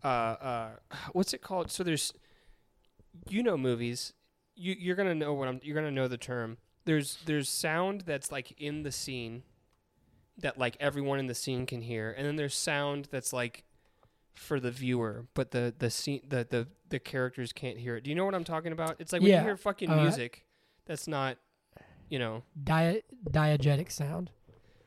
uh 0.03 0.07
uh 0.07 0.69
what's 1.13 1.33
it 1.33 1.41
called? 1.41 1.71
So 1.71 1.83
there's 1.83 2.13
you 3.29 3.43
know 3.43 3.57
movies. 3.57 4.13
You 4.55 4.75
you're 4.77 4.95
to 4.95 5.15
know 5.15 5.33
what 5.33 5.47
I'm 5.47 5.59
you're 5.63 5.81
to 5.81 5.91
know 5.91 6.07
the 6.07 6.17
term. 6.17 6.57
There's 6.85 7.17
there's 7.25 7.49
sound 7.49 8.01
that's 8.01 8.31
like 8.31 8.51
in 8.59 8.83
the 8.83 8.91
scene 8.91 9.43
that 10.37 10.57
like 10.57 10.75
everyone 10.79 11.19
in 11.19 11.27
the 11.27 11.35
scene 11.35 11.65
can 11.65 11.81
hear 11.81 12.13
and 12.17 12.25
then 12.25 12.35
there's 12.35 12.55
sound 12.55 13.07
that's 13.11 13.31
like 13.31 13.63
for 14.33 14.59
the 14.59 14.71
viewer 14.71 15.25
but 15.33 15.51
the 15.51 15.73
the 15.77 15.89
scene 15.89 16.21
the 16.27 16.45
the 16.49 16.67
the 16.93 16.99
characters 16.99 17.51
can't 17.51 17.77
hear 17.79 17.95
it. 17.97 18.03
Do 18.03 18.11
you 18.11 18.15
know 18.15 18.23
what 18.23 18.35
I'm 18.35 18.43
talking 18.43 18.71
about? 18.71 18.97
It's 18.99 19.11
like 19.11 19.21
when 19.23 19.31
Yeah, 19.31 19.39
you 19.39 19.47
hear 19.47 19.57
fucking 19.57 19.89
uh, 19.89 19.95
music 20.03 20.45
that's 20.85 21.07
not 21.07 21.37
you 22.07 22.19
know. 22.19 22.43
Dia- 22.63 23.01
diegetic 23.29 23.91
sound. 23.91 24.29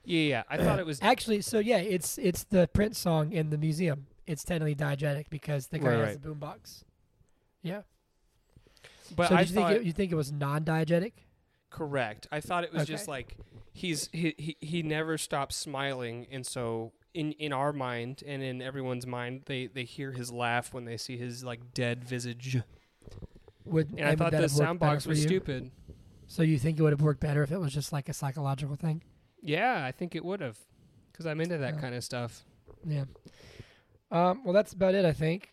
Yeah, 0.05 0.21
yeah. 0.21 0.43
I 0.49 0.57
thought 0.57 0.79
it 0.79 0.87
was 0.87 1.01
Actually, 1.03 1.41
so 1.43 1.59
yeah, 1.59 1.79
it's 1.79 2.17
it's 2.19 2.45
the 2.45 2.69
Prince 2.73 2.99
song 2.99 3.33
in 3.33 3.51
the 3.51 3.59
museum. 3.59 4.07
It's 4.27 4.45
technically 4.45 4.77
diegetic 4.77 5.27
because 5.31 5.67
the 5.67 5.79
guy 5.81 5.87
Right, 5.89 5.99
has 5.99 6.07
right. 6.09 6.23
the 6.23 6.29
boombox. 6.29 6.85
Yeah. 7.63 7.83
but 9.17 9.29
so 9.29 9.35
I 9.35 9.39
did 9.41 9.49
you 9.51 9.55
think 9.55 9.67
thought 9.67 9.77
it, 9.77 9.83
you 9.85 9.93
think 9.93 10.13
it 10.13 10.17
was 10.17 10.31
non-diegetic? 10.33 11.13
Correct. 11.71 12.29
I 12.31 12.41
thought 12.41 12.63
it 12.65 12.73
was 12.73 12.87
just 12.87 13.05
Okay. 13.05 13.11
like 13.13 13.37
he's 13.73 14.09
he, 14.13 14.35
he 14.39 14.57
he 14.61 14.83
never 14.83 15.19
stops 15.19 15.57
smiling, 15.57 16.27
and 16.31 16.47
so 16.47 16.93
in 17.17 17.33
in 17.33 17.53
our 17.53 17.73
mind 17.73 18.23
and 18.27 18.43
in 18.43 18.61
everyone's 18.63 19.07
mind, 19.07 19.43
they 19.47 19.67
they 19.67 19.85
hear 19.85 20.13
his 20.13 20.31
laugh 20.31 20.73
when 20.75 20.85
they 20.85 20.97
see 20.97 21.17
his 21.17 21.43
like 21.45 21.73
dead 21.75 22.05
visage. 22.05 22.59
Would 23.65 23.95
And 23.99 24.07
I 24.09 24.15
thought 24.15 24.33
the 24.33 24.49
sound 24.49 24.79
box 24.79 25.07
was 25.07 25.23
you? 25.23 25.29
stupid. 25.29 25.71
So 26.29 26.43
you 26.43 26.59
think 26.59 26.79
it 26.79 26.83
would 26.83 26.93
have 26.93 27.03
worked 27.03 27.21
better 27.21 27.43
if 27.43 27.51
it 27.51 27.59
was 27.59 27.73
just 27.73 27.93
like 27.93 28.09
a 28.09 28.13
psychological 28.13 28.77
thing? 28.77 29.03
Yeah, 29.43 29.85
I 29.85 29.93
think 29.93 30.15
it 30.15 30.25
would 30.25 30.41
have, 30.41 30.59
because 31.13 31.27
I'm 31.27 31.41
into 31.41 31.59
that 31.59 31.75
Yeah. 31.75 31.81
kind 31.81 31.95
of 31.95 32.03
stuff. 32.05 32.45
Yeah. 32.85 33.05
Um, 34.11 34.43
well, 34.45 34.53
that's 34.53 34.73
about 34.73 34.95
it, 34.95 35.05
I 35.05 35.13
think. 35.13 35.53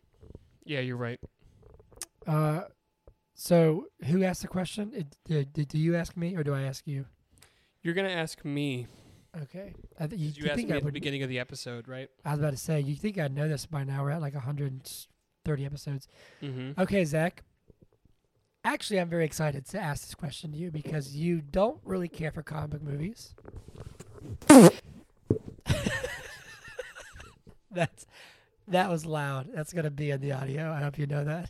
Yeah, 0.65 0.79
you're 0.79 0.97
right. 0.97 1.19
Uh, 2.25 2.61
so 3.35 3.87
who 4.05 4.23
asked 4.23 4.41
the 4.41 4.47
question? 4.47 4.91
It, 4.95 5.15
did, 5.25 5.53
did, 5.53 5.67
do 5.67 5.77
you 5.79 5.95
ask 5.95 6.15
me 6.17 6.35
or 6.35 6.43
do 6.43 6.53
I 6.53 6.61
ask 6.63 6.87
you? 6.87 7.05
You're 7.81 7.93
gonna 7.95 8.09
ask 8.09 8.43
me. 8.45 8.87
Okay. 9.41 9.73
I 9.99 10.07
th- 10.07 10.21
you, 10.21 10.31
you 10.35 10.45
asked 10.49 10.57
think 10.57 10.69
me 10.69 10.75
I 10.75 10.77
at 10.77 10.83
the 10.83 10.91
beginning 10.91 11.23
of 11.23 11.29
the 11.29 11.39
episode, 11.39 11.87
right? 11.87 12.09
I 12.23 12.31
was 12.31 12.39
about 12.39 12.51
to 12.51 12.57
say 12.57 12.79
you 12.81 12.95
think 12.95 13.17
I'd 13.17 13.33
know 13.33 13.47
this 13.47 13.65
by 13.65 13.83
now. 13.83 14.03
We're 14.03 14.11
at 14.11 14.21
like 14.21 14.35
130 14.35 15.65
episodes. 15.65 16.07
Mm-hmm. 16.41 16.79
Okay, 16.81 17.03
Zach. 17.05 17.43
Actually, 18.63 18.99
I'm 19.01 19.09
very 19.09 19.25
excited 19.25 19.65
to 19.69 19.79
ask 19.79 20.05
this 20.05 20.15
question 20.15 20.51
to 20.51 20.57
you 20.57 20.71
because 20.71 21.15
you 21.15 21.41
don't 21.41 21.79
really 21.83 22.07
care 22.07 22.31
for 22.31 22.43
comic 22.43 22.69
book 22.71 22.81
movies. 22.83 23.33
That's 27.71 28.05
that 28.67 28.89
was 28.89 29.05
loud. 29.05 29.49
That's 29.53 29.73
gonna 29.73 29.89
be 29.89 30.11
in 30.11 30.21
the 30.21 30.31
audio. 30.31 30.71
I 30.71 30.81
hope 30.81 30.97
you 30.97 31.07
know 31.07 31.25
that. 31.25 31.49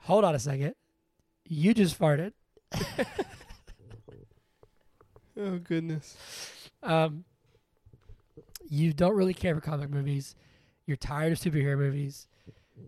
Hold 0.00 0.24
on 0.24 0.34
a 0.34 0.38
second. 0.38 0.74
You 1.48 1.74
just 1.74 1.98
farted. 1.98 2.32
Oh 5.38 5.58
goodness. 5.58 6.16
Um, 6.82 7.24
you 8.68 8.92
don't 8.92 9.14
really 9.14 9.34
care 9.34 9.54
for 9.54 9.60
comic 9.60 9.90
movies. 9.90 10.34
You're 10.86 10.96
tired 10.96 11.32
of 11.32 11.38
superhero 11.38 11.76
movies. 11.76 12.26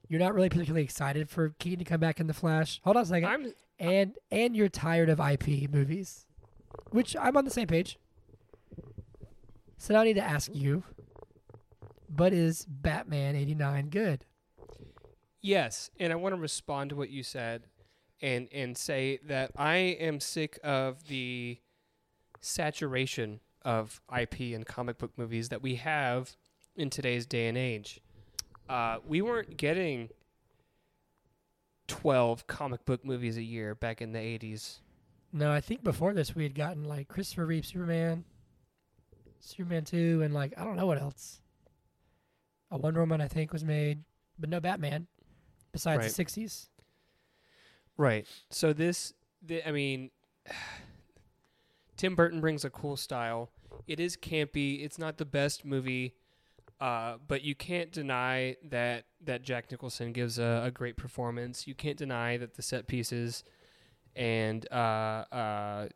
You're 0.08 0.20
not 0.20 0.34
really 0.34 0.48
particularly 0.48 0.84
excited 0.84 1.28
for 1.28 1.50
Keaton 1.58 1.80
to 1.80 1.84
come 1.84 2.00
back 2.00 2.20
in 2.20 2.26
the 2.26 2.34
Flash. 2.34 2.80
Hold 2.84 2.96
on 2.96 3.02
a 3.02 3.06
second. 3.06 3.28
I'm 3.28 3.52
and 3.78 4.14
and 4.30 4.56
you're 4.56 4.68
tired 4.68 5.08
of 5.08 5.20
IP 5.20 5.70
movies, 5.70 6.26
which 6.90 7.16
I'm 7.16 7.36
on 7.36 7.44
the 7.44 7.50
same 7.50 7.66
page. 7.66 7.98
So 9.76 9.94
now 9.94 10.00
I 10.00 10.04
need 10.04 10.14
to 10.14 10.22
ask 10.22 10.50
you, 10.52 10.82
but 12.08 12.32
is 12.32 12.66
Batman 12.68 13.36
'89 13.36 13.88
good? 13.88 14.24
Yes, 15.40 15.90
and 15.98 16.12
I 16.12 16.16
want 16.16 16.34
to 16.34 16.40
respond 16.40 16.90
to 16.90 16.96
what 16.96 17.10
you 17.10 17.22
said 17.22 17.64
and 18.20 18.48
and 18.52 18.76
say 18.76 19.20
that 19.26 19.52
I 19.56 19.76
am 19.76 20.20
sick 20.20 20.58
of 20.64 21.06
the 21.06 21.58
saturation 22.40 23.40
of 23.62 24.00
IP 24.16 24.40
and 24.54 24.64
comic 24.66 24.98
book 24.98 25.12
movies 25.16 25.48
that 25.48 25.62
we 25.62 25.76
have 25.76 26.36
in 26.76 26.90
today's 26.90 27.26
day 27.26 27.48
and 27.48 27.58
age. 27.58 28.00
Uh, 28.68 28.98
we 29.06 29.20
weren't 29.22 29.56
getting 29.56 30.10
12 31.88 32.46
comic 32.46 32.84
book 32.84 33.04
movies 33.04 33.36
a 33.36 33.42
year 33.42 33.74
back 33.74 34.00
in 34.02 34.12
the 34.12 34.18
80s. 34.18 34.78
No, 35.32 35.50
I 35.52 35.60
think 35.60 35.82
before 35.82 36.14
this 36.14 36.34
we 36.34 36.42
had 36.42 36.54
gotten 36.54 36.84
like 36.84 37.08
Christopher 37.08 37.46
Reeve 37.46 37.66
Superman, 37.66 38.24
Superman 39.40 39.84
Two, 39.84 40.22
and 40.22 40.32
like 40.32 40.54
I 40.56 40.64
don't 40.64 40.76
know 40.76 40.86
what 40.86 40.98
else. 41.00 41.40
A 42.70 42.78
Wonder 42.78 43.00
Woman 43.00 43.20
I 43.20 43.28
think 43.28 43.52
was 43.52 43.64
made, 43.64 44.04
but 44.38 44.48
no 44.48 44.60
Batman. 44.60 45.06
Besides 45.72 45.98
Right. 46.00 46.10
the 46.10 46.24
'60s. 46.24 46.68
Right. 47.98 48.26
So 48.50 48.72
this, 48.72 49.12
the, 49.42 49.66
I 49.68 49.72
mean, 49.72 50.10
Tim 51.98 52.14
Burton 52.14 52.40
brings 52.40 52.64
a 52.64 52.70
cool 52.70 52.96
style. 52.96 53.50
It 53.86 54.00
is 54.00 54.16
campy. 54.16 54.82
It's 54.82 54.98
not 54.98 55.18
the 55.18 55.24
best 55.26 55.64
movie, 55.66 56.14
uh, 56.80 57.16
but 57.26 57.42
you 57.42 57.54
can't 57.54 57.92
deny 57.92 58.56
that 58.70 59.04
that 59.24 59.42
Jack 59.42 59.70
Nicholson 59.70 60.12
gives 60.12 60.38
a, 60.38 60.62
a 60.64 60.70
great 60.70 60.96
performance. 60.96 61.66
You 61.66 61.74
can't 61.74 61.98
deny 61.98 62.36
that 62.38 62.54
the 62.54 62.62
set 62.62 62.86
pieces 62.86 63.44
and 64.16 64.66
uh, 64.72 65.24
uh, 65.32 65.88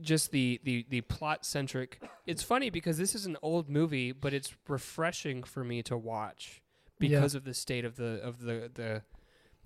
just 0.00 0.32
the 0.32 0.60
the 0.64 0.86
the 0.88 1.02
plot 1.02 1.44
centric. 1.44 2.00
It's 2.26 2.42
funny 2.42 2.70
because 2.70 2.98
this 2.98 3.14
is 3.14 3.26
an 3.26 3.36
old 3.42 3.68
movie, 3.68 4.12
but 4.12 4.34
it's 4.34 4.54
refreshing 4.68 5.42
for 5.44 5.62
me 5.62 5.82
to 5.84 5.96
watch 5.96 6.62
Yeah. 6.98 7.08
because 7.10 7.34
of 7.34 7.44
the 7.44 7.54
state 7.54 7.84
of 7.84 7.96
the 7.96 8.20
of 8.22 8.40
the 8.40 8.70
the 8.72 9.02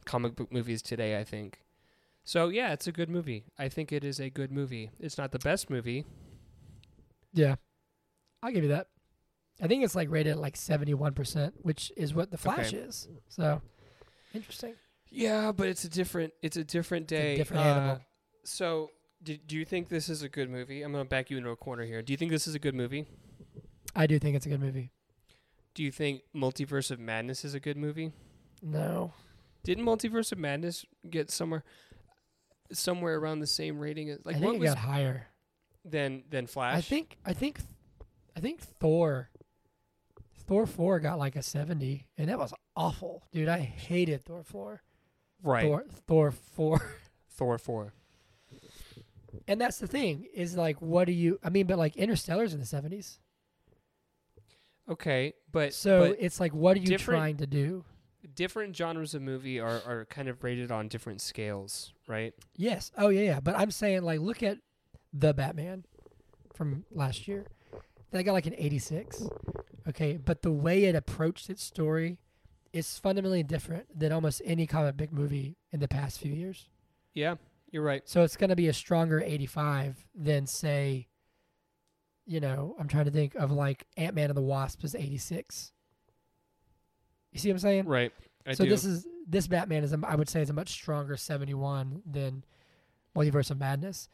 comic 0.04 0.34
book 0.36 0.52
movies 0.52 0.82
today, 0.82 1.18
I 1.18 1.24
think. 1.24 1.60
So 2.30 2.48
yeah, 2.48 2.72
it's 2.72 2.86
a 2.86 2.92
good 2.92 3.08
movie. 3.10 3.42
I 3.58 3.68
think 3.68 3.90
it 3.90 4.04
is 4.04 4.20
a 4.20 4.30
good 4.30 4.52
movie. 4.52 4.92
It's 5.00 5.18
not 5.18 5.32
the 5.32 5.40
best 5.40 5.68
movie. 5.68 6.04
Yeah, 7.32 7.56
I'll 8.40 8.52
give 8.52 8.62
you 8.62 8.68
that. 8.68 8.86
I 9.60 9.66
think 9.66 9.82
it's 9.82 9.96
like 9.96 10.08
rated 10.12 10.34
at 10.34 10.38
like 10.38 10.54
seventy-one 10.56 11.12
percent, 11.14 11.54
which 11.62 11.90
is 11.96 12.14
what 12.14 12.30
the 12.30 12.38
Flash 12.38 12.68
Okay. 12.68 12.76
is. 12.76 13.08
So 13.30 13.60
interesting. 14.32 14.74
Yeah, 15.10 15.50
but 15.50 15.66
it's 15.66 15.82
a 15.82 15.88
different 15.88 16.32
it's 16.40 16.56
a 16.56 16.62
different 16.62 17.08
day. 17.08 17.34
different 17.34 17.64
Uh, 17.64 17.68
animal. 17.68 18.00
So, 18.44 18.90
do, 19.24 19.36
do 19.36 19.56
you 19.56 19.64
think 19.64 19.88
this 19.88 20.08
is 20.08 20.22
a 20.22 20.28
good 20.28 20.48
movie? 20.50 20.82
I'm 20.82 20.92
going 20.92 21.04
to 21.04 21.08
back 21.08 21.30
you 21.32 21.36
into 21.36 21.50
a 21.50 21.56
corner 21.56 21.84
here. 21.84 22.00
Do 22.00 22.12
you 22.12 22.16
think 22.16 22.30
this 22.30 22.46
is 22.46 22.54
a 22.54 22.60
good 22.60 22.76
movie? 22.76 23.06
I 23.96 24.06
do 24.06 24.20
think 24.20 24.36
it's 24.36 24.46
a 24.46 24.48
good 24.50 24.60
movie. 24.60 24.92
Do 25.74 25.82
you 25.82 25.90
think 25.90 26.22
Multiverse 26.32 26.92
of 26.92 27.00
Madness 27.00 27.44
is 27.44 27.54
a 27.54 27.60
good 27.60 27.76
movie? 27.76 28.12
No, 28.62 29.14
Didn't 29.64 29.84
Multiverse 29.84 30.30
of 30.30 30.38
Madness 30.38 30.86
get 31.10 31.28
somewhere 31.32 31.64
somewhere 32.72 33.18
around 33.18 33.40
the 33.40 33.46
same 33.46 33.78
rating 33.78 34.10
as 34.10 34.24
like 34.24 34.36
I 34.36 34.38
think 34.38 34.46
what 34.46 34.56
it 34.56 34.60
was 34.60 34.70
got 34.70 34.78
higher. 34.78 35.26
than 35.84 36.24
than 36.28 36.46
Flash? 36.46 36.76
I 36.76 36.80
think 36.80 37.16
I 37.24 37.32
think 37.32 37.58
I 38.36 38.40
think 38.40 38.60
Thor 38.60 39.30
Thor 40.46 40.66
four 40.66 41.00
got 41.00 41.18
like 41.18 41.36
a 41.36 41.42
seventy, 41.42 42.06
and 42.18 42.28
that 42.28 42.38
was 42.38 42.52
awful, 42.76 43.24
dude. 43.32 43.48
I 43.48 43.60
hated 43.60 44.24
Thor 44.24 44.42
four. 44.42 44.82
right. 45.42 45.64
Thor 45.64 45.84
Thor 46.06 46.30
four. 46.30 46.96
Thor 47.40 47.56
4. 47.56 47.94
And 49.48 49.58
that's 49.58 49.78
the 49.78 49.86
thing 49.86 50.26
is 50.34 50.58
like, 50.58 50.82
what 50.82 51.06
do 51.06 51.12
you? 51.12 51.38
I 51.42 51.48
mean, 51.48 51.66
but 51.66 51.78
like 51.78 51.96
Interstellar's 51.96 52.52
in 52.52 52.60
the 52.60 52.66
seventies, 52.66 53.18
Okay, 54.90 55.34
but 55.52 55.72
so 55.72 56.08
but 56.10 56.16
it's 56.20 56.40
like, 56.40 56.52
what 56.52 56.76
are 56.76 56.80
you 56.80 56.98
trying 56.98 57.36
to 57.38 57.46
do? 57.46 57.84
Different 58.40 58.74
genres 58.74 59.14
of 59.14 59.20
movie 59.20 59.60
are, 59.60 59.82
are 59.86 60.06
kind 60.06 60.26
of 60.26 60.42
rated 60.42 60.72
on 60.72 60.88
different 60.88 61.20
scales, 61.20 61.92
right? 62.08 62.32
Yes. 62.56 62.90
Oh 62.96 63.10
yeah, 63.10 63.20
yeah. 63.20 63.40
But 63.40 63.54
I'm 63.54 63.70
saying 63.70 64.00
like 64.00 64.20
look 64.20 64.42
at 64.42 64.56
the 65.12 65.34
Batman 65.34 65.84
from 66.54 66.86
last 66.90 67.28
year. 67.28 67.44
That 68.12 68.22
got 68.22 68.32
like 68.32 68.46
an 68.46 68.54
86. 68.56 69.24
Okay, 69.90 70.16
but 70.16 70.40
the 70.40 70.50
way 70.50 70.84
it 70.84 70.94
approached 70.94 71.50
its 71.50 71.62
story 71.62 72.16
is 72.72 72.98
fundamentally 72.98 73.42
different 73.42 73.86
than 73.94 74.10
almost 74.10 74.40
any 74.46 74.66
comic 74.66 74.96
book 74.96 75.12
movie 75.12 75.58
in 75.70 75.80
the 75.80 75.88
past 75.88 76.18
few 76.18 76.32
years. 76.32 76.66
Yeah, 77.12 77.34
you're 77.70 77.82
right. 77.82 78.08
So 78.08 78.22
it's 78.22 78.38
going 78.38 78.48
to 78.48 78.56
be 78.56 78.68
a 78.68 78.72
stronger 78.72 79.20
85 79.20 80.06
than 80.14 80.46
say 80.46 81.08
you 82.24 82.40
know, 82.40 82.76
I'm 82.78 82.88
trying 82.88 83.06
to 83.06 83.10
think 83.10 83.34
of 83.34 83.50
like 83.50 83.84
Ant-Man 83.96 84.30
and 84.30 84.36
the 84.36 84.42
Wasp 84.42 84.84
is 84.84 84.94
86. 84.94 85.72
You 87.32 87.38
see 87.40 87.48
what 87.48 87.54
I'm 87.54 87.58
saying? 87.58 87.86
Right. 87.86 88.12
I 88.46 88.54
so 88.54 88.64
do. 88.64 88.70
this 88.70 88.84
is 88.84 89.06
this 89.26 89.46
Batman 89.46 89.84
is 89.84 89.92
a, 89.92 90.00
I 90.04 90.14
would 90.16 90.28
say 90.28 90.40
is 90.42 90.50
a 90.50 90.52
much 90.54 90.70
stronger 90.70 91.16
71 91.16 92.02
than 92.06 92.44
Multiverse 93.16 93.50
of 93.50 93.58
Madness. 93.58 94.08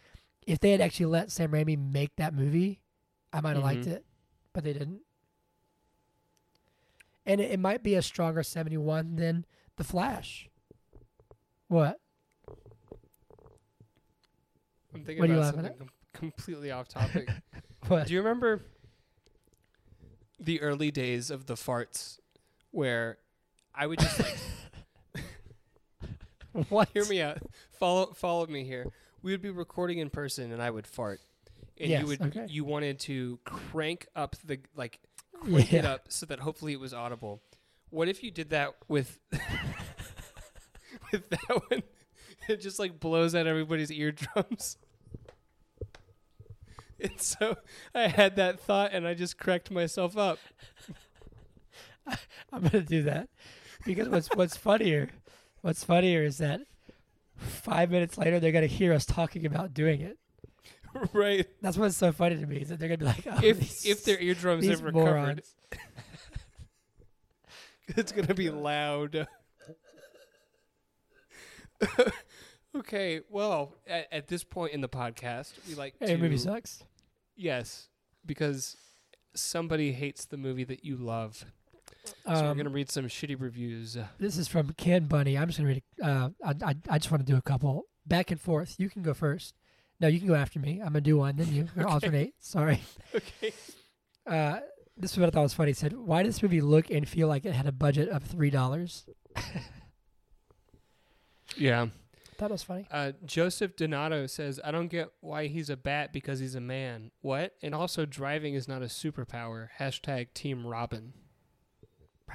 If 0.47 0.61
they 0.61 0.71
had 0.71 0.81
actually 0.81 1.07
let 1.07 1.31
Sam 1.33 1.51
Raimi 1.53 1.77
make 1.79 2.15
that 2.17 2.35
movie, 2.35 2.81
I 3.33 3.41
might 3.41 3.55
have 3.57 3.65
liked 3.65 3.85
Mhm. 3.87 3.93
it, 3.93 4.05
but 4.53 4.63
they 4.65 4.73
didn't. 4.73 5.01
And 7.25 7.41
it, 7.41 7.51
it 7.53 7.61
might 7.61 7.83
be 7.83 7.95
a 7.95 8.03
stronger 8.03 8.43
71 8.43 9.17
than 9.17 9.45
The 9.77 9.85
Flash. 9.85 10.49
What? 11.69 11.99
I'm 14.95 15.05
thinking 15.05 15.19
what 15.19 15.31
are 15.31 15.33
you 15.33 15.39
about 15.39 15.55
laughing 15.57 15.61
something 15.71 15.79
com- 15.79 15.91
completely 16.13 16.71
off 16.71 16.89
topic. 16.89 17.29
What? 17.89 18.09
Do 18.09 18.15
you 18.15 18.19
remember 18.21 18.63
the 20.41 20.61
early 20.61 20.91
days 20.91 21.31
of 21.31 21.47
the 21.47 21.55
farts 21.55 22.19
where 22.73 23.19
I 23.77 23.87
would 23.87 23.99
just 23.99 24.19
like 24.19 25.25
what? 26.69 26.89
hear 26.95 27.05
me 27.07 27.21
out. 27.23 27.39
Follow 27.79 28.13
follow 28.15 28.47
me 28.47 28.65
here. 28.65 28.87
We 29.23 29.33
would 29.33 29.43
be 29.43 29.51
recording 29.51 29.99
in 29.99 30.11
person 30.11 30.53
and 30.53 30.63
I 30.63 30.71
would 30.71 30.87
fart. 30.87 31.21
And 31.79 31.91
Yes, 31.91 32.01
you 32.03 32.07
would 32.09 32.23
okay. 32.23 32.47
you 32.49 32.65
wanted 32.65 32.99
to 33.01 33.39
crank 33.45 34.07
up 34.17 34.37
the 34.45 34.59
like 34.75 35.01
crank 35.35 35.73
it 35.73 35.85
Yeah. 35.85 35.93
up 35.93 36.07
so 36.09 36.25
that 36.27 36.41
hopefully 36.41 36.73
it 36.73 36.81
was 36.81 36.95
audible. 36.95 37.43
What 37.91 38.09
if 38.09 38.23
you 38.23 38.31
did 38.31 38.51
that 38.51 38.75
with 38.89 39.19
with 41.13 41.29
that 41.31 41.63
one? 41.71 41.83
It 42.49 42.61
just 42.61 42.79
like 42.79 42.99
blows 43.01 43.35
out 43.35 43.47
everybody's 43.47 43.91
eardrums. 43.93 44.79
And 46.99 47.21
so 47.21 47.59
I 47.95 48.09
had 48.09 48.37
that 48.37 48.59
thought 48.59 48.95
and 48.95 49.07
I 49.07 49.13
just 49.13 49.37
cracked 49.37 49.71
myself 49.71 50.17
up. 50.17 50.39
I'm 52.51 52.63
gonna 52.63 52.81
do 52.83 53.03
that 53.03 53.29
because 53.87 54.09
what's 54.09 54.29
what's 54.35 54.57
funnier, 54.57 55.09
what's 55.63 55.85
funnier 55.85 56.23
is 56.25 56.39
that 56.39 56.61
five 57.37 57.91
minutes 57.91 58.19
later 58.19 58.39
they're 58.41 58.53
gonna 58.53 58.67
hear 58.67 58.93
us 58.93 59.07
talking 59.07 59.47
about 59.47 59.73
doing 59.75 60.01
it. 60.03 60.19
right. 61.13 61.47
That's 61.63 61.77
what's 61.77 61.97
so 61.97 62.13
funny 62.13 62.37
to 62.37 62.47
me 62.47 62.57
is 62.59 62.69
that 62.71 62.79
they're 62.79 62.89
gonna 62.89 62.99
be 62.99 63.05
like, 63.05 63.27
oh, 63.31 63.41
If 63.43 63.61
these, 63.61 63.87
if 63.87 64.05
their 64.05 64.19
eardrums 64.21 64.63
these 64.63 64.71
have 64.73 64.83
recovered, 64.83 65.05
morons. 65.11 65.55
it's 67.89 68.13
gonna 68.13 68.35
be 68.35 68.51
loud. 68.51 69.27
okay, 72.77 73.21
well, 73.29 73.75
at, 73.87 74.07
at 74.13 74.29
this 74.29 74.45
point 74.45 74.73
in 74.73 74.81
the 74.81 74.89
podcast, 74.89 75.53
we 75.69 75.75
like 75.75 75.95
Hey, 76.01 76.07
to 76.09 76.17
movie 76.19 76.39
sucks. 76.39 76.83
yes, 77.37 77.89
because 78.25 78.77
somebody 79.35 79.93
hates 79.93 80.25
the 80.25 80.37
movie 80.39 80.65
that 80.65 80.85
you 80.85 80.97
love. 80.97 81.45
So 82.07 82.15
we're 82.27 82.35
Um, 82.51 82.57
gonna 82.57 82.71
read 82.71 82.91
some 82.91 83.07
shitty 83.07 83.41
reviews. 83.41 83.97
this 84.19 84.37
is 84.37 84.49
from 84.49 84.73
Ken 84.75 85.07
Bunny. 85.07 85.37
I'm 85.39 85.49
just 85.49 85.59
gonna 85.59 85.69
read. 85.69 85.77
it. 85.99 86.03
Uh, 86.03 86.31
I, 86.45 86.55
I 86.65 86.75
I 86.91 86.99
just 86.99 87.11
want 87.11 87.25
to 87.27 87.31
do 87.33 87.37
a 87.37 87.43
couple 87.43 87.85
back 88.07 88.31
and 88.31 88.41
forth. 88.41 88.77
You 88.79 88.89
can 88.91 89.03
go 89.03 89.15
first. 89.15 89.55
No, 90.01 90.09
you 90.09 90.19
can 90.19 90.29
go 90.29 90.35
after 90.35 90.59
me. 90.61 90.81
I'm 90.81 90.89
gonna 90.89 91.01
do 91.01 91.17
one, 91.17 91.37
then 91.37 91.53
you. 91.53 91.69
We're 91.77 91.87
alternate. 91.87 92.35
Sorry. 92.39 92.81
Okay. 93.15 93.53
Uh, 94.27 94.59
this 94.97 95.13
is 95.13 95.19
what 95.21 95.29
I 95.29 95.31
thought 95.31 95.45
was 95.45 95.55
funny. 95.55 95.71
It 95.71 95.77
said, 95.77 95.93
"Why 95.93 96.25
does 96.25 96.35
this 96.35 96.43
movie 96.43 96.61
look 96.61 96.91
and 96.91 97.09
feel 97.09 97.29
like 97.29 97.45
it 97.47 97.53
had 97.53 97.69
a 97.69 97.71
budget 97.73 98.09
of 98.09 98.25
three 98.25 98.51
dollars?" 98.51 99.07
Yeah. 101.57 101.87
That 102.39 102.51
was 102.51 102.63
funny. 102.63 102.87
Uh, 102.91 103.13
Joseph 103.25 103.77
Donato 103.77 104.27
says, 104.27 104.61
"I 104.63 104.71
don't 104.71 104.89
get 104.89 105.11
why 105.21 105.47
he's 105.47 105.71
a 105.71 105.77
bat 105.77 106.13
because 106.13 106.39
he's 106.39 106.55
a 106.55 106.61
man. 106.61 107.11
What? 107.23 107.55
And 107.63 107.75
also, 107.75 108.05
driving 108.05 108.55
is 108.55 108.69
not 108.69 108.83
a 108.83 108.87
superpower. 108.87 109.69
Hashtag 109.79 110.35
Team 110.35 110.67
Robin. 110.67 111.15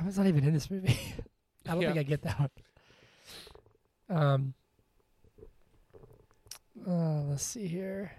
Robin's 0.02 0.18
not 0.18 0.26
even 0.26 0.44
in 0.44 0.52
this 0.52 0.72
movie. 0.72 1.00
I 1.68 1.74
don't 1.74 1.82
Yeah. 1.82 1.90
think 1.90 2.00
I 2.00 2.04
get 2.04 2.24
that 2.24 2.40
one. 2.40 2.50
Um. 4.10 4.54
Uh, 6.88 7.22
let's 7.30 7.44
see 7.44 7.68
here. 7.68 8.12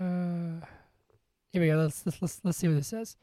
Uh, 0.00 0.64
here 1.52 1.60
we 1.60 1.66
go. 1.66 1.76
Let's 1.76 2.06
let's 2.06 2.22
let's, 2.22 2.40
let's 2.42 2.56
see 2.56 2.68
what 2.68 2.76
this 2.76 2.88
says. 2.88 3.18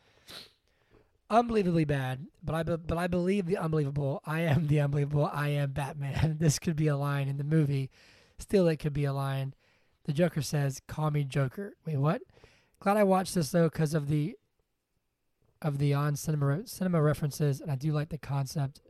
Unbelievably 1.31 1.85
bad, 1.85 2.27
but 2.43 2.53
I 2.53 2.61
be, 2.61 2.77
but 2.77 2.99
I 2.99 3.07
believe 3.07 3.47
the 3.47 3.57
unbelievable. 3.57 4.21
I 4.27 4.41
am 4.41 4.67
the 4.67 4.79
unbelievable. 4.79 5.27
I 5.33 5.49
am 5.49 5.71
Batman. 5.71 6.37
this 6.39 6.59
could 6.59 6.75
be 6.75 6.87
a 6.87 6.95
line 6.95 7.27
in 7.27 7.37
the 7.37 7.43
movie. 7.43 7.89
Still, 8.37 8.67
it 8.67 8.77
could 8.77 8.93
be 8.93 9.05
a 9.05 9.13
line. 9.13 9.55
The 10.03 10.13
Joker 10.13 10.43
says, 10.43 10.83
"Call 10.87 11.09
me 11.09 11.23
Joker." 11.23 11.73
Wait, 11.83 11.97
what? 11.97 12.21
Glad 12.79 12.97
I 12.97 13.03
watched 13.03 13.35
this 13.35 13.51
though 13.51 13.69
because 13.69 13.93
of 13.93 14.07
the 14.07 14.35
of 15.61 15.77
the 15.77 15.93
on 15.93 16.15
cinema 16.15 16.65
cinema 16.65 17.01
references, 17.01 17.59
and 17.59 17.69
I 17.69 17.75
do 17.75 17.91
like 17.91 18.09
the 18.09 18.17
concept. 18.17 18.81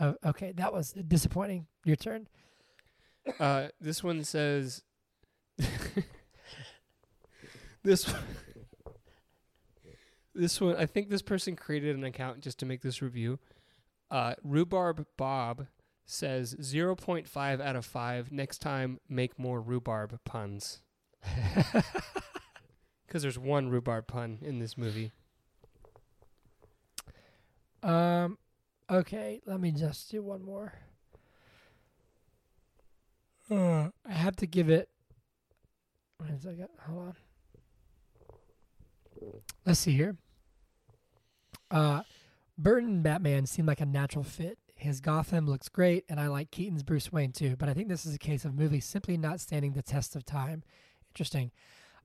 of 0.00 0.16
Okay, 0.24 0.52
that 0.52 0.72
was 0.72 0.92
disappointing. 0.92 1.66
Your 1.84 1.96
turn. 1.96 2.28
Uh, 3.40 3.68
this 3.80 4.04
one 4.04 4.22
says, 4.24 4.82
this 7.82 8.06
one, 8.06 8.22
this 10.34 10.60
one. 10.60 10.76
I 10.76 10.86
think 10.86 11.08
this 11.08 11.22
person 11.22 11.56
created 11.56 11.96
an 11.96 12.04
account 12.04 12.40
just 12.40 12.58
to 12.60 12.66
make 12.66 12.82
this 12.82 13.02
review. 13.02 13.38
Uh, 14.10 14.34
Rhubarb 14.42 15.06
Bob 15.16 15.66
says 16.04 16.54
0.5 16.60 17.60
out 17.60 17.76
of 17.76 17.84
5. 17.84 18.32
Next 18.32 18.58
time, 18.58 19.00
make 19.08 19.38
more 19.38 19.60
rhubarb 19.60 20.20
puns. 20.24 20.82
Because 23.16 23.22
there's 23.22 23.38
one 23.38 23.70
rhubarb 23.70 24.08
pun 24.08 24.40
in 24.42 24.58
this 24.58 24.76
movie. 24.76 25.10
Um, 27.82 28.36
okay, 28.90 29.40
let 29.46 29.58
me 29.58 29.72
just 29.72 30.10
do 30.10 30.22
one 30.22 30.42
more. 30.42 30.74
Uh, 33.50 33.88
I 34.06 34.12
have 34.12 34.36
to 34.36 34.46
give 34.46 34.68
it. 34.68 34.90
Wait 36.20 36.28
a 36.28 36.38
second. 36.38 36.68
Hold 36.86 37.14
on. 39.22 39.42
Let's 39.64 39.80
see 39.80 39.92
here. 39.92 40.18
Uh, 41.70 42.02
Burton 42.58 43.00
Batman 43.00 43.46
seemed 43.46 43.66
like 43.66 43.80
a 43.80 43.86
natural 43.86 44.24
fit. 44.24 44.58
His 44.74 45.00
Gotham 45.00 45.46
looks 45.46 45.70
great, 45.70 46.04
and 46.10 46.20
I 46.20 46.26
like 46.26 46.50
Keaton's 46.50 46.82
Bruce 46.82 47.10
Wayne 47.10 47.32
too. 47.32 47.56
But 47.56 47.70
I 47.70 47.72
think 47.72 47.88
this 47.88 48.04
is 48.04 48.14
a 48.14 48.18
case 48.18 48.44
of 48.44 48.54
movies 48.54 48.84
simply 48.84 49.16
not 49.16 49.40
standing 49.40 49.72
the 49.72 49.80
test 49.80 50.16
of 50.16 50.26
time. 50.26 50.62
Interesting. 51.14 51.50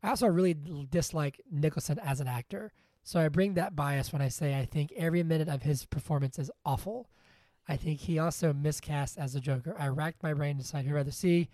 I 0.03 0.09
also 0.09 0.27
really 0.27 0.55
dislike 0.89 1.41
Nicholson 1.51 1.99
as 1.99 2.19
an 2.19 2.27
actor. 2.27 2.71
So 3.03 3.19
I 3.19 3.29
bring 3.29 3.55
that 3.55 3.75
bias 3.75 4.13
when 4.13 4.21
I 4.21 4.29
say 4.29 4.57
I 4.59 4.65
think 4.65 4.91
every 4.95 5.23
minute 5.23 5.47
of 5.47 5.63
his 5.63 5.85
performance 5.85 6.37
is 6.39 6.51
awful. 6.65 7.09
I 7.67 7.77
think 7.77 7.99
he 7.99 8.19
also 8.19 8.53
miscast 8.53 9.17
as 9.17 9.35
a 9.35 9.39
Joker. 9.39 9.75
I 9.77 9.87
racked 9.87 10.23
my 10.23 10.33
brain 10.33 10.57
to 10.57 10.63
decide 10.63 10.85
who 10.85 10.91
I'd 10.91 10.95
rather 10.95 11.11
see 11.11 11.49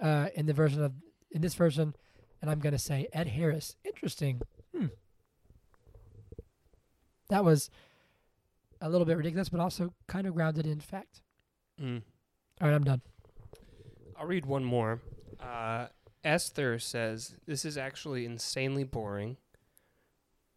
uh, 0.00 0.28
in 0.34 0.46
the 0.46 0.52
version 0.52 0.82
of 0.82 0.92
in 1.30 1.40
this 1.40 1.54
version, 1.54 1.94
and 2.40 2.50
I'm 2.50 2.60
gonna 2.60 2.78
say 2.78 3.08
Ed 3.12 3.28
Harris. 3.28 3.76
Interesting. 3.84 4.40
Hmm. 4.74 4.86
That 7.30 7.44
was 7.44 7.70
a 8.80 8.88
little 8.88 9.06
bit 9.06 9.16
ridiculous, 9.16 9.48
but 9.48 9.60
also 9.60 9.94
kind 10.06 10.26
of 10.26 10.34
grounded 10.34 10.66
in 10.66 10.80
fact. 10.80 11.22
Mm. 11.80 12.02
All 12.60 12.68
right, 12.68 12.74
I'm 12.74 12.84
done. 12.84 13.00
I'll 14.16 14.26
read 14.26 14.46
one 14.46 14.64
more. 14.64 15.00
Uh, 15.40 15.86
Esther 16.24 16.78
says 16.78 17.34
this 17.46 17.64
is 17.64 17.76
actually 17.76 18.24
insanely 18.24 18.84
boring. 18.84 19.36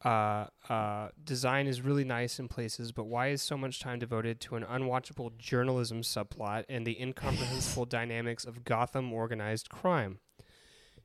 Uh, 0.06 0.46
uh, 0.70 1.10
design 1.24 1.68
is 1.68 1.82
really 1.82 2.04
nice 2.04 2.40
in 2.40 2.48
places, 2.48 2.92
but 2.92 3.06
why 3.06 3.28
is 3.30 3.42
so 3.42 3.58
much 3.58 3.80
time 3.80 4.00
devoted 4.00 4.40
to 4.40 4.56
an 4.56 4.64
unwatchable 4.64 5.36
journalism 5.38 6.02
subplot 6.02 6.66
and 6.70 6.86
the 6.86 7.02
incomprehensible 7.02 7.86
dynamics 7.90 8.46
of 8.46 8.64
Gotham 8.64 9.12
organized 9.12 9.70
crime? 9.70 10.20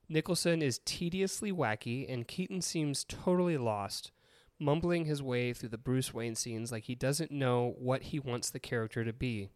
Nicholson 0.09 0.61
is 0.61 0.81
tediously 0.85 1.51
wacky, 1.51 2.13
and 2.13 2.29
Keaton 2.29 2.61
seems 2.61 3.05
totally 3.05 3.57
lost, 3.57 4.13
mumbling 4.61 5.07
his 5.07 5.23
way 5.23 5.55
through 5.55 5.71
the 5.71 5.79
Bruce 5.79 6.13
Wayne 6.13 6.35
scenes 6.35 6.71
like 6.71 6.85
he 6.85 6.95
doesn't 6.95 7.31
know 7.31 7.75
what 7.79 8.03
he 8.03 8.21
wants 8.21 8.51
the 8.51 8.61
character 8.61 9.05
to 9.05 9.13
be. 9.13 9.49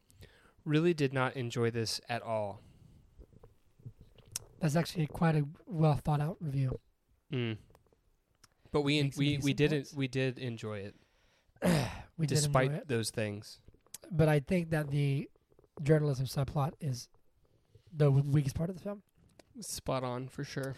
Really 0.65 0.95
did 0.95 1.13
not 1.13 1.37
enjoy 1.37 1.71
this 1.71 2.01
at 2.09 2.23
all. 2.23 2.63
That's 4.61 4.77
actually 4.77 5.07
quite 5.07 5.37
a 5.37 5.45
well 5.67 5.95
thought 5.95 6.21
out 6.21 6.37
review. 6.41 6.79
Mm. 7.33 7.59
But 8.73 8.83
we 8.83 9.03
Makes 9.03 9.17
we 9.17 9.39
we 9.43 9.53
did 9.55 9.71
points. 9.71 9.95
we 9.95 10.09
did 10.09 10.39
enjoy 10.39 10.79
it. 10.79 10.95
We 12.19 12.27
did 12.27 12.39
enjoy 12.39 12.47
despite 12.47 12.71
it, 12.73 12.89
those 12.89 13.11
things. 13.11 13.59
but 14.11 14.27
I 14.29 14.41
think 14.41 14.71
that 14.71 14.91
the 14.91 15.29
journalism 15.83 16.25
subplot 16.25 16.73
is 16.81 17.09
the 17.95 18.11
weakest 18.11 18.57
part 18.57 18.71
of 18.71 18.77
the 18.77 18.83
film. 18.83 19.03
Spot 19.61 20.03
on 20.03 20.29
for 20.29 20.43
sure. 20.43 20.75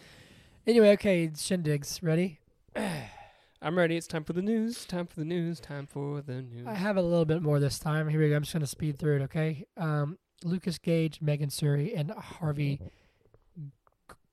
Anyway, 0.67 0.89
okay, 0.91 1.29
shindigs, 1.29 2.03
ready? 2.03 2.39
I'm 3.61 3.77
ready. 3.77 3.95
It's 3.97 4.07
time 4.07 4.23
for 4.25 4.33
the 4.33 4.41
news. 4.41 4.85
Time 4.85 5.05
for 5.07 5.15
the 5.15 5.25
news. 5.25 5.59
Time 5.61 5.85
for 5.87 6.21
the 6.21 6.41
news. 6.41 6.67
I 6.67 6.73
have 6.75 6.97
a 6.97 7.01
little 7.01 7.25
bit 7.25 7.41
more 7.41 7.59
this 7.59 7.79
time. 7.79 8.07
Here 8.09 8.19
we 8.19 8.29
go. 8.29 8.35
I'm 8.35 8.43
just 8.43 8.53
going 8.53 8.61
to 8.61 8.67
speed 8.67 8.97
through 8.99 9.17
it, 9.17 9.21
okay? 9.23 9.65
Um, 9.77 10.17
Lucas 10.43 10.77
Gage, 10.77 11.21
Megan 11.21 11.49
Suri, 11.49 11.97
and 11.97 12.11
Harvey 12.11 12.79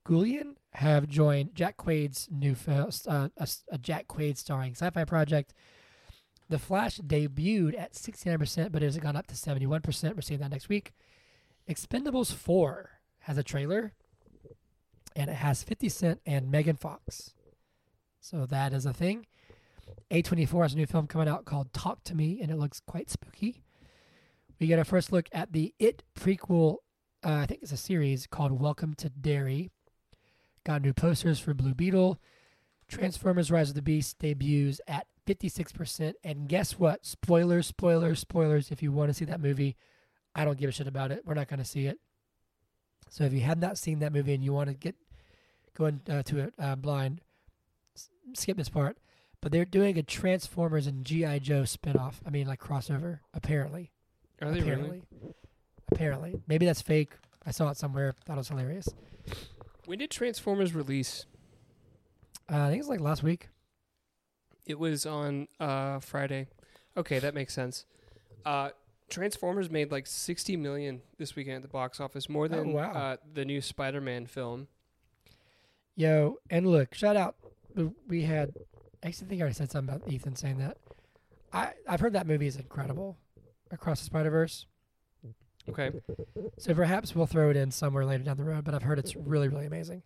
Guillén 0.06 0.54
have 0.74 1.08
joined 1.08 1.54
Jack 1.54 1.76
Quaid's 1.76 2.28
new 2.30 2.54
film, 2.54 2.90
uh, 3.08 3.28
a, 3.36 3.48
a 3.72 3.78
Jack 3.78 4.06
Quaid 4.06 4.36
starring 4.36 4.72
sci-fi 4.72 5.04
project. 5.04 5.52
The 6.48 6.60
Flash 6.60 6.98
debuted 6.98 7.78
at 7.78 7.94
69%, 7.94 8.70
but 8.70 8.82
it 8.82 8.86
has 8.86 8.98
gone 8.98 9.16
up 9.16 9.26
to 9.26 9.34
71%. 9.34 10.14
We're 10.14 10.20
seeing 10.20 10.40
that 10.40 10.50
next 10.50 10.68
week. 10.68 10.92
Expendables 11.68 12.32
4 12.32 12.90
has 13.20 13.36
a 13.36 13.42
trailer, 13.42 13.94
and 15.16 15.28
it 15.28 15.36
has 15.36 15.64
50 15.64 15.88
Cent 15.88 16.20
and 16.24 16.50
Megan 16.50 16.76
Fox. 16.76 17.32
So 18.20 18.46
that 18.46 18.72
is 18.72 18.86
a 18.86 18.92
thing. 18.92 19.26
A24 20.12 20.62
has 20.62 20.74
a 20.74 20.76
new 20.76 20.86
film 20.86 21.08
coming 21.08 21.28
out 21.28 21.46
called 21.46 21.72
Talk 21.72 22.04
to 22.04 22.14
Me, 22.14 22.38
and 22.40 22.50
it 22.52 22.58
looks 22.58 22.80
quite 22.80 23.10
spooky. 23.10 23.64
We 24.60 24.68
get 24.68 24.78
a 24.78 24.84
first 24.84 25.10
look 25.10 25.28
at 25.32 25.52
the 25.52 25.74
It 25.80 26.04
prequel. 26.18 26.76
Uh, 27.24 27.40
I 27.42 27.46
think 27.46 27.62
it's 27.62 27.72
a 27.72 27.76
series 27.76 28.28
called 28.28 28.52
Welcome 28.52 28.94
to 28.94 29.08
Derry. 29.08 29.70
Got 30.66 30.82
new 30.82 30.92
posters 30.92 31.38
for 31.38 31.54
Blue 31.54 31.74
Beetle. 31.74 32.18
Transformers 32.88 33.52
Rise 33.52 33.68
of 33.68 33.76
the 33.76 33.82
Beast 33.82 34.18
debuts 34.18 34.80
at 34.88 35.06
56%. 35.24 36.14
And 36.24 36.48
guess 36.48 36.76
what? 36.76 37.06
Spoilers, 37.06 37.68
spoilers, 37.68 38.18
spoilers. 38.18 38.72
If 38.72 38.82
you 38.82 38.90
want 38.90 39.10
to 39.10 39.14
see 39.14 39.24
that 39.26 39.40
movie, 39.40 39.76
I 40.34 40.44
don't 40.44 40.58
give 40.58 40.68
a 40.68 40.72
shit 40.72 40.88
about 40.88 41.12
it. 41.12 41.22
We're 41.24 41.34
not 41.34 41.46
going 41.46 41.60
to 41.60 41.64
see 41.64 41.86
it. 41.86 41.98
So 43.08 43.22
if 43.22 43.32
you 43.32 43.42
have 43.42 43.58
not 43.58 43.78
seen 43.78 44.00
that 44.00 44.12
movie 44.12 44.34
and 44.34 44.42
you 44.42 44.52
want 44.52 44.68
to 44.68 44.74
get 44.74 44.96
going 45.78 46.00
uh, 46.10 46.24
to 46.24 46.38
it 46.40 46.54
uh, 46.58 46.74
blind, 46.74 47.20
s- 47.94 48.10
skip 48.34 48.56
this 48.56 48.68
part. 48.68 48.98
But 49.40 49.52
they're 49.52 49.64
doing 49.64 49.96
a 49.98 50.02
Transformers 50.02 50.88
and 50.88 51.04
GI 51.04 51.38
Joe 51.40 51.62
spinoff. 51.62 52.14
I 52.26 52.30
mean, 52.30 52.48
like 52.48 52.58
crossover. 52.60 53.20
Apparently, 53.34 53.92
Are 54.42 54.50
they 54.50 54.58
apparently, 54.58 55.02
really? 55.22 55.34
apparently. 55.92 56.34
Maybe 56.48 56.66
that's 56.66 56.82
fake. 56.82 57.12
I 57.44 57.52
saw 57.52 57.70
it 57.70 57.76
somewhere. 57.76 58.14
Thought 58.24 58.34
it 58.34 58.38
was 58.38 58.48
hilarious. 58.48 58.88
When 59.86 59.98
did 59.98 60.10
Transformers 60.10 60.74
release? 60.74 61.26
Uh, 62.50 62.62
I 62.62 62.68
think 62.68 62.80
it's 62.80 62.88
like 62.88 63.00
last 63.00 63.22
week. 63.22 63.48
It 64.66 64.78
was 64.78 65.06
on 65.06 65.46
uh, 65.60 66.00
Friday. 66.00 66.48
Okay, 66.96 67.20
that 67.20 67.34
makes 67.34 67.54
sense. 67.54 67.86
Uh, 68.44 68.70
Transformers 69.08 69.70
made 69.70 69.92
like 69.92 70.06
60 70.06 70.56
million 70.56 71.02
this 71.18 71.36
weekend 71.36 71.56
at 71.56 71.62
the 71.62 71.68
box 71.68 72.00
office, 72.00 72.28
more 72.28 72.48
than 72.48 72.72
wow. 72.72 72.92
uh, 72.92 73.16
the 73.32 73.44
new 73.44 73.60
Spider-Man 73.60 74.26
film. 74.26 74.66
Yo, 75.94 76.38
and 76.50 76.66
look, 76.66 76.92
shout 76.94 77.16
out. 77.16 77.36
we- 78.08 78.22
had. 78.22 78.54
Actually, 79.02 79.26
I 79.26 79.28
think 79.28 79.40
I 79.40 79.42
already 79.42 79.54
said 79.54 79.70
something 79.70 79.94
about 79.94 80.12
Ethan 80.12 80.34
saying 80.34 80.58
that. 80.58 80.78
I 81.52 81.72
I've 81.88 82.00
heard 82.00 82.14
that 82.14 82.26
movie 82.26 82.46
is 82.46 82.56
incredible, 82.56 83.16
Across 83.70 84.00
the 84.00 84.06
Spider 84.06 84.30
Verse. 84.30 84.66
Okay. 85.68 85.92
So 86.58 86.72
perhaps 86.74 87.14
we'll 87.14 87.26
throw 87.26 87.50
it 87.50 87.56
in 87.56 87.70
somewhere 87.70 88.06
later 88.06 88.24
down 88.24 88.38
the 88.38 88.44
road. 88.44 88.64
But 88.64 88.74
I've 88.74 88.82
heard 88.82 88.98
it's 88.98 89.14
really 89.14 89.48
really 89.48 89.66
amazing. 89.66 90.02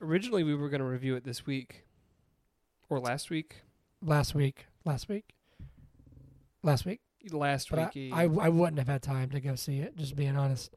Originally, 0.00 0.44
we 0.44 0.54
were 0.54 0.68
going 0.68 0.80
to 0.80 0.86
review 0.86 1.16
it 1.16 1.24
this 1.24 1.44
week 1.44 1.86
or 2.88 3.00
last 3.00 3.30
week. 3.30 3.62
Last 4.00 4.34
week, 4.34 4.66
last 4.84 5.08
week, 5.08 5.34
last 6.62 6.86
week. 6.86 7.00
Last 7.32 7.68
But 7.70 7.94
week. 7.94 8.12
I, 8.14 8.22
I, 8.22 8.28
I 8.46 8.48
wouldn't 8.48 8.78
have 8.78 8.86
had 8.86 9.02
time 9.02 9.30
to 9.30 9.40
go 9.40 9.56
see 9.56 9.80
it, 9.80 9.96
just 9.96 10.14
being 10.14 10.36
honest. 10.36 10.72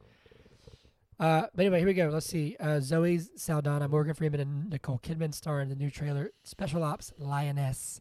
Uh, 1.20 1.42
but 1.54 1.62
anyway, 1.66 1.78
here 1.78 1.86
we 1.86 1.94
go. 1.94 2.08
Let's 2.08 2.26
see. 2.26 2.56
Uh, 2.58 2.80
Zoe 2.80 3.20
Saldana, 3.36 3.86
Morgan 3.86 4.14
Freeman, 4.14 4.40
and 4.40 4.70
Nicole 4.70 4.98
Kidman 4.98 5.32
star 5.32 5.60
in 5.60 5.68
the 5.68 5.76
new 5.76 5.88
trailer, 5.88 6.32
Special 6.42 6.82
Ops 6.82 7.12
Lioness. 7.16 8.00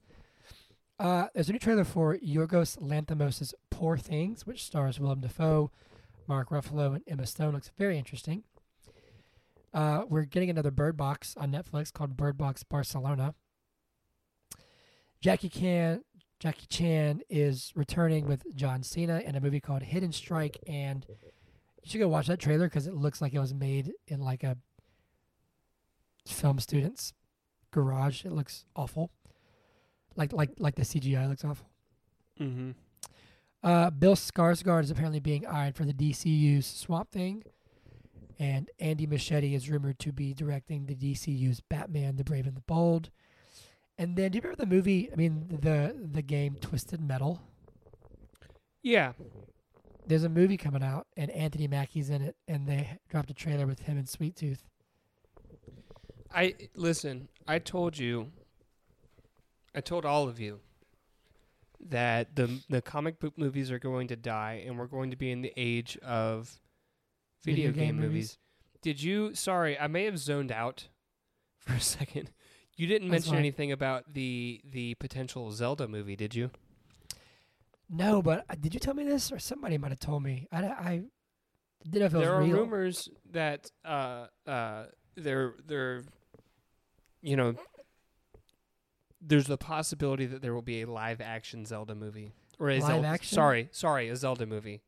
Uh, 0.97 1.27
there's 1.35 1.49
a 1.49 1.51
new 1.51 1.59
trailer 1.59 1.83
for 1.83 2.17
Yorgos 2.17 2.79
Lanthimos' 2.79 3.53
Poor 3.69 3.95
Things, 3.95 4.47
which 4.47 4.63
stars 4.63 4.99
Willem 4.99 5.21
Dafoe, 5.21 5.69
Mark 6.27 6.49
Ruffalo, 6.49 6.95
and 6.95 7.03
Emma 7.07 7.25
Stone. 7.25 7.53
Looks 7.53 7.71
very 7.77 7.97
interesting. 7.97 8.43
Uh, 9.73 10.03
we're 10.09 10.25
getting 10.25 10.49
another 10.49 10.71
Bird 10.71 10.97
Box 10.97 11.35
on 11.37 11.51
Netflix 11.51 11.93
called 11.93 12.17
Bird 12.17 12.37
Box 12.37 12.63
Barcelona. 12.63 13.35
Jackie 15.21 15.49
Chan, 15.49 16.03
Jackie 16.39 16.65
Chan 16.67 17.21
is 17.29 17.71
returning 17.75 18.27
with 18.27 18.43
John 18.55 18.83
Cena 18.83 19.19
in 19.19 19.35
a 19.35 19.39
movie 19.39 19.59
called 19.59 19.83
Hidden 19.83 20.11
Strike, 20.11 20.57
and 20.67 21.05
you 21.09 21.89
should 21.89 21.99
go 21.99 22.07
watch 22.09 22.27
that 22.27 22.39
trailer 22.39 22.67
because 22.67 22.87
it 22.87 22.95
looks 22.95 23.21
like 23.21 23.33
it 23.33 23.39
was 23.39 23.53
made 23.53 23.91
in 24.07 24.19
like 24.19 24.43
a 24.43 24.57
film 26.27 26.59
student's 26.59 27.13
garage. 27.69 28.25
It 28.25 28.31
looks 28.31 28.65
awful, 28.75 29.11
like 30.15 30.33
like 30.33 30.49
like 30.57 30.75
the 30.75 30.81
CGI 30.81 31.29
looks 31.29 31.45
awful. 31.45 31.69
Mm-hmm. 32.39 32.71
Uh, 33.63 33.89
Bill 33.91 34.15
Skarsgård 34.15 34.83
is 34.83 34.91
apparently 34.91 35.19
being 35.19 35.45
eyed 35.45 35.75
for 35.75 35.85
the 35.85 35.93
DCU's 35.93 36.65
Swamp 36.65 37.11
Thing, 37.11 37.43
and 38.39 38.69
Andy 38.79 39.05
Muschietti 39.05 39.53
is 39.53 39.69
rumored 39.69 39.99
to 39.99 40.11
be 40.11 40.33
directing 40.33 40.87
the 40.87 40.95
DCU's 40.95 41.61
Batman: 41.61 42.15
The 42.15 42.23
Brave 42.23 42.47
and 42.47 42.55
the 42.55 42.61
Bold. 42.61 43.11
And 43.97 44.15
then, 44.15 44.31
do 44.31 44.37
you 44.37 44.41
remember 44.41 44.63
the 44.63 44.69
movie? 44.69 45.11
I 45.11 45.15
mean, 45.15 45.59
the 45.61 45.95
the 46.11 46.23
game 46.23 46.55
Twisted 46.59 47.01
Metal. 47.01 47.41
Yeah. 48.81 49.13
There's 50.07 50.23
a 50.23 50.29
movie 50.29 50.57
coming 50.57 50.81
out, 50.81 51.05
and 51.15 51.29
Anthony 51.29 51.67
Mackie's 51.67 52.09
in 52.09 52.23
it, 52.23 52.35
and 52.47 52.67
they 52.67 52.97
dropped 53.07 53.29
a 53.29 53.35
trailer 53.35 53.67
with 53.67 53.81
him 53.81 53.97
and 53.97 54.09
Sweet 54.09 54.35
Tooth. 54.35 54.63
I 56.33 56.55
listen. 56.75 57.27
I 57.47 57.59
told 57.59 57.99
you. 57.99 58.31
I 59.75 59.81
told 59.81 60.03
all 60.03 60.27
of 60.27 60.39
you 60.39 60.59
that 61.89 62.35
the 62.35 62.59
the 62.69 62.81
comic 62.81 63.19
book 63.19 63.37
movies 63.37 63.71
are 63.71 63.79
going 63.79 64.07
to 64.09 64.15
die, 64.15 64.63
and 64.65 64.77
we're 64.77 64.87
going 64.87 65.11
to 65.11 65.17
be 65.17 65.31
in 65.31 65.41
the 65.41 65.53
age 65.57 65.97
of 65.99 66.59
video, 67.43 67.71
game, 67.71 67.97
movies. 67.97 68.37
Did 68.81 69.01
you? 69.01 69.33
Sorry, 69.35 69.77
I 69.77 69.87
may 69.87 70.05
have 70.05 70.17
zoned 70.17 70.51
out 70.51 70.87
for 71.57 71.73
a 71.73 71.79
second. 71.79 72.31
You 72.77 72.87
didn't 72.87 73.09
That's 73.09 73.25
mention 73.25 73.33
fine. 73.33 73.39
anything 73.39 73.71
about 73.71 74.13
the 74.13 74.61
the 74.65 74.95
potential 74.95 75.51
Zelda 75.51 75.87
movie, 75.87 76.15
did 76.15 76.33
you? 76.35 76.51
No, 77.89 78.21
but 78.21 78.45
uh, 78.49 78.55
did 78.59 78.73
you 78.73 78.79
tell 78.79 78.93
me 78.93 79.03
this, 79.03 79.31
or 79.31 79.39
somebody 79.39 79.77
might 79.77 79.91
have 79.91 79.99
told 79.99 80.23
me? 80.23 80.47
I, 80.51 80.63
I 80.63 81.01
didn't 81.83 81.99
know 81.99 82.05
if 82.05 82.13
it 82.13 82.17
was 82.17 82.25
there 82.25 82.35
are 82.35 82.41
real. 82.43 82.57
rumors 82.57 83.09
that 83.31 83.69
uh 83.83 84.27
uh 84.47 84.85
there 85.15 85.55
there 85.65 86.03
you 87.21 87.35
know 87.35 87.55
there's 89.21 89.47
the 89.47 89.57
possibility 89.57 90.25
that 90.25 90.41
there 90.41 90.53
will 90.53 90.61
be 90.61 90.81
a 90.81 90.87
live 90.87 91.21
action 91.21 91.65
Zelda 91.65 91.95
movie 91.95 92.33
or 92.59 92.69
a 92.69 92.79
Live 92.79 92.83
Zelda 92.83 93.07
action? 93.07 93.35
sorry 93.35 93.69
sorry 93.71 94.09
a 94.09 94.15
Zelda 94.15 94.45
movie. 94.45 94.81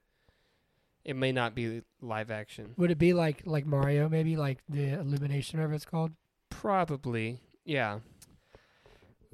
It 1.05 1.17
may 1.17 1.33
not 1.33 1.53
be 1.53 1.81
live 2.01 2.31
action. 2.31 2.73
Would 2.77 2.89
it 2.91 2.97
be 2.97 3.13
like 3.13 3.43
like 3.45 3.65
Mario, 3.65 4.07
maybe 4.07 4.37
like 4.37 4.59
the 4.69 4.93
Illumination, 4.93 5.59
whatever 5.59 5.73
it's 5.73 5.85
called? 5.85 6.11
Probably. 6.49 7.39
Yeah. 7.65 7.99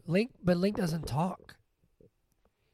Link, 0.07 0.31
but 0.43 0.57
Link 0.57 0.77
doesn't 0.77 1.05
talk. 1.05 1.57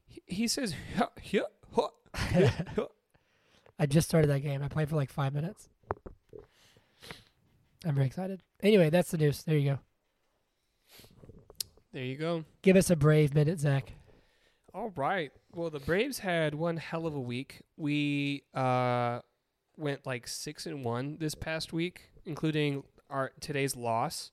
He, 0.06 0.22
he 0.26 0.48
says 0.48 0.74
"Huh, 0.96 1.08
yeah, 1.24 1.40
huh, 1.74 1.88
yeah, 2.34 2.50
huh." 2.74 2.86
I 3.78 3.84
just 3.84 4.08
started 4.08 4.28
that 4.28 4.40
game. 4.40 4.62
I 4.62 4.68
played 4.68 4.88
for 4.88 4.96
like 4.96 5.10
five 5.10 5.34
minutes. 5.34 5.68
I'm 7.84 7.94
very 7.94 8.06
excited. 8.06 8.40
Anyway, 8.62 8.88
that's 8.88 9.10
the 9.10 9.18
news. 9.18 9.42
There 9.42 9.58
you 9.58 9.72
go. 9.72 9.78
There 11.96 12.04
you 12.04 12.16
go. 12.16 12.44
Give 12.60 12.76
us 12.76 12.90
a 12.90 12.94
brave 12.94 13.34
minute, 13.34 13.58
Zach. 13.58 13.94
All 14.74 14.92
right. 14.96 15.32
Well, 15.54 15.70
the 15.70 15.80
Braves 15.80 16.18
had 16.18 16.54
one 16.54 16.76
hell 16.76 17.06
of 17.06 17.14
a 17.14 17.20
week. 17.20 17.62
We 17.78 18.42
uh, 18.52 19.20
went 19.78 20.04
like 20.04 20.28
six 20.28 20.66
and 20.66 20.84
one 20.84 21.16
this 21.18 21.34
past 21.34 21.72
week, 21.72 22.10
including 22.26 22.82
our 23.08 23.32
today's 23.40 23.76
loss. 23.76 24.30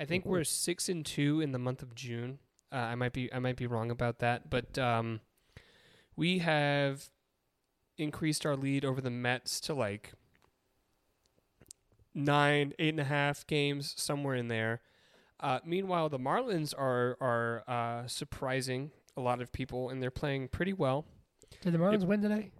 I 0.00 0.06
think 0.06 0.26
we're 0.26 0.42
six 0.42 0.88
and 0.88 1.06
two 1.06 1.40
in 1.40 1.52
the 1.52 1.58
month 1.60 1.82
of 1.82 1.94
June. 1.94 2.40
Uh, 2.72 2.78
I 2.78 2.96
might 2.96 3.12
be 3.12 3.32
I 3.32 3.38
might 3.38 3.54
be 3.54 3.68
wrong 3.68 3.92
about 3.92 4.18
that, 4.18 4.50
but 4.50 4.76
um, 4.76 5.20
we 6.16 6.38
have 6.38 7.10
increased 7.96 8.44
our 8.44 8.56
lead 8.56 8.84
over 8.84 9.00
the 9.00 9.10
Mets 9.10 9.60
to 9.60 9.72
like 9.72 10.14
nine, 12.12 12.72
eight 12.80 12.88
and 12.94 12.98
a 12.98 13.04
half 13.04 13.46
games 13.46 13.94
somewhere 13.96 14.34
in 14.34 14.48
there. 14.48 14.80
Uh, 15.40 15.58
meanwhile, 15.64 16.08
the 16.08 16.18
Marlins 16.18 16.74
are 16.76 17.16
are 17.20 17.64
uh, 17.68 18.06
surprising 18.06 18.90
a 19.16 19.20
lot 19.20 19.40
of 19.40 19.52
people, 19.52 19.90
and 19.90 20.02
they're 20.02 20.10
playing 20.10 20.48
pretty 20.48 20.72
well. 20.72 21.04
Did 21.60 21.72
the 21.72 21.78
Marlins 21.78 22.04
win 22.04 22.22
today? 22.22 22.50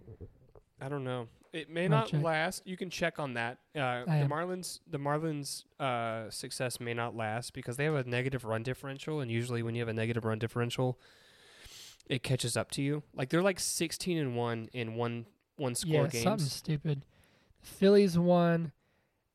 I 0.81 0.89
don't 0.89 1.03
know. 1.03 1.27
It 1.53 1.69
may 1.69 1.83
I'll 1.83 1.89
not 1.89 2.07
check. 2.07 2.21
last. 2.21 2.63
You 2.65 2.75
can 2.75 2.89
check 2.89 3.17
on 3.17 3.35
that. 3.35 3.59
Uh, 3.73 4.03
the 4.03 4.11
am. 4.11 4.29
Marlins, 4.29 4.81
the 4.89 4.99
Marlins' 4.99 5.63
uh, 5.79 6.29
success 6.29 6.81
may 6.81 6.93
not 6.93 7.15
last 7.15 7.53
because 7.53 7.77
they 7.77 7.85
have 7.85 7.95
a 7.95 8.03
negative 8.03 8.43
run 8.43 8.61
differential, 8.61 9.21
and 9.21 9.31
usually 9.31 9.63
when 9.63 9.73
you 9.73 9.81
have 9.81 9.87
a 9.87 9.93
negative 9.93 10.25
run 10.25 10.37
differential, 10.37 10.99
it 12.07 12.23
catches 12.23 12.57
up 12.57 12.71
to 12.71 12.81
you. 12.81 13.03
Like 13.13 13.29
they're 13.29 13.41
like 13.41 13.61
16 13.61 14.17
and 14.17 14.35
1 14.35 14.69
in 14.73 14.95
one 14.95 15.27
one 15.57 15.75
score 15.75 16.03
yeah, 16.03 16.07
games. 16.07 16.23
something 16.23 16.47
stupid. 16.47 17.05
The 17.61 17.67
Phillies 17.67 18.19
won, 18.19 18.73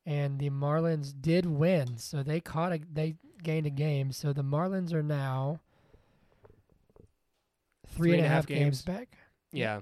and 0.04 0.38
the 0.38 0.50
Marlins 0.50 1.14
did 1.18 1.46
win, 1.46 1.96
so 1.96 2.22
they 2.22 2.40
caught 2.40 2.72
a 2.72 2.80
they 2.92 3.16
gained 3.42 3.66
a 3.66 3.70
game. 3.70 4.12
So 4.12 4.32
the 4.32 4.42
Marlins 4.44 4.92
are 4.92 5.02
now 5.02 5.60
three 7.88 8.12
and 8.14 8.24
a 8.24 8.28
half 8.28 8.46
games. 8.46 8.82
back. 8.82 9.08
Yeah. 9.52 9.80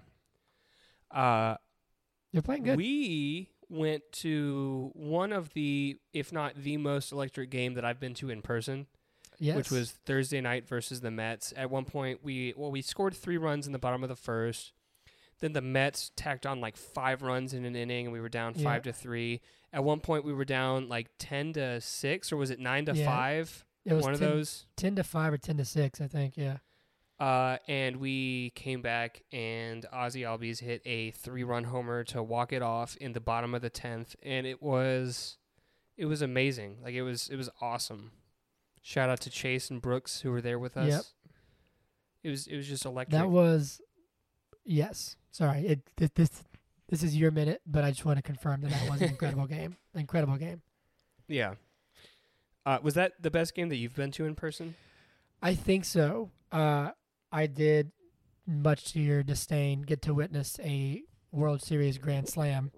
Uh 1.10 1.56
They're 2.32 2.42
playing 2.42 2.64
good. 2.64 2.76
we 2.76 3.50
went 3.68 4.02
to 4.12 4.90
one 4.94 5.32
of 5.32 5.52
the 5.52 5.98
if 6.12 6.32
not 6.32 6.54
the 6.56 6.76
most 6.78 7.12
electric 7.12 7.50
game 7.50 7.74
that 7.74 7.84
I've 7.84 8.00
been 8.00 8.14
to 8.14 8.30
in 8.30 8.40
person. 8.42 8.86
yes. 9.38 9.56
which 9.56 9.70
was 9.70 9.90
Thursday 10.06 10.40
night 10.40 10.66
versus 10.66 11.00
the 11.00 11.10
Mets. 11.10 11.52
At 11.56 11.70
one 11.70 11.84
point, 11.84 12.20
we 12.22 12.54
well 12.56 12.70
we 12.70 12.82
scored 12.82 13.14
three 13.14 13.36
runs 13.38 13.66
in 13.66 13.72
the 13.72 13.78
bottom 13.78 14.02
of 14.02 14.08
the 14.08 14.16
first. 14.16 14.72
Then 15.40 15.52
the 15.52 15.60
Mets 15.62 16.10
tacked 16.16 16.46
on 16.46 16.60
like 16.60 16.76
five 16.76 17.22
runs 17.22 17.54
in 17.54 17.64
an 17.64 17.76
inning, 17.76 18.06
and 18.06 18.12
we 18.12 18.20
were 18.20 18.28
down 18.28 18.54
Yeah. 18.56 18.64
five 18.64 18.82
to 18.84 18.92
three. 18.92 19.40
At 19.72 19.84
one 19.84 20.00
point, 20.00 20.24
we 20.24 20.32
were 20.32 20.44
down 20.44 20.88
like 20.88 21.08
ten 21.18 21.52
to 21.54 21.80
six, 21.80 22.32
or 22.32 22.36
was 22.36 22.50
it 22.50 22.58
nine 22.58 22.86
to 22.86 22.94
Yeah. 22.94 23.04
five? 23.04 23.64
it 23.84 23.94
was 23.94 24.04
one 24.04 24.14
10, 24.14 24.22
of 24.22 24.30
those. 24.30 24.66
10 24.76 24.96
to 24.96 25.02
five 25.04 25.32
or 25.32 25.38
ten 25.38 25.56
to 25.56 25.64
six, 25.64 26.00
I 26.00 26.08
think. 26.08 26.36
Yeah. 26.36 26.58
Uh, 27.18 27.56
and 27.66 27.96
we 27.96 28.50
came 28.50 28.80
back, 28.82 29.22
and 29.32 29.84
Ozzie 29.92 30.22
Albies 30.22 30.60
hit 30.60 30.82
a 30.84 31.10
three-run 31.12 31.64
homer 31.64 32.04
to 32.04 32.22
walk 32.22 32.52
it 32.52 32.60
off 32.62 32.96
in 32.98 33.12
the 33.12 33.20
bottom 33.20 33.54
of 33.54 33.62
the 33.62 33.70
tenth, 33.70 34.14
and 34.22 34.46
it 34.46 34.62
was, 34.62 35.38
it 35.96 36.04
was 36.04 36.22
amazing. 36.22 36.78
Like 36.82 36.94
it 36.94 37.02
was, 37.02 37.28
it 37.28 37.36
was 37.36 37.48
awesome. 37.60 38.12
Shout 38.82 39.08
out 39.10 39.20
to 39.20 39.30
Chase 39.30 39.70
and 39.70 39.80
Brooks 39.82 40.20
who 40.20 40.30
were 40.30 40.40
there 40.42 40.58
with 40.58 40.76
us. 40.76 40.88
Yep. 40.88 41.02
It 42.24 42.30
was, 42.30 42.46
it 42.46 42.56
was 42.56 42.68
just 42.68 42.84
electric. 42.84 43.20
That 43.20 43.30
was 43.30 43.80
yes. 44.64 45.16
Sorry, 45.30 45.66
it 45.66 45.80
th- 45.96 46.12
this 46.14 46.30
this 46.88 47.02
is 47.02 47.16
your 47.16 47.30
minute, 47.30 47.60
but 47.66 47.84
I 47.84 47.90
just 47.90 48.04
want 48.04 48.18
to 48.18 48.22
confirm 48.22 48.60
that 48.62 48.70
that 48.70 48.90
was 48.90 49.00
an 49.02 49.08
incredible 49.10 49.46
game. 49.46 49.76
Incredible 49.94 50.36
game. 50.36 50.62
yeah. 51.28 51.54
Uh, 52.66 52.78
was 52.82 52.92
that 52.94 53.14
the 53.22 53.30
best 53.30 53.54
game 53.54 53.70
that 53.70 53.76
you've 53.76 53.94
been 53.94 54.10
to 54.10 54.26
in 54.26 54.34
person? 54.34 54.74
I 55.40 55.54
think 55.54 55.86
so. 55.86 56.30
Uh, 56.52 56.90
I 57.32 57.46
did, 57.46 57.92
much 58.46 58.92
to 58.92 59.00
your 59.00 59.22
disdain, 59.22 59.82
get 59.82 60.02
to 60.02 60.12
witness 60.12 60.58
a 60.62 61.02
World 61.32 61.62
Series 61.62 61.96
Grand 61.96 62.28
Slam. 62.28 62.70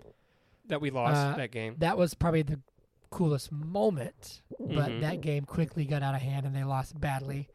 That 0.67 0.81
we 0.81 0.91
lost 0.91 1.17
Uh, 1.17 1.37
that 1.39 1.51
game. 1.51 1.75
That 1.79 1.99
was 1.99 2.15
probably 2.15 2.43
the 2.43 2.61
coolest 3.11 3.51
moment, 3.51 4.43
but 4.61 4.91
Mhm. 4.91 5.01
that 5.01 5.21
game 5.23 5.45
quickly 5.45 5.85
got 5.87 6.05
out 6.05 6.15
of 6.15 6.21
hand 6.23 6.47
and 6.47 6.55
they 6.55 6.63
lost 6.63 7.01
badly. 7.01 7.49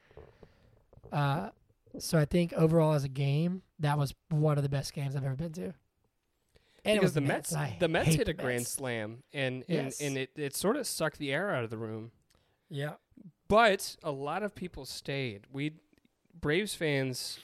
Uh, 1.13 1.51
so 1.99 2.17
I 2.19 2.25
think 2.25 2.51
overall 2.53 2.93
as 2.93 3.05
a 3.05 3.09
game, 3.09 3.61
that 3.79 3.97
was 3.97 4.13
one 4.29 4.57
of 4.57 4.63
the 4.63 4.69
best 4.69 4.93
games 4.93 5.15
I've 5.15 5.23
ever 5.23 5.35
been 5.35 5.53
to. 5.53 5.73
And 6.85 6.97
it 6.97 7.01
because 7.01 7.03
was 7.09 7.13
the 7.15 7.21
Mets, 7.21 7.53
I 7.55 7.75
the 7.79 7.87
Mets 7.87 8.13
hit 8.15 8.27
a 8.29 8.33
grand 8.33 8.67
slam, 8.67 9.23
and 9.33 9.63
and, 9.67 9.85
Yes. 9.85 10.01
and 10.01 10.17
it, 10.17 10.31
it 10.35 10.55
sort 10.55 10.77
of 10.77 10.85
sucked 10.87 11.17
the 11.17 11.31
air 11.33 11.53
out 11.53 11.63
of 11.63 11.69
the 11.69 11.77
room. 11.77 12.11
Yeah. 12.69 12.93
But 13.47 13.95
a 14.03 14.11
lot 14.11 14.43
of 14.43 14.55
people 14.55 14.85
stayed. 14.85 15.45
We 15.51 15.73
Braves 16.39 16.75
fans 16.75 17.39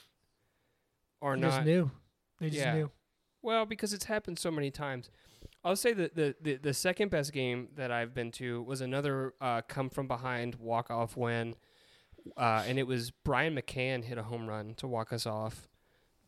are 1.20 1.34
They 1.36 1.42
not 1.42 1.50
just 1.52 1.64
knew. 1.66 1.90
They 2.40 2.50
just 2.50 2.60
Yeah. 2.64 2.74
knew. 2.74 2.90
well 3.40 3.66
because 3.66 3.92
it's 3.92 4.04
happened 4.04 4.38
so 4.38 4.50
many 4.50 4.70
times. 4.70 5.10
I'll 5.64 5.76
say 5.76 5.92
that 5.92 6.16
the, 6.16 6.34
the, 6.40 6.56
the 6.56 6.74
second 6.74 7.10
best 7.10 7.32
game 7.32 7.68
that 7.76 7.92
I've 7.92 8.12
been 8.14 8.32
to 8.32 8.62
was 8.62 8.80
another 8.80 9.32
uh, 9.40 9.62
come 9.62 9.90
from 9.90 10.08
behind 10.08 10.56
walk 10.56 10.90
off 10.90 11.16
win, 11.16 11.54
uh, 12.36 12.64
and 12.66 12.80
it 12.80 12.86
was 12.86 13.12
Brian 13.12 13.54
McCann 13.54 14.02
hit 14.04 14.18
a 14.18 14.24
home 14.24 14.48
run 14.48 14.74
to 14.76 14.88
walk 14.88 15.12
us 15.12 15.24
off 15.24 15.68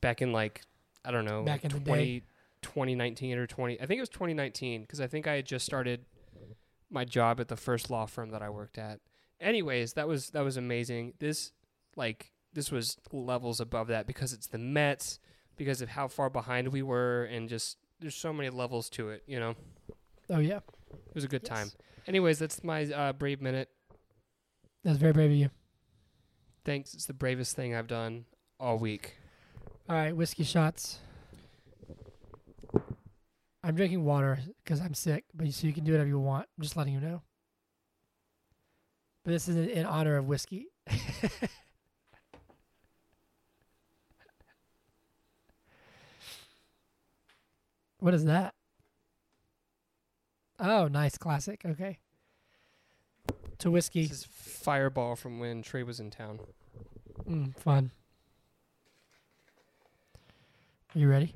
back 0.00 0.22
in 0.22 0.32
like 0.32 0.62
I 1.04 1.10
don't 1.10 1.24
know 1.24 1.42
Back 1.42 1.64
in 1.64 1.72
the 1.72 1.80
20, 1.80 2.22
2019 2.64 3.38
or 3.38 3.46
20 3.46 3.80
I 3.80 3.86
think 3.86 3.98
it 3.98 4.02
was 4.02 4.08
2019 4.08 4.80
because 4.82 5.00
I 5.00 5.06
think 5.06 5.26
I 5.28 5.34
had 5.36 5.46
just 5.46 5.64
started 5.64 6.04
my 6.90 7.04
job 7.04 7.38
at 7.40 7.48
the 7.48 7.56
first 7.56 7.90
law 7.90 8.06
firm 8.06 8.30
that 8.30 8.42
I 8.42 8.50
worked 8.50 8.78
at. 8.78 9.00
Anyways, 9.40 9.92
that 9.94 10.08
was 10.08 10.30
that 10.30 10.42
was 10.42 10.56
amazing. 10.56 11.14
This 11.18 11.52
like 11.96 12.32
this 12.52 12.70
was 12.70 12.96
levels 13.12 13.60
above 13.60 13.88
that 13.88 14.06
because 14.06 14.32
it's 14.32 14.46
the 14.46 14.58
Mets 14.58 15.18
because 15.56 15.80
of 15.82 15.90
how 15.90 16.08
far 16.08 16.30
behind 16.30 16.68
we 16.68 16.82
were 16.82 17.24
and 17.24 17.48
just 17.48 17.78
there's 18.00 18.14
so 18.16 18.32
many 18.32 18.48
levels 18.50 18.88
to 18.90 19.10
it, 19.10 19.22
you 19.26 19.38
know. 19.38 19.54
Oh 20.30 20.38
yeah. 20.38 20.58
It 20.92 21.14
was 21.14 21.24
a 21.24 21.28
good 21.28 21.42
Yes. 21.44 21.48
time. 21.58 21.68
Anyways, 22.06 22.38
that's 22.38 22.62
my 22.64 22.84
uh, 22.84 23.12
brave 23.12 23.40
minute. 23.40 23.68
That's 24.84 24.98
very 24.98 25.12
brave 25.12 25.30
of 25.30 25.36
you. 25.36 25.50
Thanks. 26.64 26.94
It's 26.94 27.06
the 27.06 27.12
bravest 27.14 27.56
thing 27.56 27.74
I've 27.74 27.86
done 27.88 28.24
all 28.60 28.78
week. 28.78 29.14
All 29.88 29.96
right, 29.96 30.14
whiskey 30.16 30.44
shots. 30.44 30.98
I'm 33.66 33.74
drinking 33.74 34.04
water 34.04 34.38
because 34.62 34.82
I'm 34.82 34.92
sick, 34.92 35.24
but 35.32 35.46
you, 35.46 35.52
so 35.52 35.66
you 35.66 35.72
can 35.72 35.84
do 35.84 35.92
whatever 35.92 36.08
you 36.08 36.18
want. 36.18 36.46
I'm 36.58 36.62
just 36.62 36.76
letting 36.76 36.92
you 36.92 37.00
know. 37.00 37.22
But 39.24 39.30
this 39.30 39.48
is 39.48 39.56
in, 39.56 39.86
honor 39.86 40.18
of 40.18 40.26
whiskey. 40.28 40.66
what 48.00 48.12
is 48.12 48.26
that? 48.26 48.52
Oh, 50.60 50.86
nice 50.88 51.16
classic. 51.16 51.62
Okay. 51.64 52.00
To 53.60 53.70
whiskey. 53.70 54.02
This 54.02 54.18
is 54.18 54.24
Fireball 54.30 55.16
from 55.16 55.38
when 55.38 55.62
Trey 55.62 55.84
was 55.84 56.00
in 56.00 56.10
town. 56.10 56.40
Mm, 57.26 57.58
fun. 57.58 57.92
Are 60.94 60.98
you 60.98 61.08
ready? 61.08 61.34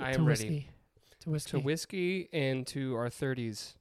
I 0.00 0.12
to 0.12 0.18
am 0.20 0.26
ready. 0.26 0.68
To 1.26 1.30
whiskey. 1.32 1.50
To 1.50 1.58
whiskey 1.64 2.28
and 2.32 2.66
to 2.68 2.94
our 2.94 3.08
30s. 3.08 3.74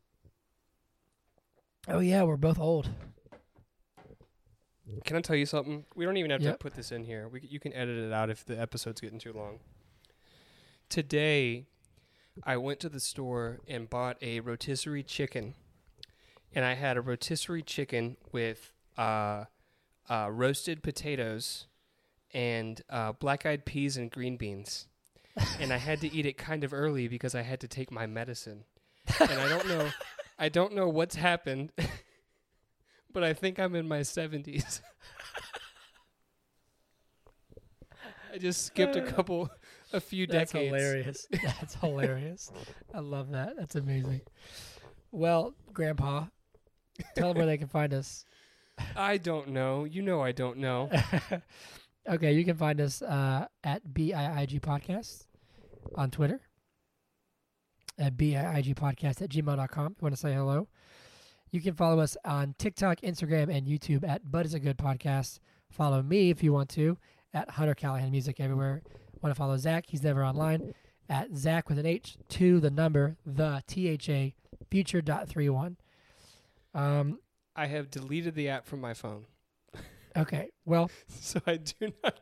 oh 1.88 2.00
yeah, 2.00 2.24
we're 2.24 2.38
both 2.38 2.60
old. 2.60 2.90
Can 5.04 5.16
I 5.18 5.22
tell 5.22 5.36
you 5.36 5.46
something? 5.46 5.86
We 5.96 6.06
don't 6.06 6.18
even 6.18 6.32
have 6.32 6.42
to 6.42 6.48
Yep. 6.48 6.60
put 6.60 6.74
this 6.76 6.92
in 6.92 7.04
here. 7.04 7.28
We, 7.28 7.42
c- 7.42 7.48
you 7.50 7.60
can 7.60 7.74
edit 7.74 7.98
it 7.98 8.12
out 8.14 8.30
if 8.30 8.46
the 8.46 8.60
episode's 8.60 9.02
getting 9.02 9.20
too 9.20 9.34
long. 9.34 9.60
Today, 10.90 11.66
I 12.44 12.58
went 12.58 12.80
to 12.82 12.90
the 12.90 13.00
store 13.00 13.60
and 13.68 13.90
bought 13.90 14.18
a 14.22 14.40
rotisserie 14.42 15.04
chicken. 15.04 15.54
And 16.54 16.64
I 16.66 16.74
had 16.74 16.98
a 16.98 17.02
rotisserie 17.02 17.64
chicken 17.64 18.18
with 18.32 18.72
uh, 18.98 19.46
uh, 20.10 20.30
roasted 20.32 20.82
potatoes 20.84 21.68
and 22.34 22.82
uh, 22.90 23.12
black 23.14 23.46
eyed 23.46 23.66
peas 23.66 23.98
and 23.98 24.10
green 24.10 24.38
beans. 24.38 24.88
And 25.60 25.74
I 25.74 25.78
had 25.78 26.02
to 26.02 26.14
eat 26.14 26.26
it 26.26 26.38
kind 26.38 26.64
of 26.64 26.74
early 26.74 27.08
because 27.08 27.36
I 27.36 27.42
had 27.42 27.60
to 27.62 27.68
take 27.68 27.92
my 27.92 28.06
medicine. 28.06 28.64
And 29.20 29.32
I 29.32 29.50
don't 29.50 29.68
know 29.68 29.90
I 30.38 30.50
don't 30.50 30.74
know 30.74 30.90
what's 30.90 31.16
happened, 31.16 31.72
but 33.14 33.24
I 33.24 33.34
think 33.34 33.58
I'm 33.58 33.74
in 33.76 33.88
my 33.88 34.02
70s. 34.02 34.82
I 38.34 38.38
just 38.38 38.66
skipped 38.66 38.98
a 38.98 39.02
couple 39.02 39.50
a 39.94 40.02
few 40.02 40.28
decades. 40.28 40.52
That's 40.52 40.52
decades. 40.52 40.76
hilarious. 40.76 41.28
That's 41.60 41.76
hilarious. 41.76 42.52
I 42.94 43.00
love 43.00 43.32
that. 43.32 43.56
That's 43.58 43.76
amazing. 43.76 44.20
Well, 45.12 45.56
Grandpa, 45.72 46.26
tell 47.16 47.30
them 47.30 47.38
where 47.38 47.46
they 47.46 47.58
can 47.58 47.70
find 47.70 47.94
us. 47.94 48.26
I 48.94 49.16
don't 49.16 49.50
know. 49.50 49.86
You 49.86 50.02
know 50.02 50.20
I 50.20 50.34
don't 50.34 50.58
know. 50.58 50.90
okay, 52.10 52.34
you 52.34 52.44
can 52.44 52.58
find 52.58 52.82
us 52.82 53.02
uh, 53.02 53.48
at 53.64 53.88
BIIG 53.88 54.60
Podcast 54.60 55.25
on 55.96 56.12
Twitter, 56.12 56.42
at 57.98 58.18
BIIG 58.18 58.76
Podcast 58.76 59.22
at 59.22 59.30
gmail.com. 59.30 59.86
If 59.94 60.02
you 60.02 60.06
want 60.06 60.16
to 60.16 60.20
say 60.20 60.34
hello, 60.34 60.68
you 61.52 61.62
can 61.62 61.76
follow 61.76 62.00
us 62.02 62.18
on 62.26 62.56
TikTok, 62.58 63.02
Instagram, 63.02 63.56
and 63.56 63.68
YouTube 63.68 64.08
at 64.08 64.30
But 64.32 64.46
It's 64.46 64.54
a 64.56 64.60
Good 64.60 64.78
Podcast. 64.78 65.40
Follow 65.72 66.02
me 66.02 66.30
if 66.30 66.44
you 66.44 66.52
want 66.54 66.70
to 66.72 66.98
at 67.34 67.52
Hunter 67.52 67.76
Callahan 67.76 68.12
Music 68.12 68.40
everywhere. 68.40 68.82
Want 69.22 69.34
to 69.34 69.38
follow 69.38 69.58
Zach? 69.58 69.86
He's 69.88 70.04
never 70.04 70.24
online 70.24 70.74
at 71.10 71.36
Zach 71.36 71.70
with 71.70 71.80
an 71.80 71.86
H 71.86 72.18
to 72.30 72.60
the 72.60 72.70
number 72.70 73.18
the 73.26 73.62
T 73.68 73.88
H 73.88 74.10
A 74.10 74.34
future 74.70 75.02
dot 75.02 75.28
three 75.30 75.50
one. 75.50 75.78
Um. 76.74 77.20
I 77.58 77.68
have 77.68 77.90
deleted 77.90 78.36
the 78.36 78.50
app 78.50 78.66
from 78.66 78.82
my 78.82 78.94
phone. 78.94 79.28
Okay. 80.18 80.50
Well, 80.66 80.92
So 81.08 81.40
I 81.48 81.56
do 81.58 81.94
not 82.04 82.20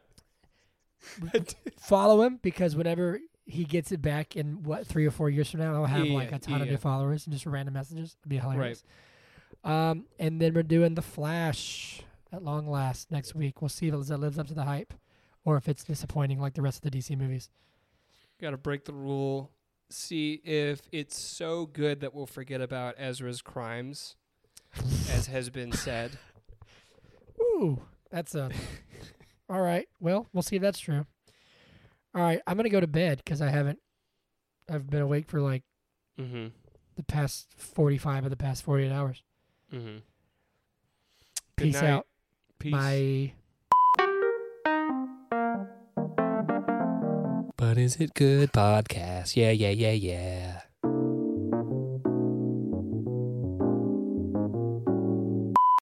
I 1.33 1.39
do- 1.39 1.55
follow 1.79 2.21
him 2.21 2.39
because 2.43 2.75
whenever 2.75 3.19
he 3.45 3.65
gets 3.65 3.91
it 3.91 4.01
back 4.01 4.35
in 4.35 4.63
what 4.63 4.87
three 4.87 5.05
or 5.05 5.11
four 5.11 5.29
years 5.29 5.51
from 5.51 5.59
now, 5.59 5.73
he'll 5.73 5.85
have 5.85 6.07
like 6.07 6.31
a 6.31 6.39
ton 6.39 6.61
of 6.61 6.67
new 6.67 6.77
followers 6.77 7.25
and 7.25 7.33
just 7.33 7.45
random 7.45 7.73
messages. 7.73 8.15
It'd 8.21 8.29
be 8.29 8.37
hilarious. 8.37 8.83
Um, 9.63 10.05
and 10.19 10.41
then 10.41 10.53
we're 10.53 10.63
doing 10.63 10.95
the 10.95 11.01
Flash 11.01 12.01
at 12.31 12.43
long 12.43 12.67
last 12.69 13.11
next 13.11 13.35
week. 13.35 13.61
We'll 13.61 13.69
see 13.69 13.87
if 13.87 13.93
it 13.93 13.97
lives 13.97 14.39
up 14.39 14.47
to 14.47 14.53
the 14.53 14.63
hype, 14.63 14.93
or 15.45 15.57
if 15.57 15.67
it's 15.69 15.83
disappointing 15.83 16.39
like 16.39 16.53
the 16.53 16.61
rest 16.61 16.83
of 16.83 16.91
the 16.91 16.97
DC 16.97 17.17
movies. 17.17 17.49
got 18.41 18.51
to 18.51 18.57
break 18.57 18.85
the 18.85 18.93
rule. 18.93 19.51
See 19.89 20.41
if 20.43 20.81
it's 20.91 21.17
so 21.17 21.65
good 21.67 21.99
that 21.99 22.13
we'll 22.13 22.25
forget 22.25 22.61
about 22.61 22.95
Ezra's 22.97 23.41
crimes, 23.41 24.15
as 25.11 25.27
has 25.27 25.49
been 25.49 25.71
said. 25.73 26.17
Ooh, 27.39 27.81
that's 28.09 28.33
a 28.35 28.49
All 29.49 29.61
right. 29.61 29.87
Well, 29.99 30.27
we'll 30.33 30.41
see 30.41 30.55
if 30.55 30.61
that's 30.61 30.79
true. 30.79 31.05
All 32.15 32.21
right. 32.21 32.41
I'm 32.47 32.55
gonna 32.57 32.69
go 32.69 32.79
to 32.79 32.87
bed 32.87 33.21
because 33.23 33.41
I 33.41 33.49
haven't. 33.49 33.79
I've 34.69 34.89
been 34.89 35.01
awake 35.01 35.29
for 35.29 35.41
like 35.41 35.63
Mm-hmm. 36.19 36.47
the 36.95 37.03
past 37.03 37.47
45 37.57 38.25
of 38.25 38.29
the 38.29 38.35
past 38.37 38.61
48 38.63 38.91
hours. 38.91 39.23
Mm-hmm. 39.73 39.97
Peace 41.55 41.81
out. 41.81 42.05
Peace. 42.59 42.71
Bye. 42.71 43.33
But 47.57 47.77
is 47.77 47.95
it 47.97 48.13
good 48.13 48.51
podcast? 48.51 49.35
Yeah, 49.35 49.51
yeah, 49.51 49.69
yeah, 49.69 49.91
yeah. 49.91 50.61